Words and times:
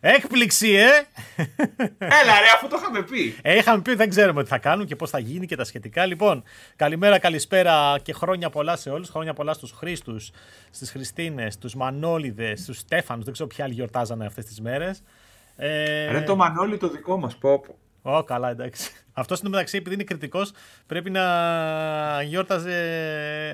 Έκπληξη, 0.00 0.70
ε! 0.70 0.88
Έλα, 1.98 2.40
ρε, 2.40 2.50
αφού 2.54 2.68
το 2.68 2.76
είχαμε 2.80 3.02
πει. 3.02 3.36
Ε, 3.42 3.56
είχαμε 3.56 3.82
πει, 3.82 3.94
δεν 3.94 4.08
ξέρουμε 4.08 4.42
τι 4.42 4.48
θα 4.48 4.58
κάνουν 4.58 4.86
και 4.86 4.96
πώς 4.96 5.10
θα 5.10 5.18
γίνει 5.18 5.46
και 5.46 5.56
τα 5.56 5.64
σχετικά. 5.64 6.06
Λοιπόν, 6.06 6.42
καλημέρα, 6.76 7.18
καλησπέρα 7.18 7.98
και 8.02 8.12
χρόνια 8.12 8.50
πολλά 8.50 8.76
σε 8.76 8.90
όλους. 8.90 9.08
Χρόνια 9.08 9.32
πολλά 9.34 9.52
στους 9.52 9.70
Χρήστους, 9.70 10.30
στις 10.70 10.90
Χριστίνες, 10.90 11.54
στους 11.54 11.74
Μανόλιδε, 11.74 12.56
στους 12.56 12.78
Στέφανους. 12.78 13.24
Δεν 13.24 13.32
ξέρω 13.32 13.48
ποιοι 13.48 13.64
άλλοι 13.64 13.74
γιορτάζανε 13.74 14.26
αυτές 14.26 14.44
τις 14.44 14.60
μέρες. 14.60 15.02
Ε... 15.56 16.10
Ρε, 16.10 16.20
το 16.20 16.36
Μανόλι 16.36 16.76
το 16.76 16.88
δικό 16.88 17.18
μας, 17.18 17.36
πω. 17.36 17.64
Ω, 18.06 18.24
καλά, 18.24 18.50
εντάξει. 18.50 18.90
Αυτός 19.12 19.40
είναι 19.40 19.48
μεταξύ, 19.48 19.76
επειδή 19.76 19.94
είναι 19.94 20.04
κριτικός, 20.04 20.52
πρέπει 20.86 21.10
να 21.10 21.22
γιόρταζε 22.22 22.74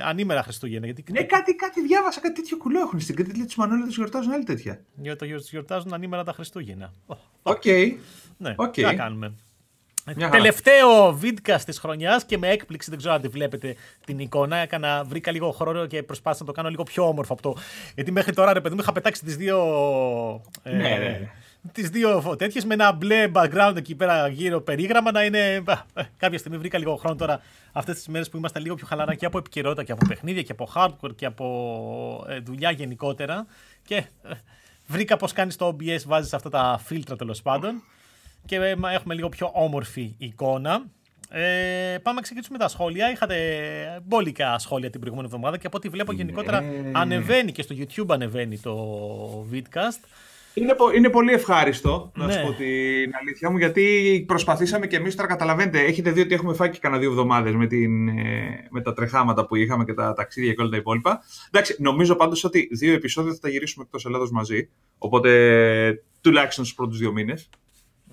ανήμερα 0.05 0.43
Χριστούγεννα. 0.43 0.86
Γιατί... 0.86 1.05
Ναι, 1.12 1.23
κάτι, 1.23 1.55
κάτι 1.55 1.80
διάβασα, 1.82 2.21
κάτι 2.21 2.35
τέτοιο 2.35 2.57
κουλό 2.57 2.80
έχουν 2.80 3.00
στην 3.00 3.14
Κρήτη. 3.14 3.36
Λέει 3.36 3.46
τους 3.46 3.54
Μανώλη 3.54 3.85
τους 3.85 3.96
γιορτάζουν 3.96 4.32
άλλη 4.32 4.45
τέτοια. 4.45 4.80
Για 4.95 5.17
το 5.17 5.25
γιορτάζουν 5.25 5.95
ανήμερα 5.95 6.25
τα 6.25 6.32
Χριστούγεννα. 6.32 6.93
Οκ. 7.43 7.64
Ναι, 8.36 8.54
okay. 8.57 8.73
τι 8.73 8.82
θα 8.82 8.95
κάνουμε. 8.95 9.32
Μια 10.17 10.29
Τελευταίο 10.29 11.12
βίντεο 11.12 11.57
της 11.57 11.79
χρονιάς 11.79 12.25
και 12.25 12.39
με 12.39 12.48
έκπληξη, 12.48 12.90
δεν 12.90 12.98
ξέρω 12.98 13.14
αν 13.14 13.21
τη 13.21 13.29
βλέπετε 13.29 13.76
την 14.04 14.18
εικόνα. 14.18 14.57
Έκανα, 14.57 15.04
βρήκα 15.04 15.31
λίγο 15.31 15.50
χρόνο 15.50 15.87
και 15.87 16.03
προσπάθησα 16.03 16.43
να 16.43 16.48
το 16.48 16.54
κάνω 16.54 16.68
λίγο 16.68 16.82
πιο 16.82 17.09
όμορφο 17.09 17.32
από 17.32 17.43
το. 17.43 17.57
Γιατί 17.95 18.12
μέχρι 18.12 18.34
τώρα, 18.34 18.53
ρε 18.53 18.61
παιδί 18.61 18.75
μου, 18.75 18.81
είχα 18.81 18.93
πετάξει 18.93 19.25
τις 19.25 19.37
δύο. 19.37 19.59
Ε, 20.62 20.71
ναι, 20.71 20.89
ναι 20.89 21.31
τις 21.72 21.89
δύο 21.89 22.36
τέτοιες 22.39 22.61
με 22.64 22.75
ένα 22.75 22.93
μπλε 22.93 23.30
background 23.34 23.75
εκεί 23.76 23.94
πέρα 23.94 24.29
γύρω 24.29 24.61
περίγραμμα 24.61 25.12
να 25.12 25.25
είναι. 25.25 25.62
Κάποια 26.16 26.39
στιγμή 26.39 26.58
βρήκα 26.58 26.79
λίγο 26.79 26.96
χρόνο 26.96 27.16
τώρα 27.16 27.40
αυτές 27.72 27.96
τις 27.96 28.08
μέρες 28.08 28.29
που 28.29 28.36
είμαστε 28.36 28.58
λίγο 28.58 28.75
πιο 28.75 28.86
χαλαρά 28.86 29.14
και 29.14 29.26
από 29.26 29.39
επικαιρότητα 29.39 29.84
και 29.84 29.93
από 29.93 30.06
παιχνίδια 30.06 30.43
και 30.43 30.53
από 30.53 30.68
hardcore 30.75 31.14
και 31.14 31.26
από 31.26 32.27
ε, 32.28 32.39
δουλειά 32.39 32.70
γενικότερα. 32.70 33.47
Και 33.84 33.94
ε, 33.94 34.05
βρήκα 34.86 35.17
πώς 35.17 35.33
κάνεις 35.33 35.56
το 35.56 35.77
OBS, 35.77 36.03
βάζεις 36.06 36.33
αυτά 36.33 36.48
τα 36.50 36.80
φίλτρα 36.84 37.17
τέλος 37.17 37.42
πάντων. 37.42 37.83
Και 38.47 38.56
ε, 38.56 38.75
έχουμε 38.92 39.14
λίγο 39.14 39.28
πιο 39.28 39.50
όμορφη 39.53 40.14
εικόνα. 40.19 40.83
Ε, 41.31 41.98
πάμε 42.03 42.17
να 42.17 42.22
ξεκινήσουμε 42.22 42.59
τα 42.59 42.69
σχόλια. 42.69 43.11
Είχατε 43.11 43.37
μπόλικα 44.05 44.59
σχόλια 44.59 44.91
την 44.91 45.00
προηγούμενη 45.00 45.28
εβδομάδα 45.33 45.59
και 45.59 45.67
από 45.67 45.77
ό,τι 45.77 45.89
βλέπω 45.89 46.12
γενικότερα 46.12 46.62
ανεβαίνει 46.92 47.53
και 47.53 47.62
στο 47.62 47.75
YouTube 47.78 48.06
ανεβαίνει 48.09 48.59
το 48.59 49.47
vidcast. 49.53 50.00
Είναι, 50.55 50.75
είναι 50.97 51.08
πολύ 51.08 51.33
ευχάριστο, 51.33 52.12
να 52.14 52.27
ναι. 52.27 52.33
σου 52.33 52.41
πω 52.42 52.53
την 52.53 53.12
αλήθεια 53.20 53.50
μου, 53.50 53.58
γιατί 53.58 54.25
προσπαθήσαμε 54.27 54.86
και 54.86 54.97
εμείς 54.97 55.14
τώρα 55.14 55.28
καταλαβαίνετε. 55.28 55.81
Έχετε 55.81 56.11
δει 56.11 56.20
ότι 56.20 56.34
έχουμε 56.34 56.55
φάει 56.55 56.70
και 56.70 56.78
κανένα 56.78 57.00
δύο 57.00 57.11
εβδομάδες 57.11 57.55
με, 57.55 57.64
ε, 57.64 57.89
με 58.70 58.81
τα 58.83 58.92
τρεχάματα 58.92 59.47
που 59.47 59.56
είχαμε 59.56 59.84
και 59.84 59.94
τα 59.94 60.14
ταξίδια 60.14 60.53
και 60.53 60.61
όλα 60.61 60.70
τα 60.70 60.77
υπόλοιπα. 60.77 61.22
Εντάξει, 61.50 61.77
νομίζω 61.78 62.14
πάντως 62.14 62.44
ότι 62.44 62.69
δύο 62.72 62.94
επεισόδια 62.94 63.33
θα 63.33 63.39
τα 63.39 63.48
γυρίσουμε 63.48 63.84
εκτός 63.84 64.06
Ελλάδος 64.06 64.31
μαζί. 64.31 64.69
Οπότε 64.98 65.31
τουλάχιστον 66.20 66.64
στους 66.64 66.77
πρώτους 66.77 66.98
δύο 66.98 67.12
μήνες. 67.12 67.50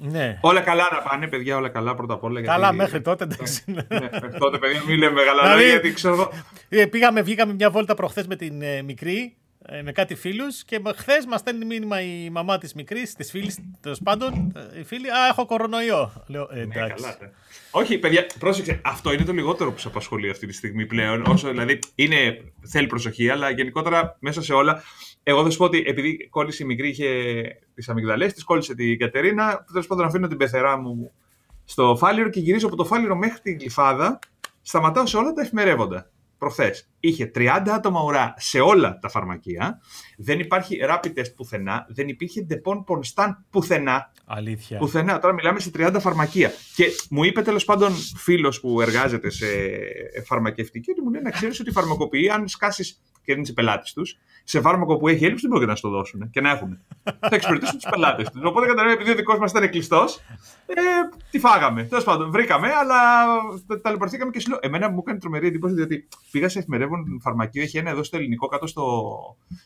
Ναι. 0.01 0.37
Όλα 0.41 0.61
καλά 0.61 0.87
να 0.91 1.09
πάνε, 1.09 1.27
παιδιά, 1.27 1.57
όλα 1.57 1.69
καλά 1.69 1.95
πρώτα 1.95 2.13
απ' 2.13 2.23
όλα. 2.23 2.41
Καλά, 2.41 2.73
μέχρι 2.73 3.01
τότε, 3.01 3.23
εντάξει. 3.23 3.63
ναι, 3.65 3.85
μέχρι 3.89 4.37
τότε, 4.39 4.57
παιδιά, 4.57 4.83
μην 4.87 4.97
λέμε 4.97 5.13
μεγάλα 5.13 5.41
λόγια, 5.41 5.55
δηλαδή, 5.55 5.69
γιατί 5.69 5.93
ξέρω. 5.93 6.31
Ε, 6.69 6.85
πήγαμε, 6.85 7.21
βγήκαμε 7.21 7.53
μια 7.53 7.69
βόλτα 7.69 7.95
προχθές 7.95 8.27
με 8.27 8.35
την 8.35 8.61
ε, 8.61 8.81
μικρή 8.81 9.35
ε, 9.38 9.38
με 9.83 9.91
κάτι 9.91 10.15
φίλους 10.15 10.63
και 10.63 10.81
χθες 10.95 11.25
μας 11.25 11.39
στέλνει 11.39 11.65
μήνυμα 11.65 12.01
η 12.01 12.29
μαμά 12.29 12.57
της 12.57 12.73
μικρής, 12.73 13.13
της 13.13 13.29
φίλης 13.29 13.59
τέλος 13.81 13.99
πάντων. 14.03 14.53
Η 14.79 14.83
φίλη, 14.83 15.09
Α, 15.09 15.27
έχω 15.29 15.45
κορονοϊό. 15.45 16.23
Λέω, 16.27 16.47
ε, 16.51 16.55
ναι, 16.55 16.61
εντάξει. 16.61 17.03
καλά, 17.03 17.17
ναι. 17.21 17.29
Όχι, 17.71 17.97
παιδιά, 17.97 18.25
πρόσεξε. 18.39 18.81
Αυτό 18.83 19.13
είναι 19.13 19.23
το 19.23 19.33
λιγότερο 19.33 19.71
που 19.71 19.79
σε 19.79 19.87
απασχολεί 19.87 20.29
αυτή 20.29 20.47
τη 20.47 20.53
στιγμή 20.53 20.85
πλέον. 20.85 21.23
Όσο 21.27 21.49
δηλαδή 21.49 21.79
είναι, 21.95 22.41
θέλει 22.67 22.87
προσοχή, 22.87 23.29
αλλά 23.29 23.49
γενικότερα 23.49 24.17
μέσα 24.19 24.41
σε 24.41 24.53
όλα. 24.53 24.83
Εγώ 25.23 25.43
θα 25.43 25.49
σου 25.49 25.57
πω 25.57 25.63
ότι 25.65 25.83
επειδή 25.87 26.27
κόλλησε 26.29 26.63
η 26.63 26.65
μικρή, 26.65 26.89
είχε 26.89 27.41
τις 27.75 27.89
αμυγδαλές, 27.89 28.33
της 28.33 28.43
κόλλησε 28.43 28.75
την 28.75 28.99
Κατερίνα. 28.99 29.65
Τέλος 29.71 29.87
πάντων, 29.87 30.05
αφήνω 30.05 30.27
την 30.27 30.37
πεθερά 30.37 30.77
μου 30.77 31.11
στο 31.65 31.95
φάλιρο 31.97 32.29
και 32.29 32.39
γυρίζω 32.39 32.67
από 32.67 32.75
το 32.75 32.85
φάλιρο 32.85 33.15
μέχρι 33.15 33.39
την 33.39 33.57
γλυφάδα. 33.59 34.19
Σταματάω 34.61 35.05
σε 35.05 35.17
όλα 35.17 35.33
τα 35.33 35.41
εφημερεύοντα 35.41 36.09
προχθές. 36.39 36.89
Είχε 36.99 37.31
30 37.35 37.47
άτομα 37.69 38.03
ουρά 38.03 38.33
σε 38.37 38.59
όλα 38.59 38.97
τα 39.01 39.09
φαρμακεία. 39.09 39.81
Δεν 40.17 40.39
υπάρχει 40.39 40.77
rapid 40.89 41.19
test 41.19 41.35
πουθενά. 41.35 41.85
Δεν 41.89 42.07
υπήρχε 42.07 42.47
depon 42.49 42.83
ponstan 42.87 43.29
πουθενά. 43.49 44.11
Αλήθεια. 44.25 44.77
Πουθενά. 44.77 45.19
Τώρα 45.19 45.33
μιλάμε 45.33 45.59
σε 45.59 45.71
30 45.77 45.95
φαρμακεία. 45.99 46.51
Και 46.75 46.85
μου 47.09 47.23
είπε 47.23 47.41
τέλος 47.41 47.65
πάντων 47.65 47.93
φίλος 48.17 48.59
που 48.59 48.81
εργάζεται 48.81 49.29
σε 49.29 49.47
φαρμακευτική 50.25 50.91
ότι 50.91 51.01
μου 51.01 51.09
λέει 51.09 51.21
να 51.21 51.31
ξέρεις 51.31 51.59
ότι 51.59 51.69
οι 51.69 51.73
φαρμακοποιοί, 51.73 52.29
αν 52.29 52.47
σκάσεις 52.47 53.01
και 53.29 53.35
δίνει 53.35 53.53
πελάτη 53.53 53.93
τους, 53.93 54.17
σε 54.43 54.61
φάρμακο 54.61 54.97
που 54.97 55.07
έχει 55.07 55.23
έλλειψη 55.23 55.41
δεν 55.41 55.49
πρόκειται 55.49 55.71
να 55.71 55.77
στο 55.77 55.89
δώσουν 55.89 56.29
και 56.29 56.41
να 56.41 56.49
έχουν. 56.49 56.79
θα 57.03 57.29
εξυπηρετήσουν 57.31 57.79
του 57.79 57.89
πελάτες 57.89 58.29
τους. 58.29 58.41
Οπότε 58.43 58.65
καταλαβαίνετε, 58.65 59.01
επειδή 59.01 59.11
ο 59.11 59.15
δικός 59.15 59.39
μας 59.39 59.51
ήταν 59.51 59.69
κλειστό, 59.69 60.05
ε, 60.65 60.73
τι 61.31 61.39
φάγαμε. 61.39 61.83
Τέλος 61.83 62.03
πάντων, 62.03 62.31
βρήκαμε, 62.31 62.67
αλλά 62.73 62.97
ταλαιπωρηθήκαμε 63.81 64.31
και 64.31 64.39
σου 64.39 64.49
λέω. 64.49 64.59
Εμένα 64.61 64.89
μου 64.89 64.99
έκανε 64.99 65.19
τρομερή 65.19 65.47
εντύπωση, 65.47 65.73
διότι 65.73 66.07
πήγα 66.31 66.49
σε 66.49 66.59
εφημερεύον 66.59 67.19
φαρμακείο, 67.21 67.61
έχει 67.61 67.77
ένα 67.77 67.89
εδώ 67.89 68.03
στο 68.03 68.17
ελληνικό, 68.17 68.47
κάτω 68.47 68.67
στο, 68.67 68.83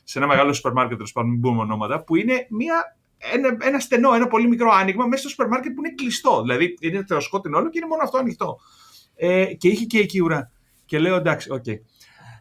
σε 0.03 0.18
ένα 0.18 0.28
μεγάλο 0.28 0.53
σούπερ 0.53 0.72
μάρκετ, 0.72 0.95
τέλος 0.95 1.12
πάντων, 1.12 1.30
μην 1.30 1.41
πούμε 1.41 1.62
ονόματα, 1.62 2.03
που 2.03 2.16
είναι 2.16 2.47
μια 2.50 2.97
ένα, 3.18 3.57
ένα 3.62 3.80
στενό, 3.80 4.13
ένα 4.13 4.28
πολύ 4.28 4.47
μικρό 4.47 4.72
άνοιγμα 4.72 5.06
μέσα 5.06 5.22
στο 5.22 5.30
σούπερ 5.30 5.47
μάρκετ 5.47 5.74
που 5.74 5.85
είναι 5.85 5.94
κλειστό. 5.95 6.41
Δηλαδή 6.41 6.78
είναι 6.80 7.03
τεροσκότεινο 7.03 7.57
όλο 7.57 7.69
και 7.69 7.78
είναι 7.78 7.88
μόνο 7.88 8.03
αυτό 8.03 8.18
ανοιχτό. 8.18 8.59
Ε, 9.16 9.45
και 9.45 9.68
είχε 9.68 9.85
και 9.85 10.00
εκεί 10.00 10.19
ουρά. 10.22 10.51
Και 10.85 11.00
λέω 11.00 11.16
εντάξει, 11.16 11.51
OK. 11.52 11.64
Okay. 11.68 11.78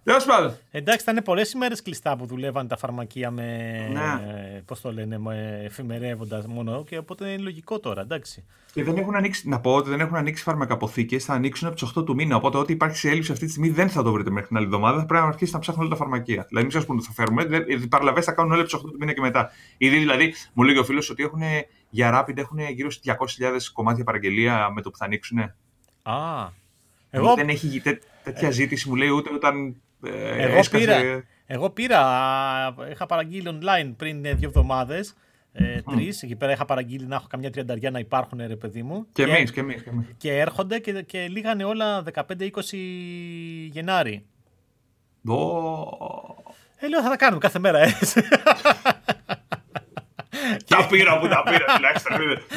Τέλος 0.04 0.24
πάντων. 0.24 0.56
Εντάξει, 0.70 1.10
ήταν 1.10 1.24
πολλές 1.24 1.52
ημέρες 1.52 1.82
κλειστά 1.82 2.16
που 2.16 2.26
δουλεύαν 2.26 2.68
τα 2.68 2.76
φαρμακεία 2.76 3.30
με. 3.30 3.78
Ναι. 3.92 4.62
Πώς 4.64 4.80
το 4.80 4.92
λένε, 4.92 5.18
με 5.18 5.60
εφημερεύοντας 5.64 6.46
μόνο. 6.46 6.84
Και 6.84 6.98
οπότε 6.98 7.28
είναι 7.28 7.42
λογικό 7.42 7.80
τώρα, 7.80 8.00
εντάξει. 8.00 8.44
Και 8.72 8.84
δεν 8.84 8.96
έχουν 8.96 9.14
ανοίξει, 9.16 9.48
να 9.48 9.60
πω 9.60 9.74
ότι 9.74 9.90
δεν 9.90 10.00
έχουν 10.00 10.16
ανοίξει 10.16 10.42
φαρμακαποθήκες, 10.42 11.24
θα 11.24 11.32
ανοίξουν 11.32 11.68
από 11.68 11.76
τις 11.76 11.92
8 11.96 12.04
του 12.04 12.14
μήνα. 12.14 12.36
Οπότε 12.36 12.58
ό,τι 12.58 12.72
υπάρχει 12.72 12.96
σε 12.96 13.08
έλλειψη 13.08 13.32
αυτή 13.32 13.44
τη 13.44 13.50
στιγμή 13.50 13.68
δεν 13.70 13.88
θα 13.88 14.02
το 14.02 14.12
βρείτε 14.12 14.30
μέχρι 14.30 14.48
την 14.48 14.56
άλλη 14.56 14.66
εβδομάδα. 14.66 14.98
Θα 14.98 15.06
πρέπει 15.06 15.22
να 15.22 15.28
αρχίσει 15.28 15.52
να 15.52 15.58
ψάχνουν 15.58 15.84
όλα 15.84 15.94
τα 15.94 16.00
φαρμακεία. 16.00 16.44
Δηλαδή, 16.48 16.66
μην 16.66 16.74
σας 16.76 16.86
πούνε 16.86 16.98
ότι 16.98 17.06
θα 17.06 17.12
φέρουμε. 17.12 17.64
Οι 17.69 17.88
παραλαβές 17.88 18.24
θα 18.24 18.32
κάνουν 18.32 18.52
όλα 18.52 18.60
από 18.60 18.70
τις 18.70 18.80
8 18.80 18.90
του 18.90 18.96
μήνα 19.00 19.12
και 19.12 19.20
μετά. 19.20 19.50
Ήδη 19.76 19.98
δηλαδή, 19.98 20.34
μου 20.52 20.62
λέει 20.62 20.76
ο 20.76 20.84
φίλος 20.84 21.10
ότι 21.10 21.22
έχουν, 21.22 21.40
για 21.90 22.20
Rapid 22.20 22.36
έχουν 22.36 22.58
γύρω 22.58 22.90
στις 22.90 23.14
200.000 23.38 23.72
κομμάτια 23.72 24.04
παραγγελία 24.04 24.70
με 24.74 24.82
το 24.82 24.90
που 24.90 24.96
θα 24.96 25.04
ανοίξουν. 25.04 25.38
Α. 26.02 26.48
Εγώ... 27.10 27.34
Δεν 27.34 27.48
έχει 27.48 27.82
τέτοια 28.22 28.50
ζήτηση, 28.50 28.88
μου 28.88 28.94
λέει, 28.94 29.08
ούτε 29.08 29.34
όταν 29.34 29.76
ε, 30.02 30.42
εγώ, 30.42 30.60
πήρα, 30.70 31.24
εγώ 31.46 31.70
πήρα, 31.70 32.00
είχα 32.90 33.06
παραγγείλει 33.06 33.58
online 33.60 33.92
πριν 33.96 34.22
δύο 34.22 34.48
εβδομάδες. 34.48 35.14
Ε, 35.52 35.78
mm. 35.78 35.92
Τρεις. 35.94 36.22
Εκεί 36.22 36.36
πέρα 36.36 36.52
είχα 36.52 36.64
παραγγείλει 36.64 37.06
να 37.06 37.14
έχω 37.14 37.26
καμιά 37.28 37.50
τριανταριά 37.50 37.90
να 37.90 37.98
υπάρχουν, 37.98 38.40
ρε 38.46 38.56
παιδί 38.56 38.82
μου. 38.82 39.06
Και, 39.12 39.22
εμείς, 39.22 39.52
και 39.52 39.60
εμείς. 39.60 39.82
Και, 39.82 39.90
και 40.16 40.38
έρχονται 40.38 40.78
και, 40.78 41.02
και 41.02 41.28
λίγανε 41.28 41.64
όλα 41.64 42.04
15-20 42.12 42.50
Γενάρη. 43.70 44.26
Oh. 45.28 45.84
Ε, 46.76 46.88
λέω 46.88 47.02
θα 47.02 47.08
τα 47.08 47.16
κάνουμε 47.16 47.38
κάθε 47.40 47.58
μέρα 47.58 47.78
έτσι. 47.78 48.22
Τα 50.68 50.86
πήρα 50.86 51.18
που 51.18 51.28
τα 51.28 51.42
πήρα, 51.42 51.64
τουλάχιστον. 51.74 52.16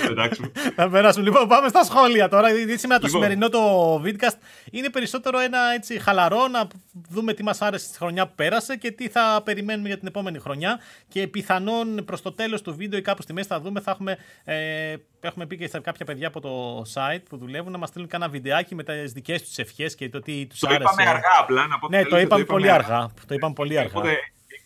Εντάξει. 0.09 0.51
Θα 0.75 0.89
περάσουμε. 0.89 1.23
Λοιπόν, 1.25 1.47
πάμε 1.47 1.67
στα 1.67 1.83
σχόλια 1.83 2.29
τώρα. 2.29 2.47
Σήμερα 2.47 2.99
το 2.99 3.05
λοιπόν. 3.05 3.09
σημερινό 3.09 3.49
το 3.49 3.95
vidcast 4.05 4.37
είναι 4.71 4.89
περισσότερο 4.89 5.39
ένα 5.39 5.59
έτσι 5.73 5.99
χαλαρό 5.99 6.47
να 6.47 6.67
δούμε 7.09 7.33
τι 7.33 7.43
μας 7.43 7.61
άρεσε 7.61 7.85
στη 7.85 7.97
χρονιά 7.97 8.27
που 8.27 8.33
πέρασε 8.35 8.75
και 8.75 8.91
τι 8.91 9.07
θα 9.07 9.41
περιμένουμε 9.45 9.87
για 9.87 9.97
την 9.97 10.07
επόμενη 10.07 10.39
χρονιά. 10.39 10.79
Και 11.07 11.27
πιθανόν 11.27 12.05
προς 12.05 12.21
το 12.21 12.31
τέλος 12.31 12.61
του 12.61 12.75
βίντεο 12.75 12.99
ή 12.99 13.01
κάπου 13.01 13.21
στη 13.21 13.33
μέση 13.33 13.47
θα 13.47 13.59
δούμε, 13.59 13.79
θα 13.79 13.91
έχουμε, 13.91 14.17
ε, 14.43 14.95
έχουμε 15.19 15.45
πει 15.45 15.57
και 15.57 15.67
σε 15.67 15.79
κάποια 15.79 16.05
παιδιά 16.05 16.27
από 16.27 16.39
το 16.39 16.81
site 16.93 17.23
που 17.29 17.37
δουλεύουν 17.37 17.71
να 17.71 17.77
μας 17.77 17.89
στείλουν 17.89 18.07
κάνα 18.07 18.29
βιντεάκι 18.29 18.75
με 18.75 18.83
τις 18.83 19.11
δικές 19.11 19.43
τους 19.43 19.57
ευχές 19.57 19.95
και 19.95 20.09
το 20.09 20.19
τι 20.19 20.45
τους 20.45 20.63
άρεσε. 20.63 20.79
Το 20.79 20.89
είπαμε 20.93 21.09
αργά 21.09 21.39
απλά. 21.39 21.67
Να 21.67 21.79
πω 21.79 21.87
ναι, 21.89 22.03
το 22.03 22.19
είπαμε 22.19 22.43
πολύ 22.43 22.71
αργά. 22.71 23.09
Το 23.27 23.33
είπαμε 23.33 23.53
πολύ 23.53 23.79
αργά 23.79 24.01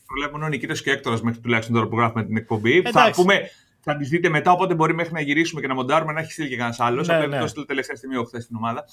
προλέπουν 0.10 0.44
ο 0.44 0.48
Νικήτας 0.48 0.82
και 0.82 0.92
Έκτορας 0.92 1.22
μέχρι 1.22 1.40
τουλάχιστον 1.40 1.76
τώρα 1.76 1.88
που 1.88 1.98
γράφουμε 1.98 2.26
την 2.26 2.38
εκπομπή. 2.38 2.78
Εντάξει. 2.78 2.98
Θα 2.98 3.12
πούμε, 3.12 3.50
θα 3.82 3.96
τις 3.96 4.10
δείτε 4.10 4.30
μετά, 4.30 4.52
οπότε 4.52 4.74
μπορεί 4.74 4.94
μέχρι 4.94 5.14
να 5.14 5.22
γυρίσουμε 5.22 5.62
και 5.62 5.68
να 5.68 5.74
μοντάρουμε 5.74 6.14
να 6.14 6.20
έχει 6.20 6.32
στείλει 6.32 6.50
και 6.50 6.56
κανένας 6.56 6.80
άλλος. 6.80 7.08
Ναι, 7.08 7.16
Απλά 7.16 7.42
ναι. 7.42 7.66
τελευταία 7.66 7.96
στιγμή 7.96 8.16
ο 8.16 8.24
χθες 8.24 8.44
στην 8.44 8.56
ομάδα. 8.56 8.86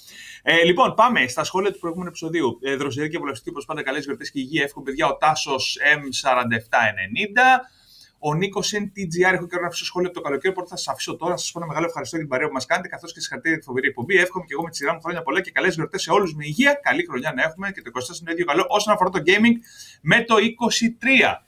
Ε, 0.43 0.63
λοιπόν, 0.63 0.93
πάμε 0.93 1.27
στα 1.27 1.43
σχόλια 1.43 1.71
του 1.71 1.79
προηγούμενου 1.79 2.09
επεισοδίου. 2.09 2.59
Ε, 2.61 2.75
Δροσερή 2.75 3.09
και 3.09 3.17
βολευτική 3.17 3.49
όπως 3.49 3.65
πάντα, 3.65 3.83
καλές 3.83 4.03
γιορτές 4.03 4.31
και 4.31 4.39
υγεία. 4.39 4.63
Εύχομαι 4.63 4.85
παιδιά 4.85 5.07
ο 5.07 5.17
Τάσος 5.17 5.77
M4790. 5.95 7.39
Ο 8.19 8.33
Νίκος 8.33 8.73
NTGR, 8.73 9.33
έχω 9.33 9.47
και 9.47 9.55
ένα 9.55 9.69
σχόλιο 9.71 10.09
από 10.09 10.17
το 10.17 10.23
καλοκαίρι, 10.23 10.53
οπότε 10.53 10.69
θα 10.69 10.77
σας 10.77 10.87
αφήσω 10.87 11.15
τώρα 11.15 11.31
να 11.31 11.37
σας 11.37 11.51
πω 11.51 11.59
ένα 11.59 11.67
μεγάλο 11.67 11.85
ευχαριστώ 11.85 12.15
για 12.15 12.25
την 12.25 12.33
παρέα 12.33 12.47
που 12.47 12.53
μας 12.53 12.65
κάνετε, 12.65 12.87
καθώς 12.87 13.13
και 13.13 13.19
συγχαρητήρια 13.19 13.55
για 13.55 13.63
τη 13.63 13.69
φοβερή 13.69 13.87
εκπομπή. 13.87 14.15
Εύχομαι 14.15 14.45
και 14.45 14.53
εγώ 14.53 14.63
με 14.63 14.69
τη 14.69 14.75
σειρά 14.75 14.93
μου 14.93 15.01
χρόνια 15.01 15.21
πολλά 15.21 15.41
και 15.41 15.51
καλές 15.51 15.75
γιορτές 15.75 16.01
σε 16.01 16.11
όλους 16.11 16.35
με 16.35 16.45
υγεία. 16.45 16.79
Καλή 16.83 17.05
χρονιά 17.05 17.33
να 17.35 17.43
έχουμε 17.43 17.71
και 17.71 17.81
το 17.81 17.91
24 17.93 18.21
είναι 18.21 18.31
ίδιο 18.31 18.45
καλό 18.45 18.65
όσον 18.67 18.93
αφορά 18.93 19.09
το 19.09 19.21
gaming 19.25 19.55
με 20.01 20.23
το 20.23 20.35
23. 20.35 21.41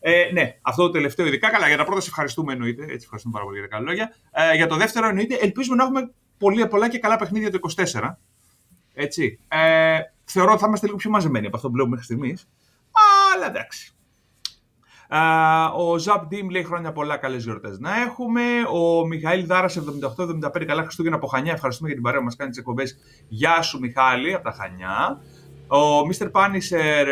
Ε, 0.00 0.30
ναι, 0.32 0.58
αυτό 0.62 0.82
το 0.82 0.90
τελευταίο 0.90 1.26
ειδικά. 1.26 1.50
Καλά, 1.50 1.68
για 1.68 1.76
τα 1.76 1.84
πρώτα 1.84 2.00
σε 2.00 2.08
ευχαριστούμε 2.08 2.52
εννοείται. 2.52 2.82
Έτσι, 2.82 3.02
ευχαριστούμε 3.02 3.34
πάρα 3.34 3.44
πολύ 3.44 3.58
για 3.58 3.68
τα 3.68 3.76
καλά 3.76 3.88
λόγια. 3.88 4.14
Ε, 4.30 4.54
για 4.54 4.66
το 4.66 4.76
δεύτερο 4.76 5.08
εννοείται, 5.08 5.34
ελπίζουμε 5.34 5.76
να 5.76 5.82
έχουμε 5.82 6.10
πολύ, 6.38 6.68
πολλά 6.68 6.88
και 6.88 6.98
καλά 6.98 7.16
παιχνίδια 7.16 7.50
το 7.50 7.58
24. 7.76 8.18
Έτσι. 8.94 9.38
Ε, 9.48 9.98
θεωρώ 10.24 10.50
ότι 10.50 10.60
θα 10.60 10.66
είμαστε 10.66 10.86
λίγο 10.86 10.98
πιο 10.98 11.10
μαζεμένοι 11.10 11.46
από 11.46 11.56
αυτό 11.56 11.68
που 11.68 11.74
βλέπουμε 11.74 11.96
μέχρι 11.96 12.14
στιγμής. 12.14 12.48
Αλλά 13.34 13.46
εντάξει. 13.46 13.92
Ο 15.76 15.98
Ζαπ 15.98 16.26
Ντίμ 16.26 16.48
λέει 16.48 16.64
χρόνια 16.64 16.92
πολλά, 16.92 17.16
καλές 17.16 17.44
γιορτές 17.44 17.78
να 17.78 18.00
έχουμε. 18.00 18.42
Ο 18.72 19.06
Μιχαήλ 19.06 19.46
Δάρας 19.46 19.76
78-75, 19.76 20.64
καλά 20.64 20.82
Χριστούγεννα 20.82 21.16
από 21.16 21.26
Χανιά. 21.26 21.52
Ευχαριστούμε 21.52 21.88
για 21.88 21.96
την 21.96 22.06
παρέα 22.06 22.20
που 22.20 22.24
μας 22.24 22.36
κάνει 22.36 22.50
τις 22.50 22.58
εκπομπές. 22.58 22.98
Γεια 23.28 23.62
σου, 23.62 23.78
Μιχάλη, 23.78 24.34
από 24.34 24.44
τα 24.44 24.52
Χανιά. 24.52 25.20
Ο 25.70 26.00
Mr. 26.00 26.30
Punisher, 26.30 27.06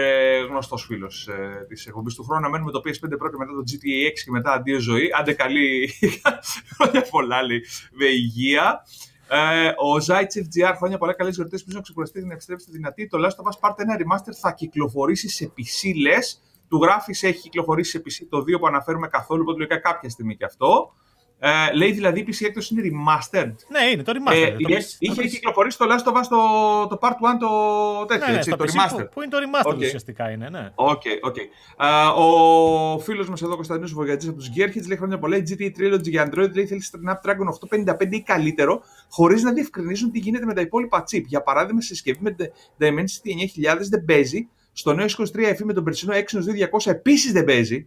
γνωστός 0.49 0.85
φίλος 0.85 1.29
ε, 1.29 1.65
της 1.69 1.87
εκπομπής 1.87 2.15
του 2.15 2.25
χρόνου, 2.25 2.43
να 2.43 2.49
μένουμε 2.49 2.71
το 2.71 2.81
PS5 2.85 3.19
πρώτα 3.19 3.39
μετά 3.39 3.53
το 3.53 3.63
GTA 3.67 4.11
6 4.11 4.13
και 4.25 4.31
μετά 4.31 4.53
αντίο 4.53 4.79
ζωή. 4.79 5.09
Άντε 5.19 5.33
καλή 5.33 5.91
χρόνια 6.77 7.07
πολλά, 7.11 7.43
λέει, 7.43 7.61
με 7.93 8.05
υγεία. 8.05 8.83
Ε, 9.29 9.69
ο 9.69 9.97
Zaitsev 10.07 10.71
GR, 10.71 10.75
χρόνια 10.77 10.99
πολλά 10.99 11.13
καλές 11.15 11.35
γιορτές. 11.35 11.65
Πίσω 11.65 11.77
να 11.77 11.83
ξεκουραστεί 11.83 12.25
να 12.25 12.33
επιστρέψει 12.33 12.71
δυνατή. 12.71 13.07
Το 13.07 13.19
Last 13.25 13.45
of 13.45 13.51
Us 13.51 13.69
Part 13.69 13.73
1 13.73 13.75
Remaster 13.75 14.35
θα 14.41 14.53
κυκλοφορήσει 14.53 15.29
σε 15.29 15.53
PC, 15.57 15.93
λες. 16.03 16.41
Του 16.69 16.83
γράφεις 16.83 17.23
έχει 17.23 17.41
κυκλοφορήσει 17.41 17.91
σε 17.91 18.03
PC 18.05 18.27
το 18.29 18.39
2 18.39 18.61
που 18.61 18.67
αναφέρουμε 18.67 19.09
καθόλου, 19.09 19.43
οπότε 19.43 19.59
λογικά 19.59 19.79
κάποια 19.79 20.09
στιγμή 20.09 20.37
και 20.37 20.45
αυτό. 20.45 20.93
Ε, 21.39 21.73
λέει 21.75 21.93
δηλαδή 21.93 22.21
η 22.21 22.27
PC 22.29 22.47
έκδοση 22.47 22.75
είναι 22.75 22.83
remastered. 22.89 23.55
Ναι, 23.69 23.91
είναι 23.93 24.03
το 24.03 24.13
remastered. 24.13 24.35
Ε, 24.35 24.51
το 24.51 24.77
είχε 24.99 25.23
το 25.23 25.29
κυκλοφορήσει 25.29 25.79
το 25.79 25.85
Last 25.89 26.13
of 26.13 26.17
Us 26.17 26.27
το, 26.29 26.87
το 26.87 26.99
Part 27.01 27.11
1 27.11 27.13
το 27.41 28.05
τέτοιο, 28.05 28.33
ναι, 28.33 28.37
έτσι, 28.37 28.51
το 28.51 28.65
remastered. 28.65 28.97
Που, 28.97 29.09
που, 29.13 29.23
είναι 29.23 29.31
το 29.31 29.39
remastered 29.39 29.73
okay. 29.73 29.79
ουσιαστικά 29.79 30.31
είναι, 30.31 30.49
ναι. 30.49 30.73
Okay, 30.75 31.29
okay. 31.29 31.47
Uh, 31.85 32.15
ο 32.17 32.99
φίλος 32.99 33.29
μας 33.29 33.43
εδώ, 33.43 33.55
Κωνσταντίνος 33.55 33.93
Βογιατζής 33.93 34.29
από 34.29 34.39
τους 34.39 34.49
Gearheads, 34.57 34.87
λέει 34.87 34.97
χρόνια 34.97 35.19
πολλά, 35.19 35.37
η 35.37 35.43
GTA 35.49 35.81
Trilogy 35.81 36.09
για 36.09 36.29
Android 36.29 36.55
λέει 36.55 36.67
θέλεις 36.67 36.95
Snapdragon 36.95 37.49
855 37.95 38.09
ή 38.11 38.23
καλύτερο, 38.23 38.83
χωρίς 39.11 39.43
να 39.43 39.53
διευκρινίζουν 39.53 40.11
τι 40.11 40.19
γίνεται 40.19 40.45
με 40.45 40.55
τα 40.55 40.61
υπόλοιπα 40.61 41.05
chip. 41.11 41.23
Για 41.25 41.43
παράδειγμα, 41.43 41.81
σε 41.81 41.87
συσκευή 41.87 42.19
με 42.21 42.37
Dimensity 42.79 43.73
9000 43.75 43.79
δεν 43.91 44.05
παίζει, 44.05 44.49
στο 44.77 44.93
νέο 44.93 45.07
23 45.07 45.23
FE 45.35 45.63
με 45.65 45.73
τον 45.73 45.85
περσινό 45.85 46.15
Exynos 46.15 46.85
2200 46.85 46.91
επίσης 46.91 47.33
δεν 47.33 47.45
παίζει. 47.45 47.87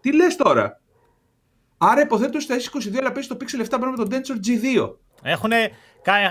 Τι 0.00 0.14
λες 0.14 0.36
τώρα; 0.36 0.80
Άρα 1.78 2.00
υποθέτω 2.00 2.38
ότι 2.38 2.42
στα 2.42 2.56
S22 2.56 2.96
αλλά 2.98 3.12
παίζει 3.12 3.28
το 3.28 3.36
Pixel 3.40 3.66
7 3.68 3.78
με 3.78 4.04
τον 4.04 4.08
Tensor 4.10 4.46
G2. 4.46 4.94
Έχουν 5.22 5.50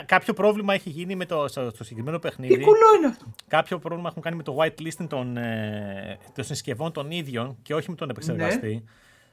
κάποιο 0.05 0.33
πρόβλημα 0.33 0.73
έχει 0.73 0.89
γίνει 0.89 1.15
με 1.15 1.25
το, 1.25 1.47
στο, 1.47 1.71
συγκεκριμένο 1.79 2.19
παιχνίδι; 2.19 2.57
Τι 2.57 2.63
κουλό 2.63 2.95
είναι 2.97 3.07
αυτό; 3.07 3.25
Κάποιο 3.47 3.79
πρόβλημα 3.79 4.09
έχουν 4.09 4.21
κάνει 4.21 4.35
με 4.35 4.43
το 4.43 4.57
whitelisting 4.59 5.07
των, 5.07 5.37
ε, 5.37 6.17
των 6.35 6.43
συσκευών 6.43 6.91
των 6.91 7.11
ίδιων 7.11 7.57
και 7.61 7.75
όχι 7.75 7.89
με 7.89 7.95
τον 7.95 8.09
επεξεργαστή; 8.09 8.73
Ναι. 8.73 8.81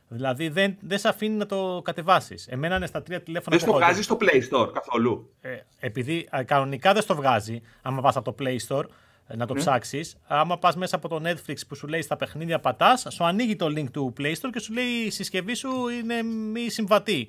Δηλαδή 0.09 0.49
δεν, 0.49 0.77
δεν 0.81 0.99
σε 0.99 1.09
αφήνει 1.09 1.37
να 1.37 1.47
το 1.47 1.81
κατεβάσεις; 1.85 2.47
Εμένα 2.49 2.77
είναι 2.77 2.87
στα 2.87 3.03
τρία 3.03 3.23
τηλέφωνα. 3.23 3.57
Δεν 3.57 3.69
στο 3.69 3.79
βγάζεις 3.79 4.05
στο 4.05 4.17
Play 4.21 4.41
Store 4.51 4.73
καθόλου; 4.73 5.33
Ε, 5.41 5.57
επειδή 5.79 6.29
κανονικά 6.45 6.93
δεν 6.93 7.03
στο 7.03 7.15
βγάζει, 7.15 7.61
άμα 7.83 8.01
πας 8.01 8.17
από 8.17 8.33
το 8.33 8.45
Play 8.45 8.57
Store, 8.69 8.85
ε, 8.85 8.89
να 9.37 9.47
το 9.47 9.55
mm. 9.55 9.59
ψάξεις. 9.59 10.17
Άμα 10.27 10.59
πας 10.59 10.77
μέσα 10.77 10.97
από 10.97 11.09
το 11.09 11.21
Netflix 11.25 11.57
που 11.69 11.75
σου 11.75 11.87
λέει 11.87 12.03
στα 12.03 12.17
παιχνίδια 12.17 12.59
πατάς, 12.59 13.07
σου 13.11 13.25
ανοίγει 13.25 13.57
το 13.57 13.67
link 13.67 13.91
του 13.93 14.13
Play 14.19 14.33
Store 14.33 14.51
και 14.53 14.61
σου 14.61 14.73
λέει 14.73 14.85
η 14.85 15.11
συσκευή 15.11 15.55
σου 15.55 15.89
είναι 15.89 16.23
μη 16.23 16.71
συμβατή. 16.71 17.29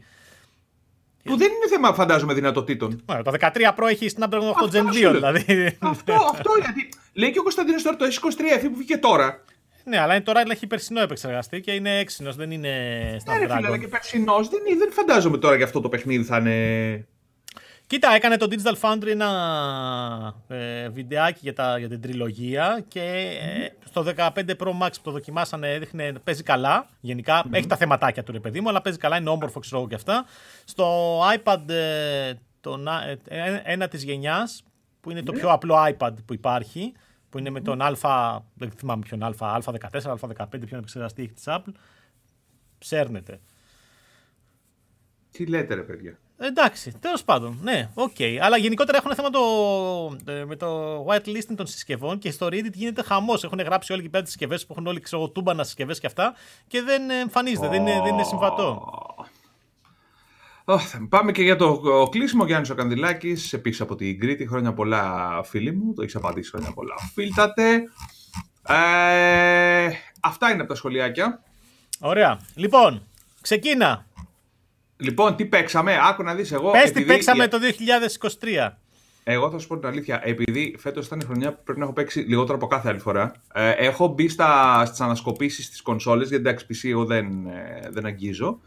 Που 1.24 1.38
δεν 1.38 1.48
είναι 1.48 1.68
θέμα, 1.70 1.94
φαντάζομαι, 1.94 2.34
δυνατοτήτων. 2.34 3.04
το 3.06 3.32
13 3.40 3.48
Pro 3.78 3.88
έχει 3.90 4.10
Snapdragon 4.18 4.52
8 4.70 4.76
Gen 4.76 5.10
2, 5.10 5.12
δηλαδή. 5.12 5.78
Αυτό, 5.80 6.14
αυτό 6.14 6.52
γιατί. 6.62 6.90
Λέει 7.14 7.32
και 7.32 7.40
ο 7.40 7.42
Κωνσταντίνος 7.42 7.84
τώρα 7.84 7.96
το 7.96 8.06
S23 8.06 8.64
FE 8.64 8.68
που 8.70 8.76
βγήκε 8.76 8.98
τώρα. 8.98 9.44
Ναι, 9.84 10.00
αλλά 10.00 10.14
είναι 10.14 10.24
τώρα 10.24 10.44
έχει 10.48 10.68
περσινό 10.68 11.02
επεξεργαστή 11.02 11.62
και 11.62 11.72
είναι 11.72 12.00
έξινος, 12.00 12.36
δεν 12.36 12.52
είναι 12.52 12.70
Snapdragon. 13.26 13.40
Ναι, 13.40 13.56
φίλε, 13.56 13.68
αλλά 13.68 13.78
και 13.78 13.88
περσινός 13.88 14.50
δεν, 14.50 14.60
δεν 14.78 14.92
φαντάζομαι 14.92 15.38
τώρα 15.38 15.56
για 15.56 15.66
αυτό 15.66 15.82
το 15.82 15.90
παιχνίδι 15.90 16.24
θα 16.24 16.38
είναι. 16.38 17.08
Κοίτα, 17.88 18.14
έκανε 18.14 18.38
το 18.38 18.48
Digital 18.50 18.76
Foundry 18.82 19.08
ένα 19.08 20.36
ε, 20.48 20.90
βιντεάκι 20.90 21.40
για, 21.42 21.54
τα, 21.54 21.78
για 21.78 21.90
την 21.90 22.02
τριλογία 22.02 22.86
και 22.88 23.02
ε, 23.42 23.68
στο 23.86 24.06
15 24.16 24.30
Pro 24.34 24.82
Max 24.82 24.90
που 24.92 25.02
το 25.04 25.12
δοκιμάσανε 25.12 25.74
έδειχνε, 25.74 26.14
παίζει 26.24 26.44
καλά. 26.44 26.90
Γενικά 27.00 27.46
έχει 27.52 27.68
τα 27.68 27.76
θεματάκια 27.76 28.24
του 28.24 28.32
ρε 28.32 28.40
παιδί 28.40 28.62
μου, 28.62 28.70
αλλά 28.70 28.82
παίζει 28.82 29.00
καλά, 29.00 29.18
είναι 29.18 29.30
όμορφο 29.30 29.60
ξέρω 29.60 29.88
και 29.88 29.96
αυτά. 29.96 30.26
Στο 30.66 31.20
iPad 31.38 31.70
ε, 31.70 32.34
το, 32.62 32.84
ε, 33.28 33.62
ένατης 33.64 34.04
γενιάς, 34.04 34.64
που 35.02 35.12
είναι 35.12 35.22
το 35.22 35.32
πιο 35.32 35.50
απλό 35.50 35.76
iPad 35.90 36.14
που 36.26 36.34
υπάρχει, 36.34 36.94
που 37.30 37.38
είναι 37.40 37.50
με 37.50 37.62
τον 37.62 37.82
Α, 37.82 38.42
δεν 38.54 38.72
θυμάμαι 38.72 39.02
ποιον 39.06 39.24
Α, 39.24 39.34
Α14, 39.40 39.90
Α15, 39.92 40.46
ποιον 40.50 40.80
επεξεργαστή 40.80 41.22
έχει 41.22 41.32
της 41.32 41.44
Apple, 41.48 41.74
σέρνεται. 42.78 43.40
Τι 45.32 45.46
λέτε 45.46 45.74
ρε 45.74 45.82
παιδιά; 45.82 46.18
Εντάξει, 46.46 46.94
τέλος 47.00 47.24
πάντων. 47.24 47.60
Ναι, 47.62 47.90
OK. 47.94 48.16
Okay. 48.18 48.38
Αλλά 48.42 48.58
γενικότερα 48.58 48.98
έχουν 48.98 49.16
θέμα 49.16 49.30
το, 49.30 49.42
ε, 50.32 50.46
με 50.46 50.56
το 50.56 50.98
whitelisting 51.06 51.56
των 51.56 51.68
συσκευών 51.68 52.18
και 52.18 52.32
στο 52.32 52.48
Reddit 52.48 52.74
γίνεται 52.74 53.04
χαμός. 53.04 53.44
Έχουν 53.44 53.60
γράψει 53.60 53.92
όλοι 53.92 54.02
εκεί 54.02 54.10
πέρα 54.10 54.24
τις 54.24 54.30
συσκευές 54.30 54.66
που 54.66 54.74
έχουν 54.74 54.88
όλοι 54.88 55.00
ξέρω, 55.00 55.30
τούμπανα 55.30 55.64
συσκευές 55.64 56.00
και 56.00 56.08
αυτά 56.08 56.34
και 56.68 56.82
δεν 56.82 57.10
εμφανίζεται, 57.10 57.68
δεν, 57.68 57.82
είναι, 57.82 58.02
δεν 58.04 58.14
είναι 58.14 58.24
συμβατό. 58.24 58.88
Oh, 60.66 60.80
πάμε 61.10 61.32
και 61.32 61.44
για 61.44 61.56
το 61.56 61.82
κλείσιμο. 62.12 62.46
Γιάννης 62.46 62.70
ο 62.70 62.76
Κανδυλάκη, 62.76 63.38
επίσης 63.52 63.82
από 63.82 63.96
την 63.96 64.20
Κρήτη. 64.20 64.48
Χρόνια 64.48 64.74
πολλά, 64.74 65.44
φίλοι 65.44 65.72
μου. 65.72 65.94
Το 65.94 66.02
έχεις 66.02 66.16
απαντήσει 66.16 66.50
χρόνια 66.50 66.72
πολλά. 66.74 66.94
Φίλτατε. 67.14 67.84
Ε, 68.68 69.90
αυτά 70.20 70.52
είναι 70.52 70.60
από 70.60 70.70
τα 70.70 70.76
σχολιάκια. 70.76 71.44
Ωραία. 72.00 72.40
Λοιπόν, 72.56 73.08
ξεκίνα. 73.42 74.06
Λοιπόν, 75.04 75.36
τι 75.36 75.46
παίξαμε, 75.46 75.98
άκου 76.10 76.24
να 76.24 76.36
δεις 76.36 76.52
εγώ. 76.52 76.72
Πες 76.72 76.92
τι 76.92 77.02
παίξαμε 77.02 77.48
το 77.48 77.58
2023. 78.70 78.70
Εγώ 79.24 79.52
θα 79.52 79.60
σου 79.60 79.68
πω 79.68 79.78
την 79.78 79.88
αλήθεια. 79.88 80.22
Επειδή 80.24 80.76
φέτος 80.80 81.06
ήταν 81.06 81.20
η 81.20 81.24
χρονιά 81.24 81.54
που 81.54 81.64
πρέπει 81.64 81.80
να 81.80 81.86
έχω 81.86 81.94
παίξει 81.94 82.20
λιγότερο 82.20 82.56
από 82.56 82.68
κάθε 82.68 82.90
άλλη 82.90 83.00
φορά, 83.00 83.32
ε, 83.54 83.70
έχω 83.70 84.08
μπει 84.08 84.28
στις 84.28 85.00
ανασκοπήσεις 85.00 85.70
της 85.70 85.82
κονσόλε, 85.82 86.26
γιατί 86.26 86.36
εντάξει, 86.36 86.66
PC 86.70 86.90
εγώ 86.90 87.06
δεν, 87.06 87.48
ε, 87.48 87.90
δεν 87.90 88.06
αγγίζω. 88.06 88.60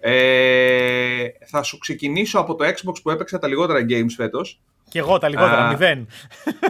Ε, 0.00 1.24
θα 1.46 1.62
σου 1.62 1.78
ξεκινήσω 1.78 2.38
από 2.38 2.54
το 2.54 2.64
Xbox 2.64 2.94
που 3.02 3.10
έπαιξα 3.10 3.38
τα 3.38 3.48
λιγότερα 3.48 3.86
games 3.88 4.12
φέτος. 4.16 4.60
Και 4.88 4.98
εγώ 4.98 5.18
τα 5.18 5.28
λιγότερα, 5.28 5.68
μηδέν. 5.68 6.06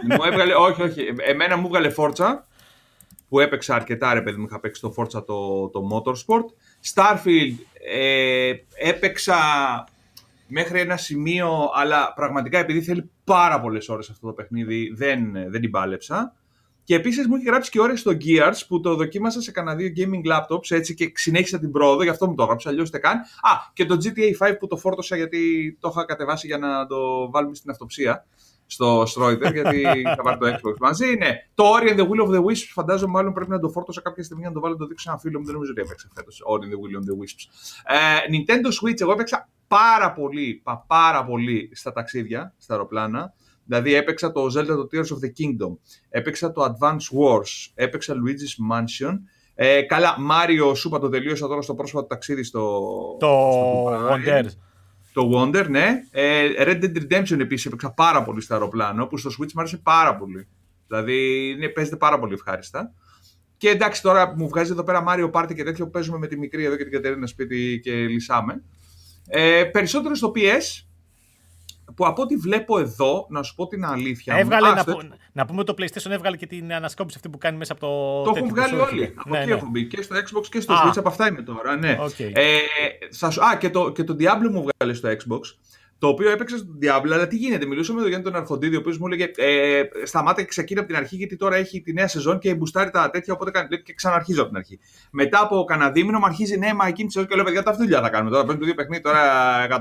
Μου 0.09 0.25
έβγαλε, 0.25 0.55
όχι, 0.55 0.83
όχι. 0.83 1.01
Εμένα 1.17 1.57
μου 1.57 1.67
έβγαλε 1.67 1.93
Forza, 1.97 2.39
που 3.29 3.41
έπαιξα 3.41 3.75
αρκετά, 3.75 4.15
ρε 4.15 4.23
παιδί 4.23 4.37
μου, 4.37 4.47
είχα 4.49 4.61
παίξει 4.61 4.81
το 4.81 4.95
Forza 4.97 5.27
το, 5.27 5.69
το 5.69 5.81
Motorsport. 5.93 6.47
Starfield 6.95 7.55
ε, 7.91 8.53
έπαιξα 8.77 9.39
μέχρι 10.47 10.81
ένα 10.81 10.97
σημείο, 10.97 11.71
αλλά 11.75 12.13
πραγματικά 12.15 12.59
επειδή 12.59 12.83
θέλει 12.83 13.11
πάρα 13.25 13.61
πολλές 13.61 13.89
ώρες 13.89 14.11
αυτό 14.11 14.27
το 14.27 14.33
παιχνίδι, 14.33 14.93
δεν, 14.95 15.33
δεν 15.33 15.61
την 15.61 15.71
πάλεψα. 15.71 16.35
Και 16.85 16.95
επίσης 16.95 17.27
μου 17.27 17.35
έχει 17.35 17.45
γράψει 17.45 17.71
και 17.71 17.81
ώρες 17.81 18.01
στο 18.01 18.11
Gears 18.11 18.67
που 18.69 18.81
το 18.81 18.95
δοκίμασα 18.95 19.41
σε 19.41 19.51
κανένα 19.51 19.77
δύο 19.77 19.93
gaming 19.97 20.33
laptops 20.33 20.71
έτσι 20.71 20.95
και 20.95 21.13
συνέχισα 21.15 21.59
την 21.59 21.71
πρόοδο, 21.71 22.03
γι' 22.03 22.09
αυτό 22.09 22.29
μου 22.29 22.35
το 22.35 22.43
έγραψα, 22.43 22.69
αλλιώς 22.69 22.91
δεν 22.91 23.01
καν. 23.01 23.19
Α, 23.19 23.51
και 23.73 23.87
το 23.87 23.97
GTA 24.03 24.49
5 24.49 24.57
που 24.59 24.67
το 24.67 24.77
φόρτωσα 24.77 25.17
γιατί 25.17 25.77
το 25.81 25.89
είχα 25.93 26.05
κατεβάσει 26.05 26.47
για 26.47 26.59
να 26.59 26.87
το 26.87 27.31
βάλουμε 27.31 27.55
στην 27.55 27.71
αυτοψία 27.71 28.27
στο 28.73 29.03
Stroiter, 29.03 29.53
γιατί 29.53 30.03
θα 30.17 30.23
πάρει 30.23 30.39
το 30.39 30.47
Xbox 30.47 30.77
μαζί. 30.81 31.15
Ναι. 31.15 31.31
Το 31.55 31.65
Ori 31.75 31.89
and 31.91 31.99
the 32.01 32.03
Will 32.03 32.27
of 32.27 32.35
the 32.35 32.41
Wisps 32.45 32.71
φαντάζομαι 32.73 33.13
μάλλον 33.13 33.33
πρέπει 33.33 33.51
να 33.51 33.59
το 33.59 33.69
φόρτωσα 33.69 34.01
κάποια 34.01 34.23
στιγμή 34.25 34.45
να 34.45 34.53
το 34.53 34.61
βάλω 34.61 34.73
να 34.73 34.79
το 34.79 34.87
δείξω 34.87 35.11
ένα 35.11 35.19
φίλο 35.19 35.39
μου. 35.39 35.45
Δεν 35.45 35.55
νομίζω 35.55 35.73
ότι 35.73 35.81
έπαιξε 35.81 36.09
φέτος. 36.15 36.43
Ori 36.47 36.65
and 36.65 36.73
the 36.73 36.81
Will 36.83 36.97
of 37.01 37.05
the 37.09 37.17
Wisps. 37.21 37.43
Ε, 37.87 38.19
Nintendo 38.33 38.67
Switch, 38.67 39.01
εγώ 39.01 39.13
έπαιξα 39.13 39.49
πάρα 39.69 40.13
πολύ, 40.13 40.63
πάρα 40.87 41.25
πολύ 41.25 41.71
στα 41.73 41.93
ταξίδια, 41.93 42.55
στα 42.59 42.75
αεροπλάνα. 42.75 43.33
Δηλαδή 43.65 43.95
έπαιξα 43.95 44.33
το 44.33 44.45
Zelda 44.45 44.67
το 44.67 44.89
Tears 44.93 44.99
of 44.99 45.25
the 45.25 45.31
Kingdom, 45.39 45.77
έπαιξα 46.09 46.53
το 46.53 46.63
Advance 46.65 47.19
Wars, 47.19 47.71
έπαιξα 47.75 48.15
Luigi's 48.15 48.75
Mansion. 48.75 49.19
Ε, 49.55 49.83
καλά, 49.83 50.17
Mario, 50.31 50.77
σου 50.77 50.89
είπα 50.89 50.99
το 50.99 51.09
τελείωσα 51.09 51.47
τώρα 51.47 51.63
στο 51.63 51.75
πρόσφατο 51.75 52.07
ταξίδι 52.07 52.43
στο... 52.43 52.81
Το 53.21 53.87
Wonder. 53.87 54.45
Το 55.13 55.31
Wonder, 55.35 55.67
ναι. 55.69 56.03
Ε, 56.11 56.49
Red 56.59 56.85
Dead 56.85 56.97
Redemption 56.97 57.39
επίσης 57.41 57.67
έπαιξα 57.67 57.93
πάρα 57.93 58.23
πολύ 58.23 58.41
στο 58.41 58.55
αεροπλάνο, 58.55 59.07
που 59.07 59.17
στο 59.17 59.31
Switch 59.31 59.53
μου 59.53 59.61
άρεσε 59.61 59.77
πάρα 59.77 60.17
πολύ. 60.17 60.49
Δηλαδή 60.87 61.49
είναι, 61.49 61.69
παίζεται 61.69 61.97
πάρα 61.97 62.19
πολύ 62.19 62.35
ευχάριστα. 62.35 62.93
Και 63.57 63.69
εντάξει, 63.69 64.03
τώρα 64.03 64.35
μου 64.37 64.49
βγάζει 64.49 64.73
εδώ 64.73 64.85
πέρα 64.85 65.05
Mario 65.09 65.31
Party 65.31 65.55
και 65.55 65.65
τέτοιο 65.65 65.85
που 65.85 65.91
παίζουμε 65.91 66.19
με 66.19 66.27
τη 66.27 66.39
μικρή 66.39 66.65
εδώ 66.65 66.77
και 66.77 66.83
την 66.83 66.93
Κατερίνα 66.93 67.27
σπίτι 67.27 67.81
και 67.83 67.93
λυσάμε. 67.93 68.63
Ε, 69.29 69.65
περισσότερο 69.65 70.15
στο 70.15 70.33
PS, 70.37 70.87
που 71.95 72.07
από 72.07 72.23
ό,τι 72.23 72.37
βλέπω 72.37 72.79
εδώ, 72.79 73.27
να 73.29 73.43
σου 73.43 73.55
πω 73.55 73.67
την 73.67 73.85
αλήθεια. 73.85 74.37
Έβγαλε, 74.37 74.69
μου, 74.69 74.75
να, 74.75 74.81
στο... 74.81 75.03
να, 75.33 75.47
πούμε 75.47 75.65
το 75.65 75.75
PlayStation 75.79 76.11
έβγαλε 76.11 76.37
και 76.37 76.47
την 76.47 76.73
ανασκόπηση 76.73 77.17
αυτή 77.17 77.29
που 77.29 77.39
κάνει 77.39 77.57
μέσα 77.57 77.73
από 77.73 77.81
το. 77.81 78.31
Το 78.31 78.37
έχουν 78.37 78.49
βγάλει 78.49 78.75
όλοι. 78.75 79.15
Από 79.17 79.31
ναι, 79.31 79.39
εκεί 79.39 79.49
ναι. 79.49 79.55
έχουν 79.55 79.71
μπει. 79.71 79.87
Και 79.87 80.03
στο 80.03 80.17
Xbox 80.17 80.47
και 80.51 80.61
στο 80.61 80.75
Switch. 80.75 80.93
Από 80.97 81.09
αυτά 81.09 81.29
είμαι 81.29 81.43
τώρα. 81.43 81.77
Ναι. 81.77 81.97
Okay. 82.01 82.31
Ε, 82.33 82.59
θα 83.11 83.31
σου... 83.31 83.45
Α, 83.45 83.57
και 83.57 83.71
το, 83.71 83.91
και 83.91 84.05
το 84.05 84.17
Diablo 84.19 84.51
μου 84.51 84.65
βγάλε 84.65 84.95
στο 84.95 85.09
Xbox. 85.09 85.41
Το 86.03 86.09
οποίο 86.09 86.31
έπαιξε 86.31 86.57
στον 86.57 86.79
Diablo, 86.83 87.11
αλλά 87.13 87.27
τι 87.27 87.37
γίνεται. 87.37 87.67
Μιλούσα 87.67 87.93
με 87.93 88.01
τον 88.01 88.09
Γιάννη 88.09 88.25
τον 88.25 88.37
Αρχοντίδη, 88.37 88.77
ο 88.77 88.79
οποίος 88.79 88.99
μου 88.99 89.07
έλεγε 89.07 89.31
ε, 89.37 89.83
Σταμάτα 90.05 90.41
και 90.41 90.47
ξεκίνα 90.47 90.81
από 90.81 90.89
την 90.89 90.99
αρχή, 90.99 91.17
γιατί 91.17 91.37
τώρα 91.37 91.57
έχει 91.57 91.81
τη 91.81 91.93
νέα 91.93 92.09
σεζόν 92.09 92.39
και 92.39 92.55
μπουστάρει 92.55 92.91
τα 92.91 93.11
τέτοια. 93.11 93.35
Οπότε 93.35 93.51
κάνει, 93.51 93.83
και 93.83 93.95
ξαναρχίζω 93.95 94.41
από 94.41 94.49
την 94.49 94.59
αρχή. 94.59 94.79
Μετά 95.11 95.41
από 95.43 95.65
κανένα 95.65 95.91
δίμηνο 95.91 96.19
μου 96.19 96.25
αρχίζει 96.25 96.59
ναι, 96.59 96.75
μα 96.75 96.87
εκείνη 96.87 97.07
τη 97.07 97.13
σεζόν 97.13 97.29
και 97.29 97.35
λέω: 97.35 97.45
Παιδιά, 97.45 97.63
τα 97.63 97.71
αυτή 97.71 97.83
δουλειά 97.83 98.01
θα 98.01 98.09
κάνουμε. 98.09 98.31
Τώρα 98.31 98.45
παίρνει 98.45 98.61
το 98.61 98.67
δύο 98.67 98.75
παιχνίδι 98.75 99.03
τώρα 99.03 99.23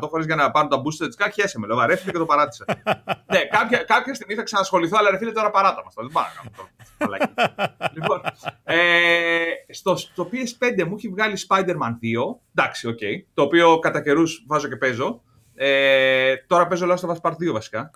100 0.02 0.10
φορές 0.10 0.26
για 0.26 0.36
να 0.36 0.52
πάρουν 0.52 0.70
τα 0.70 0.78
booster 0.78 1.08
της 1.08 1.16
κάρτα. 1.16 1.34
Χαίρεσαι 1.34 1.60
με, 1.60 1.68
λέω 1.68 1.76
βαρέθηκα 1.76 2.12
και 2.12 2.18
το 2.18 2.26
παράτησα. 2.26 2.66
ναι, 3.34 3.40
κάποια, 3.52 3.78
κάποια 3.78 4.14
στιγμή 4.14 4.36
θα 4.36 4.44
ξανασχοληθώ, 4.44 4.98
αλλά 5.00 5.12
ρε 5.12 5.18
φίλε 5.18 5.32
τώρα 5.32 5.52
παράτα 5.52 5.84
μα. 5.84 6.04
Δεν 6.04 6.12
πάω 6.14 6.24
να 6.24 6.32
κάνω 6.38 7.30
Λοιπόν, 7.96 8.22
ε, 8.64 8.78
στο, 9.70 9.96
στο 9.96 10.30
PS5 10.32 10.86
μου 10.88 10.96
έχει 10.98 11.08
βγάλει 11.08 11.38
Spider-Man 11.48 11.94
2. 12.02 12.38
Εντάξει, 12.56 12.88
OK. 12.88 12.98
Okay, 13.02 13.24
το 13.34 13.42
οποίο 13.42 13.80
κατά 13.80 14.02
καιρούς 14.02 14.44
βάζω 14.48 14.68
και 14.68 14.76
παίζω. 14.76 15.22
Ε, 15.64 16.36
τώρα 16.48 16.68
παίζω 16.68 16.88
Last 16.90 17.08
of 17.08 17.10
Us 17.10 17.22
Part 17.22 17.34
2 17.34 17.52
βασικά. 17.54 17.92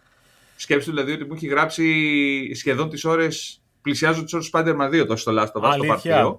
Σκέψτε 0.55 0.91
δηλαδή 0.91 1.11
ότι 1.11 1.23
μου 1.23 1.33
έχει 1.33 1.47
γράψει 1.47 2.53
σχεδόν 2.55 2.89
τις 2.89 3.05
ώρες. 3.05 3.61
Πλησιάζω 3.81 4.23
τις 4.23 4.33
ώρες 4.33 4.49
Spider-Man 4.53 5.01
2 5.01 5.05
τόσο 5.07 5.17
στο 5.17 5.31
Last 5.31 5.61
of 5.61 5.71
Us 5.71 5.77
το 5.77 5.99
Part 6.03 6.25
2. 6.25 6.37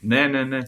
Ναι, 0.00 0.26
ναι, 0.26 0.44
ναι. 0.44 0.58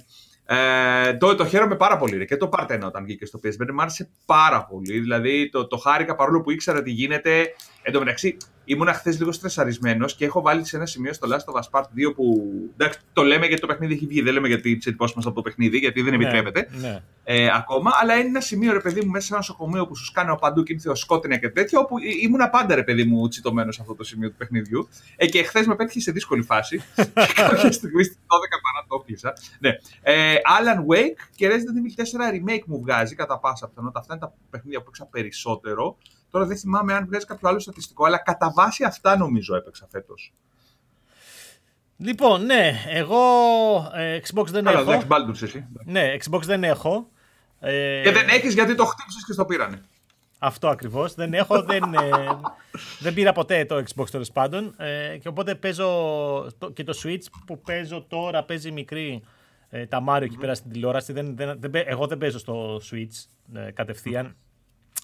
Ε, 0.46 1.14
το, 1.14 1.34
το 1.34 1.46
χαίρομαι 1.46 1.76
πάρα 1.76 1.96
πολύ. 1.96 2.16
Ρε. 2.16 2.25
Και 2.25 2.37
το 2.37 2.49
Part 2.52 2.66
1 2.66 2.80
όταν 2.84 3.04
βγήκε 3.04 3.26
στο 3.26 3.40
PS5 3.44 3.73
μου 3.73 3.80
άρεσε 3.80 4.11
πάρα 4.26 4.64
πολύ. 4.64 4.99
Δηλαδή 4.99 5.49
το, 5.50 5.66
το 5.66 5.76
χάρηκα 5.76 6.14
παρόλο 6.14 6.40
που 6.40 6.50
ήξερα 6.50 6.82
τι 6.82 6.90
γίνεται. 6.90 7.54
Εν 7.82 7.92
τω 7.92 7.99
μεταξύ, 7.99 8.37
ήμουν 8.64 8.88
χθες 8.88 9.18
λίγο 9.18 9.33
στρεσαρισμένος 9.33 10.14
και 10.14 10.25
έχω 10.25 10.40
βάλει 10.40 10.64
σε 10.64 10.76
ένα 10.76 10.87
σημείο 10.87 11.12
στο 11.12 11.28
Last 11.30 11.52
of 11.52 11.61
Us 11.61 11.80
Part 11.80 11.85
2 11.85 12.14
που. 12.14 12.44
Εντάξει, 12.76 12.99
το 13.12 13.23
λέμε 13.23 13.47
γιατί 13.47 13.61
το 13.61 13.66
παιχνίδι 13.66 13.94
έχει 13.94 14.06
βγει. 14.06 14.23
Δεν 14.23 14.33
λέμε 14.33 14.49
γιατί 14.49 14.76
τι 14.76 14.88
εντυπώσει 14.88 15.12
μας 15.16 15.26
από 15.26 15.35
το 15.35 15.42
παιχνίδι, 15.42 15.78
γιατί 15.78 16.02
δεν 16.02 16.11
ναι, 16.11 16.25
επιτρέπεται 16.25 16.68
ναι. 16.80 17.02
Ε, 17.25 17.50
ακόμα. 17.54 17.90
Αλλά 18.00 18.14
είναι 18.14 18.28
ένα 18.28 18.40
σημείο, 18.40 18.73
ρε 18.73 18.80
παιδί 18.80 19.00
μου, 19.04 19.11
μέσα 19.11 19.26
σε 19.26 19.33
ένα 19.33 19.38
νοσοκομείο 19.38 19.87
που 19.87 19.97
σου 19.97 20.12
κάνω 20.12 20.37
παντού 20.37 20.62
και 20.62 20.73
είναι 20.73 20.94
σκότεινα 20.94 21.37
και 21.37 21.49
τέτοια, 21.49 21.78
όπου 21.78 21.97
ήμουν 22.23 22.50
πάντα, 22.50 22.75
ρε 22.75 22.83
παιδί 22.83 23.04
μου, 23.04 23.28
τσιτωμένος 23.28 23.75
σε 23.75 23.80
αυτό 23.80 23.94
το 23.94 24.04
σημείο 24.04 24.28
του 24.28 24.37
παιχνιδιού. 24.37 24.88
Ε, 25.16 25.26
και 25.26 25.42
χθες 25.42 25.66
με 25.66 25.75
πέτυχε 25.76 26.00
σε 26.00 26.12
δύσκολη 26.12 26.42
φάση. 26.42 26.78
και 27.26 27.33
κάποια 27.37 27.73
στιγμή 27.73 28.04
στις 28.04 28.16
12 28.16 28.26
παρατόπισα. 28.73 29.33
Ναι. 29.59 29.71
Ε, 30.02 30.35
Alan 30.35 30.78
Wake 30.78 31.28
και 31.35 31.49
Resident 31.49 31.52
Evil 31.52 32.30
4 32.30 32.35
Remake 32.35 32.64
μου 32.66 32.80
βγάζει 32.80 33.14
κατά 33.14 33.38
πάσα 33.38 33.68
πιθανότητα. 33.68 34.00
Αυτά 34.00 34.14
είναι 34.14 34.23
τα 34.23 34.35
παιχνίδια 34.50 34.80
που 34.80 34.87
έξα 34.88 35.06
περισσότερο. 35.06 35.97
Τώρα 36.35 36.47
δεν 36.47 36.57
θυμάμαι 36.57 36.95
αν 36.95 37.07
βγάζει 37.07 37.26
κάποιο 37.26 37.49
άλλο 37.49 37.59
στατιστικό, 37.59 38.05
αλλά 38.05 38.19
κατά 38.19 38.53
βάση 38.55 38.85
αυτά 38.85 39.17
νομίζω 39.17 39.57
έπαιξα 39.57 39.87
φέτος. 39.91 40.33
Λοιπόν, 41.97 42.45
ναι, 42.45 42.73
εγώ 42.88 43.21
ε, 43.95 44.19
Xbox 44.26 44.47
δεν 44.47 44.69
Άρα, 44.69 44.79
έχω. 44.79 44.93
Εντάξει, 44.93 45.07
Baldur's 45.11 45.43
εσύ. 45.43 45.67
Ναι, 45.85 46.17
Xbox 46.25 46.41
δεν 46.41 46.64
έχω. 46.64 47.11
Ε, 47.61 48.00
και 48.03 48.11
δεν 48.11 48.29
έχεις 48.29 48.55
γιατί 48.55 48.75
το 48.75 48.85
χτύπησες 48.85 49.25
και 49.25 49.33
στο 49.33 49.45
πήρανε. 49.45 49.83
Αυτό 50.38 50.69
ακριβώς. 50.69 51.14
Δεν 51.14 51.35
έχω, 51.35 51.62
δεν, 51.62 51.95
ε, 51.95 52.00
δεν 52.99 53.14
πήρα 53.14 53.33
ποτέ 53.33 53.64
το 53.64 53.76
Xbox 53.76 54.11
τέλος 54.11 54.31
πάντων. 54.31 54.75
Ε, 54.76 55.17
και 55.17 55.29
οπότε 55.29 55.55
παίζω 55.55 55.87
το, 56.59 56.71
και 56.71 56.85
το 56.85 57.00
Switch 57.05 57.25
που 57.47 57.61
παίζω 57.61 58.03
τώρα, 58.09 58.45
παίζει 58.45 58.71
μικρή 58.71 59.23
ε, 59.69 59.87
τα 59.87 60.05
Mario 60.09 60.23
εκεί 60.23 60.37
πέρα 60.37 60.55
στην 60.55 60.71
τηλεόραση. 60.71 61.12
Δεν, 61.12 61.37
δεν, 61.37 61.61
δεν, 61.61 61.71
εγώ 61.75 62.07
δεν 62.07 62.19
παίζω 62.19 62.38
στο 62.38 62.81
Switch 62.91 63.26
ε, 63.55 63.71
κατευθείαν. 63.71 64.37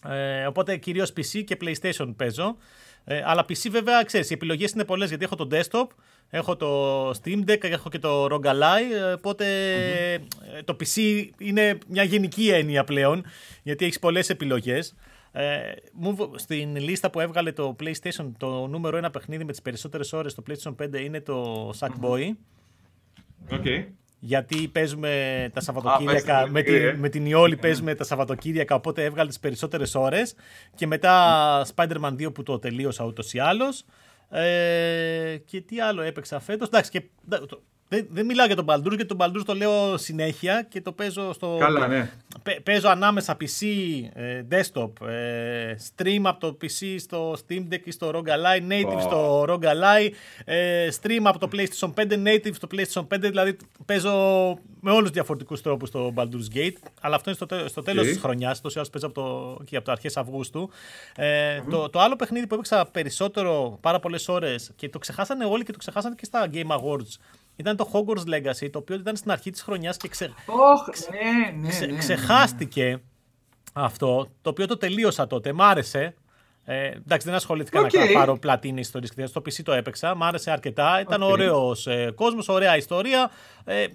Ε, 0.09 0.47
οπότε 0.47 0.77
κυρίως 0.77 1.13
PC 1.17 1.45
και 1.45 1.57
PlayStation 1.61 2.15
παίζω. 2.17 2.57
Ε, 3.05 3.23
αλλά 3.25 3.45
PC 3.49 3.69
βέβαια, 3.71 4.03
ξέρεις, 4.05 4.31
οι 4.31 4.33
επιλογές 4.33 4.71
είναι 4.71 4.85
πολλές 4.85 5.09
γιατί 5.09 5.25
έχω 5.25 5.37
το 5.37 5.49
desktop, 5.51 5.87
έχω 6.31 6.57
το 6.57 7.11
Steam 7.11 7.45
Deck, 7.49 7.65
έχω 7.65 7.89
και 7.89 7.99
το 7.99 8.25
ROG 8.25 8.47
Ally. 8.47 9.15
Οπότε 9.17 9.47
mm-hmm. 10.17 10.61
το 10.65 10.77
PC 10.81 11.25
είναι 11.39 11.79
μια 11.89 12.03
γενική 12.03 12.49
έννοια 12.49 12.85
πλέον 12.85 13.25
γιατί 13.63 13.85
έχεις 13.85 13.99
πολλές 13.99 14.31
επιλογές. 14.31 14.95
Ε, 15.33 15.73
στην 16.35 16.77
λίστα 16.77 17.11
που 17.11 17.21
έβγαλε 17.21 17.53
το 17.53 17.77
PlayStation, 17.83 18.31
το 18.37 18.67
νούμερο 18.67 18.97
ένα 18.97 19.11
παιχνίδι 19.11 19.45
με 19.45 19.51
τις 19.51 19.63
περισσότερες 19.63 20.13
ώρες 20.13 20.33
στο 20.33 20.43
PlayStation 20.49 20.75
5 20.83 21.01
είναι 21.01 21.21
το 21.21 21.71
Sackboy. 21.79 22.31
Okay 23.51 23.85
γιατί 24.21 24.69
παίζουμε 24.69 25.51
τα 25.53 25.61
Σαββατοκύριακα, 25.61 26.49
με, 26.51 26.63
την, 26.63 26.75
ε. 26.75 26.95
με 26.95 27.09
την 27.09 27.27
Ιόλη 27.27 27.57
παίζουμε 27.57 27.95
τα 27.95 28.05
Σαββατοκύριακα, 28.05 28.75
οπότε 28.75 29.05
έβγαλε 29.05 29.29
τις 29.29 29.41
περισσότερες 29.41 29.95
ώρες 29.95 30.35
και 30.75 30.87
μετά 30.87 31.67
Spider-Man 31.75 32.13
2 32.13 32.35
που 32.35 32.43
το 32.43 32.59
τελείωσα 32.59 33.05
ούτως 33.05 33.33
ή 33.33 33.39
άλλως. 33.39 33.85
Ε, 34.31 35.37
και 35.45 35.61
τι 35.61 35.81
άλλο 35.81 36.03
έπαιξα 36.03 36.41
φέτος. 36.41 36.69
Εντάξει, 36.69 36.91
και 36.91 37.03
δεν, 37.93 38.07
δεν 38.11 38.27
μιλάω 38.27 38.47
για 38.47 38.57
τον 38.57 38.65
Baldur's 38.69 38.95
γιατί 38.97 39.07
τον 39.07 39.17
Baldur's 39.21 39.43
το 39.45 39.55
λέω 39.55 39.97
συνέχεια 39.97 40.67
και 40.69 40.81
το 40.81 40.93
παίζω 40.93 41.33
στο. 41.33 41.57
Καλά, 41.61 41.87
ναι. 41.87 42.11
παίζω 42.63 42.89
ανάμεσα 42.89 43.37
PC, 43.41 43.67
ε, 44.13 44.43
desktop, 44.51 45.07
ε, 45.07 45.75
stream 45.97 46.21
από 46.23 46.41
το 46.41 46.57
PC 46.63 46.97
στο 46.99 47.33
Steam 47.33 47.63
Deck 47.73 47.81
ή 47.85 47.91
στο 47.91 48.11
ROG 48.15 48.29
Ally, 48.29 48.73
native 48.73 49.01
στο 49.01 49.45
ROG 49.49 49.63
Ally, 49.63 50.11
ε, 50.45 50.89
stream 51.01 51.21
από 51.25 51.39
το 51.39 51.49
PlayStation 51.53 51.93
5, 51.95 52.13
native 52.27 52.55
στο 52.55 52.69
PlayStation 52.71 53.07
5. 53.15 53.19
Δηλαδή 53.21 53.57
παίζω 53.87 54.11
με 54.81 54.91
όλους 54.91 55.07
του 55.09 55.15
διαφορετικούς 55.15 55.63
τρόπους 55.63 55.91
το 55.91 56.13
Baldur's 56.17 56.57
Gate. 56.57 56.77
Αλλά 57.01 57.15
αυτό 57.15 57.31
είναι 57.31 57.39
στο, 57.47 57.69
στο 57.69 57.83
τέλος 57.83 58.05
okay. 58.05 58.09
της 58.09 58.19
χρονιάς. 58.19 58.61
Τόση 58.61 58.79
ώρα 58.79 58.89
παίζω 58.93 59.07
από 59.07 59.15
το, 59.15 59.59
και 59.65 59.77
από 59.77 59.85
το 59.85 59.93
αρχές 59.93 60.17
Αυγούστου. 60.17 60.71
Ε, 61.17 61.59
mm-hmm. 61.59 61.71
το, 61.71 61.91
το 61.91 62.01
άλλο 62.01 62.17
παιχνίδι 62.17 62.47
που 62.47 62.55
έπαιξα 62.55 62.87
περισσότερο, 62.87 63.79
πάρα 63.81 64.01
πολλές 64.01 64.29
ώρες 64.29 64.71
και 64.77 64.89
το 64.89 64.99
ξεχάσανε 64.99 65.45
όλοι 65.45 65.65
και 65.65 65.73
το 65.73 65.79
ξεχάσανε 65.79 66.15
και 66.15 66.25
στα 66.25 66.51
Game 66.53 66.69
Awards 66.69 67.19
ήταν 67.61 67.77
το 67.77 67.91
Hogwarts 67.93 68.35
Legacy, 68.35 68.71
το 68.71 68.79
οποίο 68.79 68.97
ήταν 68.97 69.17
στην 69.17 69.31
αρχή 69.31 69.51
της 69.51 69.63
χρονιάς 69.63 69.97
και 69.97 70.09
ξε... 70.09 70.33
oh, 70.47 71.05
ναι, 71.11 71.69
ναι, 71.69 71.79
ναι, 71.79 71.87
ναι, 71.87 71.99
ξεχάστηκε 71.99 73.01
αυτό, 73.73 74.29
το 74.43 74.51
οποίο 74.51 74.67
το 74.67 74.77
τελείωσα 74.77 75.27
τότε, 75.27 75.53
μ' 75.53 75.63
άρεσε. 75.63 76.15
Ε, 76.65 76.87
εντάξει, 76.87 77.27
δεν 77.27 77.37
ασχολήθηκα 77.37 77.81
okay. 77.81 77.95
να 77.95 78.13
πάρω 78.13 78.39
πλατίνες 78.39 78.81
ιστορία. 78.81 79.27
Στο 79.27 79.41
PC 79.41 79.63
το 79.63 79.73
έπαιξα. 79.73 80.15
Μ' 80.15 80.23
άρεσε 80.23 80.51
αρκετά. 80.51 81.01
Ήταν 81.01 81.23
okay. 81.23 81.27
ωραίος 81.27 81.87
ε, 81.87 82.13
κόσμος, 82.15 82.49
ωραία 82.49 82.77
ιστορία. 82.77 83.31
Ε, 83.65 83.87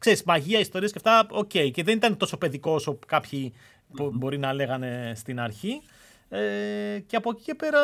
ξέρεις, 0.00 0.22
μαγεία, 0.22 0.58
ιστορίες 0.58 0.92
και 0.92 1.00
αυτά. 1.04 1.26
OK. 1.30 1.50
Okay. 1.54 1.70
Και 1.72 1.82
δεν 1.82 1.96
ήταν 1.96 2.16
τόσο 2.16 2.36
παιδικός 2.36 2.74
όσο 2.74 2.98
κάποιοι 3.06 3.52
mm-hmm. 3.54 4.10
μπορεί 4.12 4.38
να 4.38 4.52
λέγανε 4.52 5.12
στην 5.16 5.40
αρχή. 5.40 5.82
Ε, 6.30 6.98
και 7.06 7.16
από 7.16 7.30
εκεί 7.30 7.42
και 7.42 7.54
πέρα, 7.54 7.80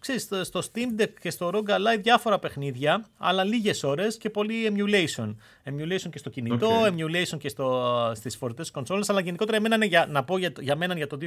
ξέρεις, 0.00 0.28
στο 0.42 0.60
Steam 0.72 1.00
Deck 1.00 1.10
και 1.20 1.30
στο 1.30 1.50
ROG 1.54 1.70
Ally 1.70 1.98
διάφορα 2.00 2.38
παιχνίδια, 2.38 3.06
αλλά 3.18 3.44
λίγες 3.44 3.82
ώρες 3.82 4.16
και 4.16 4.30
πολύ 4.30 4.72
emulation. 4.74 5.34
Emulation 5.64 6.08
και 6.10 6.18
στο 6.18 6.30
κινητό, 6.30 6.82
okay. 6.82 6.88
emulation 6.88 7.38
και 7.38 7.48
στο, 7.48 8.12
στις 8.14 8.36
φορητές 8.36 8.70
κονσόλες, 8.70 9.10
αλλά 9.10 9.20
γενικότερα 9.20 9.56
εμένα, 9.56 9.84
για, 9.84 10.06
να 10.10 10.24
πω 10.24 10.38
για, 10.38 10.52
για 10.60 10.76
μένα 10.76 10.96
για 10.96 11.06
το 11.06 11.18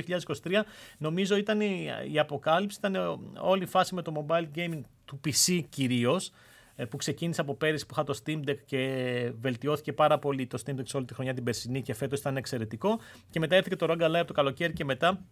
2023, 0.43 0.61
νομίζω 0.97 1.35
ήταν 1.35 1.61
η, 1.61 1.87
η 2.11 2.19
αποκάλυψη, 2.19 2.77
ήταν 2.83 3.19
όλη 3.39 3.63
η 3.63 3.67
φάση 3.67 3.95
με 3.95 4.01
το 4.01 4.25
mobile 4.27 4.57
gaming 4.57 4.81
του 5.05 5.19
PC 5.25 5.61
κυρίως, 5.69 6.31
ε, 6.75 6.85
που 6.85 6.97
ξεκίνησε 6.97 7.41
από 7.41 7.55
πέρυσι 7.55 7.85
που 7.85 7.93
είχα 7.93 8.03
το 8.03 8.19
Steam 8.25 8.49
Deck 8.49 8.57
και 8.65 9.31
βελτιώθηκε 9.41 9.93
πάρα 9.93 10.19
πολύ 10.19 10.47
το 10.47 10.61
Steam 10.65 10.71
Deck 10.71 10.83
σε 10.83 10.97
όλη 10.97 11.05
τη 11.05 11.13
χρονιά 11.13 11.33
την 11.33 11.43
περσινή 11.43 11.81
και 11.81 11.93
φέτος 11.93 12.19
ήταν 12.19 12.37
εξαιρετικό 12.37 12.99
και 13.29 13.39
μετά 13.39 13.55
έρθει 13.55 13.69
και 13.69 13.75
το 13.75 13.85
ROG 13.89 14.01
Ally 14.01 14.15
από 14.15 14.27
το 14.27 14.33
καλοκαίρι 14.33 14.73
και 14.73 14.85
μετά 14.85 15.25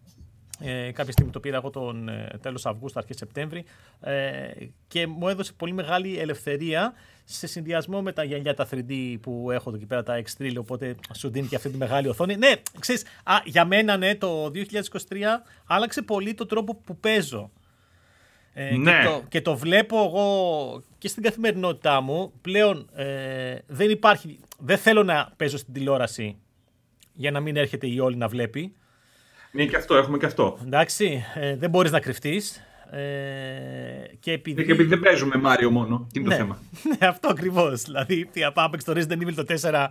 ε, 0.60 0.90
κάποια 0.90 1.12
στιγμή 1.12 1.32
το 1.32 1.40
πήρα 1.40 1.56
εγώ 1.56 1.70
τον 1.70 2.08
ε, 2.08 2.38
τέλος 2.42 2.66
Αυγούστου, 2.66 2.98
αρχές 2.98 3.16
Σεπτέμβρη 3.16 3.64
ε, 4.00 4.50
και 4.88 5.06
μου 5.06 5.28
έδωσε 5.28 5.52
πολύ 5.52 5.72
μεγάλη 5.72 6.18
ελευθερία 6.18 6.92
σε 7.24 7.46
συνδυασμό 7.46 8.02
με 8.02 8.12
τα 8.12 8.24
γυαλιά 8.24 8.54
τα 8.54 8.68
3D 8.70 9.16
που 9.20 9.50
έχω 9.50 9.68
εδώ 9.68 9.76
εκεί 9.76 9.86
πέρα 9.86 10.02
τα 10.02 10.22
X3 10.22 10.52
οπότε 10.58 10.96
σου 11.14 11.30
δίνει 11.30 11.46
και 11.46 11.56
αυτή 11.56 11.70
τη 11.70 11.76
μεγάλη 11.76 12.08
οθόνη. 12.08 12.36
Ναι, 12.36 12.52
ξέρεις, 12.78 13.04
α, 13.24 13.34
για 13.44 13.64
μένα 13.64 13.96
ναι, 13.96 14.14
το 14.14 14.50
2023 14.54 14.60
άλλαξε 15.66 16.02
πολύ 16.02 16.34
το 16.34 16.46
τρόπο 16.46 16.74
που 16.74 16.96
παίζω. 16.96 17.50
Ε, 18.52 18.76
ναι. 18.76 18.92
και, 18.92 19.06
το, 19.06 19.22
και 19.28 19.40
το 19.40 19.56
βλέπω 19.56 20.04
εγώ 20.04 20.82
και 20.98 21.08
στην 21.08 21.22
καθημερινότητά 21.22 22.00
μου. 22.00 22.32
Πλέον 22.40 22.88
ε, 22.94 23.58
δεν 23.66 23.90
υπάρχει, 23.90 24.38
δεν 24.58 24.78
θέλω 24.78 25.02
να 25.02 25.32
παίζω 25.36 25.56
στην 25.56 25.74
τηλεόραση 25.74 26.36
για 27.12 27.30
να 27.30 27.40
μην 27.40 27.56
έρχεται 27.56 27.86
η 27.86 27.98
όλη 27.98 28.16
να 28.16 28.28
βλέπει. 28.28 28.74
Ναι, 29.56 29.64
και 29.64 29.76
αυτό, 29.76 29.96
έχουμε 29.96 30.18
και 30.18 30.26
αυτό. 30.26 30.58
Εντάξει, 30.64 31.24
ε, 31.34 31.56
δεν 31.56 31.70
μπορείς 31.70 31.90
να 31.90 32.00
κρυφτείς. 32.00 32.62
Ε, 32.90 32.98
και 34.20 34.32
επειδή... 34.32 34.64
και 34.64 34.72
επειδή 34.72 34.88
δεν 34.88 35.00
παίζουμε 35.00 35.36
Μάριο 35.36 35.70
μόνο. 35.70 36.06
Τι 36.12 36.20
είναι 36.20 36.28
ναι, 36.28 36.34
το 36.34 36.40
θέμα; 36.40 36.58
Ναι, 36.98 37.06
αυτό 37.06 37.28
ακριβώς. 37.28 37.82
Δηλαδή, 37.82 38.28
τι 38.32 38.44
απάπεξ 38.44 38.84
το 38.84 38.92
Resident 38.96 39.22
Evil 39.22 39.34
το 39.34 39.44
4 39.60 39.86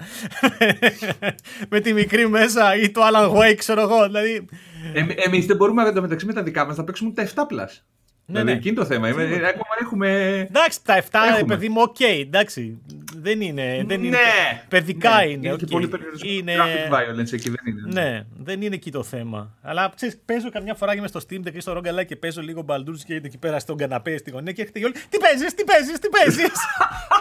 με 1.69 1.79
τη 1.79 1.93
μικρή 1.93 2.29
μέσα 2.29 2.75
ή 2.75 2.89
το 2.89 3.01
Alan 3.01 3.31
Wake, 3.37 3.55
ξέρω 3.57 3.81
εγώ. 3.81 4.05
Δηλαδή... 4.05 4.45
Ε, 4.93 5.05
Εμείς 5.15 5.45
δεν 5.45 5.55
μπορούμε 5.55 5.91
μεταξύ 6.01 6.25
με 6.25 6.33
τα 6.33 6.43
δικά 6.43 6.65
μας 6.65 6.77
να 6.77 6.83
παίξουμε 6.83 7.11
τα 7.11 7.27
7 7.27 7.27
plus. 7.27 7.81
Ναι, 8.27 8.39
δηλαδή, 8.39 8.51
ναι. 8.51 8.57
εκεί 8.57 8.67
είναι 8.67 8.77
το 8.77 8.85
θέμα. 8.85 9.09
Είμαι, 9.09 9.23
ακόμα 9.23 9.75
έχουμε. 9.81 10.39
Εντάξει, 10.49 10.79
τα 10.83 11.03
7 11.03 11.05
έχουμε. 11.29 11.55
παιδί 11.55 11.69
μου, 11.69 11.81
OK. 11.81 11.95
Okay, 11.99 12.21
εντάξει. 12.21 12.77
Δεν 13.21 13.41
είναι. 13.41 13.83
Δεν 13.87 14.03
είναι 14.03 14.17
ναι, 14.17 14.63
παιδικά 14.67 15.15
ναι, 15.15 15.23
είναι. 15.23 15.47
Είναι 15.47 15.55
okay. 15.55 15.69
πολύ 15.69 15.87
περιορισμένο. 15.87 16.33
Είναι... 16.33 16.53
Graphic 16.55 16.93
violence 16.93 17.33
εκεί 17.33 17.49
δεν 17.49 17.65
είναι. 17.65 18.01
Ναι, 18.01 18.25
δεν 18.37 18.61
είναι 18.61 18.75
εκεί 18.75 18.91
το 18.91 19.03
θέμα. 19.03 19.53
Αλλά 19.61 19.91
ξέρεις, 19.95 20.17
παίζω 20.25 20.49
καμιά 20.49 20.73
φορά 20.73 20.91
και 20.91 20.97
είμαι 20.97 21.07
στο 21.07 21.19
Steam 21.29 21.47
Deck 21.47 21.53
ή 21.53 21.59
στο 21.59 21.77
ROG 21.77 22.05
και 22.05 22.15
παίζω 22.15 22.41
λίγο 22.41 22.65
Baldur's 22.67 22.99
και 23.05 23.15
εκεί 23.23 23.37
πέρα 23.37 23.59
στον 23.59 23.77
καναπέ 23.77 24.17
στη 24.17 24.31
γωνία 24.31 24.51
και 24.51 24.61
έρχεται 24.61 24.79
και 24.79 24.85
όλοι. 24.85 24.93
Τι 25.09 25.17
παίζεις, 25.17 25.53
τι 25.53 25.63
παίζεις, 25.63 25.99
τι 25.99 26.09
παίζεις; 26.09 26.53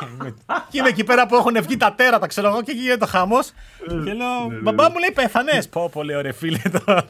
και 0.70 0.78
είμαι 0.78 0.88
εκεί 0.88 1.04
πέρα 1.04 1.26
που 1.26 1.34
έχουν 1.34 1.62
βγει 1.62 1.76
τα 1.76 1.94
τέρατα, 1.94 2.26
ξέρω 2.26 2.48
εγώ, 2.48 2.62
και 2.62 2.72
γίνεται 2.72 2.96
το 2.96 3.06
χαμός. 3.06 3.52
και 4.04 4.12
λέω, 4.12 4.60
μπαμπά 4.62 4.90
μου 4.90 4.98
λέει 4.98 5.10
πέθανες. 5.14 5.68
Πω, 5.68 5.88
πολύ 5.92 6.16
ωραία 6.16 6.32
φίλε 6.32 6.60
τώρα. 6.84 7.08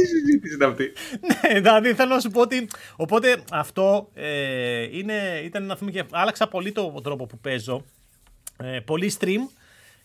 Τι 0.00 0.06
συζήτηση 0.06 0.54
είναι 0.54 0.64
αυτή; 0.64 0.92
ναι, 1.20 1.60
δηλαδή 1.60 1.94
θέλω 1.94 2.14
να 2.14 2.20
σου 2.20 2.30
πω 2.30 2.40
ότι. 2.40 2.68
Οπότε 2.96 3.42
αυτό 3.50 4.10
ε, 4.14 4.82
είναι, 4.98 5.40
ήταν 5.44 5.64
να 5.64 5.76
πούμε 5.76 5.90
και 5.90 6.04
άλλαξα 6.10 6.48
πολύ 6.48 6.72
το 6.72 7.00
τρόπο 7.02 7.26
που 7.26 7.38
παίζω. 7.38 7.84
Ε, 8.62 8.80
πολύ 8.80 9.12
stream. 9.18 9.40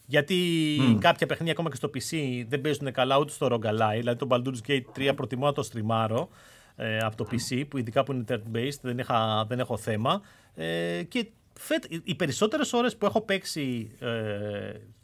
Γιατί 0.05 0.37
mm. 0.81 0.97
κάποια 0.99 1.27
παιχνίδια 1.27 1.53
ακόμα 1.53 1.69
και 1.69 1.75
στο 1.75 1.89
PC 1.93 2.43
δεν 2.47 2.61
παίζουν 2.61 2.91
καλά 2.91 3.17
ούτε 3.17 3.31
στο 3.31 3.47
Rogalai. 3.51 3.97
Δηλαδή 3.97 4.17
το 4.17 4.27
Baldur's 4.29 4.69
Gate 4.69 5.09
3 5.09 5.11
προτιμώ 5.15 5.45
να 5.45 5.53
το 5.53 5.63
στριμάρω 5.63 6.29
ε, 6.75 6.97
από 6.97 7.15
το 7.15 7.27
PC, 7.31 7.63
που 7.67 7.77
ειδικά 7.77 8.03
που 8.03 8.11
είναι 8.11 8.23
turn-based, 8.29 8.79
δεν, 8.81 9.05
δεν 9.47 9.59
έχω 9.59 9.77
θέμα. 9.77 10.21
Ε, 10.55 11.03
και 11.07 11.27
φέτ, 11.53 11.83
οι 12.03 12.15
περισσότερες 12.15 12.73
ώρες 12.73 12.95
που 12.95 13.05
έχω 13.05 13.21
παίξει 13.21 13.91
ε, 13.99 14.07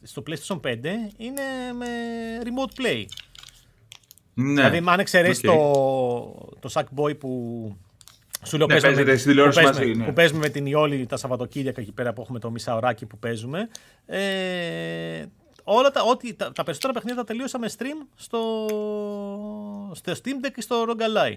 στο 0.01 0.23
PlayStation 0.27 0.59
5 0.59 0.75
είναι 1.17 1.41
με 1.77 1.87
remote 2.43 2.81
play. 2.81 3.05
Ναι. 4.39 4.69
Δηλαδή, 4.69 4.83
αν 4.85 4.99
εξαιρέσεις 4.99 5.43
okay. 5.43 5.53
το, 6.59 6.69
το 6.69 6.69
Sackboy 6.73 7.17
που 7.19 7.29
σου 8.43 8.57
λέω 8.57 8.67
ναι, 8.67 8.79
παίζουμε, 8.79 9.03
που, 9.03 9.19
παίζουμε, 9.53 9.85
ναι. 9.85 10.05
που 10.05 10.13
παίζουμε 10.13 10.39
με 10.39 10.49
την 10.49 10.65
Ιόλη 10.65 11.05
τα 11.05 11.17
Σαββατοκύριακα 11.17 11.81
εκεί 11.81 11.91
πέρα 11.91 12.13
που 12.13 12.21
έχουμε 12.21 12.39
το 12.39 12.51
μισάωράκι 12.51 13.05
που 13.05 13.17
παίζουμε. 13.17 13.69
Ε, 14.05 15.25
όλα 15.63 15.91
τα, 15.91 16.01
ό,τι, 16.01 16.33
τα, 16.33 16.51
τα 16.51 16.63
περισσότερα 16.63 16.93
παιχνίδια 16.93 17.21
τα 17.21 17.27
τελείωσα 17.27 17.59
με 17.59 17.69
stream 17.77 18.07
στο, 18.15 18.41
στο 19.93 20.11
Steam 20.11 20.45
Deck 20.45 20.51
και 20.55 20.61
στο 20.61 20.85
Rogalai. 20.87 21.35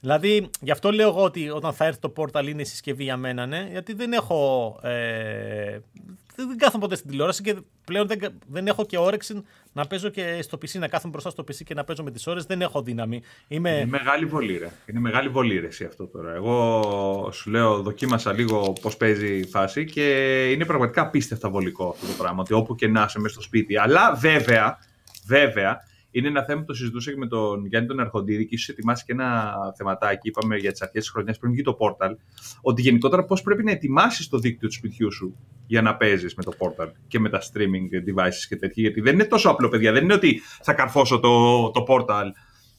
Δηλαδή, 0.00 0.50
γι' 0.60 0.70
αυτό 0.70 0.92
λέω 0.92 1.08
εγώ 1.08 1.22
ότι 1.22 1.50
όταν 1.50 1.72
θα 1.72 1.84
έρθει 1.84 2.00
το 2.00 2.12
Portal 2.16 2.46
είναι 2.46 2.62
η 2.62 2.64
συσκευή 2.64 3.02
για 3.02 3.16
μένα, 3.16 3.46
ναι, 3.46 3.68
γιατί 3.70 3.92
δεν 3.92 4.12
έχω. 4.12 4.78
Ε, 4.82 5.78
δεν 6.36 6.56
κάθομαι 6.56 6.82
ποτέ 6.82 6.96
στην 6.96 7.10
τηλεόραση 7.10 7.42
και 7.42 7.56
πλέον 7.84 8.06
δεν, 8.06 8.18
δεν 8.46 8.66
έχω 8.66 8.86
και 8.86 8.98
όρεξη 8.98 9.42
να 9.72 9.86
παίζω 9.86 10.08
και 10.08 10.42
στο 10.42 10.58
PC, 10.58 10.78
να 10.78 10.88
κάθομαι 10.88 11.12
μπροστά 11.12 11.30
στο 11.30 11.42
PC 11.42 11.54
και 11.64 11.74
να 11.74 11.84
παίζω 11.84 12.02
με 12.02 12.10
τις 12.10 12.26
ώρες. 12.26 12.44
Δεν 12.44 12.62
έχω 12.62 12.82
δύναμη. 12.82 13.22
Είμαι... 13.48 13.70
Είναι 13.70 13.86
μεγάλη 13.86 14.24
βολή, 14.24 14.56
ρε. 14.56 14.70
Είναι 14.86 15.00
μεγάλη 15.00 15.28
βολή, 15.28 15.58
ρε, 15.58 15.66
εσύ 15.66 15.84
αυτό 15.84 16.06
τώρα. 16.06 16.34
Εγώ 16.34 17.30
σου 17.32 17.50
λέω, 17.50 17.82
δοκίμασα 17.82 18.32
λίγο 18.32 18.72
πώς 18.80 18.96
παίζει 18.96 19.36
η 19.36 19.44
φάση 19.44 19.84
και 19.84 20.06
είναι 20.50 20.64
πραγματικά 20.64 21.02
απίστευτα 21.02 21.50
βολικό 21.50 21.88
αυτό 21.88 22.06
το 22.06 22.12
πράγμα. 22.18 22.40
Ότι 22.40 22.52
όπου 22.52 22.74
και 22.74 22.88
να 22.88 23.04
είσαι 23.08 23.18
μέσα 23.18 23.34
στο 23.34 23.42
σπίτι. 23.42 23.78
Αλλά 23.78 24.14
βέβαια, 24.14 24.78
βέβαια, 25.26 25.80
είναι 26.10 26.28
ένα 26.28 26.44
θέμα 26.44 26.60
που 26.60 26.66
το 26.66 26.74
συζητούσα 26.74 27.10
και 27.10 27.16
με 27.16 27.26
τον 27.26 27.66
Γιάννη 27.66 27.88
τον 27.88 28.00
Αρχοντήρη 28.00 28.46
και 28.46 28.54
ίσως 28.54 28.68
ετοιμάσει 28.68 29.04
και 29.04 29.12
ένα 29.12 29.54
θεματάκι, 29.76 30.28
είπαμε 30.28 30.56
για 30.56 30.72
τις 30.72 30.82
αρχές 30.82 31.02
της 31.02 31.10
χρονιάς 31.10 31.38
πριν 31.38 31.52
βγει 31.52 31.62
το 31.62 31.76
Portal, 31.80 32.14
ότι 32.60 32.82
γενικότερα 32.82 33.24
πώς 33.24 33.42
πρέπει 33.42 33.64
να 33.64 33.70
ετοιμάσεις 33.70 34.28
το 34.28 34.38
δίκτυο 34.38 34.68
του 34.68 34.74
σπιτιού 34.74 35.12
σου 35.12 35.36
για 35.72 35.82
να 35.82 35.96
παίζεις 35.96 36.34
με 36.34 36.42
το 36.42 36.52
Portal 36.58 36.88
και 37.08 37.18
με 37.18 37.28
τα 37.28 37.40
streaming 37.40 38.08
devices 38.08 38.44
και 38.48 38.56
τέτοια. 38.56 38.82
Γιατί 38.82 39.00
δεν 39.00 39.14
είναι 39.14 39.24
τόσο 39.24 39.50
απλό, 39.50 39.68
παιδιά. 39.68 39.92
Δεν 39.92 40.02
είναι 40.02 40.14
ότι 40.14 40.42
θα 40.62 40.72
καρφώσω 40.72 41.20
το, 41.20 41.70
το 41.70 41.84
Portal 41.88 42.24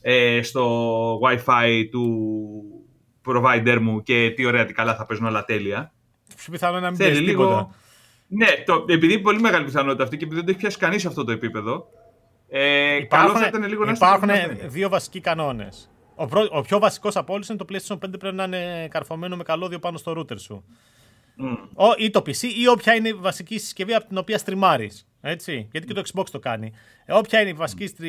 ε, 0.02 0.42
στο 0.42 1.20
WiFi 1.20 1.84
του 1.92 2.06
provider 3.26 3.78
μου 3.82 4.04
και 4.04 4.34
τι 4.36 4.46
ωραία, 4.46 4.66
τι 4.66 4.74
καλά 4.74 4.96
θα 4.96 5.06
παίζουν 5.06 5.26
όλα 5.26 5.46
τέλεια. 5.46 5.94
Πιο 6.36 6.52
πιθανό 6.52 6.80
να 6.80 6.90
μην 6.90 7.00
παίζεις 7.00 7.20
λίγο... 7.20 7.76
Ναι, 8.28 8.48
το, 8.66 8.86
επειδή 8.88 9.14
είναι 9.14 9.22
πολύ 9.22 9.40
μεγάλη 9.40 9.66
πιθανότητα 9.66 10.04
αυτή 10.04 10.18
και 10.18 10.26
επειδή 10.26 10.36
δεν 10.36 10.46
το 10.46 10.52
έχει 10.52 10.60
πιάσει 10.60 10.78
κανείς 10.78 11.06
αυτό 11.06 11.24
το 11.24 11.32
επίπεδο, 11.32 11.86
ε, 12.50 12.96
υπάρχουν, 12.96 13.28
καλό 13.28 13.44
θα 13.44 13.48
ήταν 13.48 13.68
λίγο 13.68 13.90
υπάρχουν 13.90 14.30
δύο 14.66 14.90
βασικοί 14.90 15.20
κανόνες. 15.20 15.92
Ο, 16.16 16.28
ο 16.52 16.62
πιο 16.62 16.80
βασικός 16.80 17.16
από 17.16 17.34
όλους 17.34 17.48
είναι 17.48 17.58
το 17.58 17.66
PlayStation 17.70 17.96
5 17.96 18.20
πρέπει 18.20 18.36
να 18.36 18.44
είναι 18.44 18.88
καρφωμένο 18.88 19.36
με 19.36 19.44
καλώδιο 19.44 19.80
πάνω 19.80 19.98
στο 19.98 20.14
router 20.18 20.40
σου. 20.40 20.64
Mm. 21.38 21.96
ή 21.98 22.10
το 22.10 22.20
PC 22.20 22.44
ή 22.44 22.68
όποια 22.68 22.96
είναι 22.96 23.08
η 23.08 23.14
βασική 23.14 23.58
συσκευή 23.58 23.94
από 23.94 24.08
την 24.08 24.18
οποία 24.18 24.38
στριμάρεις. 24.38 25.08
Έτσι. 25.22 25.68
Γιατί 25.72 25.88
και 25.88 25.94
το 25.94 26.02
Xbox 26.14 26.30
το 26.32 26.40
κάνει. 26.40 26.74
Ε, 27.06 27.14
όποια 27.14 27.40
είναι 27.40 27.50
η 27.50 27.54
βασική 27.54 27.96
mm. 28.00 28.04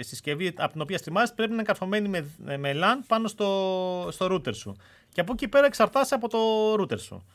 συσκευή 0.00 0.52
από 0.56 0.72
την 0.72 0.80
οποία 0.80 0.98
στριμάρεις 0.98 1.32
πρέπει 1.32 1.48
να 1.48 1.54
είναι 1.54 1.64
καρφωμένη 1.64 2.08
με, 2.08 2.30
με 2.56 2.72
LAN 2.74 3.04
πάνω 3.06 3.28
στο, 3.28 4.08
στο 4.10 4.26
router 4.30 4.54
σου. 4.54 4.76
Και 5.12 5.20
από 5.20 5.32
εκεί 5.32 5.48
πέρα 5.48 5.66
εξαρτάσαι 5.66 6.14
από 6.14 6.28
το 6.28 6.38
router 6.72 7.00
σου. 7.00 7.26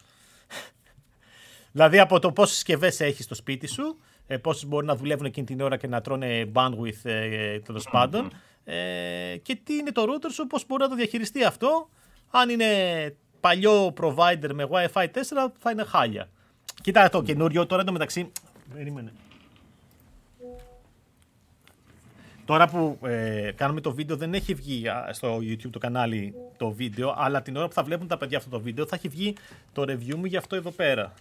δηλαδή 1.71 1.99
από 1.99 2.19
το 2.19 2.31
πόσες 2.31 2.55
συσκευές 2.55 2.99
έχεις 2.99 3.25
στο 3.25 3.35
σπίτι 3.35 3.67
σου 3.67 3.97
ε, 4.27 4.37
πόσες 4.37 4.65
μπορεί 4.65 4.85
να 4.85 4.95
δουλεύουν 4.95 5.25
εκείνη 5.25 5.45
την 5.45 5.61
ώρα 5.61 5.77
και 5.77 5.87
να 5.87 6.01
τρώνε 6.01 6.51
bandwidth 6.53 7.03
ε, 7.03 7.59
τέλος 7.59 7.87
πάντων. 7.91 8.31
Ε, 8.63 9.37
και 9.41 9.55
τι 9.63 9.73
είναι 9.73 9.91
το 9.91 10.03
router 10.03 10.31
σου, 10.31 10.47
πώς 10.47 10.65
μπορεί 10.65 10.81
να 10.81 10.89
το 10.89 10.95
διαχειριστεί 10.95 11.43
αυτό. 11.43 11.89
Αν 12.31 12.49
είναι 12.49 12.65
παλιό 13.43 13.93
provider 14.01 14.49
με 14.53 14.67
Wi-Fi 14.71 15.05
4, 15.05 15.11
θα 15.57 15.71
είναι 15.71 15.83
χάλια. 15.83 16.29
Κοίτα 16.81 17.09
το 17.09 17.23
καινούριο 17.23 17.65
τώρα 17.65 17.91
μεταξύ. 17.91 18.31
Περίμενε. 18.73 19.13
Τώρα 22.45 22.67
που 22.67 22.97
ε, 23.03 23.51
κάνουμε 23.51 23.81
το 23.81 23.93
βίντεο 23.93 24.17
δεν 24.17 24.33
έχει 24.33 24.53
βγει 24.53 24.85
στο 25.11 25.37
YouTube 25.37 25.69
το 25.71 25.79
κανάλι 25.79 26.33
το 26.57 26.71
βίντεο, 26.71 27.13
αλλά 27.17 27.41
την 27.41 27.55
ώρα 27.55 27.67
που 27.67 27.73
θα 27.73 27.83
βλέπουν 27.83 28.07
τα 28.07 28.17
παιδιά 28.17 28.37
αυτό 28.37 28.49
το 28.49 28.59
βίντεο 28.59 28.85
θα 28.85 28.95
έχει 28.95 29.07
βγει 29.07 29.35
το 29.73 29.81
review 29.81 30.15
μου 30.15 30.25
για 30.25 30.39
αυτό 30.39 30.55
εδώ 30.55 30.71
πέρα. 30.71 31.13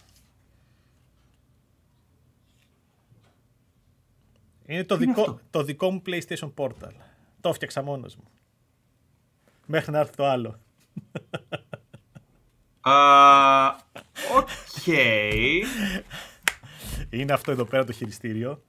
Είναι 4.65 4.83
το, 4.83 4.97
δικό, 4.97 5.39
το 5.49 5.63
δικό 5.63 5.91
μου 5.91 6.01
PlayStation 6.05 6.53
Portal. 6.55 6.93
Το 7.41 7.49
έφτιαξα 7.49 7.81
μόνος 7.81 8.15
μου. 8.15 8.27
Μέχρι 9.65 9.91
να 9.91 9.99
έρθει 9.99 10.15
το 10.15 10.25
άλλο. 10.25 10.59
Οκ. 14.35 14.87
Είναι 17.09 17.33
αυτό 17.33 17.51
εδώ 17.51 17.65
πέρα 17.65 17.83
το 17.83 17.91
χειριστήριο. 17.91 18.63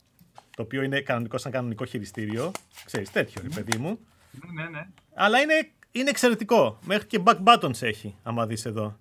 Το 0.57 0.63
οποίο 0.63 0.83
είναι 0.83 1.01
κανονικό 1.01 1.39
σαν 1.39 1.53
κανονικό 1.53 1.85
χειριστήριο. 1.85 2.51
Ξέρεις, 2.85 3.11
τέτοιο, 3.11 3.43
mm. 3.45 3.55
παιδί 3.55 3.79
μου. 3.79 3.99
Ναι, 4.31 4.63
ναι, 4.63 4.69
ναι. 4.69 4.87
Αλλά 5.15 5.41
είναι, 5.41 5.71
είναι 5.93 6.11
εξαιρετικό. 6.11 6.79
Μέχρι 6.85 7.07
και 7.07 7.23
back 7.25 7.37
buttons 7.45 7.83
έχει, 7.83 8.17
άμα 8.23 8.47
δεις 8.47 8.65
εδώ. 8.65 8.99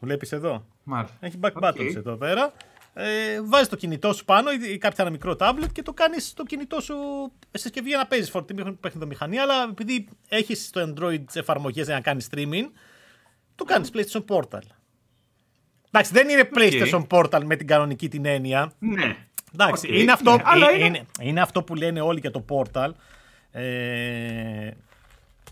Βλέπεις 0.00 0.32
εδώ; 0.32 0.66
Μάλιστα. 0.84 1.16
Έχει 1.20 1.38
back 1.42 1.52
okay. 1.52 1.62
buttons 1.62 1.96
εδώ 1.96 2.16
πέρα 2.16 2.52
ε, 2.94 3.42
βάζεις 3.42 3.68
το 3.68 3.76
κινητό 3.76 4.12
σου 4.12 4.24
πάνω 4.24 4.50
ή 4.52 4.78
κάποιο 4.78 5.02
ένα 5.02 5.10
μικρό 5.10 5.36
τάμπλετ 5.36 5.72
και 5.72 5.82
το 5.82 5.92
κάνεις 5.92 6.26
στο 6.26 6.44
κινητό 6.44 6.80
σου 6.80 6.94
σε 7.50 7.58
συσκευή 7.58 7.88
για 7.88 7.98
να 7.98 8.06
παίζεις 8.06 8.30
φορτή 8.30 8.54
παιχνιδομηχανία. 8.80 9.42
Αλλά 9.42 9.62
επειδή 9.70 10.08
έχεις 10.28 10.66
στο 10.66 10.94
Android 10.94 11.24
εφαρμογές 11.32 11.86
για 11.86 11.94
να 11.94 12.00
κάνεις 12.00 12.28
streaming, 12.30 12.64
το 13.54 13.64
κάνεις 13.64 13.90
PlayStation 13.94 14.24
Portal. 14.28 14.62
Εντάξει, 15.90 16.12
δεν 16.12 16.28
είναι 16.28 16.48
PlayStation 16.54 17.06
Portal 17.08 17.42
με 17.44 17.56
την 17.56 17.66
κανονική 17.66 18.08
την 18.08 18.24
έννοια. 18.24 18.72
Ναι. 18.78 19.16
Εντάξει, 19.54 20.00
είναι, 20.00 20.12
αυτό, 20.12 20.30
ναι, 20.30 20.72
είναι... 20.74 20.86
Είναι, 20.86 21.06
είναι 21.20 21.40
αυτό 21.40 21.62
που 21.62 21.74
λένε 21.74 22.00
όλοι 22.00 22.20
για 22.20 22.30
το 22.30 22.44
Portal. 22.48 22.90
Ε, 23.50 24.70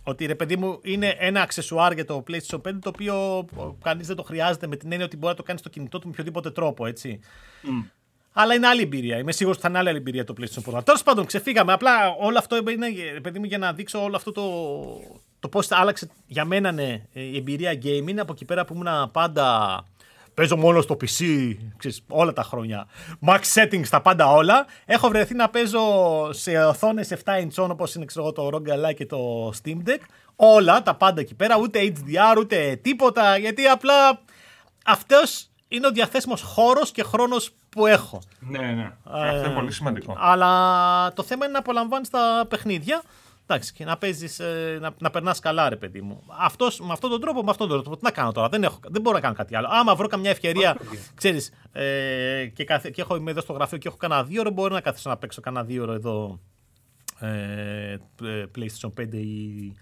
ότι 0.03 0.27
ρε 0.27 0.35
παιδί 0.35 0.57
μου 0.57 0.79
είναι 0.83 1.17
ένα 1.19 1.41
αξεσουάρ 1.41 1.93
για 1.93 2.05
το 2.05 2.25
PlayStation 2.29 2.61
5 2.69 2.73
το 2.81 2.88
οποίο 2.88 3.47
κανείς 3.83 4.07
δεν 4.07 4.17
το 4.17 4.23
χρειάζεται 4.23 4.67
με 4.67 4.77
την 4.77 4.91
έννοια 4.91 5.07
ότι 5.07 5.17
μπορεί 5.17 5.33
να 5.33 5.38
το 5.38 5.43
κάνει 5.43 5.59
στο 5.59 5.69
κινητό 5.69 5.99
του 5.99 6.07
με 6.07 6.12
οποιοδήποτε 6.12 6.51
τρόπο, 6.51 6.87
έτσι. 6.87 7.21
Mm. 7.62 7.91
Αλλά 8.33 8.55
είναι 8.55 8.67
άλλη 8.67 8.83
εμπειρία. 8.83 9.19
Είμαι 9.19 9.33
σίγουρος 9.33 9.59
ότι 9.59 9.67
θα 9.67 9.79
είναι 9.79 9.88
άλλη 9.88 9.99
εμπειρία 9.99 10.25
το 10.25 10.35
PlayStation 10.41 10.79
4. 10.79 10.85
Τέλος 10.85 11.03
πάντων, 11.03 11.27
ξεφύγαμε. 11.27 11.73
Απλά 11.73 11.91
όλο 12.21 12.38
αυτό 12.38 12.57
είναι 12.57 13.21
παιδί 13.23 13.38
μου, 13.38 13.45
για 13.45 13.59
να 13.59 13.73
δείξω 13.73 14.03
όλο 14.03 14.17
αυτό 14.17 14.33
το, 14.33 14.43
το 15.41 15.49
πώς 15.49 15.71
άλλαξε 15.71 16.11
για 16.27 16.45
μένα 16.45 16.73
ναι, 16.73 17.03
η 17.12 17.37
εμπειρία 17.37 17.79
gaming. 17.83 18.17
Από 18.19 18.33
εκεί 18.33 18.45
πέρα 18.45 18.65
που 18.65 18.75
ήμουν 18.75 19.11
πάντα 19.11 19.77
Παίζω 20.35 20.57
μόνο 20.57 20.81
στο 20.81 20.97
PC, 21.01 21.53
ξέρεις, 21.77 22.05
όλα 22.09 22.33
τα 22.33 22.42
χρόνια. 22.42 22.87
Max 23.27 23.40
settings, 23.55 23.87
τα 23.90 24.01
πάντα 24.01 24.31
όλα. 24.33 24.66
Έχω 24.85 25.09
βρεθεί 25.09 25.35
να 25.35 25.49
παίζω 25.49 25.81
σε 26.33 26.64
οθόνες 26.64 27.11
7 27.11 27.16
inch 27.25 27.68
όπως 27.71 27.95
είναι 27.95 28.05
ξέρω, 28.05 28.33
το 28.33 28.51
ROG 28.53 28.68
Ally 28.68 28.95
και 28.95 29.07
το 29.07 29.53
Steam 29.62 29.88
Deck. 29.88 30.01
Όλα, 30.37 30.83
τα 30.83 30.95
πάντα 30.95 31.21
εκεί 31.21 31.35
πέρα. 31.35 31.59
Ούτε 31.59 31.92
HDR, 31.95 32.38
ούτε 32.38 32.79
τίποτα. 32.83 33.37
Γιατί 33.37 33.66
απλά 33.66 34.21
αυτός 34.85 35.51
είναι 35.68 35.87
ο 35.87 35.90
διαθέσιμος 35.90 36.42
χώρος 36.42 36.90
και 36.90 37.03
χρόνος 37.03 37.51
που 37.68 37.87
έχω. 37.87 38.23
Ναι, 38.40 38.59
ναι. 38.59 38.92
Ε, 39.14 39.29
αυτό 39.29 39.47
είναι 39.47 39.55
πολύ 39.55 39.73
σημαντικό. 39.73 40.16
Αλλά 40.18 41.12
το 41.12 41.23
θέμα 41.23 41.45
είναι 41.45 41.53
να 41.53 41.59
απολαμβάνεις 41.59 42.11
τα 42.11 42.47
παιχνίδια. 42.49 43.03
Εντάξει, 43.47 43.73
και 43.73 43.85
να 43.85 43.97
παίζεις, 43.97 44.39
ε, 44.41 44.79
να, 44.81 44.95
να 44.99 45.11
περνάς 45.11 45.39
καλά, 45.39 45.69
ρε 45.69 45.77
παιδί 45.77 46.01
μου. 46.01 46.23
Αυτός, 46.39 46.81
με 46.81 46.93
αυτόν 46.93 47.11
τον 47.11 47.21
τρόπο, 47.21 47.43
με 47.43 47.51
αυτόν 47.51 47.69
τον 47.69 47.81
τρόπο. 47.81 47.97
Τι 47.97 48.05
να 48.05 48.11
κάνω 48.11 48.33
τώρα, 48.33 48.49
δεν, 48.49 48.63
έχω, 48.63 48.79
δεν 48.83 49.03
μπορώ 49.03 49.17
να 49.17 49.23
κάνω 49.23 49.35
κάτι 49.35 49.57
άλλο. 49.57 49.69
Άμα 49.71 49.95
βρω 49.95 50.07
καμιά 50.07 50.31
ευκαιρία, 50.31 50.77
ξέρεις, 51.15 51.53
ε, 51.73 52.47
και, 52.55 52.65
και 52.65 53.01
έχω 53.01 53.17
είμαι 53.17 53.31
εδώ 53.31 53.41
στο 53.41 53.53
γραφείο 53.53 53.79
και 53.79 53.89
έχω 53.89 53.97
κανένα 53.97 54.25
δύο 54.25 54.41
ώρο, 54.41 54.51
μπορεί 54.51 54.75
να 54.75 54.81
καθίσω 54.81 55.11
να 55.11 55.17
παίξω 55.17 55.41
κανένα 55.41 55.65
δύο 55.65 55.83
ώρο 55.83 55.93
εδώ 55.93 56.41
ε, 57.21 57.93
ε 58.23 58.47
PlayStation 58.57 58.93
5 59.01 59.15
ή 59.15 59.75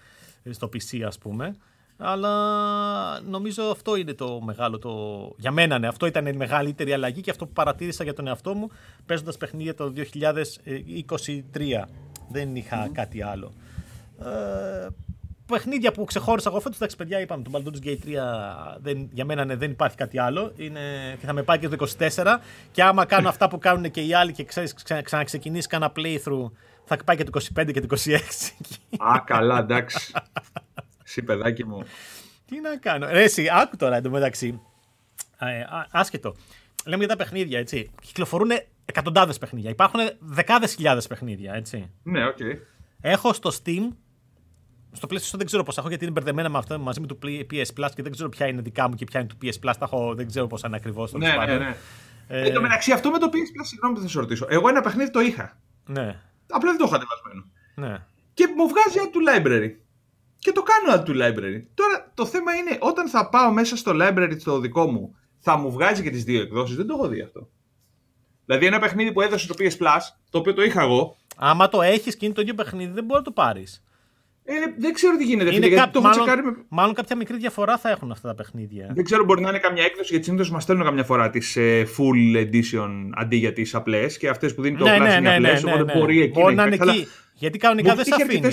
στο 0.50 0.68
PC, 0.72 1.02
ας 1.06 1.18
πούμε. 1.18 1.56
Αλλά 2.02 3.20
νομίζω 3.20 3.62
αυτό 3.62 3.96
είναι 3.96 4.14
το 4.14 4.40
μεγάλο. 4.40 4.78
Το... 4.78 4.90
Για 5.36 5.50
μένα, 5.50 5.78
ναι, 5.78 5.86
αυτό 5.86 6.06
ήταν 6.06 6.26
η 6.26 6.32
μεγαλύτερη 6.32 6.92
αλλαγή 6.92 7.20
και 7.20 7.30
αυτό 7.30 7.46
που 7.46 7.52
παρατήρησα 7.52 8.04
για 8.04 8.14
τον 8.14 8.26
εαυτό 8.26 8.54
μου 8.54 8.68
παίζοντας 9.06 9.36
παιχνίδια 9.36 9.74
το 9.74 9.92
2023. 9.96 11.82
Δεν 12.30 12.56
είχα 12.56 12.90
κάτι 12.92 13.22
άλλο. 13.22 13.52
Ε, 14.20 14.86
παιχνίδια 15.46 15.92
που 15.92 16.04
ξεχώρισα 16.04 16.48
εγώ 16.48 16.60
φέτος, 16.60 16.76
εντάξει, 16.76 16.96
παιδιά, 16.96 17.20
είπαμε 17.20 17.42
το 17.42 17.50
Baldur's 17.54 17.86
Gate 17.86 17.98
3 18.06 18.12
δεν, 18.78 19.08
για 19.12 19.24
μένα 19.24 19.44
ναι, 19.44 19.56
δεν 19.56 19.70
υπάρχει 19.70 19.96
κάτι 19.96 20.18
άλλο. 20.18 20.52
Είναι, 20.56 20.80
και 21.20 21.26
θα 21.26 21.32
με 21.32 21.42
πάει 21.42 21.58
και 21.58 21.68
το 21.68 21.86
24. 21.98 22.38
Και 22.72 22.82
άμα 22.82 23.04
κάνω 23.04 23.28
αυτά 23.28 23.48
που 23.48 23.58
κάνουν 23.58 23.90
και 23.90 24.00
οι 24.00 24.14
άλλοι 24.14 24.32
και 24.32 24.44
ξέρεις, 24.44 24.74
ξαναξεκινήσεις 25.02 25.66
κάνα 25.66 25.92
playthrough, 25.96 26.50
θα 26.84 26.96
πάει 27.04 27.16
και 27.16 27.24
το 27.24 27.40
25 27.58 27.72
και 27.72 27.80
το 27.80 27.96
26. 28.04 28.14
Α, 28.98 29.20
καλά, 29.24 29.58
εντάξει. 29.58 30.12
Εσύ, 31.04 31.22
παιδάκι 31.22 31.64
μου. 31.64 31.82
Τι 32.46 32.60
να 32.60 32.76
κάνω. 32.76 33.06
Ρε, 33.06 33.22
εσύ, 33.22 33.48
άκου 33.52 33.76
τώρα 33.76 33.96
εντωμεταξύ. 33.96 34.60
Ε, 35.38 35.64
άσχετο. 35.90 36.36
Λέμε 36.84 37.04
για 37.04 37.16
τα 37.16 37.24
παιχνίδια, 37.24 37.58
έτσι. 37.58 37.90
Κυκλοφορούν 38.02 38.50
εκατοντάδες 38.90 39.38
παιχνίδια. 39.38 39.70
Υπάρχουν 39.70 40.00
δεκάδες 40.18 40.74
χιλιάδες 40.74 41.06
παιχνίδια, 41.06 41.54
έτσι. 41.54 41.90
Ναι, 42.02 42.26
OK. 42.26 42.36
Okay. 42.40 42.56
Έχω 43.00 43.32
στο 43.32 43.50
Steam. 43.50 43.88
Στο 44.92 45.08
PlayStation 45.10 45.36
δεν 45.36 45.46
ξέρω 45.46 45.62
πώς 45.62 45.78
έχω 45.78 45.88
γιατί 45.88 46.04
είναι 46.04 46.12
μπερδεμένα 46.12 46.48
με 46.48 46.58
αυτό 46.58 46.78
μαζί 46.78 47.00
με 47.00 47.06
το 47.06 47.18
PS 47.22 47.66
Plus 47.76 47.88
και 47.94 48.02
δεν 48.02 48.12
ξέρω 48.12 48.28
ποια 48.28 48.46
είναι 48.46 48.62
δικά 48.62 48.88
μου 48.88 48.94
και 48.94 49.04
ποια 49.04 49.20
είναι 49.20 49.28
του 49.28 49.36
PS 49.42 49.68
Plus. 49.68 49.74
Τα 49.78 49.84
έχω, 49.84 50.14
δεν 50.14 50.26
ξέρω 50.26 50.46
πώς 50.46 50.62
είναι 50.62 50.76
ακριβώς. 50.76 51.12
Ναι, 51.12 51.34
ναι, 51.46 51.58
ναι. 51.58 51.76
Ε... 52.28 52.46
Εν 52.46 52.54
τω 52.54 52.60
μεταξύ, 52.60 52.92
αυτό 52.92 53.10
με 53.10 53.18
το 53.18 53.26
PS 53.32 53.60
Plus, 53.60 53.64
συγγνώμη 53.66 53.94
που 53.94 54.00
θα 54.00 54.08
σε 54.08 54.18
ρωτήσω. 54.18 54.46
Εγώ 54.48 54.68
ένα 54.68 54.80
παιχνίδι 54.80 55.10
το 55.10 55.20
είχα. 55.20 55.60
Ναι. 55.86 56.20
Απλά 56.50 56.70
δεν 56.70 56.78
το 56.78 56.84
έχω 56.84 56.94
ανεβασμένο. 56.94 57.44
Ναι. 57.74 58.06
Και 58.34 58.46
μου 58.56 58.68
βγάζει 58.68 58.98
out 59.04 59.10
του 59.12 59.20
library. 59.28 59.70
Και 60.38 60.52
το 60.52 60.62
κάνω 60.62 61.00
out 61.00 61.04
του 61.04 61.12
library. 61.12 61.62
Τώρα 61.74 62.12
το 62.14 62.26
θέμα 62.26 62.54
είναι 62.54 62.78
όταν 62.80 63.08
θα 63.08 63.28
πάω 63.28 63.52
μέσα 63.52 63.76
στο 63.76 63.92
library 63.94 64.36
το 64.44 64.60
δικό 64.60 64.86
μου, 64.90 65.14
θα 65.38 65.56
μου 65.56 65.70
βγάζει 65.72 66.02
και 66.02 66.10
τις 66.10 66.24
δύο 66.24 66.40
εκδόσεις. 66.40 66.76
Δεν 66.76 66.86
το 66.86 66.94
έχω 66.94 67.08
δει 67.08 67.20
αυτό. 67.20 67.48
Δηλαδή 68.50 68.66
ένα 68.68 68.78
παιχνίδι 68.78 69.12
που 69.12 69.20
έδωσε 69.20 69.46
το 69.46 69.54
PS 69.58 69.84
Plus, 69.84 70.00
το 70.30 70.38
οποίο 70.38 70.54
το 70.54 70.62
είχα 70.62 70.82
εγώ. 70.82 71.16
Άμα 71.36 71.68
το 71.68 71.82
έχεις 71.82 72.16
και 72.16 72.24
είναι 72.24 72.34
το 72.34 72.40
ίδιο 72.40 72.54
παιχνίδι, 72.54 72.92
δεν 72.92 73.04
μπορεί 73.04 73.18
να 73.18 73.24
το 73.24 73.30
πάρεις. 73.30 73.84
Ε, 74.44 74.54
δεν 74.78 74.92
ξέρω 74.92 75.16
τι 75.16 75.24
γίνεται. 75.24 75.54
Είναι 75.54 75.66
φίλε, 75.66 75.86
το 75.92 76.00
μάλλον, 76.00 76.26
με... 76.26 76.56
μάλλον 76.68 76.94
κάποια 76.94 77.16
μικρή 77.16 77.36
διαφορά 77.36 77.78
θα 77.78 77.90
έχουν 77.90 78.10
αυτά 78.10 78.28
τα 78.28 78.34
παιχνίδια. 78.34 78.90
Δεν 78.94 79.04
ξέρω, 79.04 79.24
μπορεί 79.24 79.40
να 79.40 79.48
είναι 79.48 79.58
καμιά 79.58 79.84
έκδοση 79.84 80.08
γιατί 80.10 80.24
συνήθως 80.24 80.50
μας 80.50 80.62
στέλνουν 80.62 80.84
καμιά 80.84 81.04
φορά 81.04 81.30
τις 81.30 81.56
ε, 81.56 81.86
full 81.96 82.36
edition 82.36 82.90
αντί 83.14 83.36
για 83.36 83.52
τις 83.52 83.74
απλές 83.74 84.18
και 84.18 84.28
αυτές 84.28 84.54
που 84.54 84.62
δίνει 84.62 84.76
το 84.76 84.84
ναι, 84.84 84.98
ναι, 84.98 85.08
ναι, 85.08 85.14
είναι 85.14 85.34
απλές. 85.34 85.62
Ναι, 85.62 85.72
οπότε 85.72 85.98
μπορεί 85.98 86.22
εκεί 86.22 86.40
μπορεί 86.40 86.54
να, 86.54 86.66
είναι 86.66 86.74
εκεί. 86.74 87.06
Γιατί 87.34 87.58
κανονικά 87.58 87.94
δεν 87.94 88.04
σε 88.04 88.14
αφήνει. 88.14 88.48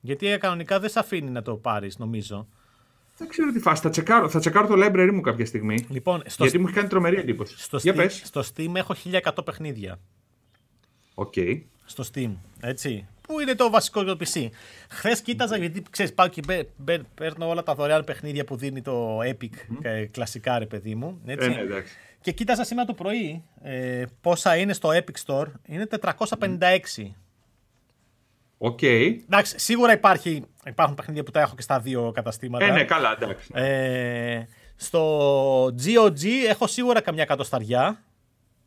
Γιατί 0.00 0.36
κανονικά 0.40 0.80
δεν 0.80 0.90
σε 0.90 0.98
αφήνει 0.98 1.30
να 1.30 1.42
το 1.42 1.54
πάρεις, 1.54 1.98
νομίζω. 1.98 2.48
Δεν 3.16 3.28
ξέρω 3.28 3.52
τι 3.52 3.58
φάση. 3.58 3.82
Θα 3.82 3.90
τσεκάρω, 3.90 4.28
θα 4.28 4.38
τσεκάρω 4.38 4.66
το 4.66 4.74
library 4.76 5.10
μου 5.12 5.20
κάποια 5.20 5.46
στιγμή. 5.46 5.86
Λοιπόν, 5.88 6.22
στο 6.26 6.42
γιατί 6.42 6.58
μου 6.58 6.66
έχει 6.66 6.74
κάνει 6.74 6.88
τρομερή 6.88 7.16
εντύπωση. 7.16 7.54
Στο, 7.58 7.76
Για 7.76 7.92
Steam, 7.92 7.96
πες. 7.96 8.22
στο 8.24 8.42
Steam 8.54 8.74
έχω 8.74 8.94
1100 9.12 9.44
παιχνίδια. 9.44 9.98
OK. 11.14 11.32
Okay. 11.36 11.60
Στο 11.84 12.04
Steam. 12.14 12.30
Έτσι. 12.60 13.06
Που 13.20 13.40
είναι 13.40 13.54
το 13.54 13.70
βασικό 13.70 14.02
για 14.02 14.16
το 14.16 14.24
PC. 14.24 14.48
Χθες 14.90 15.20
κοίταζα, 15.20 15.56
γιατί 15.56 15.82
ξέρεις, 15.90 16.14
πάω 16.14 16.28
και 16.28 16.42
παίρνω 17.14 17.48
όλα 17.48 17.62
τα 17.62 17.74
δωρεάν 17.74 18.04
παιχνίδια 18.04 18.44
που 18.44 18.56
δίνει 18.56 18.82
το 18.82 19.18
Epic 19.18 19.44
mm. 19.44 20.06
κλασικά, 20.10 20.58
ρε 20.58 20.66
παιδί 20.66 20.94
μου. 20.94 21.20
Έτσι. 21.26 21.46
Ε, 21.46 21.54
ναι, 21.54 21.60
εντάξει. 21.60 21.94
Και 22.20 22.32
κοίταζα 22.32 22.64
σήμερα 22.64 22.86
το 22.86 22.94
πρωί 22.94 23.42
ε, 23.62 24.04
πόσα 24.20 24.56
είναι 24.56 24.72
στο 24.72 24.88
Epic 24.92 25.24
Store. 25.26 25.46
Είναι 25.66 25.86
456. 26.00 26.58
OK. 28.58 28.78
Okay. 28.82 29.16
Εντάξει, 29.24 29.58
σίγουρα 29.58 29.92
υπάρχει, 29.92 30.44
υπάρχουν 30.66 30.94
παιχνίδια 30.94 31.22
που 31.22 31.30
τα 31.30 31.40
έχω 31.40 31.54
και 31.54 31.62
στα 31.62 31.80
δύο 31.80 32.12
καταστήματα. 32.14 32.64
Ε, 32.64 32.70
ναι, 32.70 32.84
καλά, 32.84 33.16
εντάξει. 33.20 33.50
Ε, 33.54 34.44
στο 34.76 35.64
GOG 35.64 36.24
έχω 36.48 36.66
σίγουρα 36.66 37.00
καμιά 37.00 37.22
εκατοσταριά. 37.22 38.02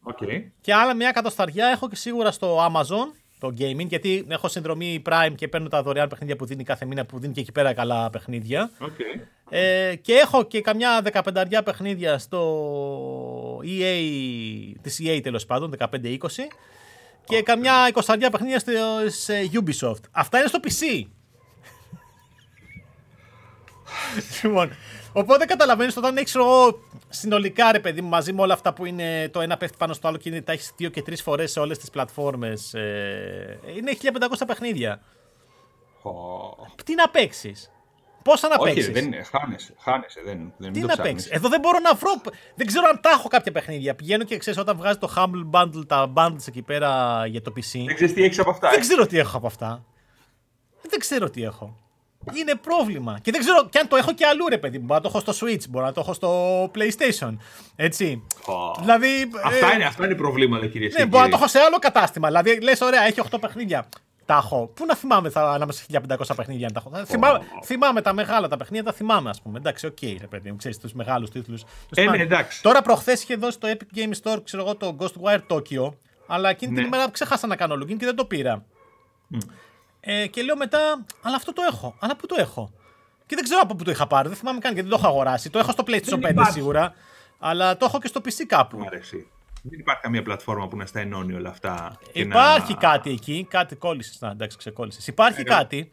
Okay. 0.04 0.44
Και 0.62 0.74
άλλα 0.74 0.96
μια 0.96 1.08
εκατοσταριά 1.08 1.68
έχω 1.68 1.90
και 1.90 1.96
σίγουρα 1.96 2.32
στο 2.32 2.66
Amazon, 2.66 3.14
το 3.40 3.54
gaming, 3.60 3.88
γιατί 3.88 4.26
έχω 4.28 4.48
συνδρομή 4.48 5.02
Prime 5.06 5.34
και 5.36 5.48
παίρνω 5.48 5.68
τα 5.68 5.84
δωρεάν 5.84 6.08
παιχνίδια 6.08 6.36
που 6.36 6.46
δίνει 6.46 6.64
κάθε 6.64 6.86
μήνα, 6.86 7.06
που 7.06 7.20
δίνει 7.20 7.34
και 7.34 7.40
εκεί 7.40 7.52
πέρα 7.52 7.74
καλά 7.74 8.10
παιχνίδια. 8.10 8.72
Okay. 8.80 9.22
Ε, 9.50 9.96
και 9.96 10.14
έχω 10.14 10.44
και 10.44 10.62
καμιά 10.62 11.02
δεκαπενταριά 11.02 11.64
παιχνίδια 11.64 12.18
στο 12.18 13.62
EA, 13.64 14.74
της 14.82 15.02
EA 15.04 15.20
τέλος 15.24 15.46
πάντων, 15.46 15.76
15-20 15.80 16.18
και 17.28 17.42
καμιά 17.42 17.88
εικοσαριά 17.88 18.30
παιχνίδια 18.30 18.60
σε 19.10 19.34
Ubisoft. 19.54 20.02
Αυτά 20.12 20.38
είναι 20.38 20.48
στο 20.48 20.60
PC. 20.64 21.06
λοιπόν, 24.44 24.72
οπότε 25.14 25.46
καταλαβαίνεις 25.46 25.98
όταν 25.98 26.18
έχεις 26.18 26.36
συνολικά 27.10 27.72
ρε 27.72 27.80
παιδί 27.80 28.02
μου 28.02 28.10
μαζί 28.10 28.34
με 28.34 28.42
όλα 28.42 28.54
αυτά 28.54 28.74
που 28.74 28.86
είναι 28.86 29.30
το 29.30 29.42
ένα 29.42 29.58
πέφτει 29.58 29.78
πάνω 29.78 29.94
στο 29.94 30.08
άλλο 30.08 30.18
και 30.18 30.30
είναι, 30.30 30.42
τα 30.42 30.52
έχεις 30.52 30.74
δύο 30.78 30.90
και 30.90 31.02
τρεις 31.02 31.22
φορές 31.22 31.52
σε 31.52 31.60
όλες 31.60 31.78
τις 31.78 31.90
πλατφόρμες. 31.90 32.74
Ε, 32.74 33.60
είναι 33.76 33.92
1500 33.92 34.44
παιχνίδια. 34.48 35.02
Oh. 36.04 36.66
Τι 36.86 36.96
να 36.96 37.10
παίξεις; 37.10 37.72
Πόσα 38.28 38.48
να 38.48 38.58
παίξει. 38.58 38.80
Όχι, 38.80 38.92
δεν 38.92 39.06
είναι. 39.06 39.24
Χάνεσαι. 39.32 39.74
χάνεσαι 39.80 40.22
δεν, 40.26 40.54
δεν 40.58 40.74
Τι 40.74 40.80
να 40.80 40.96
παίξεις; 40.96 41.32
Εδώ 41.32 41.50
δεν 41.50 41.60
μπορώ 41.60 41.80
να 41.80 41.94
βρω. 41.94 42.12
Δεν 42.56 42.68
ξέρω 42.68 42.88
αν 42.90 43.00
τα 43.02 43.10
έχω 43.10 43.28
κάποια 43.28 43.52
παιχνίδια. 43.52 43.96
Πηγαίνω 43.96 44.24
και 44.24 44.38
ξέρεις 44.38 44.60
όταν 44.60 44.78
βγάζει 44.78 44.98
το 44.98 45.14
Humble 45.16 45.50
Bundle, 45.52 45.88
τα 45.88 46.14
bundles 46.16 46.48
εκεί 46.48 46.62
πέρα 46.62 47.22
για 47.28 47.42
το 47.42 47.54
PC. 47.56 47.84
Δεν 47.86 47.96
ξέρεις 47.96 48.14
τι 48.14 48.24
έχεις 48.24 48.40
από 48.40 48.50
αυτά. 48.50 48.70
Δεν 48.70 48.80
ε; 48.80 48.82
ξέρω 48.82 49.06
τι 49.06 49.18
έχω 49.18 49.38
από 49.38 49.48
αυτά. 49.48 49.86
Δεν 50.90 51.00
ξέρω 51.00 51.30
τι 51.30 51.44
έχω. 51.44 51.78
Είναι 52.34 52.56
πρόβλημα. 52.56 53.20
Και 53.22 53.32
δεν 53.32 53.40
ξέρω 53.40 53.68
και 53.70 53.80
αν 53.80 53.88
το 53.88 53.96
έχω 53.96 54.14
και 54.14 54.26
αλλού, 54.26 54.48
ρε 54.48 54.58
παιδί 54.58 54.78
μου. 54.78 54.86
Μπορεί 54.86 55.02
να 55.04 55.10
το 55.10 55.18
έχω 55.18 55.34
στο 55.34 55.46
Switch, 55.46 55.70
μπορεί 55.70 55.86
να 55.86 55.92
το 55.92 56.00
έχω 56.00 56.14
στο 56.14 56.64
PlayStation. 56.76 57.38
Έτσι. 57.76 58.24
Oh. 58.46 58.80
Δηλαδή. 58.80 59.08
Αυτά, 59.44 59.72
ε, 59.72 59.76
είναι, 59.76 59.86
αυτά 59.86 60.06
είναι 60.06 60.16
προβλήματα, 60.16 60.68
κύριε 60.68 60.90
Ναι, 60.98 61.06
μπορεί 61.06 61.24
να 61.24 61.30
το 61.30 61.36
έχω 61.38 61.48
σε 61.48 61.60
άλλο 61.60 61.78
κατάστημα. 61.80 62.28
Δηλαδή, 62.28 62.62
λες, 62.62 62.82
ωραία, 62.82 63.02
έχει 63.06 63.22
8 63.32 63.38
παιχνίδια 63.42 63.88
τα 64.28 64.36
έχω. 64.36 64.72
Πού 64.74 64.86
να 64.86 64.96
θυμάμαι 64.96 65.30
θα, 65.30 65.52
ανάμεσα 65.52 65.84
σε 65.84 66.02
1500 66.10 66.36
παιχνίδια 66.36 66.70
να 66.74 66.82
τα 66.82 66.82
έχω. 66.86 67.04
Oh. 67.04 67.06
Θυμάμαι, 67.06 67.40
θυμάμαι 67.64 68.02
τα 68.02 68.14
μεγάλα 68.14 68.48
τα 68.48 68.58
παιχνίδια, 68.58 68.84
τα 68.84 68.94
θυμάμαι, 68.94 69.30
ας 69.30 69.42
πούμε. 69.42 69.58
Εντάξει, 69.58 69.86
OK, 69.86 69.98
okay, 70.02 70.16
ρε 70.20 70.28
παιδί 70.28 70.52
μου, 70.52 70.56
ξέρεις 70.56 70.78
τους 70.78 70.94
μεγάλους 70.94 71.30
τίτλους. 71.30 71.64
Ε, 71.96 72.10
ναι, 72.10 72.18
εντάξει. 72.18 72.62
Τώρα 72.62 72.82
προχθές 72.82 73.24
είχε 73.24 73.36
δώσει 73.36 73.60
το 73.60 73.68
Epic 73.68 73.98
Game 73.98 74.12
Store, 74.24 74.44
ξέρω 74.44 74.64
εγώ, 74.64 74.76
το 74.76 74.96
Ghostwire 75.00 75.42
Tokyo. 75.48 75.94
Αλλά 76.28 76.50
εκείνη 76.50 76.72
ναι. 76.72 76.78
την 76.78 76.88
ημέρα 76.88 77.10
ξέχασα 77.10 77.48
να 77.48 77.56
κάνω 77.56 77.76
login 77.76 77.98
και 77.98 78.06
δεν 78.06 78.16
το 78.16 78.26
πήρα. 78.26 78.66
Mm. 79.34 79.38
Ε, 80.00 80.28
και 80.28 80.42
λέω 80.42 80.58
μετά, 80.58 81.06
αλλά 81.22 81.36
αυτό 81.36 81.54
το 81.54 81.62
έχω. 81.72 81.96
Αλλά 82.00 82.16
πού 82.16 82.26
το 82.26 82.36
έχω; 82.40 82.72
Και 83.26 83.36
δεν 83.36 83.44
ξέρω 83.44 83.60
από 83.64 83.76
πού 83.76 83.84
το 83.84 83.92
είχα 83.92 84.08
πάρει. 84.08 84.28
Δεν 84.28 84.38
θυμάμαι 84.38 84.60
καν 84.60 84.74
γιατί 84.74 84.90
δεν 84.90 85.00
το 85.00 85.04
έχω 85.06 85.14
αγοράσει. 85.14 85.50
Το 85.50 85.60
έχω 85.60 85.72
στο 85.72 85.84
PlayStation 85.88 86.44
5 86.44 86.48
σίγουρα. 86.52 86.94
Αλλά 87.40 87.78
το 87.78 87.86
έχω 87.86 88.00
και 88.00 88.08
στο 88.08 88.22
PC 88.26 88.44
κάπου. 88.48 88.78
Μου 88.78 88.86
αρέσει. 88.86 89.28
Δεν 89.70 89.80
υπάρχει 89.80 90.02
καμία 90.02 90.22
πλατφόρμα 90.22 90.68
που 90.68 90.78
να 90.78 90.86
στα 90.86 91.00
ενώνει 91.00 91.34
όλα 91.34 91.50
αυτά. 91.50 92.00
Υπάρχει 92.12 92.74
να... 92.74 92.80
κάτι 92.80 93.10
εκεί, 93.10 93.48
κάτι 93.50 93.76
κόλλησε. 93.76 94.18
Να 94.20 94.30
εντάξει, 94.30 94.58
ξεκόλλησε. 94.58 95.02
Υπάρχει 95.12 95.42
ε, 95.42 95.44
κάτι. 95.44 95.92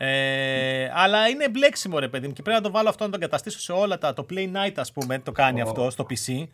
Ε, 0.00 0.90
αλλά 0.94 1.28
είναι 1.28 1.48
μπλέξιμο 1.48 1.98
ρε 1.98 2.08
παιδί 2.08 2.26
μου 2.26 2.32
και 2.32 2.42
πρέπει 2.42 2.58
να 2.58 2.64
το 2.64 2.70
βάλω 2.70 2.88
αυτό 2.88 3.04
να 3.04 3.10
το 3.10 3.16
εγκαταστήσω 3.16 3.58
σε 3.58 3.72
όλα 3.72 3.98
τα. 3.98 4.12
Το 4.12 4.26
Play 4.30 4.52
Night, 4.52 4.74
ας 4.76 4.92
πούμε, 4.92 5.18
το 5.18 5.32
κάνει 5.32 5.60
αυτό 5.60 5.90
στο 5.90 6.06
PC. 6.10 6.46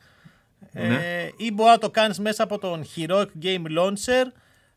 Ε, 0.73 0.89
ναι. 0.89 1.29
ή 1.37 1.53
μπορεί 1.53 1.71
να 1.71 1.79
το 1.79 1.91
κάνεις 1.91 2.19
μέσα 2.19 2.43
από 2.43 2.59
τον 2.59 2.85
Heroic 2.97 3.27
Game 3.43 3.79
Launcher, 3.79 4.25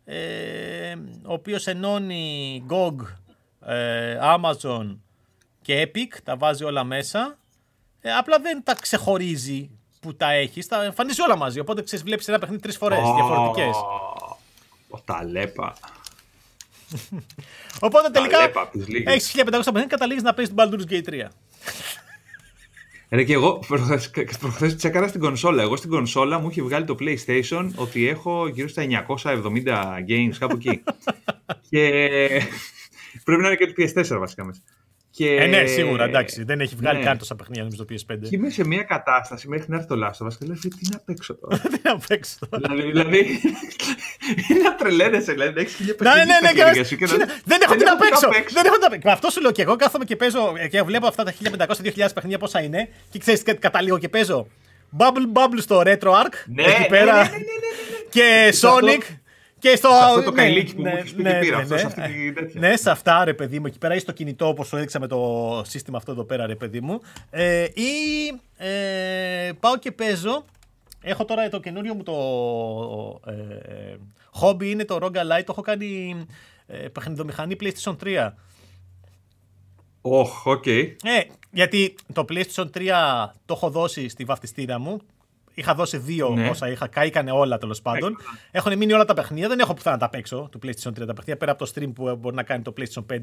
ε, 0.06 0.96
ο 1.24 1.34
οποίος 1.34 1.68
ενώνει 1.68 2.64
GOG, 2.70 2.96
ε, 3.66 4.18
Amazon 4.22 4.98
και 5.62 5.92
Epic, 5.94 6.18
τα 6.24 6.38
βάζει 6.38 6.64
όλα 6.64 6.84
μέσα. 6.84 7.38
Ε, 8.02 8.14
απλά 8.14 8.40
δεν 8.40 8.64
τα 8.64 8.76
ξεχωρίζει 8.76 9.77
που 10.00 10.16
τα 10.16 10.32
έχεις, 10.32 10.66
θα 10.66 10.84
εμφανίζει 10.84 11.22
όλα 11.22 11.36
μαζί. 11.36 11.60
Οπότε 11.60 11.84
ξέρεις, 11.84 12.06
βλέπεις 12.06 12.28
ένα 12.28 12.40
παιχνίδι 12.40 12.62
τρεις 12.62 12.78
φορές 12.78 13.00
oh, 13.00 13.14
διαφορετικέ. 13.16 13.70
Τα 15.06 15.24
λέπα. 15.24 15.76
Οπότε 17.88 18.10
τελικά 18.10 18.38
έχεις 19.06 19.34
1500 19.36 19.46
παιχνίδια 19.52 19.86
καταλήγεις 19.86 20.24
να 20.24 20.34
παίζεις 20.34 20.56
την 20.56 20.64
Baldur's 20.64 20.92
Gate 20.92 21.10
3. 21.10 21.28
Ρε 23.10 23.24
και 23.24 23.34
εγώ 23.34 23.60
προχθές 24.40 24.76
τσεκάρα 24.76 25.08
στην 25.08 25.22
κονσόλα. 25.22 25.62
Εγώ 25.62 25.76
στην 25.76 25.90
κονσόλα 25.90 26.40
μου 26.40 26.48
έχει 26.48 26.62
βγάλει 26.62 26.86
το 26.86 26.96
PlayStation 27.00 27.72
ότι 27.76 28.08
έχω 28.08 28.48
γύρω 28.48 28.68
στα 28.68 28.84
970 29.08 29.44
games 30.08 30.36
κάπου 30.40 30.56
εκεί. 30.56 30.84
και 31.70 31.90
πρέπει 33.24 33.42
να 33.42 33.48
είναι 33.48 33.56
και 33.56 33.66
το 33.66 33.74
PS4 33.78 34.18
βασικά 34.20 34.46
μέσα. 34.46 34.62
Και... 35.18 35.36
Ε, 35.36 35.46
ναι, 35.46 35.66
σίγουρα, 35.66 36.04
εντάξει. 36.04 36.44
Δεν 36.44 36.60
έχει 36.60 36.76
βγάλει 36.76 36.98
ναι. 37.00 37.06
καν 37.06 37.18
τόσα 37.18 37.36
παιχνίδια 37.36 37.64
νομίζω 37.64 37.86
το 37.86 37.94
PS5. 37.94 38.18
Και 38.30 38.36
είμαι 38.36 38.50
σε 38.50 38.66
μια 38.66 38.84
κατάσταση 38.84 39.48
μέχρι 39.48 39.66
να 39.70 39.76
έρθει 39.76 39.88
το 39.88 39.96
Last 40.06 40.28
και 40.40 40.46
λέω 40.46 40.56
τι 40.56 40.90
να 40.92 41.00
παίξω 41.06 41.36
τώρα; 41.36 41.58
τι 41.72 41.80
να 41.84 41.98
παίξω 42.08 42.38
τώρα; 42.50 42.76
δηλαδή, 42.76 42.92
δηλαδή 42.92 43.20
είναι 44.50 44.62
να 44.64 44.76
τρελαίνεσαι, 44.76 45.32
δηλαδή 45.32 45.54
να 45.54 45.62
έχει 45.62 45.76
χίλια 45.76 45.96
ναι, 46.02 46.10
ναι, 46.10 46.26
παιχνίδια 46.40 46.66
ναι, 46.66 47.18
ναι, 47.18 47.26
ναι, 47.26 47.34
Δεν 47.44 47.60
έχω 47.62 47.76
τι 47.76 47.84
να 47.84 47.98
παίξω. 47.98 48.28
Δεν 48.54 48.66
έχω 48.66 48.76
τι 48.76 48.82
να 48.82 48.90
παίξω. 48.90 49.10
Αυτό 49.10 49.30
σου 49.30 49.42
λέω 49.42 49.52
και 49.52 49.62
εγώ 49.62 49.76
κάθομαι 49.76 50.06
και 50.06 50.16
παίζω 50.16 50.54
και 50.70 50.82
βλέπω 50.82 51.08
αυτά 51.08 51.24
τα 51.24 51.34
1500-2000 51.44 52.08
παιχνίδια 52.14 52.38
πόσα 52.38 52.62
είναι 52.62 52.90
και 53.10 53.20
ξέρεις 53.20 53.44
καταλήγω 53.60 53.98
και 53.98 54.10
παίζω 54.10 54.48
Bubble 54.98 55.28
Bubble 55.34 55.60
στο 55.60 55.82
Retro 55.86 56.12
Arc. 56.24 56.34
Ναι, 56.46 56.64
εκεί 56.64 56.88
πέρα. 56.90 57.30
Και 58.10 58.54
Sonic. 58.62 59.04
Και 59.70 59.76
στο... 59.76 59.90
Σε 59.90 60.04
αυτό 60.04 60.24
το 60.24 60.32
ναι, 60.32 60.42
καηλίκι 60.42 60.76
που 60.76 60.82
ναι, 60.82 60.90
μου 60.90 60.98
έχεις 60.98 61.14
πει 61.14 61.22
ναι, 61.22 61.32
και 61.32 61.40
πήρα. 61.40 61.56
Ναι, 61.56 61.62
αυτός, 61.62 61.80
σε 61.80 61.86
αυτή 61.86 62.14
τη 62.14 62.34
τέτοια. 62.34 62.60
Ναι, 62.60 62.76
σε 62.76 62.92
αυτά 62.92 63.24
ρε 63.24 63.34
παιδί 63.34 63.60
μου. 63.60 63.66
Εκεί 63.66 63.78
πέρα 63.78 63.96
ή 63.96 64.00
στο 64.00 64.12
κινητό 64.12 64.48
όπως 64.48 64.68
σου 64.68 64.76
έδειξα 64.76 65.00
με 65.00 65.08
το 65.08 65.62
σύστημα 65.66 65.98
αυτό 65.98 66.12
εδώ 66.12 66.24
πέρα 66.24 66.46
ρε 66.46 66.56
παιδί 66.56 66.82
μου. 66.82 67.02
Ε, 67.30 67.64
ή 67.64 67.92
ε, 68.58 69.52
πάω 69.60 69.78
και 69.78 69.92
παίζω. 69.92 70.46
Έχω 71.02 71.26
τώρα 71.26 71.50
το 71.50 71.60
καινούριο 71.60 71.94
μου 71.94 72.04
το 72.04 72.14
ε, 73.32 73.96
χόμπι 74.30 74.70
είναι 74.70 74.86
το 74.86 75.00
ROG 75.02 75.20
Ally. 75.20 75.44
Το 75.46 75.50
έχω 75.50 75.62
κάνει 75.62 76.26
ε, 76.68 76.78
παιχνιδομηχανή 76.78 77.56
PlayStation 77.62 77.96
3. 78.04 78.30
Οχ, 80.02 80.46
OK. 80.46 80.64
Okay. 80.66 80.92
Ε, 81.04 81.22
γιατί 81.52 81.96
το 82.14 82.26
PlayStation 82.30 82.66
3 82.74 82.90
το 83.46 83.54
έχω 83.54 83.70
δώσει 83.70 84.10
στη 84.10 84.24
βαφτιστήρα 84.24 84.80
μου. 84.80 85.02
Είχα 85.58 85.74
δώσει 85.74 85.98
δύο 85.98 86.30
ναι. 86.30 86.50
όσα 86.50 86.70
είχα, 86.70 86.88
κάηκαν 86.88 87.28
όλα 87.28 87.58
τέλος 87.58 87.82
πάντων. 87.82 88.18
Έχουν 88.52 88.78
μείνει 88.78 88.94
όλα 88.94 89.06
τα 89.06 89.14
παιχνίδια. 89.14 89.48
Δεν 89.48 89.60
έχω 89.60 89.74
πουθενά 89.74 89.96
να 89.96 90.02
τα 90.02 90.10
παίξω 90.10 90.50
του 90.52 90.60
PlayStation 90.64 90.90
3 90.90 90.94
τα 90.94 91.06
παιχνίδια 91.06 91.38
πέρα 91.38 91.52
από 91.52 91.66
το 91.66 91.72
stream 91.76 91.94
που 91.94 92.16
μπορεί 92.16 92.36
να 92.36 92.44
κάνει 92.44 92.64
το 92.64 92.74
PlayStation 92.78 93.06
5 93.14 93.18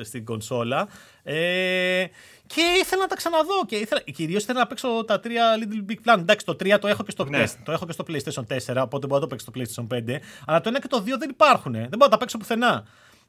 στην 0.00 0.24
κονσόλα. 0.24 0.88
Ε, 1.22 2.04
και 2.46 2.60
ήθελα 2.80 3.02
να 3.02 3.08
τα 3.08 3.14
ξαναδώ. 3.14 3.64
Και 3.66 3.76
ήθελα, 3.76 4.00
κυρίως 4.00 4.42
ήθελα 4.42 4.58
να 4.58 4.66
παίξω 4.66 5.04
τα 5.06 5.20
τρία 5.20 5.54
Little 5.58 5.90
Big 5.90 6.12
Planet. 6.12 6.18
Εντάξει, 6.18 6.46
το 6.46 6.52
3 6.52 6.78
το 6.80 6.88
έχω 6.88 7.02
και 7.02 7.10
στο, 7.10 7.24
ναι. 7.24 7.44
το 7.64 7.72
έχω 7.72 7.86
και 7.86 7.92
στο 7.92 8.04
PlayStation 8.08 8.74
4, 8.74 8.82
οπότε 8.82 9.06
μπορώ 9.06 9.20
να 9.20 9.26
το 9.28 9.36
παίξω 9.36 9.46
στο 9.50 9.84
PlayStation 9.88 9.96
5. 9.96 10.18
Αλλά 10.46 10.60
το 10.60 10.70
1 10.74 10.80
και 10.80 10.88
το 10.88 11.02
2 11.06 11.18
δεν 11.18 11.30
υπάρχουν. 11.30 11.72
Δεν 11.72 11.88
μπορώ 11.88 12.04
να 12.04 12.08
τα 12.08 12.18
παίξω 12.18 12.38
πουθενά. 12.38 12.84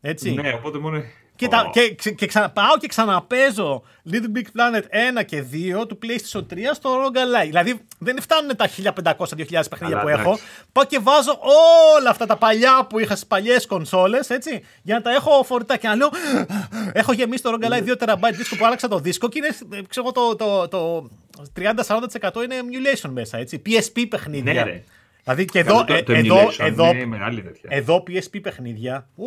Έτσι. 0.05 0.31
Ναι, 0.31 0.53
οπότε 0.53 0.77
μόνο. 0.77 1.03
Και, 1.35 1.47
τα, 1.47 1.69
και, 1.71 1.89
και, 1.89 2.11
και 2.11 2.25
ξανα, 2.25 2.49
πάω 2.49 2.77
και 2.79 2.87
ξαναπέζω 2.87 3.83
Little 4.11 4.37
Big 4.37 4.45
Planet 4.59 5.19
1 5.19 5.25
και 5.25 5.43
2 5.81 5.87
του 5.87 5.99
PlayStation 6.03 6.39
3 6.53 6.57
στο 6.73 6.89
Rogue 6.95 7.17
Ally. 7.17 7.45
Δηλαδή 7.45 7.79
δεν 7.97 8.21
φτάνουν 8.21 8.55
τα 8.55 8.69
1500-2000 9.17 9.61
παιχνίδια 9.69 10.01
που 10.01 10.07
έχω. 10.07 10.39
Πάω 10.71 10.85
και 10.85 10.99
βάζω 11.01 11.39
όλα 11.97 12.09
αυτά 12.09 12.25
τα 12.25 12.37
παλιά 12.37 12.85
που 12.89 12.99
είχα 12.99 13.15
στις 13.15 13.27
παλιές 13.27 13.65
κονσόλες, 13.65 14.29
έτσι, 14.29 14.63
για 14.81 14.95
να 14.95 15.01
τα 15.01 15.11
έχω 15.11 15.43
φορητά 15.43 15.77
και 15.77 15.87
να 15.87 15.95
λέω. 15.95 16.09
Έχω 16.93 17.13
γεμίσει 17.13 17.43
το 17.43 17.57
Rogue 17.59 17.65
Ally 17.65 17.87
2 17.87 17.95
TB 17.97 18.33
δίσκο 18.33 18.55
που 18.55 18.65
άλλαξα 18.65 18.87
το 18.87 18.99
δίσκο 18.99 19.29
και 19.29 19.37
είναι, 19.37 19.83
ξέρω, 19.87 20.11
το, 20.11 20.35
το, 20.35 20.67
το, 20.67 21.09
το 21.31 21.51
30-40% 21.57 22.43
είναι 22.43 22.55
emulation 22.61 23.09
μέσα, 23.09 23.37
έτσι. 23.37 23.61
PSP 23.65 24.05
παιχνίδια. 24.09 24.53
Ναι, 24.53 24.63
ρε. 24.63 24.83
Δηλαδή 25.23 25.45
και 25.45 25.59
εδώ, 25.59 25.85
το, 25.85 26.03
το, 26.03 26.13
εδώ, 26.13 26.37
εδώ, 26.57 26.91
εδώ 27.61 28.03
PSP 28.07 28.41
παιχνίδια. 28.41 29.07
Ου, 29.15 29.25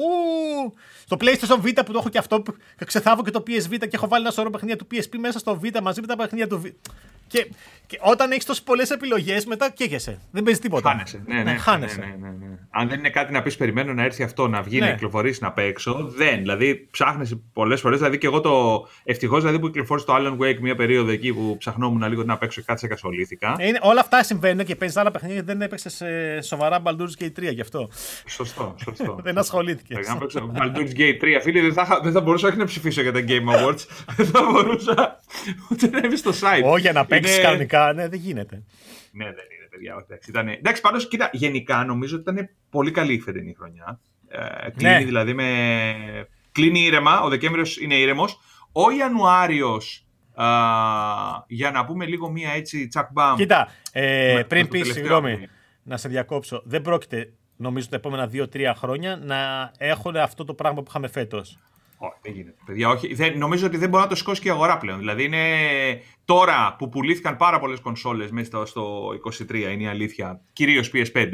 στο 1.04 1.16
PlayStation 1.20 1.64
Vita 1.64 1.82
που 1.86 1.92
το 1.92 1.98
έχω 1.98 2.08
και 2.08 2.18
αυτό, 2.18 2.40
που 2.40 2.54
ξεθάβω 2.86 3.22
και 3.22 3.30
το 3.30 3.42
PS 3.46 3.72
Vita 3.72 3.78
και 3.78 3.90
έχω 3.92 4.08
βάλει 4.08 4.24
ένα 4.24 4.32
σωρό 4.32 4.50
παιχνίδια 4.50 4.76
του 4.76 4.86
PSP 4.92 5.16
μέσα 5.18 5.38
στο 5.38 5.60
Vita 5.62 5.80
μαζί 5.82 6.00
με 6.00 6.06
τα 6.06 6.16
παιχνίδια 6.16 6.46
του 6.48 6.62
Vita. 6.64 6.90
Και, 7.26 7.46
και 7.86 7.98
όταν 8.00 8.30
έχεις 8.30 8.44
τόσες 8.44 8.62
πολλές 8.62 8.90
επιλογές, 8.90 9.46
μετά 9.46 9.70
καίγεσαι. 9.70 10.20
Δεν 10.30 10.42
παίζεις 10.42 10.62
τίποτα. 10.62 10.90
Χάνεσαι. 10.90 11.22
Ναι, 11.26 11.34
ναι, 11.34 11.42
ναι, 11.42 11.56
χάνεσαι. 11.56 12.00
Ναι, 12.00 12.06
ναι, 12.06 12.28
ναι, 12.28 12.58
Αν 12.70 12.88
δεν 12.88 12.98
είναι 12.98 13.10
κάτι 13.10 13.32
να 13.32 13.42
πεις, 13.42 13.56
περιμένω 13.56 13.92
να 13.92 14.02
έρθει 14.02 14.22
αυτό, 14.22 14.48
να 14.48 14.62
βγει, 14.62 14.78
ναι. 14.78 14.86
να 14.86 14.92
κυκλοφορήσει, 14.92 15.42
να 15.42 15.52
παίξω. 15.52 16.12
Δεν. 16.16 16.38
Δηλαδή 16.38 16.88
ψάχνει 16.90 17.42
πολλές 17.52 17.80
φορές. 17.80 17.98
Δηλαδή 17.98 18.18
και 18.18 18.26
εγώ 18.26 18.40
το. 18.40 18.86
Ευτυχώς 19.04 19.40
δηλαδή, 19.40 19.58
που 19.58 19.66
κυκλοφόρησε 19.66 20.06
το 20.06 20.14
Alan 20.16 20.36
Wake 20.38 20.58
μια 20.60 20.74
περίοδο 20.74 21.10
εκεί 21.10 21.32
που 21.32 21.56
ψαχνόμουν 21.58 22.08
λίγο 22.08 22.22
να 22.22 22.38
παίξω 22.38 22.60
και 22.60 22.66
κάτσε 22.66 22.86
και 22.86 22.92
ασχολήθηκα. 22.92 23.56
Είναι, 23.60 23.78
όλα 23.82 24.00
αυτά 24.00 24.22
συμβαίνουν 24.22 24.64
και 24.64 24.76
παίζεις 24.76 24.96
άλλα 24.96 25.10
παιχνίδια 25.10 25.42
δεν 25.42 25.62
έπαιξες 25.62 25.94
σε 25.94 26.40
σοβαρά 26.40 26.82
Baldur's 26.84 27.22
Gate 27.22 27.48
3 27.48 27.52
γι' 27.54 27.60
αυτό. 27.60 27.88
Σωστό. 28.26 28.74
σωστό. 28.84 29.18
δεν 29.24 29.38
ασχολήθηκες. 29.38 30.08
Αν 30.08 30.18
παίξω 30.18 30.52
Baldur's 30.58 30.98
Gate 30.98 31.38
3, 31.38 31.40
φίλε, 31.42 31.60
δεν 31.60 31.72
θα, 31.72 32.00
δεν 32.02 32.12
θα 32.12 32.20
μπορούσα 32.20 32.48
όχι 32.48 32.56
να 32.56 32.64
ψηφίσω 32.64 33.02
για 33.02 33.12
τα 33.12 33.24
Game 33.28 33.54
Awards. 33.54 33.86
δεν 34.16 34.26
θα 34.26 34.42
μπορούσα 34.52 35.20
ούτε 35.70 35.88
να 35.90 36.00
είμαι 36.04 36.16
στο 36.16 36.30
site. 36.30 36.64
Όχι, 36.64 36.80
για 36.80 36.92
να 36.92 37.04
παίξεις 37.20 37.40
κανονικά, 37.40 37.92
ναι, 37.92 38.08
δεν 38.08 38.18
γίνεται. 38.18 38.62
Ναι, 39.12 39.24
δεν 39.24 39.34
είναι, 39.34 39.68
παιδιά. 39.70 40.04
Εντάξει, 40.04 40.30
ήταν... 40.30 40.48
εντάξει 40.48 40.80
πάντως, 40.80 41.08
κοίτα, 41.08 41.30
γενικά 41.32 41.84
νομίζω 41.84 42.16
ότι 42.16 42.30
ήταν 42.30 42.48
πολύ 42.70 42.90
καλή 42.90 43.12
η 43.12 43.20
φετινή 43.20 43.54
χρονιά. 43.58 44.00
Ε, 44.28 44.70
κλείνει 44.70 44.98
ναι. 44.98 45.04
δηλαδή 45.04 45.34
με. 45.34 46.28
Κλείνει 46.52 46.80
ήρεμα, 46.80 47.20
ο 47.20 47.28
Δεκέμβριος 47.28 47.80
είναι 47.80 47.94
ήρεμος. 47.94 48.40
Ο 48.72 48.90
Ιανουάριος, 48.90 50.06
για 51.46 51.70
να 51.70 51.84
πούμε 51.84 52.06
λίγο 52.06 52.30
μία 52.30 52.50
έτσι 52.50 52.88
τσακ 52.88 53.12
μπαμ. 53.12 53.36
Κοίτα, 53.36 53.68
ε, 53.92 54.42
πριν 54.48 54.68
πεις, 54.68 54.92
συγγνώμη, 54.92 55.48
να 55.82 55.96
σε 55.96 56.08
διακόψω. 56.08 56.62
Δεν 56.64 56.82
πρόκειται, 56.82 57.32
νομίζω, 57.56 57.88
τα 57.88 57.96
επόμενα 57.96 58.30
2-3 58.32 58.72
χρόνια 58.76 59.16
να 59.16 59.70
έχουν 59.78 60.16
αυτό 60.16 60.44
το 60.44 60.54
πράγμα 60.54 60.82
που 60.82 60.86
είχαμε 60.88 61.08
φέτος. 61.08 61.58
Όχι, 61.98 62.18
δεν 62.22 62.32
γίνεται. 62.32 62.56
Παιδιά, 62.66 62.88
όχι. 62.88 63.14
Δεν, 63.14 63.38
νομίζω 63.38 63.66
ότι 63.66 63.76
δεν 63.76 63.88
μπορεί 63.88 64.02
να 64.02 64.08
το 64.08 64.14
σηκώσει 64.14 64.40
και 64.40 64.48
η 64.48 64.50
αγορά 64.50 64.78
πλέον. 64.78 64.98
Δηλαδή 64.98 65.24
είναι 65.24 65.44
τώρα 66.24 66.74
που 66.78 66.88
πουλήθηκαν 66.88 67.36
πάρα 67.36 67.58
πολλές 67.58 67.80
κονσόλες 67.80 68.30
μέσα 68.30 68.66
στο 68.66 69.08
23, 69.50 69.54
είναι 69.54 69.82
η 69.82 69.86
αλήθεια. 69.86 70.40
Κυρίως 70.52 70.90
PS5. 70.94 71.32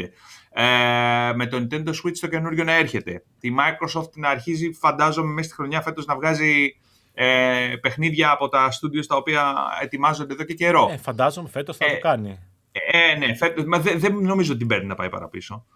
Ε, 0.51 1.33
με 1.35 1.47
το 1.47 1.57
Nintendo 1.57 1.89
Switch 1.89 2.17
το 2.21 2.27
καινούριο 2.27 2.65
να 2.65 2.73
έρχεται. 2.73 3.25
Τη 3.41 3.49
Microsoft 3.59 4.11
να 4.15 4.29
αρχίζει, 4.29 4.73
φαντάζομαι, 4.73 5.33
μέσα 5.33 5.47
στη 5.47 5.57
χρονιά 5.57 5.81
φέτος 5.83 6.07
να 6.07 6.15
βγάζει 6.15 6.77
ε, 7.15 7.75
παιχνίδια 7.81 8.31
από 8.31 8.49
τα 8.49 8.69
studios 8.69 9.07
τα 9.07 9.17
οποία 9.17 9.55
ετοιμάζονται 9.83 10.33
εδώ 10.33 10.45
και 10.45 10.55
καιρό. 10.55 10.89
Ε, 10.93 10.97
φαντάζομαι 10.97 11.49
φέτος 11.49 11.77
θα 11.77 11.87
το 11.87 11.93
ε, 11.93 11.97
κάνει. 11.97 12.39
Ε, 12.73 13.15
ναι, 13.19 13.35
φέτος, 13.35 13.65
δεν, 13.65 14.01
δεν 14.01 14.15
νομίζω 14.15 14.53
ότι 14.53 14.67
παίρνει 14.67 14.87
να 14.87 14.95
πάει 14.95 15.09
παραπίσω. 15.09 15.67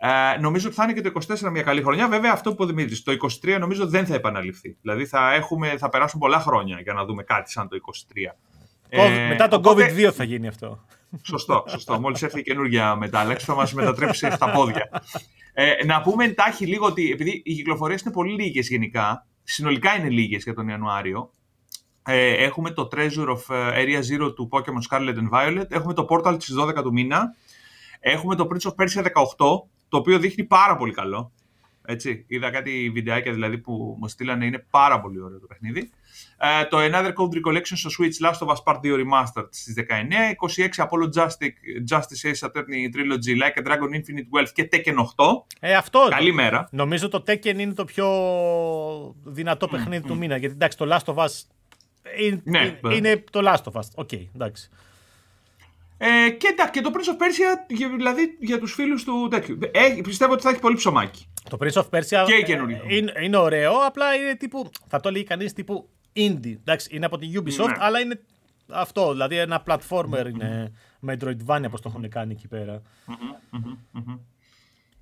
Ε, 0.00 0.38
νομίζω 0.40 0.66
ότι 0.66 0.76
θα 0.76 0.84
είναι 0.84 0.92
και 0.92 1.00
το 1.00 1.10
24 1.28 1.50
μια 1.50 1.62
καλή 1.62 1.82
χρονιά. 1.82 2.08
Βέβαια, 2.08 2.32
αυτό 2.32 2.54
που 2.54 2.66
Δημήτρη, 2.66 2.98
το 2.98 3.12
23 3.42 3.56
νομίζω 3.60 3.86
δεν 3.86 4.06
θα 4.06 4.14
επαναληφθεί. 4.14 4.76
Δηλαδή 4.80 5.06
θα, 5.06 5.34
έχουμε, 5.34 5.76
θα 5.78 5.88
περάσουν 5.88 6.20
πολλά 6.20 6.38
χρόνια 6.38 6.80
για 6.80 6.92
να 6.92 7.04
δούμε 7.04 7.22
κάτι 7.22 7.50
σαν 7.50 7.68
το 7.68 7.76
23. 8.32 8.34
Ε, 8.88 9.28
μετά 9.28 9.48
το 9.48 9.60
COVID-2 9.64 10.10
θα 10.14 10.24
γίνει 10.24 10.48
αυτό. 10.48 10.84
Σωστό, 11.22 11.64
σωστό. 11.68 12.00
Μόλις 12.00 12.22
έρθει 12.22 12.38
η 12.38 12.42
καινούργια 12.42 12.96
μετάλλαξη 12.96 13.44
θα 13.44 13.54
μας 13.54 13.72
μετατρέψει 13.72 14.30
στα 14.30 14.50
πόδια. 14.50 14.88
Ε, 15.52 15.84
να 15.84 16.00
πούμε 16.00 16.24
εντάχει 16.24 16.66
λίγο 16.66 16.86
ότι 16.86 17.10
επειδή 17.10 17.42
οι 17.44 17.54
κυκλοφορίες 17.54 18.00
είναι 18.00 18.12
πολύ 18.12 18.42
λίγες 18.42 18.68
γενικά, 18.68 19.26
συνολικά 19.44 19.96
είναι 19.98 20.08
λίγες 20.08 20.42
για 20.42 20.54
τον 20.54 20.68
Ιανουάριο. 20.68 21.32
Ε, 22.02 22.44
έχουμε 22.44 22.70
το 22.70 22.88
Treasure 22.92 23.28
of 23.28 23.54
Area 23.74 23.98
Zero 23.98 24.34
του 24.34 24.48
Pokemon 24.52 24.90
Scarlet 24.90 25.14
and 25.14 25.28
Violet. 25.32 25.66
Έχουμε 25.68 25.94
το 25.94 26.06
Portal 26.10 26.36
στις 26.38 26.54
12 26.58 26.82
του 26.82 26.92
μήνα. 26.92 27.34
Έχουμε 28.00 28.34
το 28.34 28.48
Prince 28.50 28.70
of 28.70 28.74
Persia 28.84 29.02
18 29.02 29.68
το 29.88 29.96
οποίο 29.96 30.18
δείχνει 30.18 30.44
πάρα 30.44 30.76
πολύ 30.76 30.92
καλό. 30.92 31.32
Έτσι, 31.90 32.24
είδα 32.26 32.50
κάτι 32.50 32.90
βιντεάκια 32.94 33.32
δηλαδή 33.32 33.58
που 33.58 33.96
μου 34.00 34.08
στείλανε, 34.08 34.44
είναι 34.44 34.66
πάρα 34.70 35.00
πολύ 35.00 35.20
ωραίο 35.20 35.40
το 35.40 35.46
παιχνίδι. 35.46 35.90
Ε, 36.38 36.64
το 36.64 36.78
Another 36.80 37.12
Cold 37.12 37.34
Recollection 37.34 37.62
στο 37.62 37.90
Switch, 37.98 38.26
Last 38.26 38.46
of 38.46 38.54
Us 38.54 38.62
Part 38.64 38.80
2 38.80 38.80
Remastered 38.80 39.48
στις 39.50 39.74
19, 39.74 39.84
26 40.76 40.86
Apollo 40.86 41.08
Justice, 41.14 41.52
Justice 41.90 42.30
Ace 42.30 42.48
Attorney 42.48 42.94
Trilogy, 42.94 43.34
Like 43.42 43.62
a 43.62 43.66
Dragon 43.66 43.94
Infinite 43.94 44.38
Wealth 44.38 44.48
και 44.52 44.68
Tekken 44.72 44.94
8. 45.16 45.26
Ε, 45.60 45.74
αυτό, 45.74 46.06
Καλημέρα. 46.10 46.68
Νομίζω 46.70 47.08
το 47.08 47.24
Tekken 47.26 47.58
είναι 47.58 47.74
το 47.74 47.84
πιο 47.84 48.06
δυνατό 49.24 49.68
παιχνίδι 49.68 50.02
mm, 50.04 50.08
του 50.08 50.16
μήνα, 50.16 50.36
γιατί 50.36 50.54
εντάξει 50.54 50.78
το 50.78 50.86
Last 50.90 51.14
of 51.14 51.24
Us 51.24 51.30
είναι, 52.18 52.40
ναι, 52.44 52.78
είναι 52.94 53.24
το 53.30 53.40
Last 53.44 53.72
of 53.72 53.80
Us. 53.80 53.88
OK, 53.94 54.08
okay, 54.12 54.24
εντάξει. 54.34 54.70
Ε, 55.98 56.30
και, 56.30 56.54
και 56.70 56.80
το 56.80 56.90
Prince 56.94 57.08
of 57.08 57.22
Persia, 57.22 57.76
δηλαδή 57.96 58.36
για 58.40 58.58
τους 58.58 58.74
φίλους 58.74 59.04
του 59.04 59.28
τέτοιου. 59.30 59.58
Ε, 59.72 60.00
πιστεύω 60.02 60.32
ότι 60.32 60.42
θα 60.42 60.50
έχει 60.50 60.60
πολύ 60.60 60.76
ψωμάκι. 60.76 61.28
Το 61.50 61.58
Prince 61.60 61.82
of 61.82 61.98
Persia 61.98 62.42
και 62.44 62.58
είναι, 62.88 63.12
είναι 63.22 63.36
ωραίο, 63.36 63.72
απλά 63.86 64.14
είναι 64.14 64.34
τύπου, 64.34 64.70
θα 64.86 65.00
το 65.00 65.10
λέει 65.10 65.24
κανείς 65.24 65.52
τύπου 65.52 65.88
indie. 66.16 66.56
Εντάξει, 66.60 66.88
είναι 66.92 67.06
από 67.06 67.18
την 67.18 67.42
Ubisoft, 67.42 67.66
ναι. 67.66 67.76
αλλά 67.78 68.00
είναι 68.00 68.20
αυτό, 68.68 69.10
δηλαδή 69.10 69.36
ένα 69.36 69.62
platformer 69.66 70.26
είναι 70.30 70.72
metroidvania 71.00 71.64
όπως 71.66 71.80
το 71.80 71.88
έχουν 71.88 72.08
κάνει 72.08 72.32
εκεί 72.32 72.48
πέρα. 72.48 72.82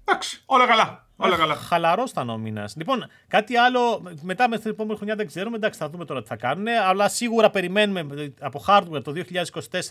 Εντάξει, 0.05 0.43
όλα 0.47 0.67
καλά. 0.67 1.07
Όλα 1.17 1.37
καλά. 1.37 1.55
Χαλαρό 1.55 2.05
ήταν 2.09 2.31
ο 2.31 2.39
μήνας. 2.39 2.77
Λοιπόν, 2.77 3.07
κάτι 3.29 3.57
άλλο. 3.57 4.03
Μετά 4.23 4.49
με 4.49 4.59
την 4.59 4.71
επόμενη 4.71 4.97
χρονιά 4.97 5.15
δεν 5.15 5.27
ξέρουμε. 5.27 5.57
Εντάξει, 5.57 5.79
θα 5.79 5.91
δούμε 5.91 6.05
τώρα 6.05 6.23
τι 6.23 6.29
θα 6.29 6.37
κάνουν. 6.37 6.67
Αλλά 6.69 7.09
σίγουρα 7.09 7.51
περιμένουμε 7.51 8.33
από 8.41 8.65
hardware 8.67 9.03
το 9.03 9.13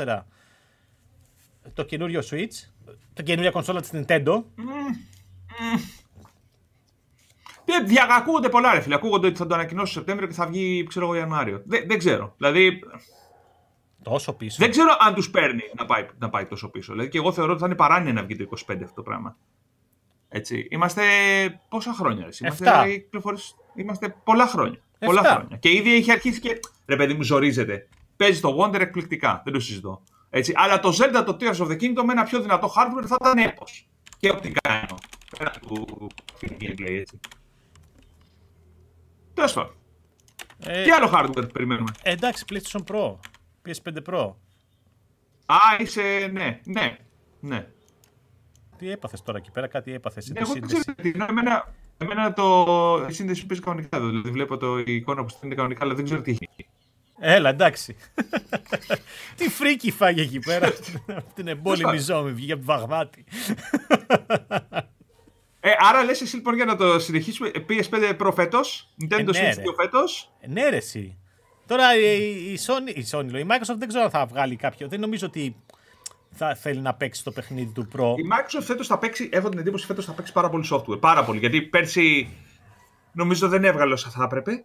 2024 0.06 0.20
το 1.74 1.84
καινούριο 1.84 2.22
Switch, 2.32 2.70
το 3.14 3.22
καινούργια 3.24 3.52
κονσόλα 3.52 3.82
της 3.82 3.90
Nintendo. 3.94 4.34
Mm, 4.34 4.42
mm. 7.66 7.96
ακούγονται 8.12 8.50
πολλά 8.50 8.74
ρε 8.74 8.80
φίλε. 8.80 8.96
Ακούγονται 8.96 9.28
ότι 9.28 9.38
θα 9.38 9.48
το 9.48 9.54
ανακοινώσει 9.54 9.94
Σεπτέμβριο 9.94 10.28
και 10.28 10.34
θα 10.34 10.46
βγει 10.46 10.86
ξέρω 10.88 11.06
εγώ 11.06 11.16
Ιανουάριο. 11.16 11.62
Δεν, 11.66 11.84
δεν 11.88 11.98
ξέρω. 11.98 12.34
Δηλαδή. 12.38 12.80
Τόσο 14.04 14.34
πίσω. 14.34 14.58
Δεν 14.60 14.70
ξέρω 14.70 14.98
αν 15.00 15.14
τους 15.14 15.30
παίρνει 15.30 15.64
να 15.78 15.86
πάει, 15.86 16.08
να 16.18 16.30
πάει 16.30 16.46
τόσο 16.46 16.70
πίσω. 16.70 16.92
Δηλαδή 16.92 17.10
και 17.10 17.18
εγώ 17.18 17.32
θεωρώ 17.32 17.52
ότι 17.52 17.62
θα 17.62 17.66
είναι 17.68 17.76
παράνοια 17.76 18.14
να 18.14 18.24
βγει 18.24 18.36
το 18.36 18.48
25 18.50 18.56
αυτό 18.84 18.96
το 18.96 19.02
πράγμα. 19.02 19.38
Έτσι. 20.30 20.68
Είμαστε 20.72 21.04
πόσα 21.70 21.94
χρόνια. 21.94 22.24
Ρε. 22.24 22.30
Είμαστε, 22.40 23.08
είμαστε 23.76 24.16
πολλά 24.24 24.48
χρόνια. 24.48 24.80
Πολλά 25.00 25.24
χρόνια. 25.24 25.58
Και 25.58 25.72
ήδη 25.72 25.96
έχει 25.96 26.12
αρχίσει 26.12 26.40
και. 26.40 26.60
Ρε 26.86 26.96
παιδί 26.96 27.14
μου, 27.14 27.24
ζορίζεται. 27.24 27.88
Παίζει 28.16 28.40
το 28.40 28.58
Wonder 28.60 28.80
εκπληκτικά. 28.80 29.42
Δεν 29.44 29.54
το 29.54 29.60
συζητώ. 29.60 30.02
Έτσι. 30.36 30.54
Αλλά 30.56 30.80
το 30.80 30.90
Zelda, 30.90 31.24
το 31.26 31.38
Tears 31.40 31.56
of 31.56 31.68
the 31.68 31.82
Kingdom 31.82 32.04
με 32.06 32.12
ένα 32.12 32.24
πιο 32.24 32.42
δυνατό 32.42 32.74
hardware 32.76 33.06
θα 33.06 33.18
ήταν 33.22 33.38
έπος. 33.38 33.88
Και 34.20 34.30
οπτικά 34.30 34.72
εννοώ. 34.72 34.98
Πέρα 35.38 35.52
του 35.68 36.08
gameplay, 36.42 36.98
έτσι. 37.00 37.20
Τέλος 39.34 39.54
πάντων. 39.54 39.74
Ε, 40.66 40.84
Τι 40.84 40.90
άλλο 40.92 41.12
hardware 41.14 41.54
περιμένουμε; 41.54 41.92
Ε, 42.04 42.12
εντάξει, 42.12 42.46
PlayStation 42.50 42.84
Pro. 42.92 43.16
PS5 43.66 43.98
Pro. 44.10 44.34
Α, 45.46 45.58
είσαι, 45.80 46.30
ναι, 46.32 46.60
ναι, 46.66 46.98
ναι. 47.40 47.68
Τι 48.78 48.92
έπαθες 48.92 49.22
τώρα 49.22 49.38
εκεί 49.38 49.52
πέρα, 49.52 49.68
κάτι 49.68 49.94
έπαθες. 49.94 50.30
Ναι, 50.30 50.40
εγώ 50.40 50.54
δεν 50.54 50.62
ξέρω 50.62 50.82
τι, 51.02 51.14
εμένα, 51.30 51.74
εμένα 51.98 52.34
το, 52.34 53.06
η 53.10 53.14
σύνδεση 53.14 53.46
παίζει 53.46 53.64
κανονικά, 53.64 54.00
δηλαδή 54.00 54.30
βλέπω 54.30 54.58
το 54.58 54.78
εικόνα 54.78 55.24
που 55.24 55.30
στέλνει 55.30 55.56
κανονικά, 55.56 55.84
αλλά 55.84 55.94
δεν 55.94 56.06
ξέρω 56.06 56.22
τι 56.22 56.32
έχει. 56.32 56.65
Έλα, 57.20 57.50
εντάξει. 57.50 57.96
Τι 59.36 59.50
φρίκι 59.50 59.92
φάγε 59.92 60.22
εκεί 60.22 60.40
πέρα. 60.40 60.74
Την 61.36 61.48
εμπόλεμη 61.48 61.98
ζώμη, 61.98 62.32
βγήκε 62.32 62.52
από 62.52 62.62
τη 62.62 62.68
Βαγδάτη. 62.68 63.26
Ε, 65.60 65.72
άρα 65.80 66.04
λες 66.04 66.22
εσύ 66.22 66.36
λοιπόν 66.36 66.56
για 66.56 66.66
να 66.66 66.76
το 66.76 67.00
συνεχίσουμε 67.00 67.52
PS5 67.70 68.18
Pro 68.20 68.32
φέτος, 68.36 68.90
Nintendo 69.02 69.34
ε, 69.34 69.42
ναι, 69.42 69.54
Switch 69.56 69.70
2 69.70 69.74
φέτος. 69.76 70.32
Ε, 70.40 70.48
ναι 70.48 70.70
ρε 70.70 70.76
εσύ. 70.76 71.18
Τώρα 71.68 71.98
η, 71.98 72.28
η, 72.52 72.60
Sony, 72.68 72.98
η, 72.98 73.06
Sony, 73.12 73.34
η 73.34 73.46
Microsoft 73.50 73.78
δεν 73.78 73.88
ξέρω 73.88 74.04
αν 74.04 74.10
θα 74.10 74.26
βγάλει 74.26 74.56
κάποιο. 74.56 74.88
Δεν 74.88 75.00
νομίζω 75.00 75.28
ότι 75.28 75.56
θα 76.30 76.56
θέλει 76.56 76.80
να 76.80 76.94
παίξει 76.94 77.24
το 77.24 77.32
παιχνίδι 77.32 77.72
του 77.72 77.88
Pro. 77.96 78.14
Η 78.18 78.24
Microsoft 78.32 78.64
φέτος 78.64 78.88
θα 78.88 78.98
παίξει, 78.98 79.30
έχω 79.32 79.50
την 79.50 79.60
εντύπωση 79.60 79.86
φέτος 79.86 80.06
θα 80.06 80.12
παίξει 80.12 80.32
πάρα 80.34 80.50
πολύ 80.50 80.68
software. 80.72 81.00
Πάρα 81.00 81.24
πολύ. 81.24 81.40
Γιατί 81.40 81.62
πέρσι 81.62 82.30
νομίζω 83.12 83.48
δεν 83.48 83.64
έβγαλε 83.64 83.94
όσα 83.94 84.10
θα 84.10 84.24
έπρεπε. 84.24 84.64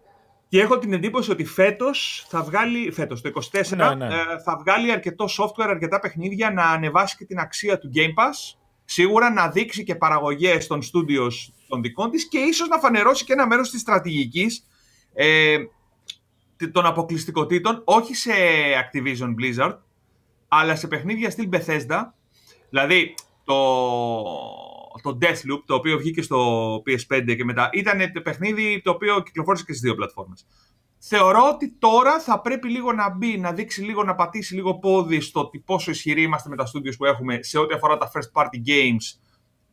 Και 0.51 0.61
έχω 0.61 0.77
την 0.77 0.93
εντύπωση 0.93 1.31
ότι 1.31 1.45
φέτος 1.45 2.25
θα 2.27 2.43
βγάλει, 2.43 2.91
φέτος, 2.91 3.21
το 3.21 3.31
24, 3.51 3.75
ναι, 3.75 3.95
ναι. 3.95 4.05
Ε, 4.05 4.41
θα 4.43 4.57
βγάλει 4.59 4.91
αρκετό 4.91 5.25
software, 5.25 5.67
αρκετά 5.69 5.99
παιχνίδια 5.99 6.51
να 6.51 6.63
ανεβάσει 6.63 7.17
και 7.17 7.25
την 7.25 7.39
αξία 7.39 7.77
του 7.79 7.91
Game 7.95 8.07
Pass. 8.23 8.57
Σίγουρα 8.85 9.31
να 9.31 9.49
δείξει 9.49 9.83
και 9.83 9.95
παραγωγές 9.95 10.67
των 10.67 10.81
studios 10.81 11.31
των 11.67 11.81
δικών 11.81 12.11
της 12.11 12.27
και 12.27 12.37
ίσως 12.37 12.67
να 12.67 12.77
φανερώσει 12.77 13.25
και 13.25 13.33
ένα 13.33 13.47
μέρος 13.47 13.69
της 13.69 13.81
στρατηγικής 13.81 14.67
ε, 15.13 15.57
των 16.71 16.85
αποκλειστικότητων, 16.85 17.81
όχι 17.85 18.15
σε 18.15 18.31
Activision 18.81 19.35
Blizzard, 19.39 19.77
αλλά 20.47 20.75
σε 20.75 20.87
παιχνίδια 20.87 21.29
στυλ 21.29 21.49
Bethesda. 21.51 22.01
Δηλαδή, 22.69 23.13
το, 23.43 23.55
το 25.01 25.17
Deathloop, 25.21 25.61
το 25.65 25.75
οποίο 25.75 25.97
βγήκε 25.97 26.21
στο 26.21 26.75
PS5 26.75 27.35
και 27.37 27.43
μετά, 27.43 27.69
ήταν 27.73 28.11
το 28.13 28.21
παιχνίδι 28.21 28.81
το 28.83 28.91
οποίο 28.91 29.21
κυκλοφόρησε 29.21 29.63
και 29.63 29.71
στις 29.71 29.83
δύο 29.83 29.95
πλατφόρμες. 29.95 30.45
Θεωρώ 31.03 31.49
ότι 31.53 31.75
τώρα 31.79 32.19
θα 32.19 32.41
πρέπει 32.41 32.69
λίγο 32.69 32.93
να 32.93 33.09
μπει, 33.09 33.37
να 33.37 33.51
δείξει 33.51 33.81
λίγο, 33.81 34.03
να 34.03 34.15
πατήσει 34.15 34.55
λίγο 34.55 34.79
πόδι 34.79 35.19
στο 35.19 35.49
πόσο 35.65 35.91
ισχυροί 35.91 36.21
είμαστε 36.21 36.49
με 36.49 36.55
τα 36.55 36.63
studios 36.63 36.95
που 36.97 37.05
έχουμε 37.05 37.39
σε 37.41 37.57
ό,τι 37.57 37.73
αφορά 37.73 37.97
τα 37.97 38.11
first 38.13 38.41
party 38.41 38.67
games 38.67 39.19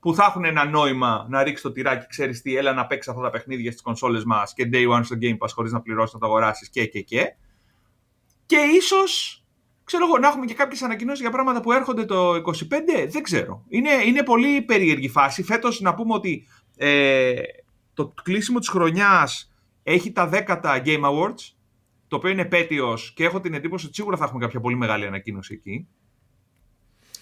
που 0.00 0.14
θα 0.14 0.24
έχουν 0.24 0.44
ένα 0.44 0.64
νόημα 0.64 1.26
να 1.28 1.42
ρίξει 1.42 1.62
το 1.62 1.72
τυράκι, 1.72 2.06
ξέρεις 2.06 2.42
τι, 2.42 2.56
έλα 2.56 2.72
να 2.72 2.86
παίξεις 2.86 3.10
αυτά 3.12 3.22
τα 3.22 3.30
παιχνίδια 3.30 3.70
στις 3.70 3.82
κονσόλες 3.82 4.24
μας 4.24 4.54
και 4.54 4.68
day 4.72 4.96
one 4.96 5.00
στο 5.04 5.16
Game 5.20 5.38
Pass 5.38 5.48
χωρίς 5.54 5.72
να 5.72 5.80
πληρώσεις 5.80 6.14
να 6.14 6.20
τα 6.20 6.26
αγοράσεις 6.26 6.70
και 6.70 6.86
και 6.86 7.00
και. 7.00 7.34
Και 8.46 8.56
ίσως 8.56 9.42
ξέρω 9.88 10.04
εγώ, 10.06 10.18
να 10.18 10.28
έχουμε 10.28 10.44
και 10.44 10.54
κάποιες 10.54 10.82
ανακοινώσεις 10.82 11.20
για 11.20 11.30
πράγματα 11.30 11.60
που 11.60 11.72
έρχονται 11.72 12.04
το 12.04 12.34
25. 12.34 12.40
Δεν 13.08 13.22
ξέρω. 13.22 13.64
Είναι, 13.68 13.90
είναι 14.06 14.22
πολύ 14.22 14.62
περίεργη 14.62 15.08
φάση. 15.08 15.42
Φέτος 15.42 15.80
να 15.80 15.94
πούμε 15.94 16.14
ότι 16.14 16.46
ε, 16.76 17.34
το 17.94 18.14
κλείσιμο 18.22 18.58
της 18.58 18.68
χρονιάς 18.68 19.52
έχει 19.82 20.12
τα 20.12 20.30
10 20.32 20.60
Game 20.84 21.04
Awards, 21.04 21.54
το 22.08 22.16
οποίο 22.16 22.30
είναι 22.30 22.42
επέτειος 22.42 23.12
και 23.14 23.24
έχω 23.24 23.40
την 23.40 23.54
εντύπωση 23.54 23.86
ότι 23.86 23.94
σίγουρα 23.94 24.16
θα 24.16 24.24
έχουμε 24.24 24.40
κάποια 24.40 24.60
πολύ 24.60 24.76
μεγάλη 24.76 25.06
ανακοίνωση 25.06 25.54
εκεί. 25.54 25.88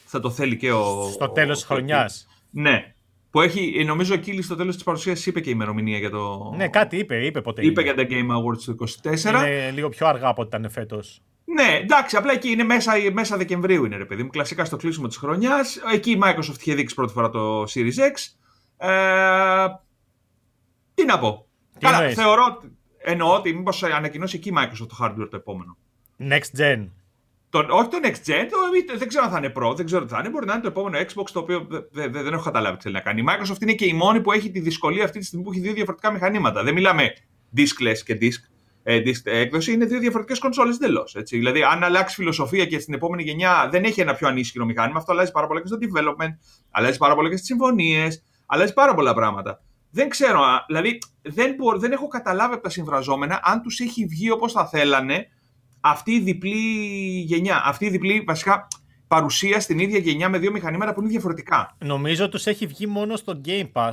Θα 0.05 0.20
το 0.20 0.31
θέλει 0.31 0.57
και 0.57 0.72
ο. 0.72 1.11
Στο 1.12 1.29
τέλος 1.29 1.57
της 1.57 1.66
χρονιάς. 1.66 2.29
Ναι. 2.50 2.94
Που 3.31 3.40
έχει, 3.40 3.85
νομίζω 3.85 4.14
ο 4.14 4.16
Κίλι 4.16 4.42
στο 4.42 4.57
τέλος 4.57 4.74
της 4.74 4.85
παρουσίαση 4.85 5.29
είπε 5.29 5.40
και 5.40 5.48
η 5.48 5.52
ημερομηνία 5.55 5.98
για 5.98 6.11
το. 6.11 6.52
Ναι, 6.57 6.68
κάτι 6.68 6.96
είπε, 6.96 7.24
είπε 7.26 7.40
ποτέ. 7.40 7.64
Είπε 7.64 7.83
για 7.83 7.94
τα 7.94 8.07
Game 8.09 8.31
Awards 8.31 8.59
του 8.64 8.76
24. 9.02 9.24
Είναι 9.24 9.70
λίγο 9.70 9.88
πιο 9.88 10.07
αργά 10.07 10.29
από 10.29 10.42
ό,τι 10.42 10.57
ήταν 10.57 10.70
φέτος. 10.70 11.22
Ναι, 11.56 11.78
εντάξει, 11.82 12.16
απλά 12.16 12.32
εκεί 12.32 12.50
είναι 12.50 12.64
μέσα, 12.64 12.92
μέσα 13.12 13.36
Δεκεμβρίου 13.36 13.84
είναι 13.84 13.96
ρε 13.96 14.04
παιδί 14.04 14.22
μου. 14.22 14.30
Κλασικά 14.30 14.64
στο 14.64 14.76
κλείσιμο 14.76 15.06
της 15.06 15.16
χρονιάς. 15.16 15.76
Εκεί 15.92 16.10
η 16.10 16.18
Microsoft 16.22 16.58
είχε 16.58 16.74
δείξει 16.74 16.94
πρώτη 16.94 17.12
φορά 17.12 17.30
το 17.30 17.62
Series 17.62 17.98
X. 17.98 18.36
Ε, 18.88 19.66
τι 20.94 21.04
να 21.04 21.18
πω. 21.18 21.46
Τι 21.72 21.78
Καλά, 21.78 22.10
θεωρώ. 22.10 22.62
Εννοώ 22.98 23.34
ότι 23.34 23.52
μήπως 23.54 23.82
ανακοινώσει 23.82 24.36
εκεί 24.36 24.48
η 24.48 24.52
Microsoft 24.56 24.88
το 24.88 24.96
hardware 25.00 25.28
το 25.30 25.36
επόμενο. 25.36 25.76
Next 26.18 26.60
gen. 26.60 26.88
Το, 27.50 27.66
όχι 27.70 27.88
το 27.88 27.98
next 28.02 28.28
gen, 28.30 28.46
το, 28.50 28.96
δεν 28.98 29.08
ξέρω 29.08 29.24
αν 29.24 29.30
θα 29.30 29.38
είναι 29.38 29.52
pro, 29.56 29.76
δεν 29.76 29.86
ξέρω 29.86 30.04
τι 30.04 30.12
θα 30.12 30.18
είναι. 30.18 30.28
Μπορεί 30.28 30.46
να 30.46 30.52
είναι 30.52 30.62
το 30.62 30.68
επόμενο 30.68 30.98
Xbox 30.98 31.30
το 31.32 31.38
οποίο 31.38 31.66
δεν, 31.68 31.86
δεν, 31.90 32.12
δεν 32.12 32.32
έχω 32.32 32.42
καταλάβει 32.42 32.76
τι 32.76 32.82
θέλει 32.82 32.94
να 32.94 33.00
κάνει. 33.00 33.20
Η 33.20 33.24
Microsoft 33.28 33.60
είναι 33.62 33.72
και 33.72 33.86
η 33.86 33.92
μόνη 33.92 34.20
που 34.20 34.32
έχει 34.32 34.50
τη 34.50 34.60
δυσκολία 34.60 35.04
αυτή 35.04 35.18
τη 35.18 35.24
στιγμή 35.24 35.44
που 35.44 35.52
έχει 35.52 35.60
δύο 35.60 35.72
διαφορετικά 35.72 36.12
μηχανήματα. 36.12 36.62
Δεν 36.62 36.74
μιλάμε 36.74 37.12
diskless 37.56 37.98
και 38.04 38.18
disk 38.20 38.26
ε, 38.28 38.55
έκδοση 39.25 39.72
είναι 39.72 39.85
δύο 39.85 39.99
διαφορετικές 39.99 40.38
κονσόλες 40.38 40.77
εντελώς. 40.77 41.16
Δηλαδή, 41.31 41.62
αν 41.62 41.85
αλλάξει 41.85 42.14
φιλοσοφία 42.14 42.66
και 42.66 42.79
στην 42.79 42.94
επόμενη 42.94 43.22
γενιά 43.22 43.68
δεν 43.70 43.85
έχει 43.85 44.01
ένα 44.01 44.14
πιο 44.14 44.29
ανίσχυρο 44.29 44.64
μηχάνημα, 44.64 44.99
αυτό 44.99 45.12
αλλάζει 45.12 45.31
πάρα 45.31 45.46
πολλά 45.46 45.61
και 45.61 45.66
στο 45.66 45.77
development, 45.81 46.37
αλλάζει 46.70 46.99
πάρα 46.99 47.14
πολλά 47.14 47.29
και 47.29 47.37
στις 47.37 47.49
συμφωνίες, 47.49 48.22
αλλάζει 48.46 48.72
πάρα 48.72 48.94
πολλά 48.94 49.14
πράγματα. 49.14 49.61
Δεν 49.90 50.09
ξέρω, 50.09 50.40
δηλαδή 50.66 50.99
δεν, 51.22 51.55
μπο, 51.55 51.79
δεν 51.79 51.92
έχω 51.92 52.07
καταλάβει 52.09 52.55
από 52.55 52.62
τα 52.62 52.70
συμφραζόμενα 52.70 53.40
αν 53.42 53.62
τους 53.62 53.81
έχει 53.81 54.07
βγει 54.07 54.31
όπως 54.31 54.53
θα 54.53 54.66
θέλανε 54.68 55.27
αυτή 55.81 56.12
η 56.12 56.20
διπλή 56.20 56.57
γενιά. 57.27 57.62
Αυτή 57.64 57.87
η 57.87 57.90
διπλή 57.90 58.20
βασικά 58.27 58.66
παρουσία 59.09 59.61
στην 59.61 59.79
ίδια 59.79 59.99
γενιά 59.99 60.29
με 60.29 60.38
δύο 60.38 60.51
μηχανήματα 60.51 60.94
που 60.94 61.01
είναι 61.01 61.11
διαφορετικά. 61.11 61.77
Νομίζω 61.85 62.29
τους 62.29 62.46
έχει 62.46 62.66
βγει 62.66 62.87
μόνο 62.87 63.16
στο 63.16 63.40
Game 63.44 63.68
Pass. 63.72 63.92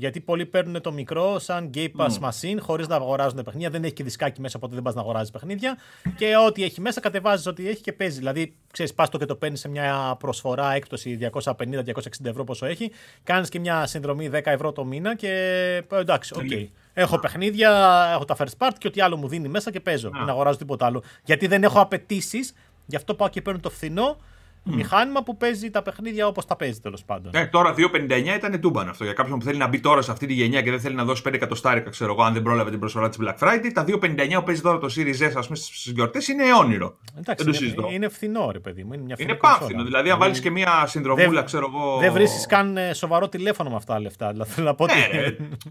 Γιατί 0.00 0.20
πολλοί 0.20 0.46
παίρνουν 0.46 0.80
το 0.80 0.92
μικρό 0.92 1.38
σαν 1.38 1.70
Game 1.74 1.90
Pass 1.96 2.08
mm. 2.08 2.28
Machine 2.28 2.56
χωρίς 2.60 2.88
να 2.88 2.94
αγοράζουν 2.96 3.42
παιχνίδια. 3.42 3.70
Δεν 3.70 3.84
έχει 3.84 3.92
και 3.92 4.04
δισκάκι 4.04 4.40
μέσα, 4.40 4.56
οπότε 4.56 4.74
δεν 4.74 4.82
πας 4.82 4.94
να 4.94 5.00
αγοράζεις 5.00 5.30
παιχνίδια. 5.30 5.78
Και 6.16 6.36
ό,τι 6.46 6.64
έχει 6.64 6.80
μέσα 6.80 7.00
κατεβάζεις 7.00 7.46
ό,τι 7.46 7.68
έχει 7.68 7.80
και 7.80 7.92
παίζεις. 7.92 8.18
Δηλαδή, 8.18 8.54
ξέρεις, 8.72 8.94
πας 8.94 9.08
το 9.08 9.18
και 9.18 9.24
το 9.24 9.36
παίρνεις 9.36 9.60
σε 9.60 9.68
μια 9.68 10.16
προσφορά 10.18 10.74
έκπτωση 10.74 11.18
250-260 11.32 12.24
ευρώ 12.24 12.44
πόσο 12.44 12.66
έχει. 12.66 12.90
Κάνεις 13.22 13.48
και 13.48 13.58
μια 13.58 13.86
συνδρομή 13.86 14.30
10 14.32 14.40
ευρώ 14.44 14.72
το 14.72 14.84
μήνα 14.84 15.16
και 15.16 15.28
ε, 15.90 15.98
εντάξει, 15.98 16.34
OK. 16.36 16.42
Okay. 16.50 16.66
Έχω 16.92 17.18
παιχνίδια, 17.18 17.70
έχω 18.14 18.24
τα 18.24 18.36
first 18.38 18.66
party 18.66 18.72
και 18.78 18.86
ό,τι 18.86 19.00
άλλο 19.00 19.16
μου 19.16 19.28
δίνει 19.28 19.48
μέσα 19.48 19.70
και 19.70 19.80
παίζω. 19.80 20.10
Δεν 20.12 20.28
αγοράζω 20.28 20.58
τίποτα 20.58 20.86
άλλο. 20.86 21.02
Γιατί 21.24 21.46
δεν 21.46 21.62
έχω 21.62 21.80
απαιτήσεις, 21.80 22.54
γι' 22.86 22.96
αυτό 22.96 23.14
πάω 23.14 23.28
και 23.28 23.42
παίρνω 23.42 23.60
το 23.60 23.70
φθηνό 23.70 24.16
Mm. 24.66 24.74
Μηχάνημα 24.74 25.22
που 25.22 25.36
παίζει 25.36 25.70
τα 25.70 25.82
παιχνίδια 25.82 26.26
όπως 26.26 26.46
τα 26.46 26.56
παίζει 26.56 26.80
τέλος 26.80 27.04
πάντων. 27.04 27.32
Ναι, 27.34 27.46
τώρα 27.46 27.74
2,59 27.76 28.36
ήταν 28.36 28.60
τούμπαν 28.60 28.88
αυτό. 28.88 29.04
Για 29.04 29.12
κάποιον 29.12 29.38
που 29.38 29.44
θέλει 29.44 29.58
να 29.58 29.68
μπει 29.68 29.80
τώρα 29.80 30.02
σε 30.02 30.10
αυτή 30.10 30.26
τη 30.26 30.32
γενιά 30.32 30.62
και 30.62 30.70
δεν 30.70 30.80
θέλει 30.80 30.94
να 30.94 31.04
δώσει 31.04 31.22
5 31.28 31.32
εκατοστάρικα, 31.32 31.90
ξέρω 31.90 32.12
εγώ, 32.12 32.22
αν 32.22 32.32
δεν 32.32 32.42
πρόλαβε 32.42 32.70
την 32.70 32.78
προσφορά 32.78 33.08
της 33.08 33.18
Black 33.22 33.38
Friday, 33.38 33.70
τα 33.74 33.84
2,59 33.88 34.34
που 34.34 34.42
παίζει 34.42 34.60
τώρα 34.60 34.78
το 34.78 34.94
Series 34.96 35.30
S, 35.30 35.32
ας 35.36 35.46
πούμε, 35.46 35.58
στι 35.58 35.90
γιορτές 35.90 36.28
είναι 36.28 36.44
αιώνιρο. 36.44 36.98
Εντάξει, 37.18 37.44
δεν 37.44 37.54
είναι, 37.62 37.94
είναι 37.94 38.08
φθηνό, 38.08 38.50
ρε 38.52 38.58
παιδί 38.58 38.84
μου. 38.84 38.92
Είναι, 38.92 39.02
μια 39.02 39.16
είναι 39.18 39.34
πάμφθηνο. 39.34 39.84
Δηλαδή, 39.84 40.10
αν 40.10 40.18
βάλεις 40.18 40.40
και 40.40 40.50
μια 40.50 40.86
συνδρομούλα, 40.86 41.42
ξέρω 41.42 41.70
εγώ. 41.74 41.98
Δεν 41.98 42.12
βρίσκεις 42.12 42.46
καν 42.46 42.76
ε, 42.76 42.92
σοβαρό 42.92 43.28
τηλέφωνο 43.28 43.70
με 43.70 43.76
αυτά 43.76 43.92
τα 43.92 44.00
λεφτά. 44.00 44.30
Δηλαδή, 44.30 44.62
να 44.62 44.74
πω 44.74 44.86
ναι, 44.86 44.92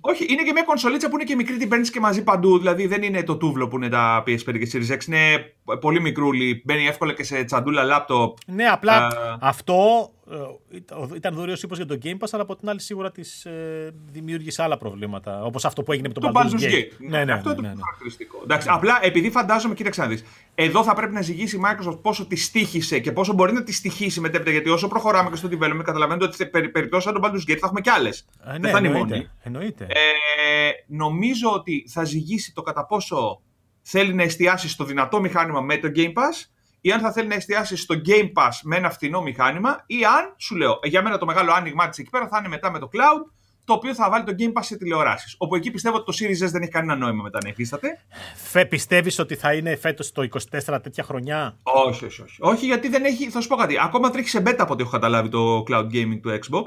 Όχι, 0.02 0.26
είναι 0.30 0.44
και 0.44 0.52
μια 0.52 0.64
κονσολίτσα 0.64 1.10
που 1.10 1.16
είναι 1.16 1.24
και 1.24 1.36
μικρή, 1.36 1.58
την 1.58 1.70
παίρνεις 1.70 1.90
και 1.90 2.00
μαζί 2.00 2.24
παντού. 2.24 2.58
Δηλαδή, 2.58 2.88
δεν 2.88 3.02
είναι 3.02 3.24
το 3.24 3.38
τούβλο 3.38 3.68
που 3.68 3.76
είναι 3.76 3.90
τα 3.90 4.24
PS5 4.28 4.60
και 4.60 4.70
Series 4.74 4.96
X. 4.96 5.06
Είναι 5.08 5.54
πολύ 5.80 6.02
μικρούλι, 6.02 6.62
μπαίνει 6.66 6.88
εύκολα 6.88 7.14
και 7.14 7.24
σε 7.24 7.44
τσαντούλα 7.44 7.84
λάπτοπ. 7.84 8.38
Ναι, 8.46 8.68
απλά 8.80 9.38
αυτό 9.40 10.10
ε, 10.32 11.16
ήταν 11.16 11.34
δωρεός 11.36 11.64
ύπο 11.64 11.76
για 11.76 11.86
το 11.86 11.98
Game 12.04 12.18
Pass, 12.18 12.28
αλλά 12.32 12.42
από 12.42 12.56
την 12.56 12.70
άλλη 12.70 12.82
σίγουρα 12.82 13.12
της 13.12 13.46
ε, 13.46 13.94
δημιούργησε 14.12 14.64
άλλα 14.64 14.78
προβλήματα. 14.78 15.44
Όπως 15.44 15.66
αυτό 15.66 15.84
που 15.84 15.92
έγινε 15.92 16.08
με 16.08 16.14
τον 16.14 16.32
Baldur's 16.36 16.64
Gate. 16.64 16.92
Ναι, 17.10 17.24
ναι, 17.24 17.34
αυτό 17.34 17.50
ναι, 17.50 17.56
ναι, 17.56 17.62
ναι. 17.62 17.68
είναι 17.68 17.76
το 17.76 17.82
χαρακτηριστικό. 17.84 18.40
Εντάξει, 18.44 18.68
απλά 18.72 19.00
επειδή 19.02 19.32
φαντάζομαι, 19.32 19.74
κοίταξε 19.74 20.02
να 20.02 20.08
δεις. 20.08 20.24
Εδώ 20.56 20.84
θα 20.84 20.94
πρέπει 20.94 21.14
να 21.14 21.22
ζυγίσει 21.22 21.56
η 21.56 21.62
Microsoft 21.64 22.02
πόσο 22.02 22.26
τη 22.26 22.36
στήχησε 22.36 23.00
και 23.00 23.12
πόσο 23.12 23.34
μπορεί 23.34 23.54
να 23.54 23.64
τη 23.64 23.74
στοιχήσει 23.74 24.20
μετέπειτα. 24.20 24.52
Γιατί 24.52 24.70
όσο 24.70 24.88
προχωράμε 24.88 25.30
και 25.30 25.36
στο 25.36 25.50
development, 25.52 25.84
καταλαβαίνετε 25.84 26.26
ότι 26.26 26.46
περι, 26.46 26.70
περιπτώσεις 26.70 27.12
σαν 27.12 27.22
τον 27.22 27.32
Baldur's 27.32 27.52
Gate 27.52 27.58
θα 27.58 27.66
έχουμε 27.66 27.82
κι 27.82 27.90
άλλες. 27.90 28.26
Ε, 28.46 28.52
ναι, 28.52 28.60
Δεν 28.60 28.72
θα 28.72 28.78
είναι 28.78 28.90
μόνοι. 28.90 29.30
Εννοείται. 29.42 29.84
Ε, 29.84 30.70
νομίζω 30.88 31.52
ότι 31.54 31.86
θα 31.90 32.04
ζυγίσει 32.04 32.54
το 32.54 32.62
κατά 32.62 32.86
πόσο 32.86 33.42
θέλει 33.82 34.14
να 34.14 34.24
εστιάσει 34.24 34.70
στο 34.70 34.84
δυνατό 34.84 35.20
μηχάνημα 35.20 35.62
με 35.62 35.78
το 35.78 35.92
Game 35.96 36.14
Pass 36.14 36.50
ή 36.82 36.92
αν 36.92 37.00
θα 37.00 37.12
θέλει 37.12 37.28
να 37.28 37.36
εστιάσει 37.36 37.78
στο 37.78 37.96
Game 38.06 38.32
Pass 38.34 38.52
με 38.64 38.76
ένα 38.76 38.90
φθηνό 38.90 39.22
μηχάνημα 39.22 39.84
ή 39.86 40.06
αν, 40.06 40.34
σου 40.38 40.56
λέω, 40.56 40.80
για 40.84 41.02
μένα 41.02 41.18
το 41.18 41.26
μεγάλο 41.26 41.52
άνοιγμά 41.52 41.90
της 41.90 41.98
εκεί 41.98 42.10
πέρα 42.10 42.28
θα 42.28 42.38
είναι 42.38 42.48
μετά 42.48 42.72
με 42.72 42.80
το 42.80 42.90
cloud 42.94 43.32
το 43.70 43.76
οποίο 43.76 43.94
θα 43.94 44.10
βάλει 44.10 44.24
το 44.24 44.36
Game 44.40 44.60
Pass 44.60 44.64
σε 44.64 44.78
τηλεοράσεις. 44.78 45.36
Όπου 45.38 45.56
εκεί 45.56 45.72
πιστεύω 45.72 45.96
ότι 45.96 46.06
το 46.06 46.14
Series 46.20 46.48
S 46.48 46.52
δεν 46.52 46.62
έχει 46.62 46.72
κανένα 46.72 46.96
νόημα 46.96 47.24
μετά 47.24 47.40
να 47.44 47.50
υφίσταται. 47.50 47.88
Φε, 48.36 48.66
πιστεύεις 48.66 49.20
ότι 49.20 49.36
θα 49.36 49.54
είναι 49.54 49.76
φέτος 49.76 50.12
το 50.12 50.28
24 50.52 50.80
τέτοια 50.84 51.04
χρονιά; 51.04 51.58
Όχι, 51.64 52.06
όχι, 52.06 52.22
όχι. 52.22 52.36
Όχι, 52.40 52.66
γιατί 52.66 52.88
δεν 52.88 53.06
έχει. 53.06 53.30
Θα 53.30 53.42
σου 53.42 53.48
πω 53.48 53.56
κάτι. 53.56 53.80
Ακόμα 53.82 54.10
τρέχει 54.10 54.30
σε 54.30 54.42
beta 54.46 54.56
από 54.58 54.74
ό,τι 54.74 54.82
έχω 54.82 54.92
καταλάβει 54.92 55.30
το 55.30 55.64
cloud 55.70 55.86
gaming 55.86 56.20
του 56.22 56.40
Xbox. 56.44 56.64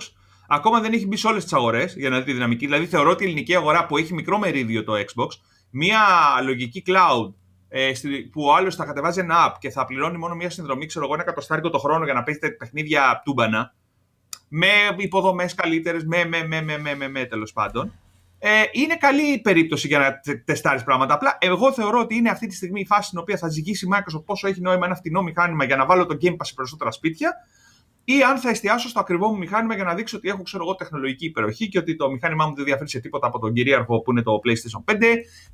Ακόμα 0.49 0.81
δεν 0.81 0.93
έχει 0.93 1.07
μπει 1.07 1.17
σε 1.17 1.27
όλες 1.27 1.43
τις 1.43 1.53
αγορές 1.53 1.95
για 1.97 2.11
να 2.11 2.19
δει 2.19 2.25
τη 2.25 2.33
δυναμική. 2.33 2.65
Δηλαδή 2.65 2.87
θεωρώ 2.87 3.11
ότι 3.11 3.23
η 3.25 3.27
ελληνική 3.27 3.57
αγορά 3.57 3.87
που 3.87 3.97
έχει 3.97 4.15
μικρό 4.15 4.39
μερίδιο 4.39 4.85
το 4.85 4.93
Xbox, 4.93 5.29
μια 5.71 6.01
λογική 6.45 6.83
cloud 6.87 7.29
ε, 7.29 7.33
που 8.33 8.43
ο 8.43 8.55
άλλος 8.55 8.75
θα 8.75 8.85
κατεβάζει 8.85 9.21
ένα 9.21 9.49
app 9.49 9.57
και 9.59 9.71
θα 9.71 9.85
πληρώνει 9.85 10.19
μόνο 10.19 10.35
μια 10.35 10.51
συνδρομή, 10.51 10.87
ξέρω 10.87 11.05
εγώ, 11.05 11.15
ένα 11.15 11.23
εκατοστάρικο 11.23 11.71
το 11.71 11.79
χρόνο 11.79 12.05
για 12.05 12.15
να 12.15 12.23
παίζετε 12.23 12.51
παιχνίδια 12.51 13.23
τούμπανα, 13.25 13.75
με 14.49 14.69
υποδομές 14.97 15.55
καλύτερες, 15.55 16.05
με, 16.05 16.25
με, 16.25 16.47
με, 16.47 16.63
με, 16.63 16.79
με, 16.79 16.95
με, 16.95 17.09
με 17.09 17.25
τέλος 17.25 17.53
πάντων. 17.53 17.93
Ε, 18.39 18.63
είναι 18.73 18.97
καλή 18.97 19.41
περίπτωση 19.41 19.87
για 19.87 19.99
να 19.99 20.21
τεστάρεις 20.45 20.85
πράγματα. 20.85 21.15
Απλά 21.15 21.39
εγώ 21.41 21.73
θεωρώ 21.73 22.01
ότι 22.01 22.15
είναι 22.15 22.31
αυτή 22.31 22.47
τη 22.47 22.55
στιγμή 22.55 22.81
η 22.81 22.87
φάση 22.87 23.07
στην 23.07 23.19
οποία 23.19 23.37
θα 23.37 23.49
ζυγίσει 23.49 23.87
η 23.87 23.89
Microsoft 23.93 24.25
πόσο 24.25 24.49
έχει 24.49 24.61
νόημα 24.61 24.87
ένα 24.87 24.95
φτηνό 24.95 25.23
μηχάνημα 25.23 25.65
για 25.65 25.77
να 25.77 25.87
βάλω 25.87 26.07
το 26.07 26.17
Game 26.23 26.33
Pass 26.33 26.45
σε 26.45 26.55
περισσότερα 26.55 26.91
σπίτια 26.91 27.35
ή 28.17 28.23
αν 28.23 28.39
θα 28.39 28.51
εστιάσω 28.51 28.89
στο 28.89 29.01
ακριβό 29.01 29.29
μου 29.29 29.37
μηχάνημα 29.37 29.75
για 29.75 29.85
να 29.85 29.95
δείξω 29.95 30.17
ότι 30.17 30.29
έχω 30.29 30.43
ξέρω 30.43 30.63
εγώ, 30.65 30.75
τεχνολογική 30.75 31.25
υπεροχή 31.27 31.69
και 31.69 31.79
ότι 31.79 31.97
το 31.97 32.11
μηχάνημά 32.11 32.47
μου 32.47 32.55
δεν 32.55 32.65
διαφέρει 32.65 32.89
σε 32.89 33.01
τίποτα 33.01 33.27
από 33.27 33.39
τον 33.39 33.53
κυρίαρχο 33.53 34.01
που 34.01 34.11
είναι 34.11 34.23
το 34.23 34.41
PlayStation 34.45 34.93
5 34.93 34.97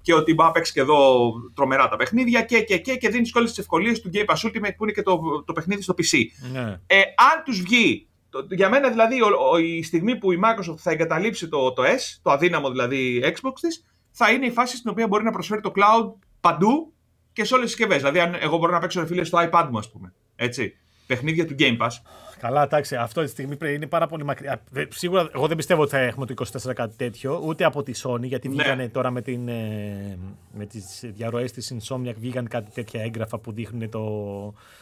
και 0.03 0.15
ότι 0.15 0.35
μπορώ 0.35 0.49
να 0.49 0.55
παίξει 0.55 0.73
και 0.73 0.81
εδώ 0.81 1.31
τρομερά 1.55 1.89
τα 1.89 1.97
παιχνίδια 1.97 2.43
και, 2.43 2.61
και, 2.61 2.79
και, 2.79 2.97
και 2.97 3.09
δίνεις 3.09 3.35
όλες 3.35 3.49
τις 3.49 3.59
ευκολίες 3.59 4.01
του 4.01 4.11
Game 4.15 4.25
Pass 4.25 4.49
Ultimate 4.49 4.75
που 4.77 4.85
είναι 4.85 4.93
και 4.93 5.03
το, 5.03 5.43
το 5.47 5.53
παιχνίδι 5.53 5.83
στο 5.83 5.95
PC. 5.99 6.19
Ναι. 6.53 6.81
Ε, 6.87 7.01
αν 7.17 7.43
τους 7.45 7.61
βγει 7.61 8.09
για 8.51 8.69
μένα 8.69 8.89
δηλαδή 8.91 9.17
η 9.63 9.83
στιγμή 9.83 10.17
που 10.17 10.33
η 10.33 10.41
Microsoft 10.45 10.77
θα 10.79 10.91
εγκαταλείψει 10.91 11.49
το, 11.49 11.73
το 11.73 11.83
S, 11.83 12.19
το 12.23 12.31
αδύναμο 12.31 12.71
δηλαδή 12.71 13.23
Xbox 13.25 13.53
της, 13.61 13.85
θα 14.11 14.31
είναι 14.31 14.47
η 14.47 14.51
φάση 14.51 14.77
στην 14.77 14.91
οποία 14.91 15.07
μπορεί 15.07 15.25
να 15.25 15.31
προσφέρει 15.31 15.61
το 15.61 15.73
cloud 15.77 16.13
παντού 16.41 16.93
και 17.33 17.45
σε 17.45 17.55
όλες 17.55 17.67
τις 17.67 17.75
συσκευές. 17.75 17.99
Δηλαδή, 17.99 18.21
αν 18.21 18.37
εγώ 18.41 18.59
μπορώ 18.59 18.73
να 18.73 18.79
παίξω 18.79 19.07
φίλε 19.07 19.25
στο 19.25 19.39
iPad 19.51 19.69
μου, 19.71 19.79
ας 19.79 19.91
πούμε. 19.91 20.13
Έτσι. 20.37 20.77
Παιχνίδια 21.09 21.47
του 21.47 21.55
Game 21.59 21.79
Pass. 21.79 21.91
Καλά, 22.39 22.63
εντάξει, 22.63 22.97
αυτό 22.97 23.23
τη 23.23 23.29
στιγμή 23.29 23.57
είναι 23.75 23.87
πάρα 23.87 24.07
πολύ 24.07 24.25
μακριά. 24.25 24.63
Σίγουρα, 24.89 25.29
εγώ 25.35 25.47
δεν 25.47 25.57
πιστεύω 25.57 25.83
ότι 25.83 25.91
θα 25.91 25.99
έχουμε 25.99 26.27
το 26.27 26.35
24 26.69 26.73
κάτι 26.75 26.97
τέτοιο, 26.97 27.43
ούτε 27.45 27.65
από 27.65 27.83
τη 27.83 27.93
Sony, 28.03 28.23
γιατί 28.23 28.49
ναι. 28.49 28.55
βγήκανε 28.55 28.89
τώρα 28.89 29.11
με, 29.11 29.23
την, 29.23 29.49
ε, 29.49 30.19
με 30.53 30.67
τις 30.67 31.05
διαρροές 31.05 31.53
της 31.53 31.75
Insomniac, 31.75 32.15
βγήκαν 32.19 32.49
κάτι 32.49 32.71
τέτοια 32.71 33.03
έγγραφα 33.03 33.39
που 33.39 33.53
δείχνουν 33.53 33.91
το, 33.91 34.05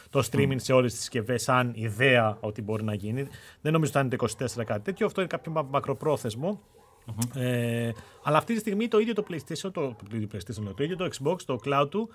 το 0.09 0.27
streaming 0.31 0.51
mm. 0.51 0.55
σε 0.55 0.73
όλες 0.73 0.91
τις 0.91 1.01
συσκευές 1.01 1.43
σαν 1.43 1.71
ιδέα 1.75 2.37
ότι 2.39 2.61
μπορεί 2.61 2.83
να 2.83 2.93
γίνει. 2.93 3.27
Δεν 3.61 3.71
νομίζω 3.71 3.91
ότι 3.95 4.09
θα 4.09 4.17
είναι 4.25 4.37
το 4.37 4.45
24 4.61 4.65
κάτι 4.65 4.81
τέτοιο, 4.81 5.05
αυτό 5.05 5.21
είναι 5.21 5.29
κάποιο 5.29 5.67
μακροπρόθεσμο. 5.69 6.61
Mm-hmm. 7.07 7.41
Ε, 7.41 7.91
αλλά 8.23 8.37
αυτή 8.37 8.53
τη 8.53 8.59
στιγμή 8.59 8.87
το 8.87 8.99
ίδιο 8.99 9.13
το 9.13 9.25
PlayStation, 9.29 9.71
το, 9.71 9.71
το, 9.71 9.95
PlayStation, 10.11 10.73
το 10.75 10.83
ίδιο 10.83 10.95
το 10.95 11.09
Xbox, 11.19 11.41
το 11.45 11.59
cloud 11.65 11.87
του, 11.89 12.09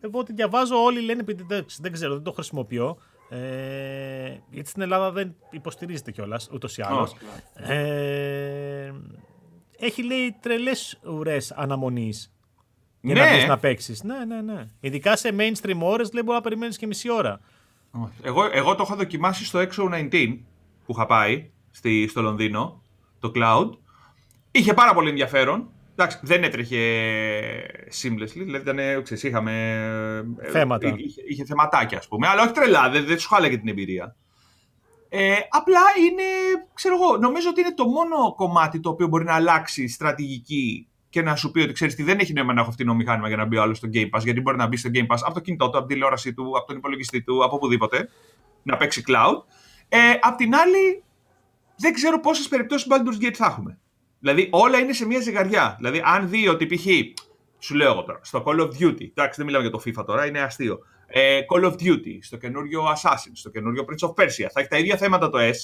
εγώ 0.00 0.18
ότι 0.18 0.32
διαβάζω 0.32 0.82
όλοι 0.82 1.00
λένε, 1.00 1.20
επειδή 1.20 1.44
δεν, 1.48 1.64
δεν 1.78 1.92
ξέρω, 1.92 2.14
δεν 2.14 2.22
το 2.22 2.32
χρησιμοποιώ, 2.32 2.98
ε, 3.32 4.40
γιατί 4.50 4.68
στην 4.68 4.82
Ελλάδα 4.82 5.10
δεν 5.10 5.34
υποστηρίζεται 5.50 6.10
κιόλας 6.10 6.48
ούτως 6.52 6.78
ή 6.78 6.82
άλλως. 6.82 7.14
Ε, 7.54 8.92
έχει 9.78 10.02
λέει 10.02 10.36
τρελές 10.40 11.00
ουρές 11.06 11.52
αναμονής. 11.52 12.32
Για 13.00 13.14
ναι. 13.14 13.20
να 13.20 13.34
μπεις 13.34 13.46
να 13.46 13.58
παίξεις. 13.58 14.02
Ναι, 14.02 14.24
ναι, 14.24 14.40
ναι. 14.40 14.68
Ειδικά 14.80 15.16
σε 15.16 15.34
mainstream 15.38 15.78
ώρες 15.80 16.12
λέει 16.12 16.22
μπορεί 16.24 16.36
να 16.36 16.42
περιμένεις 16.42 16.76
και 16.76 16.86
μισή 16.86 17.10
ώρα. 17.10 17.40
Εγώ, 18.22 18.48
εγώ 18.52 18.74
το 18.74 18.82
έχω 18.82 18.94
δοκιμάσει 18.94 19.44
στο 19.44 19.58
Exo 19.58 20.10
19 20.10 20.38
που 20.86 20.92
είχα 20.92 21.06
πάει 21.06 21.50
στη, 21.70 22.08
στο 22.08 22.22
Λονδίνο, 22.22 22.82
το 23.20 23.32
cloud. 23.34 23.70
Είχε 24.50 24.74
πάρα 24.74 24.94
πολύ 24.94 25.08
ενδιαφέρον. 25.08 25.70
Εντάξει, 26.02 26.18
δεν 26.22 26.42
έτρεχε 26.42 26.78
seamlessly, 28.02 28.42
δηλαδή 28.44 28.70
ήταν, 28.70 29.02
ξέρεις, 29.02 29.22
είχαμε... 29.22 29.52
Ε, 30.38 30.50
Θέματα. 30.50 30.94
Είχε, 30.96 31.22
είχε 31.28 31.44
θεματάκια, 31.44 31.98
ας 31.98 32.08
πούμε, 32.08 32.26
αλλά 32.26 32.42
όχι 32.42 32.52
τρελά, 32.52 32.90
δεν, 32.90 33.04
δεν 33.04 33.18
σου 33.18 33.28
χάλαγε 33.28 33.58
την 33.58 33.68
εμπειρία. 33.68 34.16
Ε, 35.08 35.34
απλά 35.48 35.80
είναι, 36.08 36.22
ξέρω 36.74 36.94
εγώ, 36.94 37.16
νομίζω 37.16 37.48
ότι 37.48 37.60
είναι 37.60 37.74
το 37.74 37.84
μόνο 37.84 38.34
κομμάτι 38.36 38.80
το 38.80 38.90
οποίο 38.90 39.06
μπορεί 39.06 39.24
να 39.24 39.34
αλλάξει 39.34 39.88
στρατηγική 39.88 40.88
και 41.08 41.22
να 41.22 41.36
σου 41.36 41.50
πει 41.50 41.60
ότι 41.60 41.72
ξέρεις 41.72 41.94
τι 41.94 42.02
δεν 42.02 42.18
έχει 42.18 42.32
νόημα 42.32 42.52
να 42.52 42.60
έχω 42.60 42.70
φτηνό 42.70 42.94
μηχάνημα 42.94 43.28
για 43.28 43.36
να 43.36 43.44
μπει 43.44 43.56
άλλος 43.56 43.76
στο 43.76 43.88
Game 43.92 44.10
Pass, 44.10 44.22
γιατί 44.22 44.40
μπορεί 44.40 44.56
να 44.56 44.66
μπει 44.66 44.76
στο 44.76 44.90
Game 44.94 45.06
Pass 45.06 45.18
από 45.24 45.34
το 45.34 45.40
κινητό 45.40 45.70
του, 45.70 45.78
από 45.78 45.86
την 45.86 45.94
τηλεόρασή 45.94 46.34
του, 46.34 46.52
από 46.56 46.66
τον 46.66 46.76
υπολογιστή 46.76 47.22
του, 47.22 47.44
από 47.44 47.56
οπουδήποτε, 47.56 48.08
να 48.62 48.76
παίξει 48.76 49.02
cloud. 49.06 49.42
Ε, 49.88 49.98
απ' 50.20 50.36
την 50.36 50.54
άλλη, 50.54 51.02
δεν 51.76 51.92
ξέρω 51.92 52.20
πόσες 52.20 52.48
περιπτώσεις 52.48 52.88
Baldur's 52.90 53.24
Gate 53.24 53.34
θα 53.34 53.46
έχουμε. 53.46 53.78
Δηλαδή 54.20 54.48
όλα 54.50 54.78
είναι 54.78 54.92
σε 54.92 55.06
μια 55.06 55.20
ζυγαριά. 55.20 55.74
Δηλαδή, 55.78 56.02
αν 56.04 56.28
δει 56.28 56.48
ότι 56.48 56.66
π.χ. 56.66 56.86
Σου 57.58 57.74
λέω 57.74 57.90
εγώ 57.92 58.02
τώρα, 58.02 58.20
στο 58.22 58.42
Call 58.46 58.60
of 58.60 58.68
Duty, 58.68 59.00
εντάξει 59.00 59.34
δεν 59.36 59.46
μιλάμε 59.46 59.68
για 59.68 59.70
το 59.70 59.82
FIFA 59.86 60.04
τώρα, 60.06 60.26
είναι 60.26 60.40
αστείο. 60.40 60.78
Ε, 61.06 61.40
Call 61.54 61.64
of 61.64 61.72
Duty, 61.72 62.18
στο 62.20 62.36
καινούριο 62.36 62.82
Assassin, 62.82 63.30
στο 63.32 63.50
καινούριο 63.50 63.84
Prince 63.88 64.08
of 64.08 64.22
Persia, 64.22 64.48
θα 64.52 64.60
έχει 64.60 64.68
τα 64.68 64.78
ίδια 64.78 64.96
θέματα 64.96 65.30
το 65.30 65.38
S, 65.38 65.54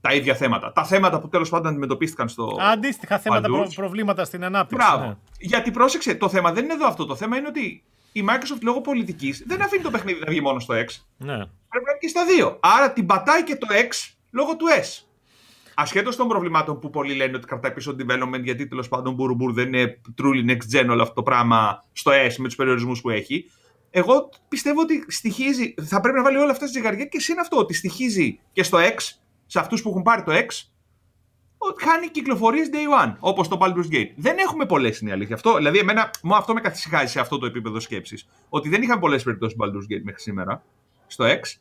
τα 0.00 0.14
ίδια 0.14 0.34
θέματα. 0.34 0.72
Τα 0.72 0.84
θέματα 0.84 1.20
που 1.20 1.28
τέλος 1.28 1.48
πάντων 1.48 1.66
αντιμετωπίστηκαν 1.66 2.28
στο. 2.28 2.56
Αντίστοιχα 2.60 3.18
θέματα, 3.18 3.48
προ, 3.48 3.70
προβλήματα 3.74 4.24
στην 4.24 4.44
ανάπτυξη. 4.44 4.86
Μπράβο. 4.86 5.06
Ναι. 5.06 5.16
Γιατί 5.38 5.70
πρόσεξε, 5.70 6.14
το 6.14 6.28
θέμα 6.28 6.52
δεν 6.52 6.64
είναι 6.64 6.72
εδώ 6.72 6.86
αυτό. 6.86 7.06
Το 7.06 7.16
θέμα 7.16 7.36
είναι 7.36 7.48
ότι 7.48 7.82
η 8.12 8.24
Microsoft 8.28 8.62
λόγω 8.62 8.80
πολιτικής 8.80 9.44
δεν 9.46 9.62
αφήνει 9.62 9.82
το 9.82 9.90
παιχνίδι 9.90 10.20
να 10.20 10.30
βγει 10.30 10.40
μόνο 10.40 10.58
στο 10.58 10.74
X. 10.74 10.86
Ναι. 11.16 11.36
Πρέπει 11.36 11.84
να 11.84 11.92
βγει 11.92 12.00
και 12.00 12.08
στα 12.08 12.24
δύο. 12.24 12.58
Άρα 12.60 12.92
την 12.92 13.06
πατάει 13.06 13.44
και 13.44 13.56
το 13.56 13.66
X 13.70 14.14
λόγω 14.30 14.56
του 14.56 14.66
S. 14.82 15.04
Ασχέτως 15.80 16.16
των 16.16 16.28
προβλημάτων 16.28 16.78
που 16.78 16.90
πολλοί 16.90 17.14
λένε 17.14 17.36
ότι 17.36 17.46
κρατάει 17.46 17.72
πίσω 17.72 17.96
development, 17.98 18.42
γιατί 18.42 18.66
τέλος 18.68 18.88
πάντων 18.88 19.14
μπουρμπουρ 19.14 19.52
δεν 19.52 19.66
είναι 19.66 20.00
truly 20.22 20.50
next 20.50 20.78
gen 20.78 20.86
όλο 20.88 21.02
αυτό 21.02 21.14
το 21.14 21.22
πράγμα 21.22 21.84
στο 21.92 22.10
S 22.10 22.34
με 22.38 22.44
τους 22.44 22.56
περιορισμούς 22.56 23.00
που 23.00 23.10
έχει. 23.10 23.50
Εγώ 23.90 24.28
πιστεύω 24.48 24.80
ότι 24.80 25.04
στοιχίζει, 25.08 25.74
θα 25.82 26.00
πρέπει 26.00 26.16
να 26.16 26.22
βάλει 26.22 26.36
όλα 26.36 26.50
αυτά 26.50 26.66
στη 26.66 26.78
ζυγαριά 26.78 27.04
και 27.04 27.18
είναι 27.30 27.40
αυτό 27.40 27.56
ότι 27.56 27.74
στοιχίζει 27.74 28.40
και 28.52 28.62
στο 28.62 28.78
X, 28.78 28.96
σε 29.46 29.58
αυτούς 29.58 29.82
που 29.82 29.88
έχουν 29.88 30.02
πάρει 30.02 30.22
το 30.22 30.32
X, 30.32 30.46
ότι 31.58 31.84
χάνει 31.84 32.08
κυκλοφορίες 32.08 32.68
day 32.72 33.04
one, 33.04 33.14
όπως 33.18 33.48
το 33.48 33.58
Baldur's 33.60 33.94
Gate. 33.94 34.10
Δεν 34.16 34.38
έχουμε 34.38 34.66
πολλές, 34.66 35.00
είναι 35.00 35.10
η 35.10 35.12
αλήθεια. 35.12 35.34
Αυτό, 35.34 35.56
δηλαδή, 35.56 35.78
εμένα, 35.78 36.10
μου 36.22 36.34
αυτό 36.34 36.52
με 36.54 36.60
καθησυχάζει 36.60 37.12
σε 37.12 37.20
αυτό 37.20 37.38
το 37.38 37.46
επίπεδο 37.46 37.80
σκέψης. 37.80 38.28
Ότι 38.48 38.68
δεν 38.68 38.82
είχαμε 38.82 39.00
πολλές 39.00 39.22
περιπτώσεις 39.22 39.56
Baldur's 39.60 39.94
Gate 39.94 40.02
μέχρι 40.02 40.20
σήμερα 40.20 40.62
στο 41.06 41.24
X. 41.24 41.58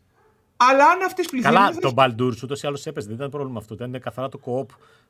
Αλλά 0.58 0.86
αν 0.86 1.02
αυτές 1.06 1.28
πληθύνουν. 1.28 1.56
Καλά, 1.56 1.76
το 1.76 1.94
Baldur 1.96 2.44
ούτως 2.44 2.62
ή 2.62 2.68
άλλως 2.68 2.86
έπαιζε. 2.86 3.08
Δεν 3.08 3.16
ήταν 3.16 3.30
πρόβλημα 3.30 3.60
αυτό. 3.60 3.74
Ήταν 3.74 4.00
καθαρά 4.00 4.30
το 4.30 4.38
κοπ. 4.38 4.70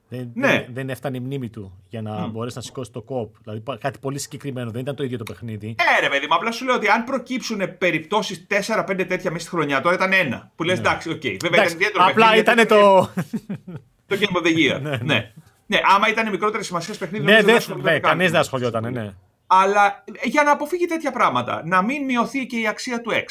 Δεν, 0.10 0.32
ναι. 0.34 0.48
δεν, 0.48 0.66
δεν, 0.74 0.90
έφτανε 0.90 1.18
η 1.18 1.20
μνήμη 1.20 1.50
του 1.50 1.84
για 1.90 2.02
να 2.02 2.26
mm. 2.26 2.30
μπορέσει 2.32 2.56
να 2.56 2.62
σηκώσει 2.62 2.92
το 2.92 3.02
κοπ. 3.02 3.36
Δηλαδή 3.44 3.64
κάτι 3.80 4.00
πολύ 4.00 4.20
συγκεκριμένο. 4.20 4.72
Δεν 4.72 4.82
ήταν 4.82 4.96
το 4.96 5.04
ίδιο 5.04 5.18
το 5.18 5.24
παιχνίδι. 5.24 5.76
Ε, 5.98 6.02
ρε 6.02 6.10
παιδί 6.10 6.28
μου, 6.28 6.36
απλά 6.36 6.52
σου 6.52 6.66
λέω 6.66 6.76
ότι 6.76 6.88
αν 6.88 7.04
προκύψουν 7.04 7.78
περιπτώσεις 7.78 8.48
4-5 8.68 9.06
τέτοια 9.08 9.32
μέσα 9.32 9.40
στη 9.40 9.50
χρονιά, 9.50 9.82
τώρα 9.82 9.96
ήταν 9.96 10.14
ένα. 10.14 10.52
Που 10.56 10.64
λες, 10.64 10.80
ναι. 10.80 10.88
εντάξει, 10.88 11.10
OK. 11.10 11.22
Okay. 11.24 11.38
Βέβαια 11.42 11.64
ήταν 11.64 11.74
ιδιαίτερο 11.74 12.06
Απλά 12.08 12.36
ήταν 12.36 12.68
το. 12.68 13.10
το 14.08 14.18
Game 14.20 14.38
of 14.38 14.46
the 14.46 14.58
Year. 14.58 14.82
ναι, 14.82 14.90
ναι. 14.90 14.98
ναι. 15.04 15.32
ναι 15.66 15.80
άμα 15.96 16.10
ήταν 16.10 16.30
μικρότερης 16.30 16.64
σημασίας 16.64 16.94
παιχνίδι, 16.94 17.26
ναι, 17.26 17.42
δεν 17.42 17.58
ναι, 17.82 18.00
κανείς 18.00 18.32
δεν 18.32 18.40
ασχολιόταν. 18.40 18.92
Ναι. 18.94 19.14
Αλλά 19.48 20.04
για 20.24 20.44
να 20.44 20.52
αποφύγει 20.52 20.86
τέτοια 20.86 21.12
πράγματα, 21.12 21.62
να 21.66 21.82
μην 21.82 22.04
μειωθεί 22.04 22.46
και 22.46 22.60
η 22.60 22.68
αξία 22.68 23.02
του 23.02 23.12
X. 23.12 23.26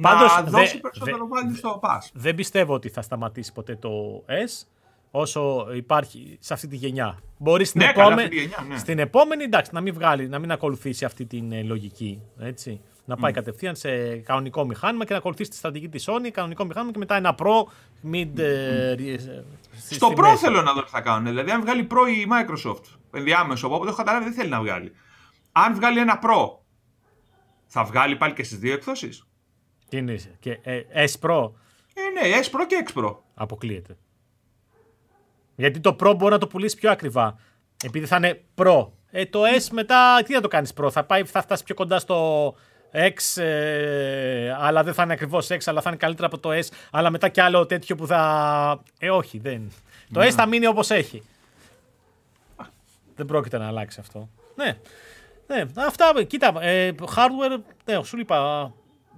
Πάντως, 0.00 0.34
να 0.34 0.42
δώσει 0.42 0.74
δε, 0.74 0.80
περισσότερο 0.80 1.28
δε, 1.48 1.56
στο 1.56 1.80
pass. 1.82 2.10
Δεν 2.12 2.34
πιστεύω 2.34 2.74
ότι 2.74 2.88
θα 2.88 3.02
σταματήσει 3.02 3.52
ποτέ 3.52 3.76
το 3.76 3.90
S 4.26 4.66
όσο 5.10 5.66
υπάρχει 5.74 6.38
σε 6.40 6.52
αυτή 6.52 6.68
τη 6.68 6.76
γενιά. 6.76 7.18
Μπορεί 7.38 7.64
στην, 7.64 7.80
ναι, 7.80 7.90
επόμενη, 7.90 8.50
ναι. 8.68 8.78
στην 8.78 8.98
επόμενη 8.98 9.44
εντάξει, 9.44 9.70
να 9.74 9.80
μην 9.80 9.94
βγάλει, 9.94 10.28
να 10.28 10.38
μην 10.38 10.52
ακολουθήσει 10.52 11.04
αυτή 11.04 11.24
την 11.24 11.52
ε, 11.52 11.62
λογική. 11.62 12.22
Έτσι. 12.38 12.80
Να 13.04 13.16
πάει 13.16 13.30
mm. 13.30 13.34
κατευθείαν 13.34 13.76
σε 13.76 14.16
κανονικό 14.16 14.64
μηχάνημα 14.64 15.04
και 15.04 15.12
να 15.12 15.18
ακολουθήσει 15.18 15.50
τη 15.50 15.56
στρατηγική 15.56 15.90
της 15.90 16.08
Sony, 16.08 16.30
κανονικό 16.30 16.64
μηχάνημα 16.64 16.92
και 16.92 16.98
μετά 16.98 17.16
ένα 17.16 17.34
Pro 17.38 17.62
mid. 18.12 18.28
Mm. 18.36 18.38
Ε, 18.38 18.94
στο 19.90 20.12
Pro 20.16 20.34
θέλω 20.36 20.62
να 20.62 20.72
δω 20.72 20.82
τι 20.82 20.90
θα 20.90 21.00
κάνουν. 21.00 21.24
Δηλαδή, 21.24 21.50
αν 21.50 21.60
βγάλει 21.60 21.86
Pro 21.90 22.08
η 22.08 22.26
Microsoft 22.30 22.82
ενδιάμεσο, 23.12 23.66
οπότε 23.66 23.88
έχω 23.88 23.96
καταλάβει 23.96 24.24
δεν 24.24 24.32
θέλει 24.32 24.50
να 24.50 24.60
βγάλει. 24.60 24.92
Αν 25.58 25.74
βγάλει 25.74 25.98
ένα 25.98 26.18
Pro, 26.22 26.50
θα 27.66 27.84
βγάλει 27.84 28.16
πάλι 28.16 28.32
και 28.32 28.42
στις 28.42 28.58
δύο 28.58 28.72
εκδόσεις. 28.72 29.26
Τι 29.88 29.96
είναι, 29.96 30.16
και 30.40 30.58
ε, 30.62 30.82
S 30.92 31.20
Pro; 31.20 31.50
Ε, 31.94 32.28
ναι, 32.28 32.38
S 32.42 32.44
Pro 32.44 32.66
και 32.66 32.84
X 32.86 32.98
Pro. 32.98 33.16
Αποκλείεται. 33.34 33.96
Γιατί 35.56 35.80
το 35.80 35.96
Pro 36.00 36.14
μπορεί 36.16 36.32
να 36.32 36.38
το 36.38 36.46
πουλήσεις 36.46 36.80
πιο 36.80 36.90
ακριβά. 36.90 37.38
Επειδή 37.84 38.06
θα 38.06 38.16
είναι 38.16 38.44
Pro. 38.54 38.88
Ε, 39.10 39.26
το 39.26 39.42
S 39.58 39.68
μετά, 39.70 40.22
τι 40.22 40.34
θα 40.34 40.40
το 40.40 40.48
κάνεις 40.48 40.72
Pro, 40.76 40.90
θα, 40.90 41.04
πάει, 41.04 41.24
θα 41.24 41.42
φτάσει 41.42 41.64
πιο 41.64 41.74
κοντά 41.74 41.98
στο 41.98 42.48
X, 42.92 43.42
ε, 43.42 44.54
αλλά 44.58 44.82
δεν 44.82 44.94
θα 44.94 45.02
είναι 45.02 45.12
ακριβώς 45.12 45.46
X, 45.50 45.58
αλλά 45.64 45.80
θα 45.80 45.88
είναι 45.88 45.98
καλύτερα 45.98 46.26
από 46.26 46.38
το 46.38 46.50
S, 46.52 46.66
αλλά 46.90 47.10
μετά 47.10 47.28
κι 47.28 47.40
άλλο 47.40 47.66
τέτοιο 47.66 47.96
που 47.96 48.06
θα. 48.06 48.82
Ε, 48.98 49.10
όχι, 49.10 49.38
δεν. 49.38 49.72
Το 50.12 50.20
S 50.20 50.30
θα 50.30 50.46
μείνει 50.46 50.66
όπως 50.66 50.90
έχει. 50.90 51.22
Δεν 53.16 53.26
πρόκειται 53.26 53.58
να 53.58 53.66
αλλάξει 53.66 54.00
αυτό. 54.00 54.28
Ναι. 54.54 54.76
Ναι, 55.46 55.64
αυτά, 55.74 56.12
κοίτα, 56.26 56.62
ε, 56.62 56.92
hardware, 57.14 57.60
ναι, 57.84 58.04
σου 58.04 58.18
είπα, 58.18 58.72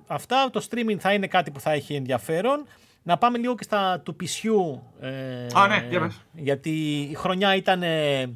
αυτά, 0.06 0.50
το 0.52 0.66
streaming 0.70 0.96
θα 0.98 1.12
είναι 1.12 1.26
κάτι 1.26 1.50
που 1.50 1.60
θα 1.60 1.72
έχει 1.72 1.94
ενδιαφέρον. 1.94 2.66
Να 3.02 3.18
πάμε 3.18 3.38
λίγο 3.38 3.54
και 3.54 3.62
στα 3.62 4.00
του 4.00 4.16
πισιού. 4.16 4.82
Ε, 5.00 5.46
Α, 5.54 5.66
ναι, 5.68 6.08
Γιατί 6.32 7.00
η 7.10 7.14
χρονιά 7.14 7.54
ήταν 7.54 7.82
ε, 7.82 8.26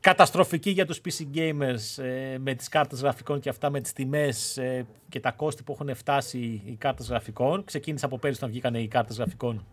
καταστροφική 0.00 0.70
για 0.70 0.86
τους 0.86 1.00
PC 1.04 1.36
gamers 1.36 2.02
ε, 2.04 2.38
με 2.38 2.54
τις 2.54 2.68
κάρτες 2.68 3.00
γραφικών 3.00 3.40
και 3.40 3.48
αυτά 3.48 3.70
με 3.70 3.80
τις 3.80 3.92
τιμές 3.92 4.56
ε, 4.56 4.86
και 5.08 5.20
τα 5.20 5.30
κόστη 5.30 5.62
που 5.62 5.72
έχουν 5.72 5.94
φτάσει 5.94 6.62
οι 6.64 6.76
κάρτες 6.78 7.08
γραφικών. 7.08 7.64
Ξεκίνησε 7.64 8.04
από 8.04 8.18
πέρυσι 8.18 8.38
όταν 8.38 8.50
βγήκαν 8.52 8.74
οι 8.74 8.88
κάρτες 8.88 9.16
γραφικών 9.16 9.66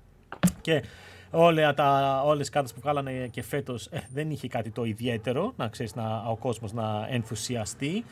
και 0.61 0.83
όλα 1.35 1.73
τα, 1.73 2.21
όλες 2.25 2.47
οι 2.47 2.51
κάρτες 2.51 2.73
που 2.73 2.79
βγάλανε 2.79 3.27
και 3.27 3.43
φέτος 3.43 3.85
ε, 3.85 4.03
δεν 4.13 4.29
είχε 4.31 4.47
κάτι 4.47 4.69
το 4.69 4.83
ιδιαίτερο, 4.83 5.53
να 5.57 5.67
ξέρεις 5.67 5.95
να, 5.95 6.23
ο 6.27 6.35
κόσμος 6.35 6.73
να 6.73 7.07
ενθουσιαστεί. 7.09 8.03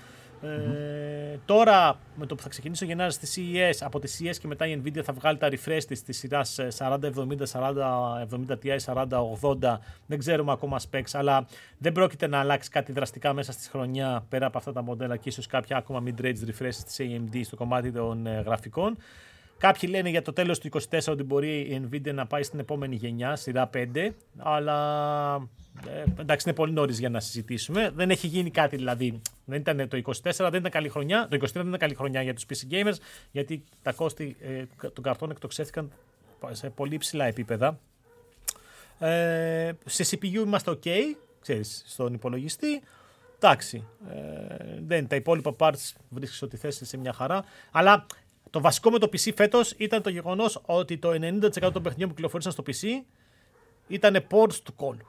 Ε, 0.42 1.40
τώρα 1.46 2.00
με 2.16 2.26
το 2.26 2.36
που 2.36 2.42
θα 2.42 2.50
ξεκινήσει 2.50 2.84
ο 2.84 2.88
Γενάρης 2.88 3.14
στη 3.14 3.52
CES, 3.54 3.78
από 3.80 4.00
τη 4.00 4.12
CES 4.20 4.36
και 4.40 4.48
μετά 4.48 4.68
η 4.68 4.82
Nvidia 4.84 5.02
θα 5.04 5.14
βγάλει 5.14 5.38
τα 5.38 5.50
refresh 5.52 5.84
της 5.88 6.04
της 6.04 6.18
σειράς 6.18 6.60
4070, 6.78 7.00
4070 7.52 8.58
Ti, 8.64 8.78
4080, 9.40 9.78
δεν 10.08 10.20
ξέρουμε 10.20 10.52
ακόμα 10.52 10.80
specs, 10.90 11.12
αλλά 11.12 11.46
δεν 11.78 11.92
πρόκειται 11.92 12.28
να 12.28 12.40
αλλάξει 12.40 12.70
κάτι 12.70 12.92
δραστικά 12.92 13.34
μέσα 13.34 13.52
στη 13.52 13.70
χρονιά 13.70 14.26
πέρα 14.30 14.46
από 14.46 14.58
αυτά 14.58 14.72
τα 14.72 14.82
μοντέλα 14.82 15.18
και 15.18 15.30
ίσως 15.30 15.48
κάποια 15.48 15.78
ακόμα 15.78 16.04
mid-range 16.06 16.26
refresh 16.48 16.76
της 16.86 16.98
AMD 17.00 17.42
στο 17.44 17.56
κομμάτι 17.56 17.92
των 17.92 18.28
ε, 18.28 18.42
γραφικών. 18.46 18.98
Κάποιοι 19.64 19.90
λένε 19.92 20.10
για 20.10 20.22
το 20.22 20.34
τέλος 20.34 20.60
του 20.60 20.70
24 20.90 21.00
ότι 21.08 21.24
μπορεί 21.24 21.60
η 21.60 21.88
Nvidia 21.90 22.14
να 22.14 22.26
πάει 22.26 22.44
στην 22.44 22.60
επόμενη 22.60 22.96
γενιά, 22.96 23.36
σειρά 23.36 23.70
5, 23.74 24.10
αλλά 24.38 25.36
ε, 25.88 26.04
εντάξει 26.20 26.50
είναι 26.50 26.58
πολύ 26.58 26.72
νωρίς 26.72 27.00
για 27.00 27.10
να 27.10 27.20
συζητήσουμε. 27.20 27.92
Δεν 27.96 28.10
έχει 28.10 28.28
γίνει 28.28 28.52
κάτι 28.52 28.76
δηλαδή. 28.76 29.22
Δεν 29.46 29.60
ήταν 29.60 29.88
το 29.88 30.02
24, 30.04 30.22
δεν 30.24 30.54
ήταν 30.54 30.72
καλή 30.72 30.90
χρονιά. 30.90 31.28
Το 31.30 31.38
23 31.42 31.48
δεν 31.54 31.68
ήταν 31.68 31.80
καλή 31.80 31.96
χρονιά 31.96 32.22
για 32.22 32.34
τους 32.34 32.46
PC 32.50 32.74
gamers, 32.74 32.96
γιατί 33.32 33.64
τα 33.82 33.92
κόστη 33.92 34.36
ε, 34.42 34.64
των 34.90 35.04
καρτών 35.04 35.32
εκτοξεύτηκαν 35.32 35.92
σε 36.52 36.70
πολύ 36.70 36.98
ψηλά 36.98 37.26
επίπεδα. 37.26 37.80
Ε, 39.00 39.72
σε 39.86 40.04
CPU 40.10 40.34
είμαστε 40.46 40.72
ok, 40.72 40.90
ξέρεις, 41.42 41.84
στον 41.88 42.14
υπολογιστή. 42.14 42.82
Εντάξει, 43.36 43.88
ε, 44.10 44.56
δεν, 44.86 45.08
τα 45.08 45.16
υπόλοιπα 45.16 45.56
parts 45.60 45.92
βρίσκεις 46.10 46.42
ότι 46.42 46.58
θες 46.58 46.82
σε 46.84 46.98
μια 46.98 47.14
χαρά. 47.14 47.44
Αλλά 47.72 48.06
το 48.54 48.62
βασικό 48.62 48.92
με 48.92 49.00
το 49.00 49.10
PC 49.14 49.34
φέτος 49.36 49.74
ήταν 49.78 50.02
το 50.02 50.10
γεγονός 50.10 50.62
ότι 50.66 50.98
το 50.98 51.10
90% 51.10 51.72
των 51.74 51.84
παιχνιδιών 51.84 52.10
που 52.10 52.16
κυκλοφόρησαν 52.16 52.52
στο 52.52 52.64
PC 52.68 52.88
ήταν 53.88 54.28
ports 54.32 54.56
του 54.64 54.76
κόλου. 54.76 55.08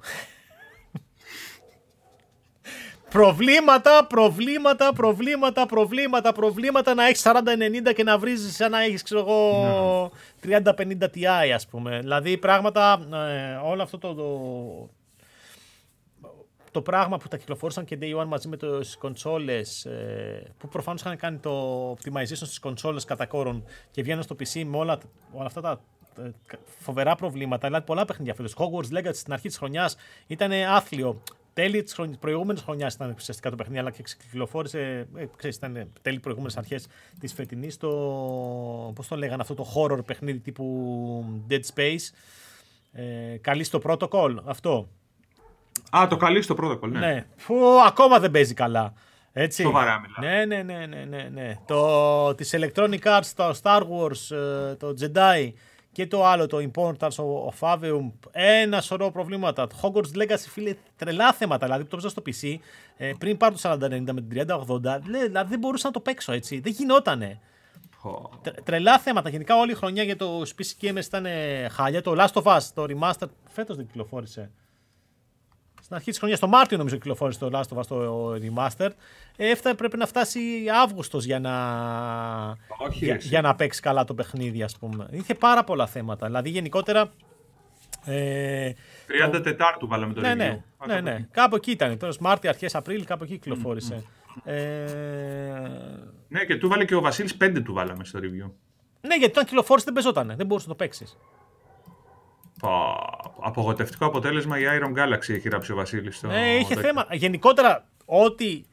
Προβλήματα, 3.10 4.06
προβλήματα, 4.06 4.92
προβλήματα, 4.92 5.66
προβλήματα, 5.66 6.32
προβλήματα 6.32 6.94
να 6.94 7.06
έχεις 7.06 7.22
40-90 7.24 7.92
και 7.94 8.02
να 8.02 8.18
βρίζεις 8.18 8.56
σαν 8.56 8.70
να 8.70 8.82
έχεις, 8.82 9.02
ξέρω 9.02 9.20
εγώ, 9.20 10.12
30-50 10.42 11.10
Ti, 11.14 11.50
ας 11.54 11.66
πούμε. 11.66 11.98
Δηλαδή 11.98 12.38
πράγματα, 12.38 13.06
ε, 13.12 13.54
όλο 13.64 13.82
αυτό 13.82 13.98
το, 13.98 14.14
το, 14.14 14.24
το 16.74 16.82
πράγμα 16.82 17.18
που 17.18 17.28
τα 17.28 17.36
κυκλοφόρησαν 17.36 17.84
και 17.84 17.98
Day 18.00 18.20
One 18.20 18.26
μαζί 18.26 18.48
με 18.48 18.56
τις 18.56 18.96
κονσόλες, 18.96 19.84
ε, 19.84 20.52
που 20.58 20.68
προφανώς 20.68 21.00
είχαν 21.00 21.16
κάνει 21.16 21.38
το 21.38 21.92
optimization 21.92 22.24
στις 22.24 22.58
κονσόλες 22.58 23.04
κατά 23.04 23.26
κόρον 23.26 23.64
και 23.90 24.02
βγαίνουν 24.02 24.22
στο 24.22 24.36
PC 24.38 24.64
με 24.64 24.76
όλα, 24.76 24.98
όλα 25.32 25.46
αυτά 25.46 25.60
τα 25.60 25.80
ε, 26.18 26.30
φοβερά 26.78 27.14
προβλήματα. 27.14 27.66
Δηλαδή, 27.66 27.84
πολλά 27.84 28.04
παιχνίδια 28.04 28.34
φέτο. 28.34 28.48
Hogwarts 28.56 28.98
Legacy 28.98 29.14
στην 29.14 29.32
αρχή 29.32 29.48
της 29.48 29.56
χρονιάς 29.56 29.96
ήταν 30.26 30.52
άθλιο 30.52 31.22
τέλη 31.52 31.82
της 31.82 31.96
προηγούμενης 32.20 32.62
χρονιάς 32.62 32.94
ήταν 32.94 33.14
ουσιαστικά 33.16 33.50
το 33.50 33.56
παιχνίδι, 33.56 33.78
αλλά 33.78 33.90
και 33.90 34.02
κυκλοφόρησε. 34.02 35.08
Ε, 35.16 35.26
ξέρεις, 35.36 35.56
ήταν 35.56 35.90
τέλη 36.02 36.20
προηγούμενες 36.20 36.56
αρχές 36.56 36.86
της 37.20 37.32
φετινής. 37.32 37.76
Το. 37.76 37.88
Πώς 38.94 39.08
το 39.08 39.16
λέγανε 39.16 39.42
αυτό 39.42 39.54
το 39.54 39.66
horror 39.74 40.04
παιχνίδι 40.06 40.38
τύπου 40.38 41.44
Dead 41.50 41.62
Space. 41.74 42.10
Ε, 42.92 43.36
καλή 43.40 43.64
στο 43.64 43.80
protocol, 43.84 44.36
αυτό. 44.44 44.88
Α, 45.96 46.06
το 46.06 46.16
καλή 46.16 46.42
στο 46.42 46.56
protocol, 46.62 46.88
ναι. 46.88 46.98
ναι. 46.98 47.26
Που 47.46 47.80
ακόμα 47.86 48.18
δεν 48.18 48.30
παίζει 48.30 48.54
καλά. 48.54 48.92
Έτσι. 49.32 49.62
Σοβαρά 49.62 50.00
Ναι, 50.20 50.44
ναι, 50.44 50.62
ναι, 50.62 50.86
ναι, 50.86 51.04
ναι, 51.04 51.28
ναι. 51.32 51.54
Το, 51.66 52.34
της 52.34 52.54
Electronic 52.56 53.02
Arts, 53.02 53.30
το 53.36 53.56
Star 53.62 53.80
Wars, 53.80 54.36
ε, 54.36 54.74
το 54.74 54.94
Jedi, 55.00 55.52
και 55.92 56.06
το 56.06 56.26
άλλο, 56.26 56.46
το 56.46 56.70
Importance 56.72 57.16
of 57.50 57.74
Avium, 57.74 58.12
ένα 58.30 58.80
σωρό 58.80 59.10
προβλήματα. 59.10 59.66
Το 59.66 59.76
Hogwarts 59.82 60.22
Legacy, 60.22 60.46
φίλε, 60.48 60.74
τρελά 60.96 61.32
θέματα. 61.32 61.66
Δηλαδή, 61.66 61.84
το 61.84 62.08
στο 62.08 62.22
PC, 62.26 62.56
ε, 62.96 63.12
πριν 63.18 63.36
πάρω 63.36 63.54
το 63.54 63.70
4090 63.70 63.88
με 63.88 64.22
την 64.22 64.46
3080, 64.48 65.00
δηλαδή 65.02 65.48
δεν 65.48 65.58
μπορούσα 65.58 65.86
να 65.86 65.92
το 65.92 66.00
παίξω 66.00 66.32
έτσι. 66.32 66.60
Δεν 66.60 66.72
γινότανε. 66.72 67.40
Oh. 68.04 68.52
Τρελά 68.64 68.98
θέματα. 68.98 69.28
Γενικά 69.28 69.56
όλη 69.56 69.70
η 69.70 69.74
χρονιά 69.74 70.02
για 70.02 70.16
το 70.16 70.40
PC 70.40 70.84
Games 70.84 71.04
ήταν 71.04 71.26
χάλια. 71.70 72.02
Το 72.02 72.14
Last 72.18 72.42
of 72.42 72.56
Us, 72.56 72.62
το 72.74 72.86
Remastered, 72.88 73.30
φέτος 73.48 73.76
δεν 73.76 73.86
κυκλοφόρησε 73.86 74.50
στην 75.84 75.96
αρχή 75.96 76.10
της 76.10 76.18
χρονιάς, 76.18 76.40
το 76.40 76.46
Μάρτιο 76.46 76.76
νομίζω 76.76 76.96
κυκλοφόρησε 76.96 77.38
το 77.38 77.50
Last 77.52 77.76
of 77.76 77.80
Us 77.80 77.86
το 77.86 78.32
Remastered. 78.32 78.90
Έφτα, 79.36 79.74
πρέπει 79.74 79.96
να 79.96 80.06
φτάσει 80.06 80.40
Αύγουστος 80.82 81.24
για 81.24 81.38
να, 81.40 81.54
για, 82.90 83.16
για, 83.16 83.40
να 83.40 83.54
παίξει 83.54 83.80
καλά 83.80 84.04
το 84.04 84.14
παιχνίδι, 84.14 84.62
ας 84.62 84.76
πούμε. 84.78 85.06
Είχε 85.10 85.34
πάρα 85.34 85.64
πολλά 85.64 85.86
θέματα. 85.86 86.26
Δηλαδή 86.26 86.50
γενικότερα. 86.50 87.12
Ε, 88.04 88.72
34 89.32 89.54
το... 89.78 89.86
βάλαμε 89.86 90.12
το 90.12 90.20
ναι, 90.20 90.32
review. 90.32 90.36
Ναι, 90.86 90.94
ναι, 90.94 91.00
ναι. 91.00 91.26
Κάπου 91.30 91.56
εκεί 91.56 91.70
ήταν. 91.70 91.98
Τώρα 91.98 92.12
Μάρτιο, 92.20 92.50
αρχές 92.50 92.74
Απρίλη, 92.74 93.04
κάπου 93.04 93.24
εκεί 93.24 93.38
κυκλοφόρησε. 93.38 94.02
Mm, 94.04 94.50
ε... 94.50 94.54
Ναι, 96.28 96.44
και 96.44 96.56
του 96.56 96.68
βάλε 96.68 96.84
και 96.84 96.94
ο 96.94 97.00
Βασίλης 97.00 97.36
5 97.40 97.60
του 97.64 97.72
βάλαμε 97.72 98.04
στο 98.04 98.18
review. 98.22 98.50
Ναι, 99.00 99.16
γιατί 99.16 99.30
όταν 99.30 99.44
κυκλοφόρησε 99.44 99.84
δεν 99.84 99.94
παίζονταν. 99.94 100.36
Δεν 100.36 100.46
μπορούσε 100.46 100.68
να 100.68 100.74
το 100.74 100.84
παίξεις. 100.84 101.16
Απογοτευτικό 103.40 104.06
αποτέλεσμα 104.06 104.58
η 104.58 104.62
Iron 104.64 104.98
Galaxy 104.98 105.28
έχει 105.28 105.48
γράψει 105.48 105.72
ο 105.72 105.76
Βασίλης. 105.76 106.22
Ναι, 106.22 106.56
είχε 106.56 106.74
θέμα. 106.74 107.06
Γενικότερα, 107.10 107.86
ότι 108.04 108.66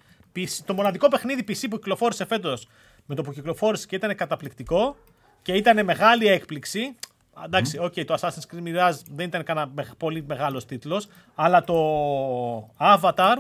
το 0.66 0.74
μοναδικό 0.74 1.08
παιχνίδι 1.08 1.44
PC 1.48 1.66
που 1.70 1.76
κυκλοφόρησε 1.78 2.26
φέτος 2.26 2.68
με 3.06 3.16
το 3.16 3.22
που 3.22 3.32
κυκλοφόρησε 3.32 3.86
και 3.88 3.96
ήταν 3.96 4.16
καταπληκτικό 4.16 4.96
και 5.42 5.54
ήταν 5.54 5.86
μεγάλη 5.86 6.28
έκπληξη. 6.28 6.96
Εντάξει, 7.46 7.78
OK, 7.78 7.94
okay, 7.96 8.06
το 8.06 8.18
Assassin's 8.20 8.56
Creed 8.56 8.68
Mirage 8.68 9.00
δεν 9.16 9.26
ήταν 9.28 9.44
κανένα 9.44 9.72
πολύ 9.98 10.24
μεγάλος 10.28 10.66
τίτλος, 10.66 11.08
αλλά 11.36 11.64
το 11.64 11.76
Avatar. 12.80 13.36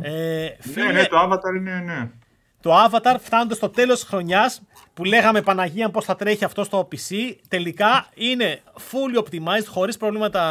Ε, 0.00 0.48
φίλε, 0.60 0.86
ναι, 0.86 0.92
ναι, 0.92 1.06
το 1.06 1.16
Avatar 1.22 1.56
είναι, 1.56 1.78
ναι 1.78 2.10
το 2.64 2.72
Avatar 2.84 3.16
φτάνοντας 3.20 3.56
στο 3.56 3.68
τέλος 3.68 3.98
της 3.98 4.08
χρονιάς 4.08 4.62
που 4.94 5.04
λέγαμε 5.04 5.42
Παναγία 5.42 5.90
πώς 5.90 6.04
θα 6.04 6.16
τρέχει 6.16 6.44
αυτό 6.44 6.64
στο 6.64 6.88
PC, 6.92 7.32
τελικά 7.48 8.06
είναι 8.14 8.62
fully 8.90 9.18
optimized, 9.18 9.66
χωρίς 9.66 9.96
προβλήματα 9.96 10.42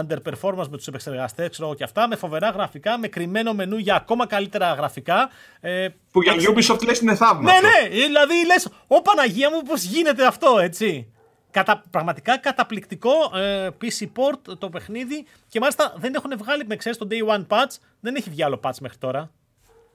underperformance 0.00 0.68
με 0.68 0.76
τους 0.76 0.86
επεξεργαστές, 0.86 1.48
ξέρω 1.48 1.74
και 1.74 1.84
αυτά, 1.84 2.08
με 2.08 2.16
φοβερά 2.16 2.50
γραφικά, 2.50 2.98
με 2.98 3.08
κρυμμένο 3.08 3.52
μενού 3.54 3.76
για 3.76 3.94
ακόμα 3.94 4.26
καλύτερα 4.26 4.72
γραφικά. 4.72 5.30
Ε, 5.60 5.88
που 6.10 6.22
για 6.22 6.34
Ubisoft 6.34 6.84
λες 6.84 6.98
είναι 6.98 7.14
θαύμα. 7.14 7.52
Ναι, 7.52 7.58
ναι, 7.60 7.88
δηλαδή 7.88 8.46
λες, 8.46 8.68
Ω 8.86 9.02
Παναγία 9.02 9.50
μου, 9.50 9.62
πώς 9.62 9.82
γίνεται 9.82 10.26
αυτό, 10.26 10.58
έτσι. 10.58 11.12
Κατα, 11.50 11.82
πραγματικά 11.90 12.38
καταπληκτικό 12.38 13.12
ε, 13.36 13.68
PC 13.80 14.04
port 14.04 14.58
το 14.58 14.68
παιχνίδι 14.68 15.26
και 15.48 15.60
μάλιστα 15.60 15.94
δεν 15.96 16.14
έχουν 16.14 16.32
βγάλει 16.36 16.64
με 16.66 16.76
ξέρεις 16.76 16.98
το 16.98 17.06
day 17.10 17.34
one 17.34 17.46
patch, 17.46 17.76
δεν 18.00 18.14
έχει 18.14 18.30
βγει 18.30 18.42
άλλο 18.42 18.60
patch 18.62 18.78
μέχρι 18.80 18.98
τώρα. 18.98 19.30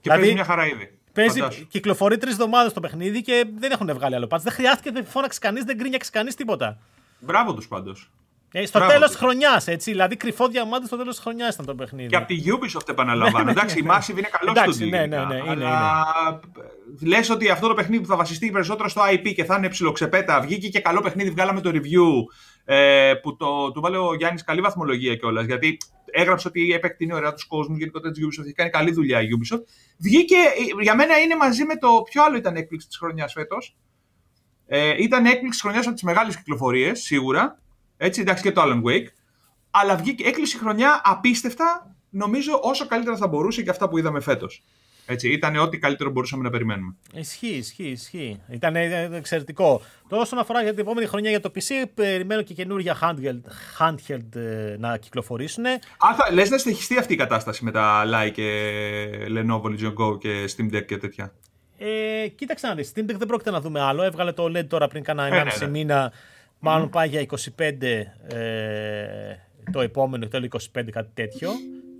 Και 0.01 0.09
δηλαδή, 0.09 0.19
παίζει 0.19 0.33
μια 0.33 0.43
χαρά 0.43 0.65
ήδη. 0.65 1.00
Παίζει, 1.13 1.41
κυκλοφορεί 1.69 2.17
τρεις 2.17 2.33
εβδομάδες 2.33 2.73
το 2.73 2.79
παιχνίδι 2.79 3.21
και 3.21 3.45
δεν 3.57 3.71
έχουν 3.71 3.93
βγάλει 3.93 4.15
άλλο 4.15 4.27
patch. 4.29 4.39
Δεν 4.41 4.53
χρειάστηκε, 4.53 4.91
δεν 4.91 5.05
φώναξε 5.05 5.39
κανείς, 5.39 5.63
δεν 5.63 5.75
γκρίνιαξε 5.75 6.11
κανείς 6.11 6.35
τίποτα. 6.35 6.77
Μπράβο 7.19 7.53
τους 7.53 7.67
πάντως. 7.67 8.09
Ε, 8.53 8.65
στο 8.65 8.79
τέλος 8.79 9.11
τη 9.11 9.17
χρονιάς, 9.17 9.67
έτσι. 9.67 9.91
Δηλαδή, 9.91 10.15
κρυφό 10.15 10.47
διαμάντι 10.47 10.85
στο 10.85 10.97
τέλος 10.97 11.15
τη 11.15 11.21
χρονιάς 11.21 11.53
ήταν 11.53 11.65
το 11.65 11.75
παιχνίδι. 11.75 12.09
Και 12.09 12.15
από 12.15 12.27
τη 12.27 12.43
Ubisoft 12.45 12.89
επαναλαμβάνω. 12.89 13.37
Ναι, 13.43 13.43
ναι, 13.43 13.51
Εντάξει, 13.51 13.79
η 13.79 13.81
ναι. 13.81 13.93
Massive 13.93 14.17
είναι 14.17 14.29
καλό 14.39 14.71
στο 14.73 14.85
ναι, 14.85 15.05
ναι, 15.05 15.25
ναι, 15.25 15.51
είναι, 15.51 15.67
Λες 17.01 17.29
ότι 17.29 17.49
αυτό 17.49 17.67
το 17.67 17.73
παιχνίδι 17.73 18.01
που 18.01 18.07
θα 18.07 18.15
βασιστεί 18.15 18.51
περισσότερο 18.51 18.89
στο 18.89 19.01
IP 19.11 19.33
και 19.35 19.43
θα 19.43 19.55
είναι 19.55 19.69
ψιλοξεπέτα. 19.69 20.41
Βγήκε 20.41 20.69
και 20.69 20.79
καλό 20.79 21.01
παιχνίδι, 21.01 21.29
βγάλαμε 21.29 21.61
το 21.61 21.69
review. 21.73 22.33
Ε, 22.65 23.13
που 23.21 23.37
το, 23.37 23.71
του 23.71 23.81
βάλε 23.81 23.97
ο 23.97 24.15
Γιάννης 24.15 24.43
καλή 24.43 24.61
βαθμολογία 24.61 25.15
κιόλας. 25.15 25.45
Γιατί 25.45 25.77
έγραψε 26.11 26.47
ότι 26.47 26.71
επεκτείνει 26.73 27.13
ωραία 27.13 27.33
τους 27.33 27.45
κόσμου. 27.45 27.75
Γενικότερα 27.75 28.13
της 28.13 28.25
Ubisoft 28.25 28.43
έχει 28.43 28.53
κάνει 28.53 28.69
καλή 28.69 28.91
δουλειά 28.91 29.21
η 29.21 29.27
Ubisoft. 29.39 29.63
Βγήκε, 29.97 30.37
για 30.81 30.95
μένα 30.95 31.19
είναι 31.19 31.35
μαζί 31.35 31.63
με 31.63 31.75
το. 31.75 32.01
Ποιο 32.09 32.23
άλλο 32.23 32.37
ήταν 32.37 32.55
έκπληξη 32.55 32.87
της 32.87 32.97
χρονιάς 32.97 33.33
φέτος. 33.33 33.77
Ε, 34.67 35.03
ήταν 35.03 35.25
έκπληξη 35.25 35.49
της 35.49 35.61
χρονιάς 35.61 35.85
από 35.85 35.93
τις 35.93 36.03
μεγάλες 36.03 36.37
κυκλοφορίες, 36.37 37.01
σίγουρα. 37.01 37.61
Έτσι, 37.97 38.21
εντάξει 38.21 38.43
και 38.43 38.51
το 38.51 38.61
Alan 38.65 38.81
Wake. 38.83 39.07
Αλλά 39.71 39.95
βγήκε 39.95 40.27
έκπληξη 40.27 40.57
χρονιά 40.57 41.01
απίστευτα, 41.03 41.95
νομίζω 42.09 42.59
όσο 42.61 42.87
καλύτερα 42.87 43.17
θα 43.17 43.27
μπορούσε 43.27 43.63
και 43.63 43.69
αυτά 43.69 43.89
που 43.89 43.97
είδαμε 43.97 44.19
φέτος. 44.19 44.63
Έτσι, 45.05 45.31
ήταν 45.31 45.55
ό,τι 45.55 45.77
καλύτερο 45.77 46.09
μπορούσαμε 46.09 46.43
να 46.43 46.49
περιμένουμε. 46.49 46.95
Ισχύει, 47.13 47.47
ισχύει, 47.47 47.89
ισχύει. 47.89 48.39
Ήταν 48.49 48.75
ε, 48.75 49.09
εξαιρετικό. 49.13 49.81
Τώρα, 50.07 50.21
όσον 50.21 50.39
αφορά 50.39 50.61
για 50.61 50.71
την 50.71 50.79
επόμενη 50.79 51.07
χρονιά 51.07 51.29
για 51.29 51.39
το 51.39 51.51
PC, 51.55 51.85
περιμένω 51.93 52.41
και 52.41 52.53
καινούργια 52.53 52.97
handheld, 53.01 53.41
handheld 53.79 54.35
ε, 54.35 54.75
να 54.79 54.97
κυκλοφορήσουν. 54.97 55.65
Α, 55.65 55.79
θα, 56.17 56.33
λες 56.33 56.49
να 56.49 56.57
συνεχιστεί 56.57 56.97
αυτή 56.97 57.13
η 57.13 57.15
κατάσταση 57.15 57.63
με 57.63 57.71
τα 57.71 58.03
Like 58.05 58.31
και 58.31 58.71
Lenovo 59.27 59.63
Legion 59.63 59.93
Go 59.93 60.19
και 60.19 60.49
Steam 60.55 60.75
Deck 60.75 60.85
και 60.85 60.97
τέτοια; 60.97 61.33
Ε, 61.77 62.27
κοίταξε 62.27 62.67
να 62.67 62.75
δεις, 62.75 62.91
Steam 62.95 63.03
Deck 63.03 63.15
δεν 63.17 63.27
πρόκειται 63.27 63.51
να 63.51 63.61
δούμε 63.61 63.81
άλλο. 63.81 64.03
Έβγαλε 64.03 64.31
το 64.31 64.43
OLED 64.45 64.67
τώρα 64.67 64.87
πριν 64.87 65.03
κάνα 65.03 65.29
1,5 65.29 65.33
ε, 65.33 65.43
ναι, 65.43 65.51
ναι. 65.59 65.67
μήνα. 65.67 66.11
Μάλλον 66.59 66.89
πάει 66.89 67.07
για 67.07 67.25
25 67.57 67.59
ε, 67.59 68.05
το 69.71 69.81
επόμενο, 69.81 70.27
θέλω 70.27 70.47
25 70.51 70.89
κάτι 70.91 71.09
τέτοιο 71.13 71.49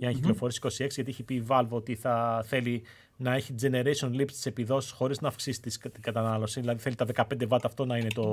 για 0.02 0.10
να 0.10 0.16
κυκλοφορήσει 0.16 0.60
26, 0.62 0.68
γιατί 0.90 1.10
έχει 1.10 1.22
πει 1.22 1.34
η 1.34 1.44
Valve 1.48 1.68
ότι 1.68 1.94
θα 1.94 2.44
θέλει 2.46 2.82
να 3.16 3.34
έχει 3.34 3.54
generation 3.62 4.20
leap 4.20 4.28
στις 4.28 4.46
επιδόσεις 4.46 4.90
χωρίς 4.90 5.20
να 5.20 5.28
αυξήσει 5.28 5.60
την 5.60 6.00
κατανάλωση. 6.00 6.60
Δηλαδή 6.60 6.80
θέλει 6.82 6.94
τα 6.94 7.06
15 7.14 7.24
W 7.48 7.58
αυτό 7.62 7.84
να 7.84 7.96
είναι 7.96 8.08
το, 8.14 8.24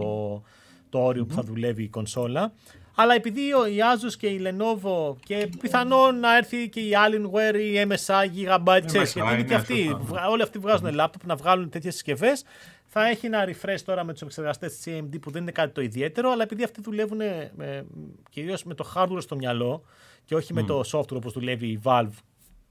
το 0.90 1.00
οριο 1.00 1.26
που 1.26 1.34
θα 1.34 1.42
δουλεύει 1.42 1.84
η 1.84 1.88
κονσόλα. 1.88 2.54
Αλλά 2.96 3.14
επειδή 3.14 3.42
η 3.42 3.78
Asus 3.94 4.14
και 4.18 4.28
η 4.28 4.42
Lenovo 4.44 5.16
και 5.26 5.50
πιθανόν 5.60 6.20
να 6.20 6.38
έρθει 6.38 6.70
και 6.70 6.80
η 6.80 6.92
Alienware, 6.92 7.56
η 7.56 7.88
MSI, 7.88 8.26
η 8.36 8.46
Gigabyte, 8.46 8.84
ξέρεις, 8.86 9.14
γιατί 9.14 9.34
είναι 9.34 9.44
και 9.44 9.54
αυτοί, 9.54 9.98
όλοι 10.30 10.42
αυτοί 10.42 10.60
βγάζουν 10.60 10.94
λάπτοπ 10.94 11.26
να 11.26 11.36
βγάλουν 11.36 11.70
τέτοιες 11.70 11.94
συσκευές. 11.94 12.44
Θα 12.86 13.08
έχει 13.08 13.26
ένα 13.26 13.48
refresh 13.48 13.82
τώρα 13.86 14.04
με 14.04 14.12
τους 14.12 14.22
επεξεργαστές 14.22 14.78
της 14.78 14.94
AMD 14.96 15.20
που 15.22 15.32
δεν 15.32 15.42
είναι 15.42 15.52
κάτι 15.52 15.74
το 15.74 15.82
ιδιαίτερο, 15.82 16.30
αλλά 16.30 16.44
επειδή 16.44 16.64
αυτοί 16.64 16.82
δουλεύουν 16.82 17.20
κυρίως 18.30 18.64
με 18.64 18.74
το 18.74 18.94
hardware 18.96 19.22
στο 19.22 19.36
μυαλό 19.36 19.84
και 20.30 20.36
όχι 20.36 20.54
με 20.54 20.64
το 20.64 20.82
software 20.92 21.16
όπως 21.16 21.34
δουλεύει 21.34 21.68
η 21.68 21.82
Valve 21.84 22.18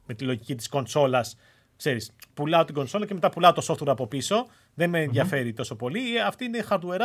με 0.06 0.14
τη 0.14 0.24
λογική 0.24 0.54
της 0.54 0.68
κονσόλας. 0.68 1.36
Ξέρεις, 1.76 2.12
πουλάω 2.34 2.64
την 2.64 2.74
κονσόλα 2.74 3.06
και 3.06 3.14
μετά 3.14 3.30
πουλάω 3.30 3.52
το 3.52 3.62
software 3.68 3.88
από 3.88 4.06
πίσω. 4.06 4.46
Δεν 4.74 4.90
με 4.90 5.02
ενδιαφέρει 5.02 5.52
τόσο 5.52 5.76
πολύ. 5.76 6.20
Αυτοί 6.20 6.44
είναι 6.44 6.64
hardware 6.70 7.00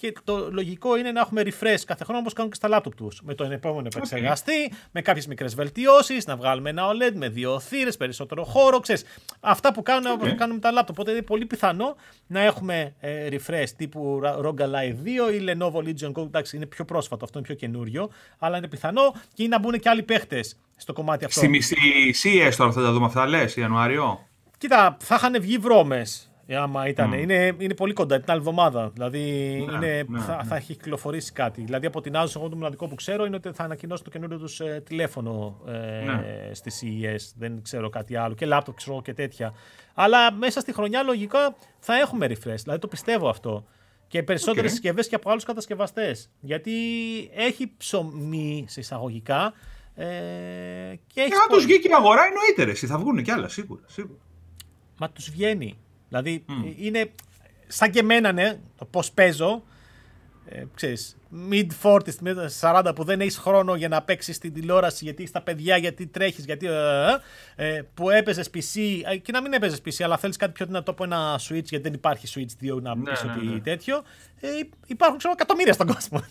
και 0.00 0.12
το 0.24 0.48
λογικό 0.52 0.96
είναι 0.96 1.12
να 1.12 1.20
έχουμε 1.20 1.42
refresh 1.44 1.80
κάθε 1.86 2.04
χρόνο 2.04 2.20
όπως 2.20 2.32
κάνουν 2.32 2.50
και 2.50 2.56
στα 2.56 2.68
laptop 2.72 2.94
τους. 2.96 3.20
Με 3.22 3.34
τον 3.34 3.52
επόμενο 3.52 3.88
επεξεργαστή, 3.92 4.72
με 4.90 5.02
κάποιες 5.02 5.26
μικρές 5.26 5.54
βελτιώσεις, 5.54 6.26
να 6.26 6.36
βγάλουμε 6.36 6.70
ένα 6.70 6.82
OLED 6.90 7.12
με 7.14 7.28
δύο 7.28 7.60
θύρες, 7.60 7.96
περισσότερο 7.96 8.44
χώρο. 8.44 8.80
Ξέρεις, 8.80 9.04
αυτά 9.40 9.72
που 9.72 9.82
κάνουν 9.82 10.20
okay. 10.20 10.34
κάνουμε 10.34 10.60
με 10.62 10.70
τα 10.70 10.70
laptop. 10.82 10.88
Οπότε 10.90 11.10
είναι 11.10 11.22
πολύ 11.22 11.46
πιθανό 11.46 11.96
να 12.26 12.40
έχουμε 12.40 12.94
ε, 13.00 13.28
refresh 13.30 13.68
τύπου 13.76 14.20
ROG 14.24 14.60
Ally 14.60 14.94
2 15.28 15.32
ή 15.32 15.44
Lenovo 15.46 15.78
Legion 15.78 16.12
Go. 16.12 16.22
Εντάξει, 16.22 16.56
είναι 16.56 16.66
πιο 16.66 16.84
πρόσφατο, 16.84 17.24
αυτό 17.24 17.38
είναι 17.38 17.46
πιο 17.46 17.56
καινούριο, 17.56 18.10
αλλά 18.38 18.56
είναι 18.56 18.68
πιθανό 18.68 19.14
και 19.34 19.48
να 19.48 19.58
μπουν 19.58 19.78
και 19.78 19.88
άλλοι 19.88 20.02
παίχτες 20.02 20.56
στο 20.76 20.92
κομμάτι 20.92 21.24
αυτό. 21.24 21.38
Στη 21.38 21.48
μισή 21.48 21.76
CES 22.22 22.54
τώρα 22.56 22.72
θα 22.72 22.82
τα 22.82 22.92
δούμε 22.92 23.06
αυτά, 23.06 23.26
λες, 23.26 23.56
Ιανουάριο. 23.56 24.26
Κοίτα, 24.58 24.96
θα 25.00 25.14
είχαν 25.14 25.40
βγει 25.40 25.58
βρώμες 25.58 26.24
ε, 26.24 26.29
άμα 26.56 26.88
ήταν. 26.88 27.12
Mm. 27.12 27.18
Είναι, 27.18 27.52
είναι 27.58 27.74
πολύ 27.74 27.92
κοντά 27.92 28.20
την 28.20 28.30
άλλη 28.30 28.38
εβδομάδα. 28.38 28.90
Δηλαδή 28.94 29.20
ναι, 29.66 29.72
είναι, 29.72 30.04
ναι, 30.08 30.20
θα, 30.20 30.36
ναι. 30.36 30.42
θα 30.42 30.56
έχει 30.56 30.74
κυκλοφορήσει 30.74 31.32
κάτι. 31.32 31.62
Δηλαδή 31.62 31.86
από 31.86 32.00
την 32.00 32.12
Asus, 32.16 32.36
εγώ 32.36 32.48
το 32.48 32.56
μοναδικό 32.56 32.88
που 32.88 32.94
ξέρω 32.94 33.24
είναι 33.24 33.36
ότι 33.36 33.50
θα 33.52 33.64
ανακοινώσει 33.64 34.04
το 34.04 34.10
καινούριο 34.10 34.38
τους 34.38 34.60
ε, 34.60 34.82
τηλέφωνο 34.84 35.60
ε, 35.66 36.04
ναι. 36.04 36.50
στη 36.52 36.70
CES. 36.80 37.32
Δεν 37.38 37.62
ξέρω 37.62 37.88
κάτι 37.88 38.16
άλλο. 38.16 38.34
Και 38.34 38.46
laptop 38.52 38.74
ξέρω 38.74 39.02
και 39.02 39.14
τέτοια. 39.14 39.54
Αλλά 39.94 40.32
μέσα 40.32 40.60
στη 40.60 40.72
χρονιά 40.72 41.02
λογικά 41.02 41.56
θα 41.78 41.98
έχουμε 41.98 42.26
refresh. 42.26 42.60
Δηλαδή 42.62 42.80
το 42.80 42.88
πιστεύω 42.88 43.28
αυτό. 43.28 43.66
Και 44.06 44.22
περισσότερες 44.22 44.70
okay. 44.70 44.74
συσκευές 44.74 45.08
και 45.08 45.14
από 45.14 45.30
άλλους 45.30 45.44
κατασκευαστές. 45.44 46.30
Γιατί 46.40 46.72
έχει 47.34 47.72
ψωμί 47.76 48.64
σε 48.68 48.80
εισαγωγικά. 48.80 49.52
Ε, 49.94 50.04
και 51.06 51.20
έχει. 51.20 51.32
Αν 51.32 51.48
τους 51.48 51.64
βγει 51.64 51.80
και 51.80 51.88
η 51.88 51.94
αγορά, 51.94 52.22
εννοείται. 52.24 52.86
Θα 52.86 52.98
βγουν 52.98 53.22
κι 53.22 53.30
άλλα 53.30 53.48
σίγουρα. 53.48 53.82
σίγουρα. 53.86 54.18
Μα 54.98 55.10
τους 55.10 55.30
βγαίνει. 55.30 55.78
Δηλαδή 56.10 56.44
mm. 56.48 56.74
είναι 56.76 57.10
σαν 57.66 57.90
και 57.90 57.98
εμένα, 57.98 58.32
ναι, 58.32 58.58
το 58.78 58.84
πώς 58.84 59.12
παίζω. 59.12 59.62
Ε, 60.52 60.64
ξέρεις, 60.74 61.16
mid 61.50 61.66
40, 61.82 62.00
40 62.60 62.92
που 62.94 63.04
δεν 63.04 63.20
έχεις 63.20 63.36
χρόνο 63.36 63.74
για 63.74 63.88
να 63.88 64.02
παίξεις 64.02 64.38
την 64.38 64.52
τηλεόραση 64.52 65.04
γιατί 65.04 65.20
έχεις 65.22 65.32
τα 65.32 65.42
παιδιά, 65.42 65.76
γιατί 65.76 66.06
τρέχεις, 66.06 66.44
γιατί. 66.44 66.66
Ε, 66.66 67.16
ε, 67.56 67.82
που 67.94 68.10
έπαιζες 68.10 68.50
PC 68.54 68.80
ε, 69.04 69.16
και 69.16 69.32
να 69.32 69.42
μην 69.42 69.52
έπαιζες 69.52 69.80
PC, 69.84 70.02
αλλά 70.02 70.18
θέλεις 70.18 70.36
κάτι 70.36 70.52
πιο 70.52 70.66
δυνατό 70.66 70.90
από 70.90 71.04
ένα 71.04 71.38
Switch, 71.38 71.64
γιατί 71.64 71.78
δεν 71.78 71.92
υπάρχει 71.92 72.26
Switch 72.34 72.74
2 72.76 72.82
να 72.82 72.98
πεις 72.98 73.24
ναι, 73.24 73.30
ότι 73.30 73.46
ναι, 73.46 73.52
ναι. 73.52 73.60
τέτοιο. 73.60 74.02
Ε, 74.40 74.48
υπάρχουν 74.86 75.18
ξέρω, 75.18 75.32
εκατομμύρια 75.32 75.72
στον 75.72 75.86
κόσμο. 75.86 76.24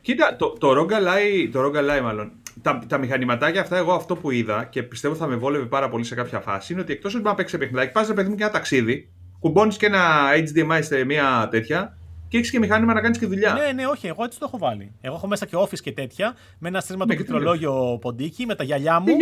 Κοίτα, 0.00 0.36
το, 0.36 0.56
το 0.58 0.70
ROG 0.70 0.92
Ally, 0.92 2.02
μάλλον, 2.02 2.32
τα, 2.62 2.82
τα 2.86 2.98
μηχανηματάκια 2.98 3.60
αυτά, 3.60 3.76
εγώ 3.76 3.92
αυτό 3.92 4.16
που 4.16 4.30
είδα 4.30 4.64
και 4.64 4.82
πιστεύω 4.82 5.14
θα 5.14 5.26
με 5.26 5.36
βόλευε 5.36 5.64
πάρα 5.64 5.88
πολύ 5.88 6.04
σε 6.04 6.14
κάποια 6.14 6.40
φάση 6.40 6.72
είναι 6.72 6.82
ότι 6.82 6.92
εκτός 6.92 7.14
ότι 7.14 7.24
να 7.24 7.34
παίξει 7.34 7.58
παιχνιδάκι, 7.58 7.92
πας 7.92 8.12
παιδί 8.12 8.28
μου 8.28 8.34
και 8.34 8.42
ένα 8.42 8.52
ταξίδι, 8.52 9.08
κουμπώνεις 9.38 9.76
και 9.76 9.86
ένα 9.86 10.28
HDMI 10.34 10.78
σε 10.80 11.04
μια 11.04 11.48
τέτοια 11.50 11.96
και 12.28 12.36
έχεις 12.36 12.50
και 12.50 12.58
μηχάνημα 12.58 12.92
να 12.94 13.00
κάνεις 13.00 13.18
και 13.18 13.26
δουλειά. 13.26 13.52
Ναι, 13.52 13.72
ναι, 13.72 13.86
όχι, 13.86 14.06
εγώ 14.06 14.24
έτσι 14.24 14.38
το 14.38 14.44
έχω 14.48 14.58
βάλει. 14.58 14.92
Εγώ 15.00 15.14
έχω 15.14 15.26
μέσα 15.26 15.46
και 15.46 15.56
office 15.56 15.80
και 15.80 15.92
τέτοια, 15.92 16.36
με 16.58 16.68
ένα 16.68 16.80
στήσμα 16.80 17.04
ναι, 17.04 17.10
το 17.10 17.16
πληκτρολόγιο 17.16 17.98
ποντίκι, 18.00 18.46
με 18.46 18.54
τα 18.54 18.64
γυαλιά 18.64 19.00
μου, 19.00 19.16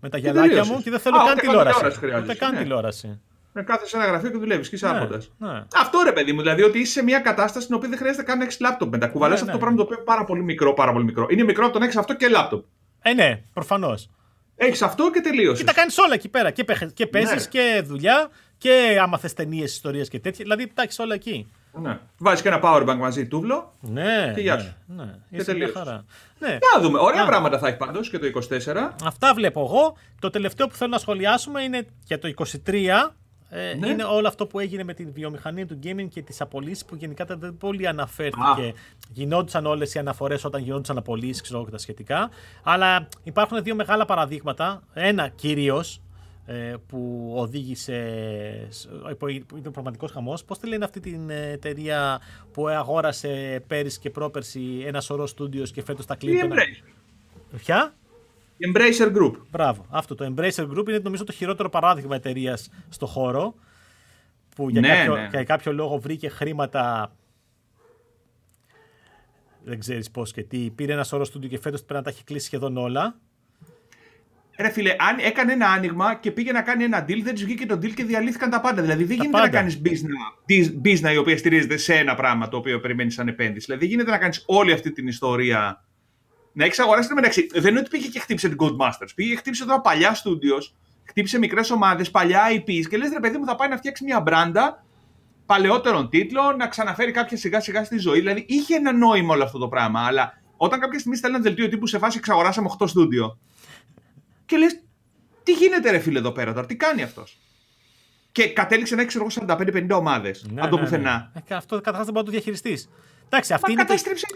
με 0.00 0.08
τα 0.08 0.18
γυαλάκια 0.18 0.64
μου 0.64 0.80
και 0.82 0.90
δεν 0.90 0.98
θέλω 0.98 1.16
καν 1.26 1.36
τηλεόραση. 1.36 1.86
Ούτε 2.22 2.34
καν 2.34 2.54
ναι. 2.54 2.58
τηλεόραση. 2.60 3.20
Να 3.52 3.62
κάθεσαι 3.62 3.88
σε 3.88 3.96
ένα 3.96 4.06
γραφείο 4.06 4.30
και 4.30 4.36
δουλεύεις 4.36 4.68
και 4.68 4.74
είσαι 4.74 4.86
ναι, 4.86 4.96
άρχοντας. 4.96 5.30
Ναι. 5.38 5.64
Αυτό 5.76 6.02
ρε 6.04 6.12
παιδί 6.12 6.32
μου, 6.32 6.40
δηλαδή 6.40 6.62
ότι 6.62 6.78
είσαι 6.78 6.92
σε 6.92 7.02
μια 7.02 7.18
κατάσταση 7.18 7.64
στην 7.64 7.76
οποία 7.76 7.88
δεν 7.88 7.98
χρειάζεται 7.98 8.22
καν 8.22 8.38
να 8.38 8.44
έχεις 8.44 8.60
λάπτοπ 8.60 8.90
μετά. 8.90 9.08
Κουβαλάς 9.08 9.34
ναι, 9.34 9.40
αυτό 9.40 9.52
το 9.52 9.58
πράγμα 9.58 9.76
το 9.76 9.82
οποίο 9.82 9.96
είναι 9.96 10.04
πάρα 10.04 10.24
πολύ 10.24 10.42
μικρό, 10.42 10.74
πάρα 10.74 10.92
πολύ 10.92 11.04
μικρό. 11.04 11.26
Είναι 11.30 11.44
μικρό 11.44 11.64
από 11.64 11.72
το 11.72 11.78
να 11.78 11.84
έχεις 11.84 11.96
αυτό 11.96 12.14
και 12.14 12.28
λάπτοπ. 12.28 12.64
Ε, 13.02 13.12
ναι, 13.12 13.42
προφανώς. 13.52 14.10
Έχεις 14.56 14.82
αυτό 14.82 15.10
και 15.10 15.20
τελείωσες. 15.20 15.58
Και 15.58 15.64
τα 15.64 15.72
κάνεις 15.72 15.98
όλα 15.98 16.14
εκεί 16.14 16.28
πέρα. 16.28 16.50
Και, 16.50 16.64
και 16.94 17.06
παίζεις 17.06 17.42
ναι. 17.42 17.48
και 17.50 17.82
δουλειά 17.84 18.30
και 18.58 18.98
άμα 19.02 19.18
θες 19.18 19.32
ταινίες, 19.32 19.72
ιστορίες 19.72 20.08
και 20.08 20.18
τέτοια. 20.18 20.44
Δηλαδή 20.44 20.66
τα 20.74 20.82
έχεις 20.82 20.98
όλα 20.98 21.14
εκεί. 21.14 21.50
Ναι. 21.72 21.98
Βάζεις 22.18 22.42
και 22.42 22.48
ένα 22.48 22.60
powerbank 22.62 22.96
μαζί, 22.98 23.26
τούβλο. 23.26 23.74
Ναι. 23.80 24.32
Και 24.34 24.40
γεια 24.40 24.58
σου. 24.58 24.74
Ναι, 24.86 25.04
ναι. 25.04 25.18
Και 25.30 25.44
τελείωσες. 25.44 25.76
Χαρά. 25.76 26.04
Ναι. 26.38 26.58
Να 26.74 26.80
δούμε. 26.80 26.98
Ωραία 26.98 27.26
πράγματα 27.26 27.58
θα 27.58 27.68
έχει 27.68 27.76
πάντως 27.76 28.10
και 28.10 28.18
το 28.18 28.26
24. 28.26 28.90
Αυτά 29.04 29.34
βλέπω 29.34 29.60
εγώ. 29.60 29.96
Το 30.20 30.30
τελευταίο 30.30 30.66
που 30.66 30.74
θέλω 30.74 30.90
να 30.90 30.98
σχολιάσουμε 30.98 31.62
είναι 31.62 31.86
για 32.04 32.18
το 32.18 32.32
23 32.36 33.12
ε, 33.54 33.74
ναι. 33.74 33.88
Είναι 33.88 34.04
όλο 34.04 34.28
αυτό 34.28 34.46
που 34.46 34.58
έγινε 34.58 34.84
με 34.84 34.94
την 34.94 35.12
βιομηχανία 35.12 35.66
του 35.66 35.78
gaming 35.82 36.08
και 36.08 36.22
τις 36.22 36.40
απολύσεις 36.40 36.84
που 36.84 36.94
γενικά 36.94 37.24
δεν 37.24 37.56
πολύ 37.56 37.86
αναφέρθηκε. 37.86 38.66
Α. 38.68 38.72
Γινόντουσαν 39.12 39.66
όλες 39.66 39.94
οι 39.94 39.98
αναφορές 39.98 40.44
όταν 40.44 40.62
γινόντουσαν 40.62 40.98
απολύσεις, 40.98 41.40
ξέρω 41.40 41.64
και 41.64 41.70
τα 41.70 41.78
σχετικά. 41.78 42.30
Αλλά 42.62 43.08
υπάρχουν 43.22 43.62
δύο 43.62 43.74
μεγάλα 43.74 44.04
παραδείγματα. 44.04 44.82
Ένα 44.92 45.28
κυρίως 45.28 46.00
ε, 46.46 46.74
που 46.86 47.32
οδήγησε. 47.36 48.68
που 49.18 49.56
ήταν 49.56 49.72
πραγματικός 49.72 50.10
χαμός. 50.10 50.44
Πώς 50.44 50.58
τη 50.58 50.66
λένε 50.66 50.84
αυτή 50.84 51.00
την 51.00 51.30
εταιρεία 51.30 52.20
που 52.52 52.68
αγόρασε 52.68 53.64
πέρυσι 53.66 53.98
και 53.98 54.10
πρόπερσι 54.10 54.82
ένα 54.86 55.00
σωρό 55.00 55.26
στούντιος 55.26 55.70
και 55.70 55.82
φέτος 55.82 56.06
τα 56.06 56.14
κλείνει. 56.14 56.48
Ποια; 57.56 57.94
Embracer 58.66 59.16
Group. 59.16 59.32
Μπράβο. 59.50 59.86
Αυτό 59.90 60.14
το 60.14 60.34
Embracer 60.34 60.70
Group 60.70 60.88
είναι 60.88 60.98
νομίζω 60.98 61.24
το 61.24 61.32
χειρότερο 61.32 61.68
παράδειγμα 61.68 62.14
εταιρείας 62.14 62.70
στο 62.88 63.06
χώρο. 63.06 63.54
Που 64.56 64.70
για, 64.70 64.80
ναι, 64.80 64.88
κάποιο, 64.88 65.16
ναι. 65.16 65.28
για 65.30 65.44
κάποιο 65.44 65.72
λόγο 65.72 65.98
βρήκε 65.98 66.28
χρήματα. 66.28 67.12
Δεν 69.64 69.78
ξέρεις 69.78 70.10
πώς 70.10 70.32
και 70.32 70.42
τι. 70.42 70.70
Πήρε 70.74 70.92
ένα 70.92 71.04
σωρό 71.04 71.24
στούντιο 71.24 71.48
και 71.48 71.58
φέτος 71.58 71.80
πρέπει 71.80 71.94
να 71.94 72.02
τα 72.02 72.10
έχει 72.10 72.24
κλείσει 72.24 72.46
σχεδόν 72.46 72.76
όλα. 72.76 73.16
Ρε 74.58 74.70
φίλε, 74.70 74.90
αν 74.98 75.18
έκανε 75.18 75.52
ένα 75.52 75.66
άνοιγμα 75.66 76.14
και 76.14 76.30
πήγε 76.30 76.52
να 76.52 76.62
κάνει 76.62 76.84
ένα 76.84 77.04
deal, 77.04 77.20
δεν 77.22 77.34
του 77.34 77.44
βγήκε 77.44 77.66
το 77.66 77.74
deal 77.74 77.90
και 77.90 78.04
διαλύθηκαν 78.04 78.50
τα 78.50 78.60
πάντα. 78.60 78.82
Δηλαδή 78.82 79.04
δεν 79.04 79.16
γίνεται 79.16 79.38
να 79.38 79.48
κάνεις 79.48 79.80
business, 79.84 80.72
business 80.84 81.12
η 81.12 81.16
οποία 81.16 81.38
στηρίζεται 81.38 81.76
σε 81.76 81.94
ένα 81.94 82.14
πράγμα 82.14 82.48
το 82.48 82.56
οποίο 82.56 82.80
περιμένεις 82.80 83.14
σαν 83.14 83.28
επένδυση. 83.28 83.64
Δηλαδή 83.66 83.84
δεν 83.84 83.94
γίνεται 83.94 84.10
να 84.10 84.18
κάνεις 84.18 84.42
όλη 84.46 84.72
αυτή 84.72 84.92
την 84.92 85.06
ιστορία 85.06 85.84
να 86.52 86.64
έχεις 86.64 86.78
αγοράσει 86.78 87.08
το 87.08 87.14
μεταξύ. 87.14 87.46
Δεν 87.52 87.70
είναι 87.70 87.78
ότι 87.78 87.88
πήγε 87.88 88.08
και 88.08 88.18
χτύπησε 88.18 88.48
την 88.48 88.56
Codemasters. 88.60 89.08
Πήγε 89.14 89.30
και 89.30 89.36
χτύπησε 89.36 89.64
τώρα 89.64 89.80
παλιά 89.80 90.14
studios, 90.14 90.72
χτύπησε 91.04 91.38
μικρές 91.38 91.70
ομάδες, 91.70 92.10
παλιά 92.10 92.42
IPs 92.50 92.86
και 92.88 92.96
λες 92.96 93.10
ρε 93.12 93.20
παιδί 93.20 93.38
μου 93.38 93.44
θα 93.44 93.54
πάει 93.54 93.68
να 93.68 93.76
φτιάξει 93.76 94.04
μια 94.04 94.20
μπράντα 94.20 94.84
παλαιότερων 95.46 96.08
τίτλων, 96.08 96.56
να 96.56 96.68
ξαναφέρει 96.68 97.10
κάποια 97.10 97.36
σιγά 97.36 97.60
σιγά 97.60 97.84
στη 97.84 97.98
ζωή. 97.98 98.18
Δηλαδή 98.18 98.44
είχε 98.48 98.74
ένα 98.74 98.92
νόημα 98.92 99.34
όλο 99.34 99.44
αυτό 99.44 99.58
το 99.58 99.68
πράγμα. 99.68 100.06
Αλλά 100.06 100.42
όταν 100.56 100.80
κάποια 100.80 100.98
στιγμή 100.98 101.16
στέλνει 101.16 101.36
ένα 101.36 101.44
δελτίο 101.44 101.68
τύπου 101.68 101.86
σε 101.86 101.98
φάση 101.98 102.18
εξαγοράσαμε 102.18 102.68
8 102.78 102.88
στούντιο. 102.88 103.38
Και 104.46 104.56
λες, 104.56 104.80
τι 105.42 105.52
γίνεται 105.52 105.90
ρε 105.90 105.98
φίλε 105.98 106.18
εδώ 106.18 106.32
πέρα 106.32 106.52
τώρα, 106.52 106.66
τι 106.66 106.76
κάνει 106.76 107.02
αυτός; 107.02 107.38
Και 108.32 108.48
κατέληξε 108.48 108.94
να 108.94 109.02
έχει 109.02 109.18
45-50 109.46 109.86
ομάδες. 109.90 110.46
Ναι, 110.50 110.60
από 110.60 110.70
το 110.70 110.76
ναι, 110.76 110.82
πουθενά. 110.82 111.30
Ναι. 111.34 111.42
Ε, 111.48 111.54
αυτό 111.54 111.76
καταρχάς 111.76 112.04
δεν 112.04 112.12
μπορεί 112.12 112.26
να 112.26 112.30
το 112.32 112.36
διαχειριστείς. 112.36 112.90
Εντάξει, 113.24 113.52
αυτή 113.52 113.72
είναι. 113.72 113.82
Κατέστρεψε 113.82 114.26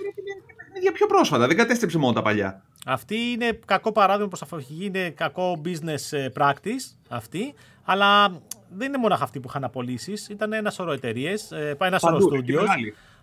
παιχνίδια 0.76 0.92
πιο 0.92 1.06
πρόσφατα. 1.06 1.46
Δεν 1.46 1.56
κατέστρεψε 1.56 1.98
μόνο 1.98 2.12
τα 2.12 2.22
παλιά. 2.22 2.62
Αυτή 2.86 3.16
είναι 3.16 3.58
κακό 3.64 3.92
παράδειγμα 3.92 4.28
προς 4.28 4.42
αφαγή. 4.42 4.84
Είναι 4.84 5.10
κακό 5.10 5.60
business 5.64 6.18
ε, 6.18 6.28
practice 6.38 6.96
αυτή. 7.08 7.54
Αλλά 7.84 8.28
δεν 8.68 8.88
είναι 8.88 8.98
μόνο 8.98 9.16
αυτοί 9.20 9.40
που 9.40 9.48
είχαν 9.48 9.64
απολύσεις. 9.64 10.28
Ήταν 10.28 10.52
ένα 10.52 10.70
σωρό 10.70 10.92
εταιρείες, 10.92 11.52
ε, 11.52 11.76
ένα 11.80 11.98
σωρό 11.98 12.20
στούντιο. 12.20 12.62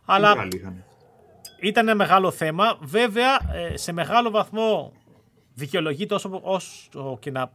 Αλλά 0.05 0.47
ήταν 1.59 1.87
ένα 1.87 1.95
μεγάλο 1.95 2.31
θέμα. 2.31 2.77
Βέβαια, 2.81 3.39
ε, 3.53 3.77
σε 3.77 3.91
μεγάλο 3.91 4.29
βαθμό 4.29 4.93
δικαιολογείται 5.53 6.13
όσο, 6.13 6.39
όσο 6.43 7.17
και 7.19 7.31
να 7.31 7.51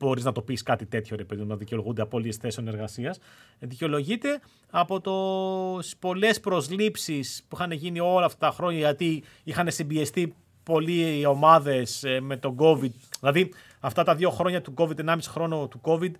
μπορείς 0.00 0.24
να 0.24 0.32
το 0.32 0.42
πεις 0.42 0.62
κάτι 0.62 0.86
τέτοιο, 0.86 1.16
ρε 1.16 1.24
παιδί, 1.24 1.44
να 1.44 1.56
δικαιολογούνται 1.56 2.02
απώλειες 2.02 2.36
θέσεων 2.36 2.68
εργασίας. 2.68 3.18
Δικαιολογείται 3.58 4.40
από 4.70 5.00
τι 5.00 5.90
πολλές 5.98 6.40
προσλήψεις 6.40 7.44
που 7.48 7.56
είχαν 7.56 7.72
γίνει 7.72 8.00
όλα 8.00 8.24
αυτά 8.24 8.46
τα 8.46 8.52
χρόνια 8.52 8.78
γιατί 8.78 9.22
είχαν 9.44 9.70
συμπιεστεί 9.70 10.34
πολλοί 10.62 11.18
οι 11.18 11.24
ομάδες 11.24 12.04
ε, 12.04 12.20
με 12.20 12.36
τον 12.36 12.56
COVID. 12.58 12.90
Δηλαδή, 13.20 13.50
αυτά 13.80 14.02
τα 14.02 14.14
δύο 14.14 14.30
χρόνια 14.30 14.62
του 14.62 14.74
COVID, 14.76 15.04
1,5 15.04 15.16
χρόνο 15.28 15.68
του 15.68 15.80
COVID, 15.84 16.10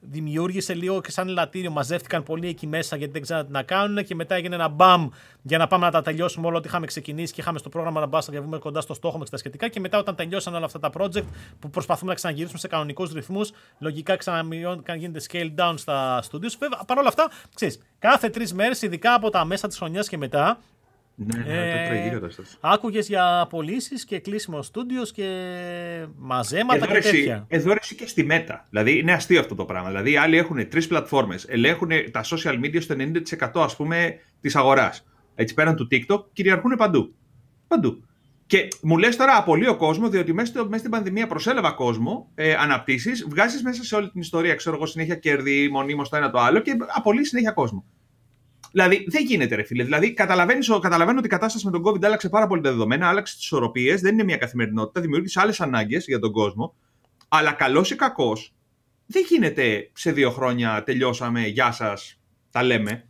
δημιούργησε 0.00 0.74
λίγο 0.74 1.00
και 1.00 1.10
σαν 1.10 1.28
λατήριο. 1.28 1.70
Μαζεύτηκαν 1.70 2.22
πολλοί 2.22 2.48
εκεί 2.48 2.66
μέσα 2.66 2.96
γιατί 2.96 3.12
δεν 3.12 3.22
ξέραν 3.22 3.46
τι 3.46 3.52
να 3.52 3.62
κάνουν 3.62 4.04
και 4.04 4.14
μετά 4.14 4.34
έγινε 4.34 4.54
ένα 4.54 4.68
μπαμ 4.68 5.08
για 5.42 5.58
να 5.58 5.66
πάμε 5.66 5.84
να 5.84 5.90
τα 5.90 6.02
τελειώσουμε 6.02 6.46
όλα 6.46 6.56
ό,τι 6.56 6.68
είχαμε 6.68 6.86
ξεκινήσει 6.86 7.32
και 7.32 7.40
είχαμε 7.40 7.58
στο 7.58 7.68
πρόγραμμα 7.68 8.00
να 8.00 8.06
μπάσαμε 8.06 8.36
και 8.36 8.42
βγούμε 8.42 8.58
κοντά 8.58 8.80
στο 8.80 8.94
στόχο 8.94 9.18
μας 9.18 9.24
και 9.24 9.30
τα 9.30 9.36
σχετικά. 9.36 9.68
Και 9.68 9.80
μετά, 9.80 9.98
όταν 9.98 10.14
τελειώσαν 10.14 10.54
όλα 10.54 10.64
αυτά 10.64 10.78
τα 10.78 10.90
project 10.98 11.24
που 11.58 11.70
προσπαθούμε 11.70 12.10
να 12.10 12.16
ξαναγυρίσουμε 12.16 12.58
σε 12.58 12.68
κανονικούς 12.68 13.12
ρυθμούς, 13.12 13.50
λογικά 13.78 14.16
γίνεται 14.96 15.20
scale 15.30 15.54
down 15.58 15.74
στα 15.76 16.22
studios. 16.22 16.52
Βέβαια, 16.58 16.84
παρόλα 16.86 17.08
αυτά, 17.08 17.30
ξέρεις, 17.54 17.80
κάθε 17.98 18.28
τρεις 18.28 18.54
μέρες, 18.54 18.82
ειδικά 18.82 19.14
από 19.14 19.30
τα 19.30 19.44
μέσα 19.44 19.68
της 19.68 19.76
χρονιάς 19.76 20.08
και 20.08 20.16
μετά, 20.16 20.58
ναι, 21.20 21.42
ναι, 21.44 21.54
ε, 21.54 22.28
Άκουγες 22.60 23.08
για 23.08 23.46
πωλήσεις 23.50 24.04
και 24.04 24.18
κλείσιμο 24.18 24.62
στούντιο 24.62 25.02
και 25.02 25.26
μαζέματα 26.16 26.84
εδώ 26.84 26.94
και 26.94 27.00
τέτοια. 27.00 27.44
Εδώ 27.48 27.72
εσύ 27.80 27.94
και 27.94 28.06
στη 28.06 28.24
μέτα. 28.24 28.66
Δηλαδή 28.70 28.98
είναι 28.98 29.12
αστείο 29.12 29.40
αυτό 29.40 29.54
το 29.54 29.64
πράγμα. 29.64 29.88
Δηλαδή 29.88 30.10
οι 30.10 30.16
άλλοι 30.16 30.36
έχουν 30.36 30.68
τρεις 30.68 30.86
πλατφόρμες, 30.86 31.44
ελέγχουν 31.48 31.90
τα 32.10 32.24
social 32.24 32.54
media 32.64 32.82
στο 32.82 32.94
90% 33.58 33.62
ας 33.64 33.76
πούμε 33.76 34.18
της 34.40 34.56
αγοράς. 34.56 35.06
Έτσι 35.34 35.54
πέραν 35.54 35.76
του 35.76 35.88
TikTok 35.90 36.24
κυριαρχούν 36.32 36.76
παντού. 36.76 37.14
Παντού. 37.68 38.02
Και 38.46 38.68
μου 38.82 38.98
λες 38.98 39.16
τώρα 39.16 39.36
απολύω 39.36 39.76
κόσμο, 39.76 40.08
διότι 40.08 40.32
μέσα, 40.32 40.64
μέσα 40.64 40.78
στην 40.78 40.90
πανδημία 40.90 41.26
προσέλαβα 41.26 41.70
κόσμο, 41.70 42.30
ε, 42.34 42.54
αναπτύσσεις, 42.54 43.26
βγάζεις 43.28 43.62
μέσα 43.62 43.84
σε 43.84 43.94
όλη 43.94 44.10
την 44.10 44.20
ιστορία, 44.20 44.54
ξέρω 44.54 44.76
εγώ, 44.76 44.86
συνέχεια 44.86 45.14
κέρδη, 45.14 45.68
μονίμως 45.72 46.08
το 46.08 46.16
ένα 46.16 46.30
το 46.30 46.38
άλλο 46.38 46.58
και 46.58 46.76
απολύει 46.96 47.24
συνέχεια 47.24 47.50
κόσμο. 47.50 47.84
Δηλαδή 48.72 49.04
δεν 49.08 49.24
γίνεται, 49.24 49.54
ρε 49.54 49.62
φίλε. 49.62 49.84
Δηλαδή 49.84 50.12
καταλαβαίνω 50.12 51.18
ότι 51.18 51.26
η 51.26 51.28
κατάσταση 51.28 51.64
με 51.64 51.70
τον 51.70 51.82
COVID 51.84 52.04
άλλαξε 52.04 52.28
πάρα 52.28 52.46
πολύ 52.46 52.62
τα 52.62 52.70
δεδομένα, 52.70 53.08
άλλαξε 53.08 53.34
τις 53.34 53.44
ισορροπίες, 53.44 54.00
δεν 54.00 54.12
είναι 54.12 54.24
μια 54.24 54.36
καθημερινότητα, 54.36 55.00
δημιούργησε 55.00 55.40
άλλες 55.40 55.60
ανάγκες 55.60 56.06
για 56.06 56.18
τον 56.18 56.32
κόσμο. 56.32 56.74
Αλλά 57.28 57.52
καλός 57.52 57.90
ή 57.90 57.96
κακός, 57.96 58.54
δεν 59.06 59.24
γίνεται 59.28 59.90
σε 59.92 60.12
δύο 60.12 60.30
χρόνια 60.30 60.82
τελειώσαμε, 60.82 61.46
γεια 61.46 61.72
σας, 61.72 62.20
τα 62.50 62.62
λέμε. 62.62 63.08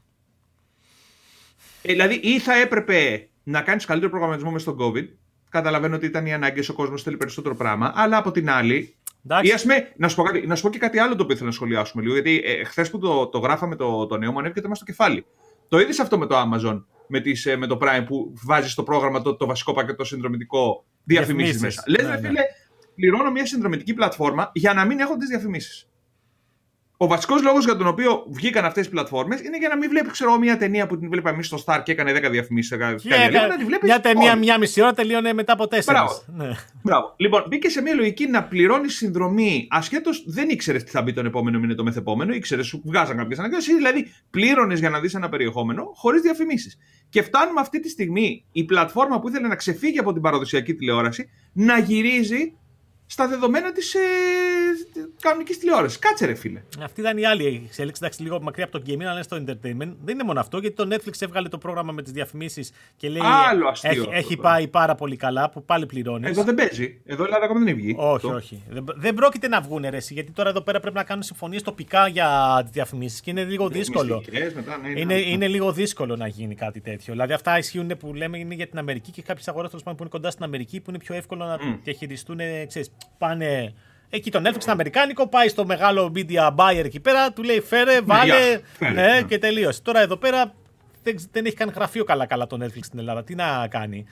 Ε, 1.82 1.92
δηλαδή, 1.92 2.14
ή 2.14 2.38
θα 2.38 2.54
έπρεπε 2.54 3.28
να 3.42 3.62
κάνεις 3.62 3.84
καλύτερο 3.84 4.10
προγραμματισμό 4.10 4.50
μες 4.50 4.62
στον 4.62 4.76
COVID. 4.80 5.08
Καταλαβαίνω 5.48 5.96
ότι 5.96 6.06
ήταν 6.06 6.26
οι 6.26 6.32
ανάγκες, 6.32 6.68
ο 6.68 6.74
κόσμος 6.74 7.02
θέλει 7.02 7.16
περισσότερο 7.16 7.54
πράγμα. 7.56 7.92
Αλλά 7.94 8.16
από 8.16 8.30
την 8.30 8.50
άλλη, 8.50 8.94
ή 9.42 9.52
ας 9.52 9.64
με, 9.64 9.92
να, 9.96 10.08
σου 10.08 10.16
πω 10.16 10.22
κάτι, 10.22 10.46
να 10.46 10.54
σου 10.54 10.62
πω 10.62 10.70
και 10.70 10.78
κάτι 10.78 10.98
άλλο 10.98 11.16
το 11.16 11.22
οποίο 11.22 11.36
θέλω 11.36 11.48
να 11.48 11.54
σχολιάσουμε 11.54 12.02
λίγο. 12.02 12.14
Γιατί 12.14 12.42
ε, 12.44 12.64
χθες 12.64 12.90
που 12.90 12.98
το, 12.98 13.26
το 13.26 13.38
γράφαμε 13.38 13.76
το, 13.76 14.06
το 14.06 14.16
νέο 14.16 14.32
μου 14.32 14.38
ανέβηκε 14.38 14.60
το 14.60 14.74
στο 14.74 14.84
κεφάλι. 14.84 15.26
Το 15.68 15.78
είδες 15.78 15.98
αυτό 15.98 16.18
με 16.18 16.26
το 16.26 16.36
Amazon, 16.36 16.84
με, 17.06 17.20
τις, 17.20 17.46
ε, 17.46 17.56
με 17.56 17.66
το 17.66 17.78
Prime 17.80 18.04
που 18.06 18.34
βάζεις 18.44 18.72
στο 18.72 18.82
πρόγραμμα 18.82 19.22
το, 19.22 19.36
το 19.36 19.46
βασικό 19.46 19.72
πακέτο 19.72 20.04
συνδρομητικό 20.04 20.84
διαφημίσεις 21.04 21.60
μέσα. 21.60 21.82
Λες, 21.86 22.02
ναι, 22.02 22.08
ναι. 22.08 22.18
φίλε, 22.18 22.40
πληρώνω 22.94 23.30
μια 23.30 23.46
συνδρομητική 23.46 23.94
πλατφόρμα 23.94 24.50
για 24.54 24.72
να 24.72 24.84
μην 24.84 24.98
έχω 24.98 25.16
τις 25.16 25.28
διαφημίσεις. 25.28 25.87
Ο 27.00 27.06
βασικός 27.06 27.42
λόγος 27.42 27.64
για 27.64 27.76
τον 27.76 27.86
οποίο 27.86 28.24
βγήκαν 28.28 28.64
αυτές 28.64 28.86
οι 28.86 28.90
πλατφόρμες 28.90 29.40
είναι 29.40 29.58
για 29.58 29.68
να 29.68 29.76
μην 29.76 29.88
βλέπει 29.88 30.10
ξέρω, 30.10 30.38
μια 30.38 30.56
ταινία 30.56 30.86
που 30.86 30.98
την 30.98 31.10
βλέπαμε 31.10 31.34
εμείς 31.34 31.46
στο 31.46 31.62
Star 31.66 31.80
και 31.84 31.92
έκανε 31.92 32.12
10 32.12 32.30
διαφημίσεις. 32.30 32.78
Μια 33.82 34.00
ταινία 34.00 34.36
μια 34.36 34.58
μισή 34.58 34.80
ώρα 34.80 34.92
τελείωνε 34.92 35.32
μετά 35.32 35.52
από 35.52 35.64
4. 35.64 35.68
Μπράβο. 35.86 36.22
Ναι. 36.26 36.50
Μπράβο. 36.82 37.14
Λοιπόν, 37.16 37.44
μπήκε 37.48 37.68
σε 37.68 37.82
μια 37.82 37.94
λογική 37.94 38.26
να 38.26 38.44
πληρώνεις 38.44 38.96
συνδρομή 38.96 39.66
ασχέτως 39.70 40.24
δεν 40.26 40.48
ήξερες 40.48 40.84
τι 40.84 40.90
θα 40.90 41.02
μπει 41.02 41.12
τον 41.12 41.26
επόμενο 41.26 41.58
μήνα 41.58 41.74
το 41.74 41.84
μεθεπόμενο, 41.84 42.34
ήξερες, 42.34 42.66
σου 42.66 42.82
βγάζαν 42.84 43.16
κάποιες 43.16 43.38
αναγκέ. 43.38 43.56
Δηλαδή, 43.76 44.12
πλήρωνες 44.30 44.78
για 44.78 44.90
να 44.90 45.00
δεις 45.00 45.14
ένα 45.14 45.28
περιεχόμενο 45.28 45.90
χωρίς 45.94 46.20
διαφημίσεις. 46.20 46.78
Και 47.08 47.22
φτάνουμε 47.22 47.60
αυτή 47.60 47.80
τη 47.80 47.88
στιγμή 47.88 48.44
η 48.52 48.64
πλατφόρμα 48.64 49.20
που 49.20 49.28
ήθελε 49.28 49.48
να 49.48 49.56
ξεφύγει 49.56 49.98
από 49.98 50.12
την 50.12 50.22
παραδοσιακή 50.22 50.74
τηλεόραση 50.74 51.30
να 51.52 51.78
γυρίζει 51.78 52.52
στα 53.10 53.28
δεδομένα 53.28 53.72
της 53.72 53.94
ε, 53.94 53.98
κανονικής 55.20 55.58
τηλεόρασης. 55.58 55.98
Κάτσε, 55.98 56.26
ρε 56.26 56.34
φίλε. 56.34 56.62
Αυτή 56.82 57.00
ήταν 57.00 57.18
η 57.18 57.26
άλλη 57.26 57.62
εξέλιξη. 57.66 58.00
Εντάξει, 58.04 58.22
λίγο 58.22 58.40
μακριά 58.42 58.64
από 58.64 58.78
το 58.78 58.84
gaming, 58.86 59.02
αλλά 59.02 59.12
είναι 59.12 59.22
στο 59.22 59.36
entertainment. 59.36 59.94
Δεν 60.04 60.14
είναι 60.14 60.22
μόνο 60.24 60.40
αυτό, 60.40 60.58
γιατί 60.58 60.76
το 60.76 60.88
Netflix 60.94 61.12
έβγαλε 61.18 61.48
το 61.48 61.58
πρόγραμμα 61.58 61.92
με 61.92 62.02
τις 62.02 62.12
διαφημίσεις 62.12 62.72
και 62.96 63.08
λέει. 63.08 63.22
Άλλο 63.24 63.68
αστείο 63.68 63.90
έχει, 63.90 64.08
έχει 64.12 64.36
πάει 64.36 64.68
πάρα 64.68 64.94
πολύ 64.94 65.16
καλά, 65.16 65.50
που 65.50 65.64
πάλι 65.64 65.86
πληρώνεις. 65.86 66.30
Εδώ 66.30 66.42
δεν 66.42 66.54
παίζει. 66.54 67.00
Εδώ 67.04 67.24
Ελλάδα 67.24 67.44
ακόμα 67.44 67.64
δεν 67.64 67.74
βγει. 67.74 67.94
Όχι, 67.98 68.14
αυτό. 68.14 68.34
όχι. 68.34 68.62
Δεν, 68.68 68.84
δεν 68.96 69.14
πρόκειται 69.14 69.48
να 69.48 69.60
βγουν 69.60 69.84
ρε, 69.88 69.98
γιατί 70.08 70.32
τώρα 70.32 70.48
εδώ 70.48 70.60
πέρα 70.60 70.80
πρέπει 70.80 70.96
να 70.96 71.04
κάνουν 71.04 71.22
συμφωνίες 71.22 71.62
τοπικά 71.62 72.08
για 72.08 72.58
τις 72.62 72.70
διαφημίσεις 72.70 73.20
και 73.20 73.30
είναι 73.30 73.44
λίγο 73.44 73.68
δύσκολο. 73.68 74.22
Μετά, 74.54 74.78
ναι, 74.78 74.88
ναι, 74.88 75.00
είναι, 75.00 75.14
ναι. 75.14 75.20
είναι 75.20 75.48
λίγο 75.48 75.72
δύσκολο 75.72 76.16
να 76.16 76.26
γίνει 76.26 76.54
κάτι 76.54 76.80
τέτοιο. 76.80 77.12
Δηλαδή 77.12 77.32
αυτά 77.32 77.58
ισχύουν 77.58 77.96
που 77.98 78.14
λέμε 78.14 78.38
είναι 78.38 78.54
για 78.54 78.66
την 78.66 78.78
Αμερική 78.78 79.10
και 79.10 79.22
κάποιες 79.22 79.48
αγορές 79.48 79.70
που 79.70 79.82
είναι 79.98 80.08
κοντά 80.08 80.30
στην 80.30 80.44
Αμερική 80.44 80.80
που 80.80 80.90
είναι 80.90 80.98
πιο 80.98 81.14
εύκολο 81.14 81.44
να 81.44 81.56
mm. 81.56 81.78
διαχειριστούν, 81.82 82.38
ξέρεις, 82.66 82.90
πάνε 83.18 83.74
Εκεί 84.10 84.30
τον 84.30 84.42
Netflix, 84.46 84.62
Αμερικάνικο, 84.66 85.28
πάει 85.28 85.48
στο 85.48 85.66
μεγάλο 85.66 86.12
media 86.14 86.54
buyer 86.54 86.84
εκεί 86.84 87.00
πέρα, 87.00 87.32
του 87.32 87.42
λέει 87.42 87.60
φέρε, 87.60 88.00
βάλε, 88.00 88.60
ναι, 88.78 88.88
ναι, 88.90 89.22
και 89.22 89.38
τελείωσε. 89.38 89.82
Τώρα 89.82 90.00
εδώ 90.00 90.16
πέρα 90.16 90.54
δεν, 91.02 91.16
δεν 91.32 91.46
έχει 91.46 91.54
καν 91.54 91.72
γραφείο 91.74 92.04
καλά-καλά 92.04 92.46
το 92.46 92.58
Netflix 92.64 92.80
στην 92.82 92.98
Ελλάδα. 92.98 93.24
Τι 93.24 93.34
να 93.34 93.68
κάνει 93.68 94.04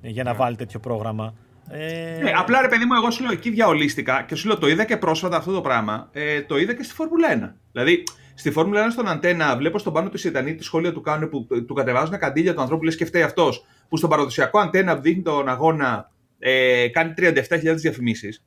για 0.00 0.22
να 0.22 0.30
ναι. 0.30 0.36
βάλει 0.36 0.56
τέτοιο 0.56 0.80
πρόγραμμα. 0.80 1.34
Ε... 1.70 2.18
Ναι, 2.22 2.32
απλά 2.36 2.60
ρε 2.60 2.68
παιδί 2.68 2.84
μου, 2.84 2.94
εγώ 2.94 3.10
σου 3.10 3.22
λέω 3.22 3.32
εκεί 3.32 3.50
διαολίστηκα 3.50 4.22
και 4.22 4.34
σου 4.34 4.48
λέω 4.48 4.58
το 4.58 4.68
είδα 4.68 4.84
και 4.84 4.96
πρόσφατα 4.96 5.36
αυτό 5.36 5.52
το 5.52 5.60
πράγμα. 5.60 6.08
Ε, 6.12 6.42
το 6.42 6.58
είδα 6.58 6.74
και 6.74 6.82
στη 6.82 6.94
Φόρμουλα 6.94 7.28
1. 7.28 7.52
Δηλαδή, 7.72 8.02
στη 8.34 8.50
Φόρμουλα 8.50 8.86
1 8.86 8.90
στον 8.90 9.08
Αντένα, 9.08 9.56
βλέπω 9.56 9.78
στον 9.78 9.92
πάνω 9.92 10.08
τους 10.08 10.20
Σιτανή 10.20 10.54
τη 10.54 10.64
σχόλια 10.64 10.92
του 10.92 11.00
κάνουν 11.00 11.28
που 11.28 11.46
του 11.66 11.74
κατεβάζουν 11.74 12.18
καντήλια 12.18 12.54
του 12.54 12.60
ανθρώπου, 12.60 12.84
λες 12.84 12.96
και 12.96 13.04
φταίει 13.04 13.22
αυτός. 13.22 13.64
Που 13.88 13.96
στον 13.96 14.10
παραδοσιακό 14.10 14.58
Αντένα 14.58 14.94
που 14.96 15.02
δείχνει 15.02 15.22
τον 15.22 15.48
αγώνα 15.48 16.10
ε, 16.44 16.88
κάνει 16.88 17.12
37.000 17.16 17.74
διαφημίσεις. 17.76 18.44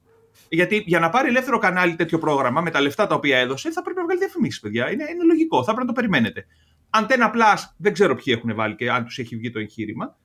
Γιατί 0.50 0.84
για 0.86 1.00
να 1.00 1.10
πάρει 1.10 1.28
ελεύθερο 1.28 1.58
κανάλι 1.58 1.96
τέτοιο 1.96 2.18
πρόγραμμα 2.18 2.62
με 2.62 2.72
τα 2.72 2.82
λεφτά 2.82 3.08
τα 3.08 3.16
οποία 3.16 3.38
έδωσε, 3.38 3.72
θα 3.72 3.82
πρέπει 3.82 3.98
να 3.98 4.04
βγάλει 4.04 4.20
διαφημίσεις, 4.20 4.60
παιδιά. 4.60 4.92
Είναι, 4.92 5.04
είναι 5.12 5.24
λογικό, 5.24 5.58
θα 5.58 5.74
πρέπει 5.74 5.80
να 5.80 5.94
το 5.94 6.02
περιμένετε. 6.02 6.46
Αντένα 6.90 7.32
Plus 7.36 7.58
δεν 7.78 7.94
ξέρω 7.94 8.16
ποιοι 8.16 8.34
έχουν 8.38 8.56
βάλει 8.56 8.76
και 8.76 8.92
αν 8.92 9.06
τους 9.06 9.18
έχει 9.18 9.36
βγει 9.36 9.52
το 9.52 9.60
εγχείρημα. 9.60 10.18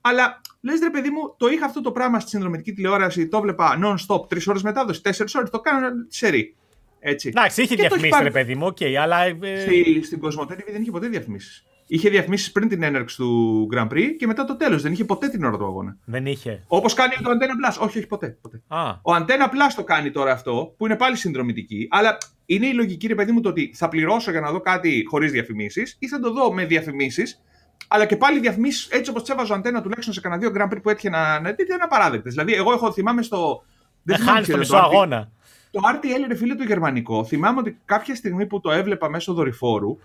Αλλά 0.00 0.40
λες 0.60 0.80
ρε 0.80 0.90
παιδί 0.90 1.10
μου, 1.10 1.34
το 1.36 1.46
είχα 1.46 1.64
αυτό 1.66 1.80
το 1.80 1.92
πράγμα 1.92 2.20
στη 2.20 2.30
συνδρομητική 2.30 2.72
τηλεόραση, 2.72 3.28
το 3.28 3.40
βλέπα 3.40 3.78
non-stop, 3.82 4.28
τρεις 4.28 4.46
ώρες 4.46 4.62
μετάδοση, 4.62 5.02
τέσσερις 5.02 5.34
ώρες, 5.34 5.50
το 5.50 5.60
κάνω 5.60 5.88
σερή. 6.08 6.56
Έτσι. 6.98 7.28
Εντάξει, 7.28 7.62
είχε 7.62 7.74
διαφημίσει, 7.74 8.22
ρε 8.22 8.30
παιδί 8.30 8.54
μου, 8.54 8.66
OK, 8.66 8.76
okay, 8.80 8.94
αλλά. 8.94 9.22
Ε, 9.22 9.60
Στη, 9.60 10.02
στην 10.04 10.20
Κοσμοτέ 10.20 10.64
δεν 10.68 10.82
είχε 10.82 10.90
ποτέ 10.90 11.08
διαφημίσεις. 11.08 11.65
Είχε 11.86 12.08
διαφημίσεις 12.08 12.52
πριν 12.52 12.68
την 12.68 12.82
έναρξη 12.82 13.16
του 13.16 13.68
Grand 13.74 13.88
Prix 13.88 14.06
και 14.18 14.26
μετά 14.26 14.44
το 14.44 14.56
τέλος. 14.56 14.82
Δεν 14.82 14.92
είχε 14.92 15.04
ποτέ 15.04 15.28
την 15.28 15.44
ώρα 15.44 15.56
του 15.56 15.64
αγώνα. 15.64 15.96
Δεν 16.04 16.26
είχε. 16.26 16.62
Όπως 16.66 16.94
κάνει 16.94 17.14
το 17.22 17.30
Antenna 17.30 17.70
Plus. 17.70 17.86
Όχι, 17.86 17.98
όχι 17.98 18.06
ποτέ. 18.06 18.38
ποτέ. 18.40 18.62
Α. 18.68 18.88
Ο 18.90 19.14
Antenna 19.14 19.44
Plus 19.44 19.72
το 19.76 19.84
κάνει 19.84 20.10
τώρα 20.10 20.32
αυτό, 20.32 20.74
που 20.76 20.86
είναι 20.86 20.96
πάλι 20.96 21.16
συνδρομητική. 21.16 21.88
Αλλά 21.90 22.18
είναι 22.46 22.66
η 22.66 22.72
λογική, 22.72 23.06
ρε 23.06 23.14
παιδί 23.14 23.32
μου, 23.32 23.40
το 23.40 23.48
ότι 23.48 23.72
θα 23.74 23.88
πληρώσω 23.88 24.30
για 24.30 24.40
να 24.40 24.50
δω 24.50 24.60
κάτι 24.60 25.04
χωρίς 25.08 25.32
διαφημίσεις 25.32 25.96
ή 25.98 26.08
θα 26.08 26.20
το 26.20 26.32
δω 26.32 26.52
με 26.52 26.64
διαφημίσεις. 26.64 27.42
Αλλά 27.88 28.06
και 28.06 28.16
πάλι 28.16 28.40
διαφημίσεις 28.40 28.88
έτσι 28.88 29.10
όπως 29.10 29.22
τις 29.22 29.33
έβαζε 29.33 29.52
ο 29.52 29.54
Αντένα 29.54 29.82
τουλάχιστον 29.82 30.14
σε 30.14 30.20
κανένα 30.20 30.40
δύο 30.40 30.52
Grand 30.56 30.72
Prix 30.74 30.82
που 30.82 30.90
έτυχε 30.90 31.10
να, 31.10 31.40
να 31.40 31.50
δείτε 31.50 31.72
είναι 31.72 31.82
απαράδεκτες. 31.82 32.32
Δηλαδή, 32.32 32.54
εγώ 32.54 32.72
έχω 32.72 32.92
θυμάμαι 32.92 33.22
στο. 33.22 33.64
Δεν 34.02 34.18
χάνεις 34.18 34.48
το 34.48 34.56
μισό 34.56 34.76
αγώνα. 34.76 35.30
Το 35.70 35.80
RTL, 35.94 36.24
ρε 36.28 36.34
φίλε, 36.34 36.54
το 36.54 36.64
γερμανικό. 36.64 37.24
Θυμάμαι 37.24 37.60
ότι 37.60 37.78
κάποια 37.84 38.14
στιγμή 38.14 38.46
που 38.46 38.60
το 38.60 38.70
έβλεπα 38.70 39.10
μέσω 39.10 39.32
δορυφόρου, 39.32 39.98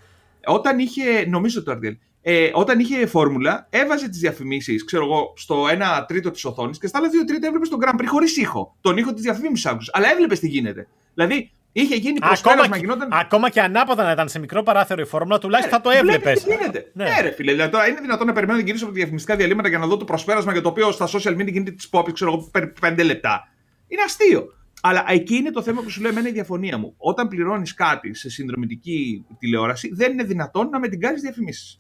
όταν 0.46 0.80
είχε, 0.80 1.26
νομίζω 1.28 1.64
το 1.64 1.72
RTL, 1.72 1.96
ε, 2.22 2.50
όταν 2.54 2.80
είχε 2.80 3.06
φόρμουλα, 3.06 3.68
έβαζε 3.70 4.10
τις 4.10 4.20
διαφημίσεις, 4.20 4.86
ξέρω 4.86 5.04
εγώ, 5.04 5.34
στο 5.36 5.68
1 5.68 6.06
τρίτο 6.08 6.32
της 6.32 6.46
οθόνης 6.46 6.78
και 6.78 6.88
στα 6.88 6.98
άλλα 6.98 7.08
2 7.10 7.26
τρίτα 7.28 7.48
έβλεπε 7.48 7.68
τον 7.68 7.80
Grand 7.82 8.02
Prix 8.02 8.06
χωρίς 8.08 8.38
ήχο. 8.38 8.76
Τον 8.82 8.98
ήχο 8.98 9.14
της 9.14 9.22
διαφήμιση 9.22 9.70
άκουσες. 9.70 9.94
Αλλά 9.94 10.12
έβλεπες 10.12 10.40
τι 10.40 10.48
γίνεται. 10.48 10.88
Δηλαδή, 11.14 11.52
είχε 11.72 11.96
γίνει 11.96 12.20
προσπέρασμα, 12.20 12.64
ακόμα, 12.64 12.78
γινόταν. 12.78 13.10
Ακόμα 13.12 13.50
και 13.50 13.62
ανάποδα 13.62 14.04
να 14.04 14.12
ήταν 14.12 14.30
σε 14.30 14.40
μικρό 14.40 14.64
παράθυρο 14.64 15.02
η 15.02 15.06
φόρμουλα, 15.06 15.40
τουλάχιστον 15.40 15.74
θα 15.74 15.82
το 15.82 15.90
έβλεπες. 15.90 16.44
Τι 16.44 16.56
γίνεται. 16.56 16.92
Ναι. 16.94 17.04
ναι, 17.04 17.22
ρε 17.22 17.32
φίλε. 17.32 17.52
Δηλαδή, 17.52 17.72
τώρα 17.72 17.88
είναι 17.88 18.00
δυνατόν 18.02 18.28
να 18.28 18.34
περιμένω 18.34 18.58
να 18.58 18.66
γυρίσω 18.66 18.86
από 18.86 18.94
διαφημιστικά 18.94 19.36
διαλύματα 19.36 19.70
για 19.70 19.78
να 19.78 19.88
δω 19.88 19.98
το 19.98 20.06
προσπέρασμα 20.06 20.52
για 20.52 20.62
το 20.62 20.70
οποίο 20.70 20.92
στα 20.92 21.08
social 21.08 21.34
media 21.34 21.52
γίνεται 21.52 21.72
τη 21.72 21.88
pop, 21.92 22.14
ξέρω 22.14 22.32
εγώ, 22.32 22.52
5 22.82 23.04
λεπτά. 23.06 23.48
Είναι 23.88 24.02
αστείο. 24.06 24.54
Αλλά 24.82 25.06
εκεί 25.08 25.36
είναι 25.36 25.52
το 25.52 25.62
θέμα 25.62 25.82
που 25.82 25.90
σου 25.90 26.02
λέω 26.02 26.12
εμένα 26.12 26.28
η 26.28 26.32
διαφωνία 26.32 26.78
μου. 26.78 26.94
Όταν 26.98 27.28
πληρώνεις 27.28 27.74
κάτι 27.74 28.14
σε 28.14 28.30
συνδρομητική 28.30 29.26
τηλεόραση, 29.40 29.90
δεν 29.94 30.12
είναι 30.12 30.24
δυνατόν 30.24 30.70
να 30.70 30.80
με 30.80 30.88
την 30.88 31.00
κάνεις 31.00 31.22
διαφημίσεις. 31.22 31.78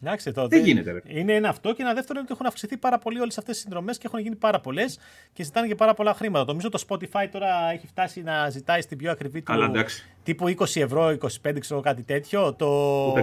Δεν 0.49 0.63
γίνεται. 0.63 0.91
Ρε. 0.91 1.01
Είναι 1.05 1.33
ένα 1.33 1.49
αυτό 1.49 1.73
και 1.73 1.81
ένα 1.81 1.93
δεύτερο 1.93 2.19
είναι 2.19 2.21
ότι 2.21 2.33
έχουν 2.33 2.45
αυξηθεί 2.45 2.77
πάρα 2.77 2.97
πολύ 2.97 3.19
όλες 3.19 3.37
αυτές 3.37 3.53
τις 3.53 3.63
συνδρομές 3.63 3.97
και 3.97 4.07
έχουν 4.07 4.19
γίνει 4.19 4.35
πάρα 4.35 4.59
πολλές 4.59 4.99
και 5.33 5.43
ζητάνε 5.43 5.67
και 5.67 5.75
πάρα 5.75 5.93
πολλά 5.93 6.13
χρήματα. 6.13 6.45
Νομίζω 6.45 6.69
το 6.69 6.83
Spotify 6.87 7.27
τώρα 7.31 7.71
έχει 7.73 7.87
φτάσει 7.87 8.21
να 8.21 8.49
ζητάει 8.49 8.81
στην 8.81 8.97
πιο 8.97 9.11
ακριβή 9.11 9.41
του. 9.41 9.51
Καλά, 9.51 9.71
τύπου 10.23 10.55
20 10.57 10.81
ευρώ, 10.81 11.17
25 11.43 11.59
ξέρω 11.59 11.79
κάτι 11.79 12.03
τέτοιο. 12.03 12.53
Το, 12.53 13.13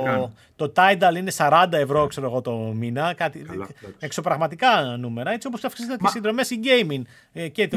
το 0.57 0.73
Tidal 0.77 1.17
είναι 1.17 1.33
40 1.37 1.67
ευρώ 1.71 2.07
ξέρω 2.07 2.27
εγώ 2.27 2.41
το 2.41 2.57
μήνα. 2.57 3.15
Κάτι, 3.15 3.39
Καλά, 3.39 3.69
εξωπραγματικά 3.99 4.97
νούμερα. 4.99 5.31
Έτσι 5.33 5.47
όπως 5.47 5.65
αυξήθηκαν 5.65 5.97
Μα... 6.01 6.11
και 6.11 6.19
οι 6.19 6.21
συνδρομές 6.21 6.51
η 6.51 6.61
gaming 6.63 7.03
ε, 7.33 7.49
και 7.49 7.69
το 7.69 7.77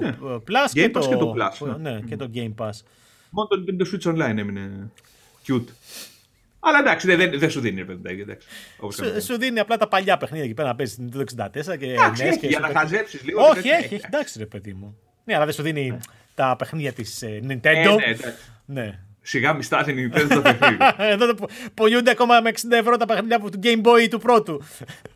ναι. 0.00 0.16
Plus 0.20 0.70
και, 0.72 0.90
το, 0.90 1.08
και 1.08 1.16
το 1.16 1.34
Plus. 1.36 1.76
Ναι, 1.80 2.00
και 2.00 2.16
το 2.16 2.30
Game 2.34 2.54
Pass. 2.56 2.80
Μόνο 3.30 3.48
το 3.48 3.64
Nintendo 3.66 3.82
Switch 3.82 4.12
Online 4.12 4.36
έμεινε 4.38 4.90
cute. 5.48 5.64
Αλλά 6.64 6.78
εντάξει, 6.78 7.06
δεν, 7.06 7.16
δεν, 7.16 7.38
δεν 7.38 7.50
σου 7.50 7.60
δίνει 7.60 7.82
ρε 7.82 8.20
εντάξει. 8.20 8.48
Σου, 8.92 9.22
σου, 9.22 9.38
δίνει 9.38 9.58
απλά 9.60 9.76
τα 9.76 9.88
παλιά 9.88 10.16
παιχνίδια 10.16 10.44
εκεί 10.44 10.54
πέρα 10.54 10.68
να 10.68 10.74
παίζεις 10.74 10.98
το 11.12 11.24
64 11.36 11.78
και. 11.78 11.92
Εντάξει, 11.92 12.24
έχει, 12.24 12.38
και 12.38 12.46
για 12.46 12.58
να 12.58 12.68
χαζέψεις 12.68 13.24
λίγο. 13.24 13.42
Όχι, 13.42 13.68
έχει, 13.68 13.94
έχει, 13.94 14.00
εντάξει, 14.06 14.38
ρε 14.38 14.46
παιδί 14.46 14.72
μου. 14.72 14.98
Ναι, 15.24 15.34
αλλά 15.34 15.44
δεν 15.44 15.54
σου 15.54 15.62
δίνει 15.62 15.98
τα 16.34 16.56
παιχνίδια 16.58 16.92
της 16.92 17.22
ε, 17.22 17.40
Nintendo. 17.48 17.98
Ε, 18.00 18.14
ναι, 18.66 18.82
ναι. 18.82 18.98
Σιγά 19.22 19.52
μιστά 19.52 19.82
την 19.82 19.96
Nintendo 19.96 20.26
το 20.28 20.42
παιχνίδι. 20.42 20.76
Εδώ 21.12 21.34
πουλούνται 21.74 22.10
ακόμα 22.10 22.40
με 22.40 22.50
60 22.54 22.58
ευρώ 22.70 22.96
τα 22.96 23.06
παιχνίδια 23.06 23.38
του 23.38 23.60
Game 23.62 23.82
Boy 23.82 24.08
του 24.10 24.18
πρώτου. 24.18 24.62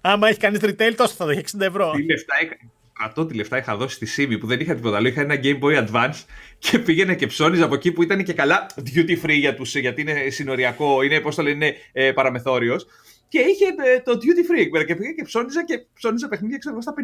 Άμα 0.01 0.29
έχει 0.29 0.39
κανείς 0.39 0.61
retail, 0.63 0.93
τόσο 0.97 1.15
θα 1.15 1.25
το 1.25 1.31
έχει 1.31 1.43
60 1.57 1.61
ευρώ. 1.61 1.91
Τι 1.91 2.05
λεφτά 2.05 2.35
είχα. 2.43 3.27
τη 3.27 3.35
λεφτά 3.35 3.59
είχα 3.59 3.77
δώσει 3.77 4.07
στη 4.07 4.27
Simi 4.29 4.41
που 4.41 4.47
δεν 4.47 4.61
είχα 4.61 4.75
τίποτα 4.75 4.97
άλλο. 4.97 5.09
Είχα 5.09 5.21
ένα 5.21 5.41
Game 5.43 5.59
Boy 5.59 5.87
Advance 5.87 6.23
και 6.59 6.79
πήγαινε 6.79 7.15
και 7.15 7.27
ψώνιζα 7.27 7.65
από 7.65 7.75
εκεί 7.75 7.93
που 7.93 8.03
ήταν 8.03 8.25
και 8.25 8.33
καλά 8.33 8.67
duty 8.77 9.25
free 9.25 9.39
για 9.39 9.55
τους, 9.55 9.77
γιατί 9.77 10.01
είναι 10.01 10.29
συνοριακό, 10.29 11.03
είναι 11.03 11.21
πώς 11.21 11.35
το 11.35 11.43
λένε, 11.43 11.75
ε, 11.93 12.13
παραμεθόριος. 12.13 12.87
Και 13.29 13.39
είχε 13.39 13.64
ε, 13.95 14.01
το 14.01 14.12
duty 14.12 14.51
free 14.51 14.61
εκεί 14.61 14.85
και 14.85 14.95
πήγα 14.95 15.12
και 15.12 15.22
ψώνιζα 15.22 15.64
και 15.64 15.87
ψώνιζα 15.95 16.29
παιχνίδια 16.29 16.59
ξέρω 16.59 16.81
στα 16.81 16.95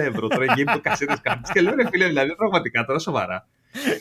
55-60 0.00 0.02
ευρώ. 0.08 0.28
Τώρα 0.28 0.44
game 0.48 0.70
το 0.72 0.80
κασέτες 0.80 1.20
κάτι. 1.20 1.52
Και 1.52 1.60
λέω 1.60 1.74
ρε 1.74 1.88
φίλε, 1.88 2.06
δηλαδή 2.06 2.34
πραγματικά 2.34 2.84
τώρα 2.84 2.98
σοβαρά. 2.98 3.48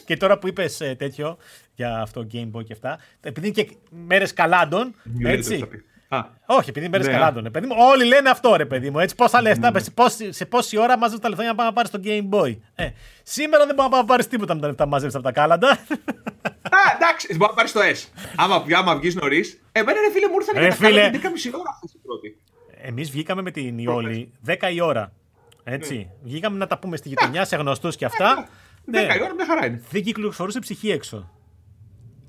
και 0.05 0.18
τώρα 0.18 0.38
που 0.38 0.47
είπες 0.47 0.82
ε, 0.82 0.95
τέτοιο 0.95 1.38
για 1.76 2.01
αυτό 2.01 2.28
Game 2.34 2.51
Boy 2.51 2.64
και 2.64 2.74
αυτά, 2.74 2.99
επειδή 3.22 3.47
είναι 3.47 3.64
και 3.64 3.76
μέρες 3.89 4.34
καλάντων. 4.34 4.95
Έτσι. 5.24 5.68
Α. 6.12 6.24
Όχι, 6.45 6.70
επειδή 6.70 6.89
μέρες 6.89 7.07
ναι. 7.07 7.14
καλάντων. 7.14 7.51
Παιδί 7.51 7.68
μου, 7.68 7.76
όλοι 7.78 8.05
λένε 8.05 8.30
αυτό 8.30 8.55
ρε 8.55 8.66
παιδί 8.66 8.89
μου. 8.89 8.99
Έτσι, 8.99 9.16
πόσα 9.16 9.41
λεφτά, 9.41 9.72
mm. 9.74 9.82
σε, 9.82 9.91
πόση, 9.91 10.32
σε 10.32 10.45
πόση 10.45 10.78
ώρα 10.78 10.97
μάζεψε 10.97 11.22
τα 11.22 11.30
λεφτά 11.30 11.43
για 11.43 11.51
να 11.51 11.57
πάμε 11.57 11.70
να 11.70 11.76
πάρεις 11.76 11.91
το 11.91 11.99
Game 12.03 12.30
Boy. 12.30 12.57
Ε, 12.76 12.89
σήμερα 13.24 13.66
δεν 13.66 13.76
μπορεί 13.76 13.89
να 13.91 14.05
πάρεις 14.05 14.28
τίποτα 14.28 14.53
με 14.55 14.62
τα 14.62 14.68
λεφτά 14.68 14.86
μάζεψε 14.86 15.18
από 15.18 15.26
τα 15.26 15.32
κάλαντα. 15.32 15.70
Α, 16.78 16.80
εντάξει, 16.95 17.36
μπορεί 17.36 17.51
να 17.51 17.55
πάρεις 17.55 17.72
το 17.72 17.80
S. 17.80 18.24
Άμα, 18.36 18.66
άμα 18.78 18.95
βγεις 18.95 19.16
νωρίς, 19.16 19.62
Εμένα 19.80 20.00
ρε 20.00 20.12
φίλε 20.12 20.28
μου 20.28 20.36
ήρθαν 20.40 20.64
και 20.64 20.86
φίλε... 20.86 21.02
τα 21.02 21.30
11.30 21.54 21.60
ώρα 21.60 21.80
αυτή 21.84 21.98
η 21.98 22.00
πρώτη. 22.04 22.38
Εμείς 22.82 23.12
βγήκαμε 23.12 23.42
με 23.42 23.52
την 23.52 23.78
Ιόλη 23.78 24.32
10 24.46 24.56
η 24.74 24.82
ώρα. 24.82 25.14
Έτσι. 25.64 25.96
Ναι. 25.98 26.08
Βγήκαμε 26.24 26.58
να 26.58 26.68
τα 26.68 26.80
πούμε 26.80 26.98
στη 26.98 27.08
γειτονιά, 27.10 27.46
σε 27.46 27.56
γνωστούς 27.56 27.96
και 27.96 28.06
αυτά. 28.06 28.48
10 28.48 28.48
ναι. 28.86 29.00
η 29.00 29.22
ώρα 29.24 29.34
μια 29.34 29.46
χαρά 29.46 29.66
είναι. 29.66 29.82
Δεν 29.92 30.04
κυκλοφορούσε 30.04 30.60
ψυχή 30.60 30.90
έξω. 30.92 31.32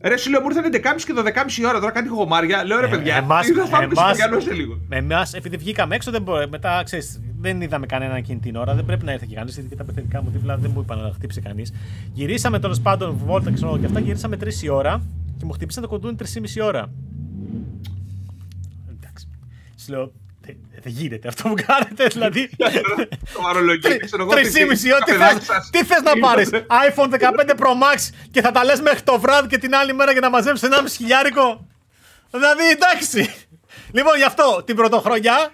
Ρε, 0.03 0.17
σου 0.17 0.31
λέω, 0.31 0.41
μου 0.41 0.47
ήρθαν 0.49 0.95
11.30 0.97 1.03
και 1.07 1.13
το 1.13 1.23
10.30 1.25 1.69
ώρα 1.69 1.81
τώρα 1.81 1.93
κάτι 1.93 2.09
χωμάρια. 2.09 2.65
Λέω 2.65 2.81
ρε, 2.81 2.87
ε, 2.87 2.89
παιδιά, 2.89 3.17
εμάς, 3.17 3.47
θα 3.47 3.89
πάμε 3.95 4.41
σε 4.41 4.53
λίγο. 4.53 4.81
Εμάς, 4.89 5.35
επειδή 5.35 5.57
βγήκαμε 5.57 5.95
έξω, 5.95 6.11
δεν 6.11 6.23
μπορεί, 6.23 6.49
μετά 6.49 6.83
ξέρεις, 6.85 7.21
δεν 7.39 7.61
είδαμε 7.61 7.87
κανέναν 7.87 8.17
εκείνη 8.17 8.41
την 8.41 8.57
ώρα. 8.57 8.75
Δεν 8.75 8.85
πρέπει 8.85 9.05
να 9.05 9.13
έρθει 9.13 9.27
και 9.27 9.35
κανείς, 9.35 9.55
γιατί 9.59 9.77
τα 9.77 9.85
πεθερικά 9.85 10.23
μου 10.23 10.31
δίπλα 10.31 10.57
δεν 10.57 10.71
μου 10.75 10.81
είπαν 10.81 10.99
να 10.99 11.13
χτύψει 11.13 11.41
κανείς. 11.41 11.73
Γυρίσαμε 12.13 12.59
τέλος 12.59 12.81
πάντων 12.81 13.17
βόλτα 13.25 13.53
ξέρω, 13.53 13.79
και 13.79 13.87
αυτά, 13.87 14.01
γυρίσαμε 14.01 14.37
3 14.41 14.63
η 14.63 14.69
ώρα 14.69 15.03
και 15.39 15.45
μου 15.45 15.53
χτύπησαν 15.53 15.83
το 15.83 15.89
κοντούνι 15.89 16.17
3,5 16.19 16.65
ώρα. 16.65 16.93
Εντάξει. 19.81 19.85
Σου 19.85 19.93
λέω, 19.93 20.12
δεν 20.83 20.93
γίνεται 20.93 21.28
αυτό 21.28 21.49
που 21.49 21.55
κάνετε, 21.66 22.07
δηλαδή. 22.07 22.51
Τρεις 24.31 24.66
μισή 24.68 24.89
ώρα. 24.93 25.39
Τι 25.70 25.85
θες 25.85 26.03
να 26.03 26.18
πάρεις, 26.18 26.51
iPhone 26.89 27.11
15 27.11 27.57
Pro 27.57 27.72
Max 27.83 28.11
και 28.31 28.41
θα 28.41 28.51
τα 28.51 28.64
λες 28.64 28.81
μέχρι 28.81 29.03
το 29.03 29.20
βράδυ 29.20 29.49
και 29.49 29.59
την 29.59 29.74
άλλη 29.74 29.93
μέρα 29.93 30.12
για 30.12 30.20
να 30.20 30.31
μαζέψεις 30.31 30.68
ένα 30.68 30.89
χιλιάρικο; 30.89 31.66
Δηλαδή, 32.31 32.68
εντάξει. 32.70 33.35
Λοιπόν, 33.93 34.16
γι' 34.16 34.24
αυτό 34.24 34.62
την 34.66 34.76
πρωτοχρονιά, 34.76 35.53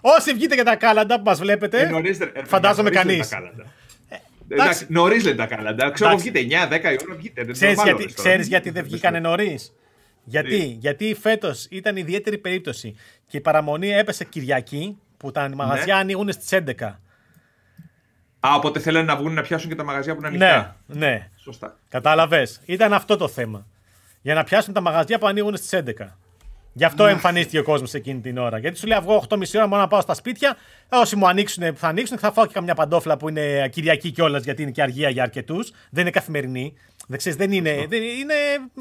όσοι 0.00 0.32
βγείτε 0.32 0.54
για 0.54 0.64
τα 0.64 0.76
κάλαντα 0.76 1.16
που 1.16 1.22
μας 1.24 1.38
βλέπετε, 1.38 1.90
ε, 2.32 2.44
φαντάζομαι 2.44 2.90
κανείς. 2.90 3.28
Εντάξει, 4.48 4.86
νωρίς 4.88 5.24
λένε 5.24 5.36
τα 5.36 5.46
κάλαντα. 5.46 5.90
Ξέρω 5.90 6.16
βγείτε 6.16 6.40
9-10 6.40 6.44
η 6.44 6.98
ώρα 7.06 7.14
βγείτε. 7.16 7.46
Ξέρεις 8.14 8.46
γιατί 8.46 8.70
δεν 8.70 8.84
βγήκανε 8.84 9.18
νωρίς; 9.18 9.72
Γιατί, 10.28 10.76
γιατί 10.80 11.16
φέτος 11.20 11.66
ήταν 11.70 11.96
ιδιαίτερη 11.96 12.38
περίπτωση 12.38 12.94
και 13.28 13.36
η 13.36 13.40
παραμονή 13.40 13.88
έπεσε 13.88 14.24
Κυριακή 14.24 14.98
που 15.16 15.30
τα 15.30 15.50
μαγαζιά 15.54 15.94
ναι. 15.94 16.00
ανοίγουν 16.00 16.32
στις 16.32 16.48
11. 16.52 16.72
Α, 18.40 18.54
οπότε 18.56 18.80
θέλουν 18.80 19.04
να 19.04 19.16
βγουν 19.16 19.32
να 19.32 19.42
πιάσουν 19.42 19.68
και 19.68 19.74
τα 19.74 19.84
μαγαζιά 19.84 20.14
που 20.14 20.18
είναι 20.18 20.28
ανοιχτά. 20.28 20.76
Ναι, 20.86 21.06
ναι. 21.06 21.28
Σωστά. 21.36 21.78
Κατάλαβες. 21.88 22.60
Ήταν 22.64 22.92
αυτό 22.92 23.16
το 23.16 23.28
θέμα. 23.28 23.66
Για 24.22 24.34
να 24.34 24.44
πιάσουν 24.44 24.74
τα 24.74 24.80
μαγαζιά 24.80 25.18
που 25.18 25.26
ανοίγουν 25.26 25.56
στις 25.56 25.82
11. 25.98 26.06
Γι' 26.72 26.84
αυτό 26.84 27.04
ναι. 27.04 27.10
εμφανίστηκε 27.10 27.58
ο 27.58 27.62
κόσμος 27.62 27.94
εκείνη 27.94 28.20
την 28.20 28.38
ώρα. 28.38 28.58
Γιατί 28.58 28.78
σου 28.78 28.86
λέει 28.86 28.98
αυγό 28.98 29.24
8.30 29.28 29.42
ώρα 29.54 29.66
μόνο 29.66 29.82
να 29.82 29.88
πάω 29.88 30.00
στα 30.00 30.14
σπίτια. 30.14 30.56
Όσοι 30.88 31.16
μου 31.16 31.28
ανοίξουν, 31.28 31.76
θα 31.76 31.88
ανοίξουν 31.88 32.18
θα 32.18 32.32
φάω 32.32 32.46
και 32.46 32.52
καμιά 32.52 32.74
παντόφλα 32.74 33.16
που 33.16 33.28
είναι 33.28 33.68
Κυριακή 33.68 34.10
κιόλας 34.10 34.44
γιατί 34.44 34.62
είναι 34.62 34.70
και 34.70 34.82
αργία 34.82 35.08
για 35.08 35.22
αρκετούς. 35.22 35.70
Δεν 35.90 36.02
είναι 36.02 36.10
καθημερινή. 36.10 36.74
Δεν, 37.10 37.18
ξέρεις, 37.18 37.38
δεν 37.38 37.52
είναι, 37.52 37.86
δεν 37.88 38.02
είναι, 38.02 38.34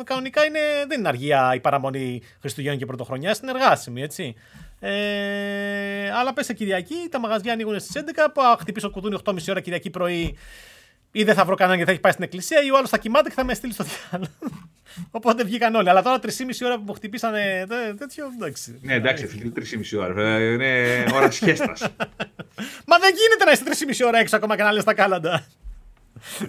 κανονικά 0.04 0.46
είναι, 0.46 0.60
δεν 0.88 1.00
είναι 1.00 1.08
αργία 1.08 1.52
η 1.56 1.60
παραμονή 1.60 2.22
Χριστουγέννων 2.40 2.80
και 2.80 2.86
Πρωτοχρονιάς, 2.86 3.40
είναι 3.40 3.52
εργάσιμη, 3.52 4.02
έτσι. 4.02 4.36
Ε, 4.80 6.12
αλλά 6.12 6.34
πες 6.34 6.54
Κυριακή, 6.54 6.96
τα 7.12 7.20
μαγαζιά 7.20 7.54
ανοίγουν 7.54 7.80
στις 7.80 8.04
11, 8.04 8.28
που 8.34 8.42
χτυπήσω 8.60 8.90
κουδούνι 8.90 9.18
8.30 9.24 9.38
ώρα 9.50 9.62
Κυριακή 9.62 9.90
πρωί 9.90 10.38
ή 11.12 11.24
δεν 11.24 11.36
θα 11.36 11.46
βρω 11.46 11.56
κανέναν 11.56 11.80
και 11.80 11.86
θα 11.86 11.92
έχει 11.92 12.00
πάει 12.00 12.12
στην 12.12 12.24
εκκλησία, 12.24 12.64
ή 12.64 12.72
ο 12.72 12.78
άλλος 12.78 12.90
θα 12.90 12.98
κοιμάται 12.98 13.30
και 13.30 13.36
θα 13.36 13.44
με 13.44 13.54
στείλει 13.54 13.74
στο 13.74 13.84
διάλογο. 13.84 14.32
Οπότε 15.18 15.44
βγήκαν 15.44 15.76
όλοι. 15.76 15.90
Αλλά 15.90 16.02
τώρα 16.02 16.20
3,5 16.22 16.30
ώρα 16.66 16.76
που 16.76 16.84
μου 16.86 16.94
χτυπήσανε 16.94 17.66
τέτοιο. 17.98 18.26
Εντάξει. 18.36 18.80
Ναι, 18.82 18.94
εντάξει, 18.94 19.28
φίλε, 19.28 19.52
3,5 19.56 19.62
ώρα. 20.00 20.40
Είναι 20.40 21.06
ώρα 21.14 21.32
σχέστα. 21.32 21.74
Μα 22.90 22.98
δεν 22.98 23.14
γίνεται 23.16 23.44
να 23.46 23.52
είσαι 23.52 23.64
3,5 24.04 24.08
ώρα 24.08 24.20
έξω 24.20 24.36
ακόμα 24.36 24.56
και 24.56 24.64
να 24.64 24.72
λες 24.72 24.84
τα 24.84 24.94
κάλαντα. 24.94 25.46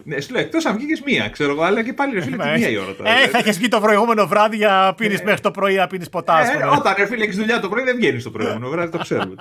Ναι, 0.05 0.21
σου 0.21 0.33
λέω 0.33 0.41
εκτός 0.41 0.67
αν 0.67 0.77
βγήκες 0.77 1.03
μία, 1.03 1.29
ξέρω 1.29 1.51
εγώ, 1.51 1.63
αλλά 1.63 1.85
και 1.85 1.93
πάλι 1.93 2.15
ρε 2.15 2.21
φίλε 2.21 2.37
τη 2.37 2.59
μία 2.59 2.69
η 2.69 2.77
ώρα 2.77 2.95
τώρα. 2.95 3.11
Ε, 3.11 3.29
θα 3.29 3.39
έχει 3.39 3.51
βγει 3.51 3.69
το 3.69 3.81
προηγούμενο 3.81 4.27
βράδυ 4.27 4.57
για 4.57 4.95
πίνεις 4.97 5.21
ε. 5.21 5.25
μέχρι 5.25 5.41
το 5.41 5.51
πρωί 5.51 5.75
να 5.75 5.87
πίνεις 5.87 6.09
ποτάς. 6.09 6.49
Ε, 6.49 6.65
όταν 6.65 6.95
ρε 6.97 7.07
φίλε 7.07 7.25
έχεις 7.25 7.37
δουλειά 7.37 7.61
το 7.61 7.69
πρωί 7.69 7.85
δεν 7.85 7.97
βγαίνεις 7.97 8.23
το 8.23 8.31
προηγούμενο 8.31 8.69
βράδυ, 8.69 8.91
το 8.91 8.99
ξέρουμε. 8.99 9.35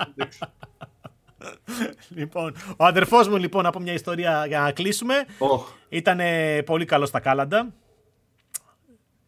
λοιπόν, 2.08 2.54
ο 2.76 2.84
αδερφός 2.84 3.28
μου 3.28 3.36
λοιπόν 3.36 3.66
από 3.66 3.80
μια 3.80 3.92
ιστορία 3.92 4.44
για 4.46 4.60
να 4.60 4.72
κλείσουμε. 4.72 5.14
Oh. 5.38 5.60
Ήταν 5.88 6.20
πολύ 6.64 6.84
καλό 6.84 7.06
στα 7.06 7.20
κάλαντα. 7.20 7.72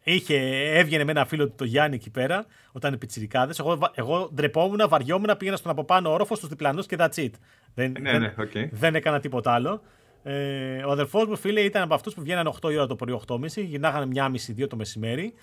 Είχε, 0.03 0.37
έβγαινε 0.73 1.05
με 1.05 1.11
ένα 1.11 1.25
φίλο 1.25 1.47
του 1.47 1.55
το 1.57 1.65
Γιάννη 1.65 1.97
εκεί 1.97 2.11
πέρα, 2.11 2.47
όταν 2.73 2.91
είναι 2.91 2.99
πιτσιρικάδες. 2.99 3.59
Εγώ, 3.59 3.79
εγώ 3.95 4.31
ντρεπόμουν, 4.35 4.89
βαριόμουν, 4.89 5.37
πήγαινα 5.39 5.57
στον 5.57 5.71
από 5.71 5.85
πάνω 5.85 6.13
όροφο 6.13 6.35
στους 6.35 6.49
διπλανούς 6.49 6.87
και 6.87 6.97
that's 6.99 7.15
it. 7.15 7.31
Δεν, 7.75 7.95
ναι, 8.01 8.19
ναι, 8.19 8.35
okay. 8.39 8.69
δεν 8.71 8.95
έκανα 8.95 9.21
τίποτα 9.21 9.53
άλλο. 9.53 9.83
Ε, 10.23 10.85
ο 10.85 10.91
αδερφός 10.91 11.27
μου, 11.27 11.37
φίλε, 11.37 11.61
ήταν 11.61 11.83
από 11.83 11.95
αυτούς 11.95 12.15
που 12.15 12.21
βγαίνανε 12.23 12.53
8 12.63 12.71
η 12.73 12.77
ώρα 12.77 12.87
το 12.87 12.97
πρωί, 12.97 13.21
8.30, 13.27 13.47
γυρνάγανε 13.47 14.07
μία 14.07 14.29
μισή, 14.29 14.53
δύο 14.53 14.67
το 14.67 14.77
μεσημέρι 14.77 15.35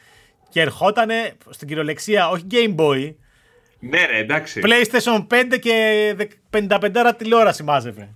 και 0.49 0.61
ερχόταν 0.61 1.09
στην 1.49 1.67
κυριολεξία, 1.67 2.29
όχι 2.29 2.45
Game 2.51 2.75
Boy. 2.75 3.13
Ναι, 3.79 4.05
ρε, 4.05 4.17
εντάξει. 4.17 4.61
PlayStation 4.63 5.27
5 5.27 5.59
και 5.59 6.15
55 6.49 7.11
τηλεόραση 7.17 7.63
μάζευε. 7.63 8.09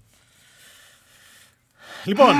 Λοιπόν, 2.05 2.35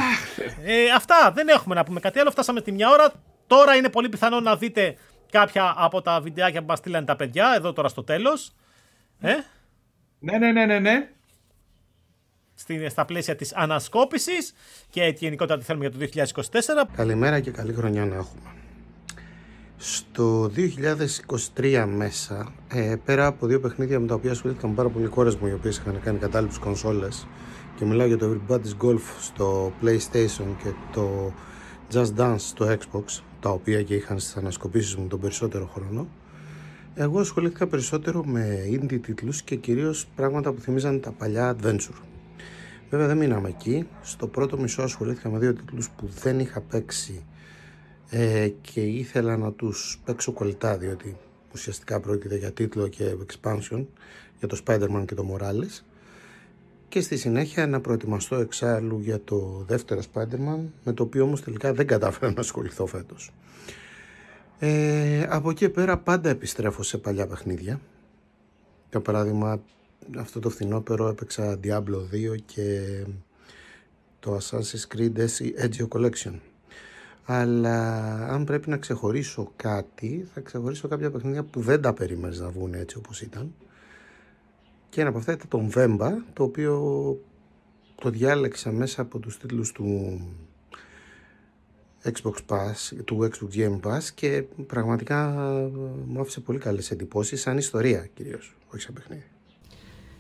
ε, 0.64 0.90
αυτά 0.96 1.32
δεν 1.36 1.48
έχουμε 1.48 1.76
να 1.76 1.84
πούμε 1.84 2.00
κάτι 2.00 2.20
άλλο. 2.20 2.32
Φτάσαμε 2.32 2.60
στη 2.60 2.72
μια 2.72 2.90
ώρα. 2.90 3.12
Τώρα 3.48 3.76
είναι 3.76 3.90
πολύ 3.90 4.10
πιθανό 4.10 4.40
να 4.40 4.56
δείτε 4.56 4.96
κάποια 5.32 5.74
από 5.78 6.02
τα 6.02 6.22
βιντεάκια 6.22 6.60
που 6.60 6.66
μας 6.68 6.78
στείλανε 6.78 7.06
τα 7.06 7.16
παιδιά 7.16 7.54
εδώ 7.56 7.74
τώρα 7.74 7.88
στο 7.88 8.04
τέλος. 8.04 8.52
Ε; 9.20 9.34
Ναι, 10.20 10.38
ναι, 10.38 10.52
ναι, 10.52 10.66
ναι, 10.66 10.80
ναι 10.80 11.10
στα 12.90 13.06
πλαίσια 13.06 13.36
της 13.36 13.54
ανασκόπησης 13.56 14.54
και 14.90 15.16
γενικότερα 15.18 15.60
τι 15.60 15.66
θέλουμε 15.66 15.88
για 15.88 16.00
το 16.00 16.32
2024. 16.42 16.88
Καλημέρα 16.96 17.40
και 17.40 17.52
καλή 17.52 17.74
χρονιά 17.74 18.06
να 18.06 18.16
έχουμε. 18.16 18.50
Στο 19.78 20.52
2023 21.56 21.86
μέσα, 21.96 22.54
ε, 22.68 22.96
πέρα 23.06 23.26
από 23.26 23.48
δύο 23.48 23.60
παιχνίδια 23.60 24.00
με 24.00 24.08
τα 24.08 24.14
οποία 24.14 24.32
ασχολήθηκαν 24.32 24.76
πάρα 24.76 24.90
πολλοί 24.90 25.08
κόρες 25.08 25.36
μου 25.36 25.48
οι 25.48 25.54
οποίες 25.54 25.78
είχαν 25.78 26.02
κάνει 26.04 26.18
κατάληψη 26.18 26.60
κονσόλες 26.60 27.28
και 27.76 27.86
μιλάω 27.86 28.08
για 28.08 28.18
το 28.18 28.30
Everybody's 28.32 28.86
Golf 28.86 29.02
στο 29.22 29.74
PlayStation 29.82 30.56
και 30.64 30.72
το 30.94 31.34
Just 31.94 32.16
Dance 32.18 32.36
στο 32.38 32.78
Xbox 32.78 33.04
τα 33.40 33.50
οποία 33.50 33.84
και 33.84 33.96
είχαν 33.96 34.20
στις 34.20 34.38
ανασκοπήσεις 34.38 34.96
μου 34.96 35.08
τον 35.08 35.20
περισσότερο 35.20 35.70
χρόνο 35.74 36.08
εγώ 36.96 37.20
ασχολήθηκα 37.20 37.68
περισσότερο 37.68 38.24
με 38.26 38.70
indie 38.72 39.00
τίτλους 39.02 39.42
και 39.42 39.56
κυρίως 39.56 40.08
πράγματα 40.16 40.52
που 40.52 40.62
θυμίζαν 40.62 41.00
τα 41.00 41.12
παλιά 41.12 41.56
adventure 41.56 42.11
Βέβαια 42.92 43.08
δεν 43.08 43.18
μείναμε 43.18 43.50
εκεί. 43.50 43.88
Στο 44.02 44.28
πρώτο 44.28 44.58
μισό 44.58 44.82
ασχολήθηκα 44.82 45.30
με 45.30 45.38
δύο 45.38 45.54
τίτλους 45.54 45.90
που 45.90 46.08
δεν 46.08 46.40
είχα 46.40 46.62
παίξει 46.62 47.26
ε, 48.10 48.50
και 48.62 48.82
ήθελα 48.82 49.38
να 49.38 49.52
τους 49.52 50.02
παίξω 50.06 50.32
κολλητά 50.32 50.78
διότι 50.78 51.18
ουσιαστικά 51.54 52.00
πρόκειται 52.00 52.36
για 52.38 52.52
τίτλο 52.52 52.88
και 52.88 53.16
expansion 53.28 53.86
για 54.40 54.48
το 54.48 54.62
Spider-Man 54.66 55.04
και 55.06 55.16
το 55.16 55.26
Morales 55.32 55.84
και 56.88 57.02
στη 57.02 57.18
συνέχεια 57.18 57.68
να 57.68 57.82
προετοιμαστώ 57.82 58.36
εξάλλου 58.36 59.00
για 59.00 59.24
το 59.24 59.64
δεύτερο 59.68 60.02
Spider-Man 60.14 60.60
με 60.84 60.94
το 60.94 61.04
οποίο 61.04 61.24
όμως 61.24 61.42
τελικά 61.42 61.74
δεν 61.74 61.88
κατάφερα 61.88 62.32
να 62.32 62.40
ασχοληθώ 62.40 62.86
φέτος. 62.86 63.34
Ε, 64.60 65.26
από 65.30 65.50
εκεί 65.50 65.70
πέρα 65.70 65.98
πάντα 65.98 66.30
επιστρέφω 66.30 66.84
σε 66.84 66.98
παλιά 66.98 67.28
παιχνίδια. 67.28 67.80
Για 68.90 69.00
παράδειγμα 69.00 69.62
αυτό 70.18 70.40
το 70.40 70.50
φθινόπερο 70.50 71.08
έπαιξα 71.08 71.60
Diablo 71.64 72.32
2 72.34 72.36
και 72.46 72.82
το 74.20 74.38
Assassin's 74.38 74.96
Creed 74.96 75.28
Ezio 75.66 75.88
Collection. 75.88 76.34
Αλλά 77.26 78.14
αν 78.28 78.44
πρέπει 78.44 78.70
να 78.70 78.78
ξεχωρίσω 78.78 79.52
κάτι, 79.56 80.28
θα 80.34 80.42
ξεχωρίσω 80.42 80.88
κάποια 80.88 81.12
παιχνίδια 81.12 81.44
που 81.44 81.62
δεν 81.62 81.82
τα 81.82 81.94
περίμενες 81.94 82.40
να 82.40 82.50
βγουν 82.50 82.74
έτσι 82.74 82.98
όπως 82.98 83.22
ήταν. 83.22 83.54
Και 84.90 85.02
ένα 85.02 85.10
από 85.10 85.18
αυτά 85.18 85.32
ήταν 85.32 85.48
το 85.50 85.70
Vemba, 85.76 86.12
το 86.34 86.44
οποίο 86.44 86.80
το 87.96 88.10
διάλεξα 88.10 88.72
μέσα 88.72 89.02
από 89.02 89.20
τους 89.20 89.38
τίτλους 89.38 89.72
του 89.72 90.20
Xbox 92.04 92.36
Pass, 92.48 92.96
του 93.06 93.30
Xbox 93.32 93.56
Game 93.56 93.80
Pass 93.80 94.04
και 94.16 94.44
πραγματικά 94.68 95.30
μου 96.06 96.20
άφησε 96.20 96.40
πολύ 96.40 96.60
καλές 96.60 96.92
εντυπώσεις, 96.92 97.42
σαν 97.42 97.58
ιστορία 97.58 98.10
κυρίως, 98.14 98.56
όχι 98.68 98.82
σαν 98.82 98.94
παιχνίδι. 98.94 99.31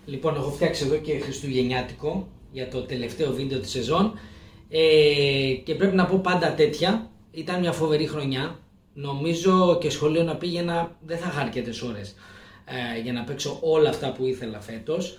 Λοιπόν, 0.05 0.35
έχω 0.35 0.51
φτιάξει 0.51 0.85
εδώ 0.85 0.95
και 0.95 1.19
χριστουγεννιάτικο 1.19 2.27
για 2.51 2.67
το 2.67 2.81
τελευταίο 2.81 3.33
βίντεο 3.33 3.59
της 3.59 3.69
σεζόν 3.71 4.19
ε, 4.69 5.53
και 5.63 5.75
πρέπει 5.75 5.95
να 5.95 6.05
πω 6.05 6.17
πάντα 6.17 6.53
τέτοια. 6.53 7.09
Ήταν 7.31 7.59
μια 7.59 7.71
φοβερή 7.71 8.07
χρονιά. 8.07 8.59
Νομίζω 8.93 9.77
και 9.81 9.89
σχολείο 9.89 10.23
να 10.23 10.35
πήγαινα 10.35 10.95
δεν 11.05 11.17
θα 11.17 11.27
είχα 11.31 11.41
αρκετές 11.41 11.81
ώρες 11.81 12.15
ε, 12.65 13.01
για 13.01 13.13
να 13.13 13.23
παίξω 13.23 13.57
όλα 13.61 13.89
αυτά 13.89 14.11
που 14.11 14.25
ήθελα 14.25 14.59
φέτος. 14.59 15.17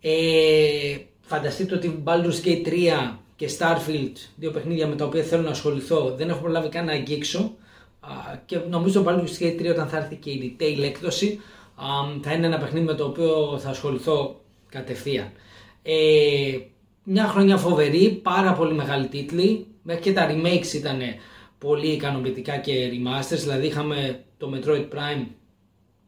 Ε, 0.00 0.96
φανταστείτε 1.20 1.74
ότι 1.74 2.02
Baldur's 2.04 2.46
Gate 2.46 2.68
3 2.68 3.16
και 3.36 3.50
Starfield, 3.58 4.12
δύο 4.36 4.50
παιχνίδια 4.50 4.86
με 4.86 4.96
τα 4.96 5.04
οποία 5.04 5.22
θέλω 5.22 5.42
να 5.42 5.50
ασχοληθώ, 5.50 6.14
δεν 6.16 6.28
έχω 6.28 6.40
προλάβει 6.40 6.68
καν 6.68 6.84
να 6.84 6.92
αγγίξω 6.92 7.54
και 8.46 8.58
νομίζω 8.70 9.02
το 9.02 9.10
Baldur's 9.10 9.42
Gate 9.42 9.60
3 9.60 9.70
όταν 9.70 9.88
θα 9.88 9.96
έρθει 9.96 10.16
και 10.16 10.30
η 10.30 10.56
retail 10.58 10.82
έκδοση 10.82 11.40
θα 12.22 12.32
είναι 12.32 12.46
ένα 12.46 12.58
παιχνίδι 12.58 12.84
με 12.84 12.94
το 12.94 13.04
οποίο 13.04 13.58
θα 13.58 13.70
ασχοληθώ 13.70 14.40
κατευθείαν. 14.68 15.30
Ε, 15.82 16.58
μια 17.02 17.26
χρονιά 17.26 17.56
φοβερή, 17.56 18.20
πάρα 18.22 18.52
πολύ 18.52 18.74
μεγάλη 18.74 19.06
τίτλοι, 19.06 19.66
μέχρι 19.82 20.02
και 20.02 20.12
τα 20.12 20.30
remakes 20.30 20.72
ήταν 20.74 21.00
πολύ 21.58 21.86
ικανοποιητικά 21.86 22.56
και 22.56 22.90
remasters, 22.92 23.38
δηλαδή 23.38 23.66
είχαμε 23.66 24.24
το 24.38 24.50
Metroid 24.54 24.88
Prime 24.94 25.26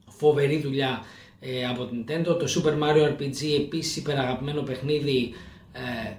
φοβερή 0.08 0.60
δουλειά 0.60 1.04
ε, 1.40 1.66
από 1.66 1.84
την 1.84 2.04
Nintendo, 2.04 2.38
το 2.38 2.46
Super 2.46 2.72
Mario 2.72 3.08
RPG 3.08 3.60
επίσης 3.60 3.96
υπεραγαπημένο 3.96 4.62
παιχνίδι, 4.62 5.32
ε, 5.72 6.12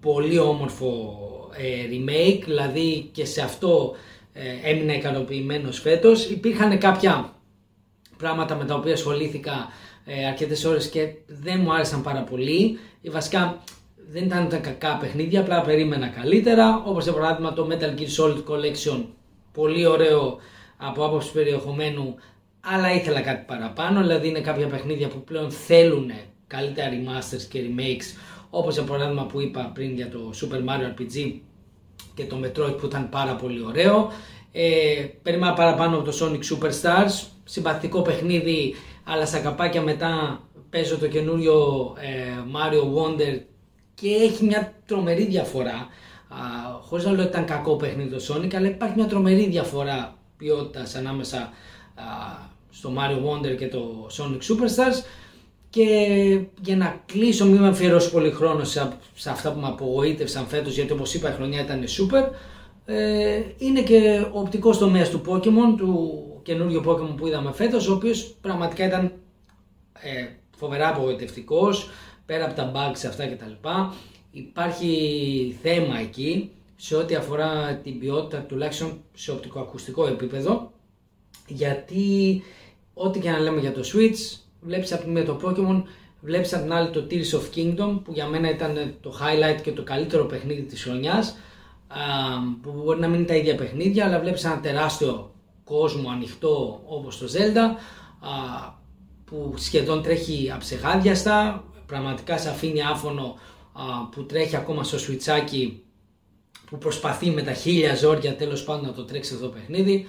πολύ 0.00 0.38
όμορφο 0.38 1.18
ε, 1.56 1.86
remake, 1.90 2.42
δηλαδή 2.44 3.08
και 3.12 3.24
σε 3.24 3.40
αυτό 3.40 3.94
ε, 4.32 4.70
έμεινα 4.70 4.94
ικανοποιημένος 4.94 5.80
φέτος. 5.80 6.30
Υπήρχαν 6.30 6.78
κάποια 6.78 7.31
πράγματα 8.22 8.54
με 8.54 8.64
τα 8.64 8.74
οποία 8.74 8.92
ασχολήθηκα 8.92 9.68
ε, 10.04 10.26
αρκετές 10.26 10.64
ώρες 10.64 10.88
και 10.88 11.14
δεν 11.26 11.60
μου 11.60 11.74
άρεσαν 11.74 12.02
πάρα 12.02 12.22
πολύ. 12.22 12.78
Βασικά 13.10 13.62
δεν 14.10 14.24
ήταν 14.24 14.48
τα 14.48 14.56
κακά 14.56 14.96
παιχνίδια, 14.96 15.40
απλά 15.40 15.60
περίμενα 15.60 16.06
καλύτερα. 16.08 16.82
Όπως 16.84 17.04
για 17.04 17.12
παράδειγμα 17.12 17.52
το 17.52 17.68
Metal 17.70 17.98
Gear 17.98 18.08
Solid 18.18 18.42
Collection, 18.50 19.04
πολύ 19.52 19.86
ωραίο 19.86 20.38
από 20.76 21.04
άποψη 21.04 21.32
περιεχομένου, 21.32 22.14
αλλά 22.60 22.94
ήθελα 22.94 23.20
κάτι 23.20 23.44
παραπάνω. 23.46 24.00
Δηλαδή 24.00 24.28
είναι 24.28 24.40
κάποια 24.40 24.66
παιχνίδια 24.66 25.08
που 25.08 25.24
πλέον 25.24 25.50
θέλουν 25.50 26.10
καλύτερα 26.46 26.88
remasters 26.90 27.42
και 27.50 27.60
remakes, 27.60 28.18
όπως 28.50 28.74
για 28.74 28.82
παράδειγμα 28.82 29.26
που 29.26 29.40
είπα 29.40 29.70
πριν 29.74 29.94
για 29.94 30.08
το 30.08 30.32
Super 30.40 30.58
Mario 30.58 31.00
RPG 31.00 31.40
και 32.14 32.24
το 32.24 32.36
Metroid 32.44 32.78
που 32.78 32.86
ήταν 32.86 33.08
πάρα 33.08 33.34
πολύ 33.36 33.62
ωραίο. 33.64 34.10
Ε, 34.52 35.06
περίμενα 35.22 35.52
παραπάνω 35.52 35.96
από 35.96 36.10
το 36.10 36.16
Sonic 36.20 36.40
Superstars, 36.54 37.26
συμπαθητικό 37.44 38.02
παιχνίδι, 38.02 38.74
αλλά 39.04 39.26
στα 39.26 39.38
καπάκια 39.38 39.82
μετά 39.82 40.40
παίζω 40.70 40.98
το 40.98 41.08
καινούριο 41.08 41.56
ε, 42.00 42.42
Mario 42.54 42.82
Wonder 42.96 43.40
και 43.94 44.08
έχει 44.08 44.44
μια 44.44 44.74
τρομερή 44.86 45.24
διαφορά. 45.24 45.86
Χωρίς 46.82 47.04
να 47.04 47.10
λέω 47.10 47.20
ότι 47.20 47.30
ήταν 47.30 47.44
κακό 47.44 47.76
παιχνίδι 47.76 48.16
το 48.16 48.24
Sonic, 48.28 48.54
αλλά 48.54 48.66
υπάρχει 48.66 48.94
μια 48.96 49.06
τρομερή 49.06 49.46
διαφορά 49.46 50.16
ποιότητας 50.36 50.94
ανάμεσα 50.94 51.38
α, 51.38 52.02
στο 52.70 52.92
Mario 52.96 53.16
Wonder 53.16 53.56
και 53.56 53.68
το 53.68 54.08
Sonic 54.18 54.38
Superstars. 54.52 55.04
Και 55.70 55.86
για 56.60 56.76
να 56.76 57.02
κλείσω, 57.06 57.46
μην 57.46 57.60
με 57.60 57.68
αφιερώσω 57.68 58.10
πολύ 58.10 58.30
χρόνο 58.30 58.64
σε, 58.64 58.92
σε 59.14 59.30
αυτά 59.30 59.52
που 59.52 59.60
με 59.60 59.66
απογοήτευσαν 59.66 60.46
φέτος, 60.46 60.74
γιατί 60.74 60.92
όπως 60.92 61.14
είπα 61.14 61.30
η 61.30 61.34
χρονιά 61.34 61.60
ήταν 61.60 61.84
super. 61.84 62.28
Ε, 62.84 63.42
είναι 63.58 63.82
και 63.82 64.26
ο 64.32 64.38
οπτικός 64.38 64.78
τομέας 64.78 65.10
του 65.10 65.22
Pokemon, 65.26 65.74
του 65.76 66.22
καινούργιου 66.42 66.82
Pokemon 66.86 67.16
που 67.16 67.26
είδαμε 67.26 67.52
φέτος, 67.52 67.88
ο 67.88 67.94
οποίος 67.94 68.34
πραγματικά 68.40 68.84
ήταν 68.84 69.12
ε, 69.92 70.26
φοβερά 70.56 70.88
απογοητευτικός 70.88 71.90
πέρα 72.26 72.44
από 72.44 72.54
τα 72.54 72.72
bugs 72.74 73.06
αυτά 73.06 73.26
κτλ. 73.26 73.68
Υπάρχει 74.30 75.56
θέμα 75.62 75.98
εκεί 75.98 76.50
σε 76.76 76.96
ό,τι 76.96 77.14
αφορά 77.14 77.80
την 77.82 77.98
ποιότητα 77.98 78.38
τουλάχιστον 78.38 79.00
σε 79.14 79.30
οπτικοακουστικό 79.30 80.06
επίπεδο 80.06 80.72
γιατί 81.46 82.42
ό,τι 82.94 83.18
και 83.18 83.30
να 83.30 83.38
λέμε 83.38 83.60
για 83.60 83.72
το 83.72 83.80
Switch 83.92 84.38
βλέπεις 84.60 84.92
από 84.92 85.04
τη 85.04 85.10
μία 85.10 85.24
το 85.24 85.40
Pokemon 85.44 85.82
βλέπεις 86.20 86.52
από 86.52 86.62
την 86.62 86.72
άλλη 86.72 86.90
το 86.90 87.06
Tears 87.10 87.38
of 87.38 87.56
Kingdom 87.56 88.00
που 88.04 88.12
για 88.12 88.26
μένα 88.26 88.50
ήταν 88.50 88.94
το 89.00 89.14
highlight 89.20 89.60
και 89.62 89.72
το 89.72 89.82
καλύτερο 89.82 90.24
παιχνίδι 90.24 90.62
της 90.62 90.82
χρονιάς 90.82 91.36
που 92.62 92.82
μπορεί 92.84 93.00
να 93.00 93.08
μην 93.08 93.18
είναι 93.18 93.26
τα 93.26 93.34
ίδια 93.34 93.54
παιχνίδια 93.54 94.06
αλλά 94.06 94.20
βλέπεις 94.20 94.44
ένα 94.44 94.60
τεράστιο 94.60 95.34
κόσμο 95.64 96.10
ανοιχτό 96.10 96.82
όπως 96.86 97.18
το 97.18 97.26
Zelda 97.26 97.76
που 99.24 99.54
σχεδόν 99.56 100.02
τρέχει 100.02 100.50
αψεγάδιαστα 100.54 101.64
πραγματικά 101.86 102.38
σε 102.38 102.48
αφήνει 102.48 102.82
άφωνο 102.82 103.38
που 104.10 104.24
τρέχει 104.24 104.56
ακόμα 104.56 104.84
στο 104.84 104.98
σουιτσάκι 104.98 105.82
που 106.72 106.78
προσπαθεί 106.78 107.30
με 107.30 107.42
τα 107.42 107.52
χίλια 107.52 107.94
ζόρια 107.96 108.36
τέλος 108.36 108.64
πάντων 108.64 108.86
να 108.86 108.92
το 108.92 109.04
τρέξει 109.04 109.34
αυτό 109.34 109.46
το 109.46 109.52
παιχνίδι. 109.52 110.06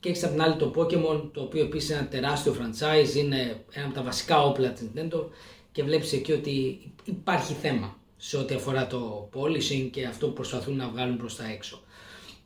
Και 0.00 0.08
έχεις 0.08 0.24
απ' 0.24 0.30
την 0.30 0.42
άλλη 0.42 0.56
το 0.56 0.72
Pokemon 0.76 1.30
το 1.32 1.40
οποίο 1.40 1.62
επίσης 1.62 1.88
είναι 1.88 1.98
ένα 1.98 2.08
τεράστιο 2.08 2.56
franchise 2.58 3.16
είναι 3.16 3.64
ένα 3.72 3.86
από 3.86 3.94
τα 3.94 4.02
βασικά 4.02 4.42
όπλα 4.42 4.70
της 4.70 4.90
Nintendo 4.94 5.24
και 5.72 5.82
βλέπεις 5.82 6.12
εκεί 6.12 6.32
ότι 6.32 6.80
υπάρχει 7.04 7.52
θέμα 7.52 7.96
σε 8.16 8.36
ό,τι 8.36 8.54
αφορά 8.54 8.86
το 8.86 9.28
polishing 9.34 9.88
και 9.90 10.06
αυτό 10.06 10.26
που 10.26 10.32
προσπαθούν 10.32 10.76
να 10.76 10.88
βγάλουν 10.88 11.16
προς 11.16 11.36
τα 11.36 11.44
έξω. 11.52 11.80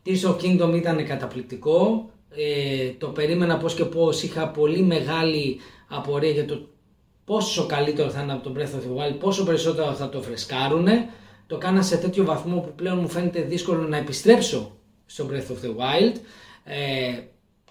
Tears 0.07 0.31
of 0.31 0.37
Kingdom 0.37 0.75
ήταν 0.75 1.07
καταπληκτικό, 1.07 2.11
ε, 2.31 2.91
το 2.99 3.07
περίμενα 3.07 3.57
πώς 3.57 3.75
και 3.75 3.85
πώς, 3.85 4.23
είχα 4.23 4.49
πολύ 4.49 4.83
μεγάλη 4.83 5.57
απορία 5.89 6.31
για 6.31 6.45
το 6.45 6.69
πόσο 7.25 7.67
καλύτερο 7.67 8.11
θα 8.11 8.23
είναι 8.23 8.33
από 8.33 8.43
τον 8.43 8.57
Breath 8.57 8.61
of 8.61 9.09
the 9.11 9.13
Wild, 9.13 9.19
πόσο 9.19 9.45
περισσότερο 9.45 9.95
θα 9.95 10.09
το 10.09 10.23
φρεσκάρουνε. 10.23 11.09
Το 11.47 11.59
κάνα 11.59 11.83
σε 11.83 11.97
τέτοιο 11.97 12.25
βαθμό 12.25 12.61
που 12.61 12.73
πλέον 12.77 12.99
μου 12.99 13.09
φαίνεται 13.09 13.41
δύσκολο 13.43 13.83
να 13.89 13.97
επιστρέψω 13.97 14.77
στο 15.07 15.29
Breath 15.31 15.53
of 15.53 15.67
the 15.67 15.71
Wild. 15.71 16.17
Ε, 16.65 17.21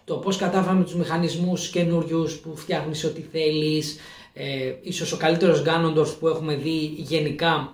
το 0.04 0.16
πώς 0.16 0.38
κατάφεραμε 0.38 0.84
τους 0.84 0.96
μηχανισμούς 0.96 1.70
καινούριους 1.70 2.38
που 2.38 2.56
φτιάχνεις 2.56 3.04
ό,τι 3.04 3.22
θέλεις, 3.22 3.98
ε, 4.34 4.74
ίσως 4.82 5.12
ο 5.12 5.18
καλύτερος 5.18 5.64
Ganondorf 5.66 6.16
που 6.20 6.28
έχουμε 6.28 6.56
δει 6.56 6.94
γενικά 6.98 7.74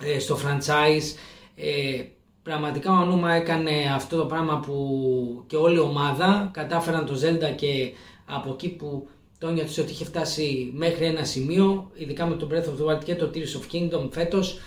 ε, 0.00 0.18
στο 0.18 0.38
franchise. 0.44 1.16
Ε, 1.56 2.02
πραγματικά 2.42 2.92
ο 2.92 2.94
Ανούμα 2.94 3.32
έκανε 3.32 3.70
αυτό 3.94 4.16
το 4.16 4.24
πράγμα 4.24 4.60
που 4.60 5.44
και 5.46 5.56
όλη 5.56 5.76
η 5.76 5.80
ομάδα 5.80 6.50
κατάφεραν 6.52 7.06
το 7.06 7.14
Zelda 7.14 7.56
και 7.56 7.92
από 8.24 8.52
εκεί 8.52 8.68
που 8.68 9.08
το 9.38 9.50
νιώθεις 9.50 9.78
ότι 9.78 9.92
είχε 9.92 10.04
φτάσει 10.04 10.72
μέχρι 10.74 11.04
ένα 11.04 11.24
σημείο, 11.24 11.90
ειδικά 11.94 12.26
με 12.26 12.34
το 12.34 12.48
Breath 12.50 12.64
of 12.64 12.82
the 12.82 12.94
Wild 12.94 13.04
και 13.04 13.14
το 13.14 13.30
Tears 13.34 13.38
of 13.38 13.74
Kingdom 13.74 14.08
φέτος, 14.10 14.58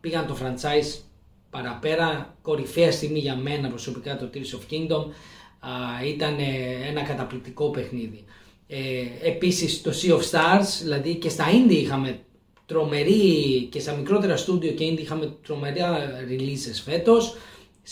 πήγαν 0.00 0.26
το 0.26 0.36
franchise 0.42 1.00
παραπέρα, 1.50 2.36
κορυφαία 2.42 2.92
στιγμή 2.92 3.18
για 3.18 3.36
μένα 3.36 3.68
προσωπικά 3.68 4.16
το 4.16 4.30
Tears 4.34 4.38
of 4.38 4.72
Kingdom, 4.72 5.04
ήταν 6.06 6.36
ένα 6.88 7.02
καταπληκτικό 7.02 7.70
παιχνίδι. 7.70 8.24
Ε, 8.66 9.28
επίσης 9.28 9.82
το 9.82 9.92
Sea 10.02 10.12
of 10.12 10.20
Stars, 10.20 10.66
δηλαδή 10.82 11.14
και 11.14 11.28
στα 11.28 11.44
indie 11.50 11.72
είχαμε 11.72 12.18
τρομερή 12.66 13.68
και 13.70 13.80
στα 13.80 13.92
μικρότερα 13.92 14.36
στούντιο 14.36 14.72
και 14.72 14.88
indie 14.90 15.00
είχαμε 15.00 15.32
τρομερά 15.42 15.98
releases 16.28 16.80
φέτος. 16.84 17.36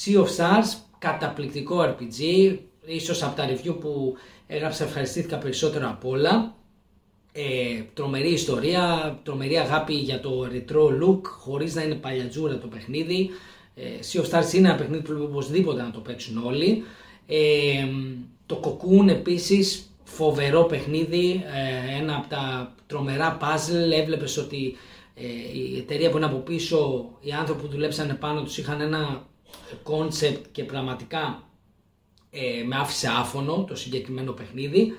Sea 0.04 0.16
of 0.16 0.26
Stars, 0.26 0.76
καταπληκτικό 0.98 1.80
RPG, 1.82 2.54
ίσως 2.86 3.22
από 3.22 3.36
τα 3.36 3.48
review 3.48 3.80
που 3.80 4.14
έγραψα 4.46 4.84
ευχαριστήθηκα 4.84 5.36
περισσότερο 5.36 5.88
από 5.88 6.08
όλα. 6.08 6.54
Ε, 7.32 7.82
τρομερή 7.94 8.32
ιστορία, 8.32 9.18
τρομερή 9.22 9.58
αγάπη 9.58 9.94
για 9.94 10.20
το 10.20 10.48
retro 10.52 11.02
look 11.02 11.20
χωρίς 11.22 11.74
να 11.74 11.82
είναι 11.82 11.94
παλιατζούρα 11.94 12.58
το 12.58 12.66
παιχνίδι. 12.66 13.30
Ε, 13.74 13.82
sea 14.12 14.20
of 14.20 14.30
Stars 14.30 14.52
είναι 14.52 14.68
ένα 14.68 14.76
παιχνίδι 14.76 15.02
που 15.02 15.08
πρέπει 15.08 15.24
οπωσδήποτε 15.24 15.82
να 15.82 15.90
το 15.90 16.00
παίξουν 16.00 16.44
όλοι. 16.44 16.82
Ε, 17.26 17.86
το 18.46 18.60
Cocoon 18.64 19.08
επίσης 19.08 19.91
φοβερό 20.14 20.64
παιχνίδι, 20.64 21.44
ε, 21.54 22.00
ένα 22.00 22.16
από 22.16 22.28
τα 22.28 22.74
τρομερά 22.86 23.38
puzzle, 23.40 23.92
έβλεπες 24.00 24.36
ότι 24.36 24.76
ε, 25.14 25.58
η 25.58 25.78
εταιρεία 25.78 26.10
που 26.10 26.16
είναι 26.16 26.26
από 26.26 26.36
πίσω, 26.36 27.10
οι 27.20 27.32
άνθρωποι 27.32 27.62
που 27.62 27.68
δουλέψαν 27.68 28.16
πάνω 28.20 28.42
τους 28.42 28.58
είχαν 28.58 28.80
ένα 28.80 29.26
concept 29.84 30.40
και 30.52 30.64
πραγματικά 30.64 31.42
ε, 32.30 32.62
με 32.66 32.76
άφησε 32.76 33.08
άφωνο 33.08 33.64
το 33.68 33.74
συγκεκριμένο 33.74 34.32
παιχνίδι. 34.32 34.92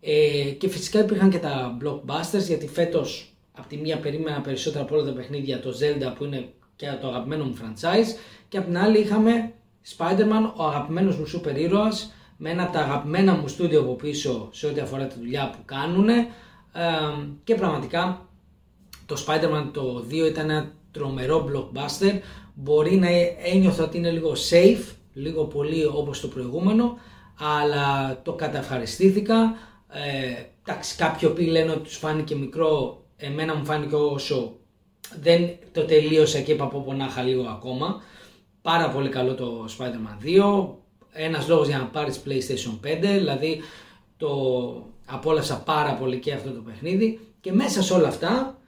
Ε, 0.00 0.50
και 0.58 0.68
φυσικά 0.68 1.00
υπήρχαν 1.00 1.30
και 1.30 1.38
τα 1.38 1.76
blockbusters 1.82 2.46
γιατί 2.46 2.68
φέτος 2.68 3.32
από 3.52 3.68
τη 3.68 3.76
μία 3.76 3.98
περίμενα 3.98 4.40
περισσότερα 4.40 4.84
από 4.84 4.94
όλα 4.94 5.04
τα 5.04 5.12
παιχνίδια 5.12 5.60
το 5.60 5.70
Zelda 5.70 6.14
που 6.16 6.24
είναι 6.24 6.48
και 6.76 6.86
το 7.00 7.08
αγαπημένο 7.08 7.44
μου 7.44 7.56
franchise 7.60 8.18
και 8.48 8.56
από 8.58 8.66
την 8.66 8.78
άλλη 8.78 8.98
είχαμε 8.98 9.52
Spider-Man, 9.96 10.52
ο 10.56 10.64
αγαπημένος 10.64 11.16
μου 11.16 11.26
σούπερ 11.26 11.58
ήρωας 11.58 12.12
με 12.36 12.50
ένα 12.50 12.62
από 12.62 12.72
τα 12.72 12.80
αγαπημένα 12.80 13.34
μου 13.34 13.48
στούντιο 13.48 13.80
από 13.80 13.94
πίσω 13.94 14.48
σε 14.52 14.66
ό,τι 14.66 14.80
αφορά 14.80 15.06
τη 15.06 15.18
δουλειά 15.18 15.50
που 15.50 15.58
κάνουν 15.64 16.08
ε, 16.08 16.26
και 17.44 17.54
πραγματικά 17.54 18.28
το 19.06 19.24
Spider-Man 19.26 19.70
το 19.72 20.04
2 20.08 20.12
ήταν 20.12 20.50
ένα 20.50 20.72
τρομερό 20.90 21.48
blockbuster 21.48 22.20
μπορεί 22.54 22.96
να 22.96 23.08
ένιωθω 23.52 23.84
ότι 23.84 23.96
είναι 23.96 24.10
λίγο 24.10 24.32
safe 24.50 24.94
λίγο 25.14 25.44
πολύ 25.44 25.84
όπως 25.84 26.20
το 26.20 26.28
προηγούμενο, 26.28 26.98
αλλά 27.38 28.20
το 28.22 28.32
καταυχαριστήθηκα. 28.32 29.56
Ε, 29.88 30.44
εντάξει, 30.62 30.96
κάποιοι 30.96 31.28
οποίοι 31.32 31.48
λένε 31.50 31.70
ότι 31.70 31.80
τους 31.80 31.96
φάνηκε 31.96 32.36
μικρό, 32.36 33.02
εμένα 33.16 33.54
μου 33.54 33.64
φάνηκε 33.64 33.94
όσο 33.94 34.56
δεν 35.20 35.50
το 35.72 35.84
τελείωσα 35.84 36.40
και 36.40 36.52
είπα 36.52 36.68
πω 36.68 36.92
να 36.92 37.04
είχα 37.04 37.22
λίγο 37.22 37.42
ακόμα. 37.48 38.02
Πάρα 38.62 38.90
πολύ 38.90 39.08
καλό 39.08 39.34
το 39.34 39.68
Spider-Man 39.78 40.26
2, 40.26 40.66
ένας 41.14 41.48
λόγος 41.48 41.68
για 41.68 41.78
να 41.78 41.84
πάρεις 41.84 42.20
PlayStation 42.26 42.86
5, 42.86 42.98
δηλαδή 43.00 43.60
το 44.16 44.28
απόλαυσα 45.06 45.62
πάρα 45.62 45.94
πολύ 45.94 46.18
και 46.18 46.32
αυτό 46.32 46.50
το 46.50 46.60
παιχνίδι 46.60 47.20
και 47.40 47.52
μέσα 47.52 47.82
σε 47.82 47.92
όλα 47.94 48.08
αυτά 48.08 48.58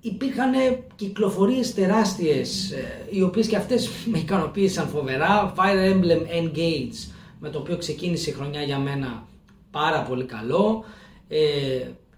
υπήρχαν 0.00 0.52
κυκλοφορίες 0.96 1.74
τεράστιες 1.74 2.70
ε, 2.70 3.06
οι 3.10 3.22
οποίες 3.22 3.46
και 3.46 3.56
αυτές 3.56 3.88
με 4.10 4.18
ικανοποίησαν 4.18 4.88
φοβερά. 4.88 5.54
Fire 5.56 5.92
Emblem 5.92 6.42
Engage 6.42 7.12
με 7.40 7.50
το 7.50 7.58
οποίο 7.58 7.76
ξεκίνησε 7.76 8.30
η 8.30 8.32
χρονιά 8.32 8.62
για 8.62 8.78
μένα 8.78 9.26
πάρα 9.70 10.02
πολύ 10.02 10.24
καλό. 10.24 10.84
Ε, 11.28 11.38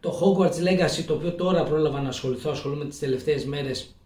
το 0.01 0.19
Hogwarts 0.21 0.47
Legacy 0.47 1.03
το 1.07 1.15
οποίο 1.15 1.33
τώρα 1.33 1.63
πρόλαβα 1.63 2.01
να 2.01 2.09
ασχοληθώ 2.09 2.51
ασχολούμαι 2.51 2.85
τις 2.85 2.99
τελευταίες 2.99 3.45
μέρες 3.45 3.97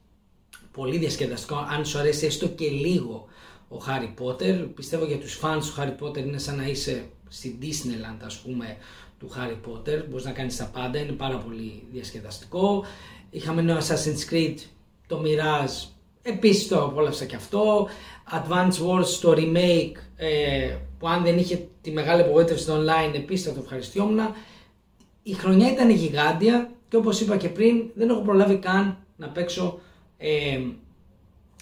πολύ 0.72 0.98
διασκεδαστικό. 0.98 1.66
Αν 1.78 1.84
σου 1.84 1.98
αρέσει 1.98 2.26
έστω 2.26 2.48
και 2.48 2.68
λίγο 2.68 3.26
ο 3.73 3.79
Χάρι 3.79 4.12
Πότερ. 4.16 4.57
Πιστεύω 4.57 5.05
για 5.05 5.18
τους 5.18 5.41
fans 5.43 5.61
του 5.61 5.73
Χάρι 5.73 5.91
Πότερ 5.91 6.27
είναι 6.27 6.39
σαν 6.39 6.57
να 6.57 6.66
είσαι 6.66 7.05
στην 7.29 7.55
Disneyland 7.62 8.25
ας 8.25 8.39
πούμε 8.39 8.77
του 9.18 9.29
Χάρι 9.29 9.55
Πότερ. 9.55 10.07
Μπορείς 10.09 10.25
να 10.25 10.31
κάνεις 10.31 10.57
τα 10.57 10.64
πάντα, 10.64 10.99
είναι 10.99 11.12
πάρα 11.12 11.37
πολύ 11.37 11.83
διασκεδαστικό. 11.93 12.85
Είχαμε 13.31 13.62
νέο 13.62 13.79
Assassin's 13.79 14.33
Creed, 14.33 14.55
το 15.07 15.23
Mirage, 15.25 15.89
επίσης 16.23 16.68
το 16.68 16.85
απόλαυσα 16.85 17.25
και 17.25 17.37
αυτό. 17.37 17.89
Advance 18.33 18.87
Wars, 18.87 19.18
το 19.21 19.35
remake, 19.37 19.97
ε, 20.16 20.77
που 20.99 21.09
αν 21.09 21.23
δεν 21.23 21.39
είχε 21.39 21.68
τη 21.81 21.91
μεγάλη 21.91 22.23
απογοήτευση 22.23 22.62
στο 22.62 22.81
online 22.81 23.14
επίσης 23.14 23.47
θα 23.47 23.53
το 23.53 23.61
ευχαριστιόμουν. 23.62 24.18
Η 25.23 25.33
χρονιά 25.33 25.71
ήταν 25.71 25.91
γιγάντια 25.91 26.71
και 26.89 26.97
όπως 26.97 27.21
είπα 27.21 27.37
και 27.37 27.49
πριν 27.49 27.91
δεν 27.95 28.09
έχω 28.09 28.21
προλάβει 28.21 28.57
καν 28.57 28.99
να 29.16 29.29
παίξω 29.29 29.81
ε, 30.18 30.61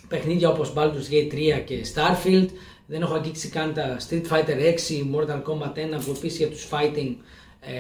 παιχνίδια 0.09 0.49
όπως 0.49 0.73
Baldur's 0.77 1.13
Gate 1.13 1.33
3 1.33 1.63
και 1.65 1.87
Starfield. 1.95 2.49
Δεν 2.87 3.03
έχω 3.03 3.15
αγγίξει 3.15 3.49
καν 3.49 3.75
τα 3.75 3.97
Street 4.09 4.23
Fighter 4.31 4.57
6, 4.57 5.15
Mortal 5.15 5.43
Kombat 5.43 5.99
1 5.99 6.01
που 6.05 6.11
επίσης 6.17 6.39
για 6.39 6.49
τους 6.49 6.69
fighting, 6.71 7.15
ε, 7.61 7.73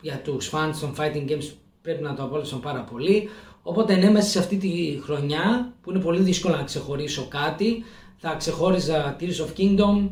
για 0.00 0.16
τους 0.16 0.50
fans 0.52 0.74
των 0.80 0.94
fighting 0.98 1.30
games 1.30 1.52
πρέπει 1.82 2.02
να 2.02 2.14
το 2.14 2.22
απόλυσαν 2.22 2.60
πάρα 2.60 2.80
πολύ. 2.80 3.28
Οπότε 3.62 3.96
ναι, 3.96 4.10
μέσα 4.10 4.28
σε 4.28 4.38
αυτή 4.38 4.56
τη 4.56 5.00
χρονιά 5.02 5.74
που 5.80 5.90
είναι 5.90 6.00
πολύ 6.00 6.20
δύσκολο 6.20 6.56
να 6.56 6.62
ξεχωρίσω 6.62 7.26
κάτι, 7.28 7.84
θα 8.16 8.34
ξεχώριζα 8.34 9.16
Tears 9.20 9.24
of 9.24 9.60
Kingdom, 9.60 10.08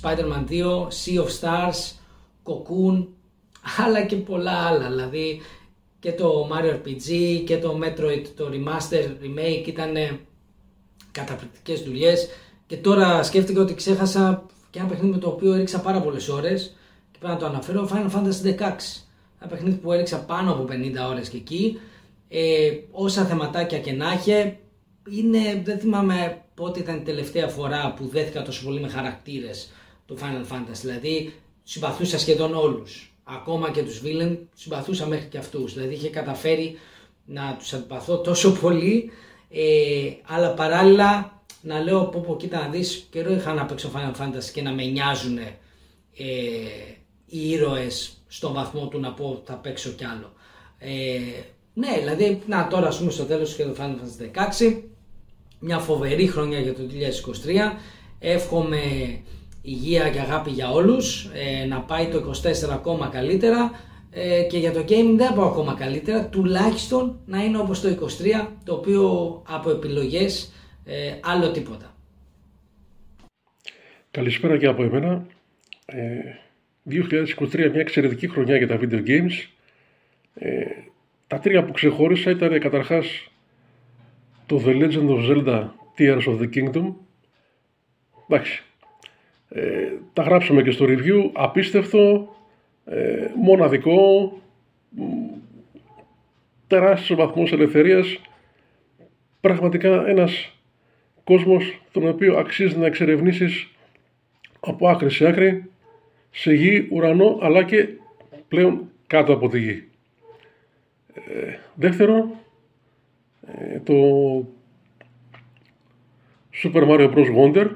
Spider-Man 0.00 0.50
2, 0.50 0.86
Sea 0.86 1.22
of 1.22 1.28
Stars, 1.40 1.92
Cocoon, 2.44 3.06
αλλά 3.86 4.04
και 4.04 4.16
πολλά 4.16 4.52
άλλα. 4.52 4.88
Δηλαδή 4.88 5.40
και 5.98 6.12
το 6.12 6.48
Mario 6.52 6.74
RPG 6.74 7.42
και 7.46 7.58
το 7.58 7.78
Metroid, 7.82 8.24
το 8.36 8.50
Remaster, 8.52 9.04
Remake 9.04 9.66
ήταν 9.66 9.94
καταπληκτικές 11.12 11.80
δουλειές 11.80 12.28
και 12.66 12.76
τώρα 12.76 13.22
σκέφτηκα 13.22 13.60
ότι 13.60 13.74
ξέχασα 13.74 14.46
και 14.70 14.78
ένα 14.78 14.88
παιχνίδι 14.88 15.14
με 15.14 15.18
το 15.18 15.28
οποίο 15.28 15.52
έριξα 15.52 15.80
πάρα 15.80 16.00
πολλές 16.00 16.28
ώρες 16.28 16.76
και 17.10 17.18
πρέπει 17.18 17.32
να 17.34 17.38
το 17.38 17.46
αναφέρω, 17.46 17.88
Final 17.92 18.10
Fantasy 18.16 18.58
16. 18.58 18.58
Ένα 19.40 19.50
παιχνίδι 19.50 19.76
που 19.76 19.92
έριξα 19.92 20.24
πάνω 20.24 20.52
από 20.52 20.66
50 20.70 21.08
ώρες 21.08 21.28
και 21.28 21.36
εκεί. 21.36 21.78
Ε, 22.28 22.70
όσα 22.90 23.24
θεματάκια 23.24 23.78
και 23.78 23.92
να 23.92 24.12
είχε, 24.12 24.58
είναι, 25.10 25.62
δεν 25.64 25.78
θυμάμαι 25.78 26.42
πότε 26.54 26.80
ήταν 26.80 26.96
η 26.96 27.00
τελευταία 27.00 27.48
φορά 27.48 27.94
που 27.96 28.08
δέθηκα 28.08 28.42
τόσο 28.42 28.64
πολύ 28.64 28.80
με 28.80 28.88
χαρακτήρες 28.88 29.70
το 30.06 30.16
Final 30.20 30.54
Fantasy. 30.54 30.80
Δηλαδή 30.80 31.32
συμπαθούσα 31.62 32.18
σχεδόν 32.18 32.54
όλους. 32.54 33.12
Ακόμα 33.24 33.70
και 33.70 33.82
τους 33.82 34.02
villain 34.04 34.36
συμπαθούσα 34.54 35.06
μέχρι 35.06 35.26
και 35.26 35.38
αυτούς. 35.38 35.74
Δηλαδή 35.74 35.94
είχε 35.94 36.10
καταφέρει 36.10 36.78
να 37.24 37.56
τους 37.58 37.72
αντιπαθώ 37.72 38.18
τόσο 38.18 38.52
πολύ 38.52 39.10
ε, 39.50 40.12
αλλά 40.26 40.54
παράλληλα 40.54 41.42
να 41.60 41.80
λέω 41.80 42.04
πω 42.04 42.20
πω 42.20 42.36
κοίτα 42.36 42.60
να 42.60 42.68
δεις 42.68 43.06
καιρό 43.10 43.32
είχα 43.32 43.52
να 43.52 43.64
παίξω 43.64 43.90
Final 43.94 44.22
Fantasy 44.22 44.50
και 44.52 44.62
να 44.62 44.72
με 44.72 44.84
νοιάζουν 44.84 45.38
ε, 45.38 45.54
οι 47.26 47.50
ήρωες 47.50 48.12
στον 48.28 48.52
βαθμό 48.52 48.88
του 48.88 49.00
να 49.00 49.12
πω 49.12 49.42
θα 49.44 49.54
παίξω 49.54 49.90
κι 49.90 50.04
άλλο. 50.04 50.32
Ε, 50.78 51.20
ναι, 51.74 51.98
δηλαδή, 51.98 52.42
να 52.46 52.66
τώρα 52.66 52.88
ας 52.88 52.98
πούμε 52.98 53.10
στο 53.10 53.24
τέλος 53.24 53.54
και 53.54 53.64
το 53.64 53.74
Final 53.78 53.82
Fantasy 53.82 54.70
16, 54.70 54.82
μια 55.58 55.78
φοβερή 55.78 56.26
χρονιά 56.26 56.60
για 56.60 56.74
το 56.74 56.80
2023, 57.46 57.76
εύχομαι 58.18 58.80
υγεία 59.62 60.10
και 60.10 60.20
αγάπη 60.20 60.50
για 60.50 60.70
όλους, 60.70 61.30
ε, 61.32 61.64
να 61.64 61.80
πάει 61.80 62.06
το 62.06 62.18
24 62.18 62.70
ακόμα 62.72 63.08
καλύτερα 63.08 63.70
ε, 64.20 64.42
και 64.42 64.58
για 64.58 64.72
το 64.72 64.84
gaming 64.88 65.14
δεν 65.16 65.34
πάω 65.34 65.46
ακόμα 65.46 65.74
καλύτερα, 65.74 66.28
τουλάχιστον 66.28 67.20
να 67.26 67.44
είναι 67.44 67.58
όπως 67.58 67.80
το 67.80 67.88
23, 67.88 68.48
το 68.64 68.74
οποίο 68.74 69.42
από 69.48 69.70
επιλογές 69.70 70.52
ε, 70.84 71.14
άλλο 71.20 71.50
τίποτα. 71.50 71.94
Καλησπέρα 74.10 74.58
και 74.58 74.66
από 74.66 74.82
εμένα. 74.82 75.26
Ε, 75.86 76.18
2023 76.90 77.54
μια 77.54 77.80
εξαιρετική 77.80 78.28
χρονιά 78.28 78.56
για 78.56 78.68
τα 78.68 78.78
video 78.80 79.06
games. 79.06 79.48
Ε, 80.34 80.64
τα 81.26 81.38
τρία 81.38 81.64
που 81.64 81.72
ξεχώρισα 81.72 82.30
ήταν 82.30 82.60
καταρχάς 82.60 83.30
το 84.46 84.62
The 84.66 84.82
Legend 84.82 85.08
of 85.08 85.30
Zelda 85.30 85.68
Tears 85.98 86.24
of 86.24 86.40
the 86.40 86.48
Kingdom. 86.54 86.94
Εντάξει. 88.28 88.62
Ε, 89.48 89.92
τα 90.12 90.22
γράψαμε 90.22 90.62
και 90.62 90.70
στο 90.70 90.84
review. 90.88 91.30
Απίστευτο, 91.32 92.28
ε, 92.90 93.30
μοναδικό, 93.34 94.32
τεράστιος 96.66 97.18
βαθμός 97.18 97.52
ελευθερίας. 97.52 98.20
Πραγματικά 99.40 100.08
ένας 100.08 100.52
κόσμος 101.24 101.80
τον 101.92 102.08
οποίο 102.08 102.38
αξίζει 102.38 102.76
να 102.76 102.86
εξερευνήσεις 102.86 103.68
από 104.60 104.88
άκρη 104.88 105.10
σε 105.10 105.26
άκρη, 105.26 105.70
σε 106.30 106.52
γη, 106.52 106.88
ουρανό, 106.90 107.38
αλλά 107.40 107.62
και 107.62 107.88
πλέον 108.48 108.90
κάτω 109.06 109.32
από 109.32 109.48
τη 109.48 109.60
γη. 109.60 109.88
Ε, 111.14 111.54
δεύτερο, 111.74 112.30
ε, 113.46 113.80
το 113.80 113.94
Super 116.62 116.88
Mario 116.88 117.14
Bros. 117.14 117.36
Wonder. 117.36 117.70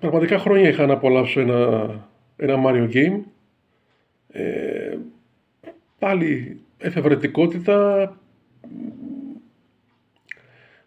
Πραγματικά 0.00 0.38
χρόνια 0.38 0.68
είχα 0.68 0.86
να 0.86 0.92
απολαύσω 0.92 1.40
ένα, 1.40 1.88
ένα 2.36 2.62
Mario 2.66 2.92
Game. 2.92 3.20
Ε, 4.28 4.96
πάλι 5.98 6.60
εφευρετικότητα, 6.78 8.16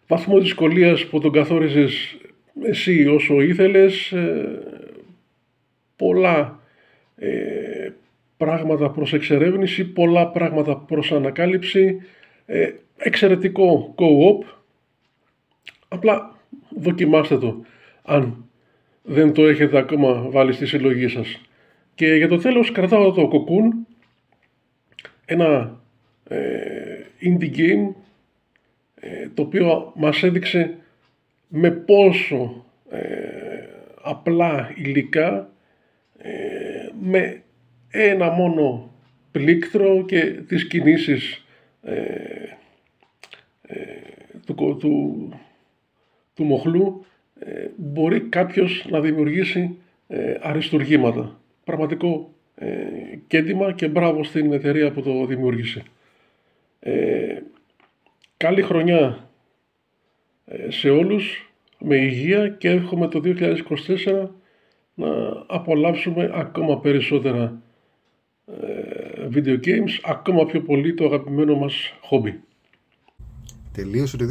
βαθμό 0.06 0.38
δυσκολίας 0.38 1.06
που 1.06 1.20
τον 1.20 1.32
καθόριζες 1.32 2.16
εσύ 2.62 3.06
όσο 3.06 3.40
ήθελες, 3.40 4.12
ε, 4.12 4.62
πολλά 5.96 6.60
ε, 7.16 7.90
πράγματα 8.36 8.90
προς 8.90 9.12
εξερεύνηση, 9.12 9.84
πολλά 9.84 10.28
πράγματα 10.28 10.76
προς 10.76 11.12
ανακάλυψη, 11.12 12.00
ε, 12.46 12.72
εξαιρετικό 12.96 13.94
co-op, 13.98 14.46
απλά 15.88 16.36
δοκιμάστε 16.76 17.38
το 17.38 17.64
αν 18.02 18.47
δεν 19.10 19.32
το 19.32 19.46
έχετε 19.46 19.78
ακόμα 19.78 20.30
βάλει 20.30 20.52
στη 20.52 20.66
συλλογή 20.66 21.08
σας. 21.08 21.40
Και 21.94 22.14
για 22.14 22.28
το 22.28 22.38
τέλος 22.38 22.72
κρατάω 22.72 23.12
το 23.12 23.30
Cocoon, 23.32 23.86
ένα 25.24 25.80
ε, 26.28 26.38
indie 27.20 27.56
game 27.56 27.94
ε, 28.94 29.28
το 29.34 29.42
οποίο 29.42 29.92
μας 29.96 30.22
έδειξε 30.22 30.76
με 31.48 31.70
πόσο 31.70 32.64
ε, 32.90 33.00
απλά 34.02 34.72
υλικά, 34.74 35.50
με 37.00 37.42
ένα 37.90 38.30
μόνο 38.30 38.92
πλήκτρο 39.32 40.04
και 40.04 40.20
τις 40.20 40.66
κινήσεις 40.66 41.46
του, 44.46 44.76
του, 44.80 45.28
του 46.34 46.44
μοχλού 46.44 47.06
μπορεί 47.76 48.20
κάποιος 48.20 48.86
να 48.90 49.00
δημιουργήσει 49.00 49.78
αριστουργήματα 50.40 51.40
πραγματικό 51.64 52.30
ε, 52.54 52.76
κέντημα 53.26 53.72
και 53.72 53.88
μπράβο 53.88 54.24
στην 54.24 54.52
εταιρεία 54.52 54.90
που 54.92 55.02
το 55.02 55.26
δημιούργησε. 55.26 55.82
Ε, 56.80 57.38
καλή 58.36 58.62
χρονιά 58.62 59.30
ε, 60.44 60.70
σε 60.70 60.90
όλους, 60.90 61.52
με 61.78 61.96
υγεία 61.96 62.48
και 62.48 62.68
εύχομαι 62.68 63.08
το 63.08 63.20
2024 63.24 64.28
να 64.94 65.08
απολαύσουμε 65.46 66.30
ακόμα 66.34 66.80
περισσότερα 66.80 67.62
ε, 68.46 69.28
video 69.34 69.64
games, 69.64 69.98
ακόμα 70.02 70.46
πιο 70.46 70.62
πολύ 70.62 70.94
το 70.94 71.04
αγαπημένο 71.04 71.56
μας 71.56 71.94
χόμπι. 72.00 72.40
Τελείωσε 73.78 74.16
το 74.16 74.24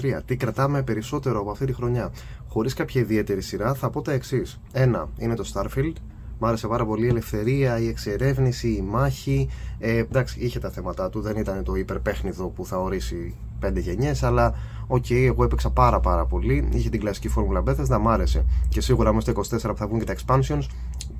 2023. 0.00 0.20
Τι 0.24 0.36
κρατάμε 0.36 0.82
περισσότερο 0.82 1.40
από 1.40 1.50
αυτή 1.50 1.66
τη 1.66 1.72
χρονιά; 1.72 2.12
Χωρίς 2.48 2.74
κάποια 2.74 3.00
ιδιαίτερη 3.00 3.40
σειρά 3.40 3.74
θα 3.74 3.90
πω 3.90 4.02
τα 4.02 4.12
εξής. 4.12 4.60
Ένα 4.72 5.08
είναι 5.18 5.34
το 5.34 5.50
Starfield, 5.54 5.92
Μ' 6.38 6.44
άρεσε 6.44 6.66
πάρα 6.66 6.84
πολύ 6.86 7.04
η 7.04 7.08
ελευθερία, 7.08 7.78
η 7.78 7.88
εξερεύνηση, 7.88 8.68
η 8.68 8.82
μάχη. 8.82 9.48
Ε, 9.78 9.96
εντάξει, 9.96 10.40
είχε 10.40 10.58
τα 10.58 10.70
θέματα 10.70 11.10
του, 11.10 11.20
δεν 11.20 11.36
ήταν 11.36 11.64
το 11.64 11.74
υπερπαίχνιδο 11.74 12.46
που 12.46 12.66
θα 12.66 12.78
ορίσει 12.78 13.34
πέντε 13.58 13.80
γενιές, 13.80 14.22
αλλά 14.22 14.54
OK, 14.86 15.04
okay, 15.08 15.24
εγώ 15.26 15.44
έπαιξα 15.44 15.70
πάρα 15.70 16.00
πάρα 16.00 16.26
πολύ. 16.26 16.68
Είχε 16.72 16.88
την 16.88 17.00
κλασική 17.00 17.28
φόρμουλα 17.28 17.62
Bethesda, 17.66 17.98
μ' 18.00 18.08
άρεσε. 18.08 18.44
Και 18.68 18.80
σίγουρα 18.80 19.10
είμαστε 19.10 19.32
24 19.36 19.40
που 19.62 19.76
θα 19.76 19.86
βγουν 19.86 19.98
και 19.98 20.04
τα 20.04 20.14
expansions. 20.14 20.66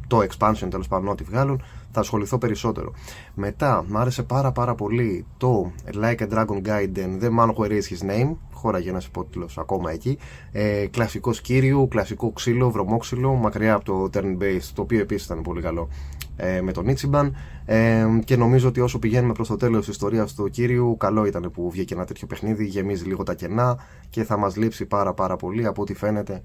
Το 0.09 0.19
expansion 0.19 0.67
τέλος 0.71 0.89
πάντων 0.89 1.09
ό,τι 1.09 1.25
βγάλουν 1.25 1.63
θα 1.93 2.01
ασχοληθώ 2.01 2.39
περισσότερο. 2.39 2.93
Μετά, 3.35 3.85
μου 3.89 3.99
άρεσε 3.99 4.23
πάρα 4.23 4.53
πάρα 4.53 4.75
πολύ 4.75 5.27
το 5.37 5.73
Like 6.03 6.19
a 6.19 6.29
Dragon 6.33 6.63
Gaiden, 6.67 7.23
The 7.23 7.39
Man 7.39 7.55
Who 7.55 7.67
Erased 7.67 7.71
His 7.71 8.11
Name, 8.11 8.35
χώραγε 8.53 8.89
ένας 8.89 9.07
υπότιτλος 9.07 9.59
ακόμα 9.59 9.91
εκεί. 9.91 10.19
Ε, 10.53 10.87
κλασικό 10.87 11.31
κύριου, 11.31 11.89
κλασικό 11.89 12.33
ξύλο, 12.33 12.71
βρωμόξυλο, 12.71 13.35
μακριά 13.35 13.75
από 13.75 13.85
το 13.85 14.11
turn 14.15 14.43
based, 14.43 14.71
το 14.75 14.83
οποίο 14.83 15.01
επίσης 15.01 15.27
ήταν 15.27 15.43
πολύ 15.43 15.63
καλό 15.63 15.89
ε, 16.37 16.61
με 16.61 16.73
τον 16.73 16.87
Ichiban. 16.89 17.31
Ε, 17.65 18.07
και 18.25 18.37
νομίζω 18.37 18.69
ότι 18.69 18.81
όσο 18.81 18.99
πηγαίνουμε 18.99 19.33
προς 19.33 19.49
το 19.49 19.57
τέλος 19.57 19.79
της 19.79 19.89
ιστορίας 19.89 20.35
του 20.35 20.51
κύριου, 20.51 20.97
καλό 20.97 21.25
ήταν 21.25 21.51
που 21.51 21.71
βγήκε 21.71 21.95
ένα 21.95 22.05
τέτοιο 22.05 22.27
παιχνίδι, 22.27 22.65
γεμίζει 22.65 23.05
λίγο 23.05 23.23
τα 23.23 23.35
κενά 23.35 23.79
και 24.11 24.25
θα 24.25 24.37
μας 24.37 24.57
λείψει 24.57 24.87
πάρα 24.87 25.15
πάρα 25.15 25.37
πολύ 25.37 25.67
από 25.67 25.83
ό,τι 25.83 25.95
φαίνεται 25.95 26.43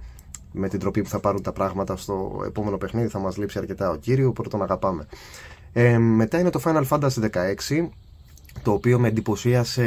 με 0.54 0.68
την 0.68 0.80
τροπή 0.80 1.02
που 1.02 1.10
θα 1.10 1.20
πάρουν 1.20 1.42
τα 1.42 1.52
πράγματα 1.52 1.96
στο 1.96 2.44
επόμενο 2.46 2.78
παιχνίδι 2.78 3.08
θα 3.08 3.20
μας 3.20 3.38
λείψει 3.38 3.58
αρκετά 3.58 3.90
ο 3.90 3.96
κύριος, 3.96 4.34
πρώτον 4.34 4.52
τον 4.52 4.62
αγαπάμε. 4.62 5.08
Ε, 5.74 5.98
μετά 5.98 6.40
είναι 6.40 6.50
το 6.50 6.62
Final 6.64 6.88
Fantasy 6.88 7.30
16 7.32 7.90
το 8.62 8.72
οποίο 8.72 9.00
με 9.00 9.08
εντυπωσίασε 9.08 9.84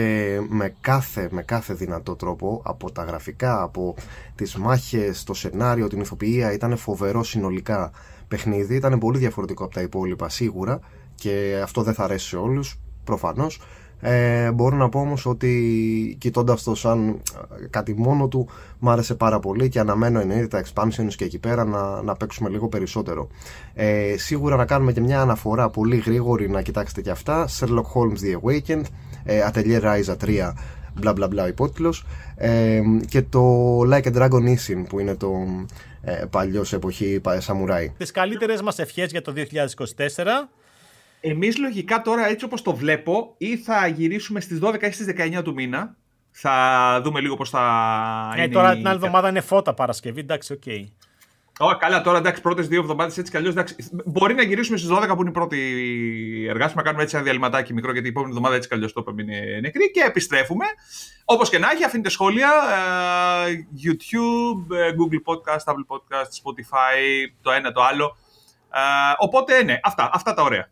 με 0.48 0.74
κάθε, 0.80 1.28
με 1.30 1.42
κάθε 1.42 1.74
δυνατό 1.74 2.16
τρόπο 2.16 2.62
από 2.64 2.92
τα 2.92 3.02
γραφικά, 3.02 3.62
από 3.62 3.94
τις 4.34 4.56
μάχες, 4.56 5.24
το 5.24 5.34
σενάριο, 5.34 5.88
την 5.88 6.00
ηθοποιία 6.00 6.52
ήταν 6.52 6.76
φοβερό 6.76 7.22
συνολικά 7.22 7.90
παιχνίδι, 8.28 8.74
ήταν 8.74 8.98
πολύ 8.98 9.18
διαφορετικό 9.18 9.64
από 9.64 9.74
τα 9.74 9.80
υπόλοιπα 9.80 10.28
σίγουρα 10.28 10.80
και 11.14 11.60
αυτό 11.62 11.82
δεν 11.82 11.94
θα 11.94 12.04
αρέσει 12.04 12.26
σε 12.28 12.36
όλους 12.36 12.78
προφανώς 13.04 13.60
ε, 14.00 14.50
μπορώ 14.50 14.76
να 14.76 14.88
πω 14.88 15.00
όμως 15.00 15.26
ότι 15.26 16.16
κοιτώντα 16.20 16.56
το 16.64 16.74
σαν 16.74 17.08
ε, 17.08 17.66
κάτι 17.70 17.94
μόνο 17.94 18.28
του 18.28 18.48
μου 18.78 18.90
άρεσε 18.90 19.14
πάρα 19.14 19.38
πολύ 19.38 19.68
και 19.68 19.78
αναμένω 19.78 20.20
εννοείται 20.20 20.46
τα 20.46 20.64
expansions 20.64 21.14
και 21.16 21.24
εκεί 21.24 21.38
πέρα 21.38 21.64
να, 21.64 22.02
να 22.02 22.14
παίξουμε 22.14 22.48
λίγο 22.48 22.68
περισσότερο. 22.68 23.28
Ε, 23.74 24.14
σίγουρα 24.16 24.56
να 24.56 24.64
κάνουμε 24.64 24.92
και 24.92 25.00
μια 25.00 25.20
αναφορά 25.20 25.70
πολύ 25.70 25.96
γρήγορη 25.96 26.48
να 26.48 26.62
κοιτάξετε 26.62 27.00
και 27.00 27.10
αυτά. 27.10 27.48
Sherlock 27.48 27.66
Holmes 27.94 28.18
The 28.22 28.40
Awakened, 28.42 28.84
ε, 29.24 29.48
Atelier 29.52 29.82
Ryza 29.82 30.16
3 30.24 30.52
μπλα 31.00 31.12
μπλα 31.12 31.28
μπλα 31.28 31.48
υπότιτλος 31.48 32.04
ε, 32.36 32.80
και 33.08 33.22
το 33.22 33.80
Like 33.80 34.04
a 34.04 34.16
Dragon 34.16 34.42
Ishin 34.42 34.84
που 34.88 35.00
είναι 35.00 35.14
το 35.14 35.32
ε, 36.02 36.24
παλιός 36.30 36.68
σε 36.68 36.76
εποχή 36.76 37.20
σαμουράι. 37.38 37.92
Τις 37.98 38.10
καλύτερες 38.10 38.62
μας 38.62 38.78
ευχές 38.78 39.10
για 39.10 39.22
το 39.22 39.32
2024 39.36 39.36
Εμείς 41.30 41.58
λογικά 41.58 42.02
τώρα 42.02 42.28
έτσι 42.28 42.44
όπως 42.44 42.62
το 42.62 42.74
βλέπω, 42.74 43.34
ή 43.38 43.56
θα 43.56 43.86
γυρίσουμε 43.86 44.40
στις 44.40 44.58
12 44.62 44.82
ή 44.82 44.90
στις 44.90 45.06
19 45.06 45.42
του 45.42 45.52
μήνα. 45.54 45.96
Θα 46.30 47.00
δούμε 47.04 47.20
λίγο 47.20 47.36
πώς 47.36 47.50
θα. 47.50 48.32
Ε, 48.36 48.42
είναι 48.42 48.52
τώρα 48.52 48.76
την 48.76 48.86
άλλη 48.86 48.96
εβδομάδα 48.96 49.28
είναι 49.28 49.40
φώτα 49.40 49.74
Παρασκευή, 49.74 50.20
εντάξει, 50.20 50.52
οκ. 50.52 50.62
Okay. 50.66 50.84
Oh, 51.58 51.76
καλά, 51.78 52.00
τώρα 52.00 52.18
εντάξει, 52.18 52.42
πρώτες 52.42 52.68
δύο 52.68 52.80
εβδομάδες 52.80 53.18
έτσι 53.18 53.30
κι 53.30 53.36
αλλιώς. 53.36 53.54
Μπορεί 54.04 54.34
να 54.34 54.42
γυρίσουμε 54.42 54.76
στις 54.76 54.90
12 54.90 55.06
που 55.14 55.20
είναι 55.20 55.28
η 55.28 55.32
πρώτη 55.32 55.58
εργάσιμη, 56.48 56.76
να 56.76 56.82
κάνουμε 56.82 57.02
έτσι 57.02 57.14
ένα 57.14 57.24
διαλειμματάκι 57.24 57.72
μικρό, 57.72 57.92
γιατί 57.92 58.06
η 58.06 58.10
επόμενη 58.10 58.30
εβδομάδα 58.32 58.56
έτσι 58.56 58.68
κι 58.68 58.74
αλλιώς 58.74 58.92
το 58.92 59.00
είπαμε 59.00 59.22
είναι 59.22 59.58
νεκρή. 59.60 59.90
Και 59.90 60.00
επιστρέφουμε. 60.06 60.64
Όπως 61.24 61.50
και 61.50 61.58
να 61.58 61.70
έχει, 61.70 61.84
αφήνετε 61.84 62.08
σχόλια. 62.08 62.50
Uh, 62.50 63.48
YouTube, 63.86 64.76
ε, 64.76 64.90
Google 64.90 65.32
Podcast, 65.32 65.72
Apple 65.72 65.96
Podcast, 65.96 66.30
Spotify, 66.42 67.30
το 67.40 67.50
ένα 67.50 67.72
το 67.72 67.82
άλλο. 67.82 68.16
Uh, 68.70 69.14
οπότε 69.18 69.62
ναι, 69.62 69.80
αυτά, 69.82 70.10
αυτά 70.12 70.34
τα 70.34 70.42
ωραία. 70.42 70.70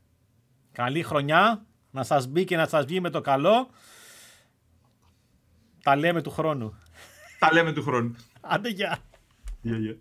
Καλή 0.75 1.03
χρονιά, 1.03 1.67
να 1.91 2.03
σας 2.03 2.27
μπει 2.27 2.45
και 2.45 2.57
να 2.57 2.67
σας 2.67 2.85
βγει 2.85 3.01
με 3.01 3.11
το 3.11 3.21
καλό. 3.21 3.71
Τα 5.83 5.97
λέμε 5.97 6.23
του 6.23 6.31
χρόνου. 6.31 6.75
Τα 7.39 7.53
λέμε 7.53 7.73
του 7.73 7.83
χρόνου. 7.83 8.17
Άντε 8.41 8.69
γεια. 8.69 8.99
Γεια, 9.61 9.77
γεια. 9.77 9.97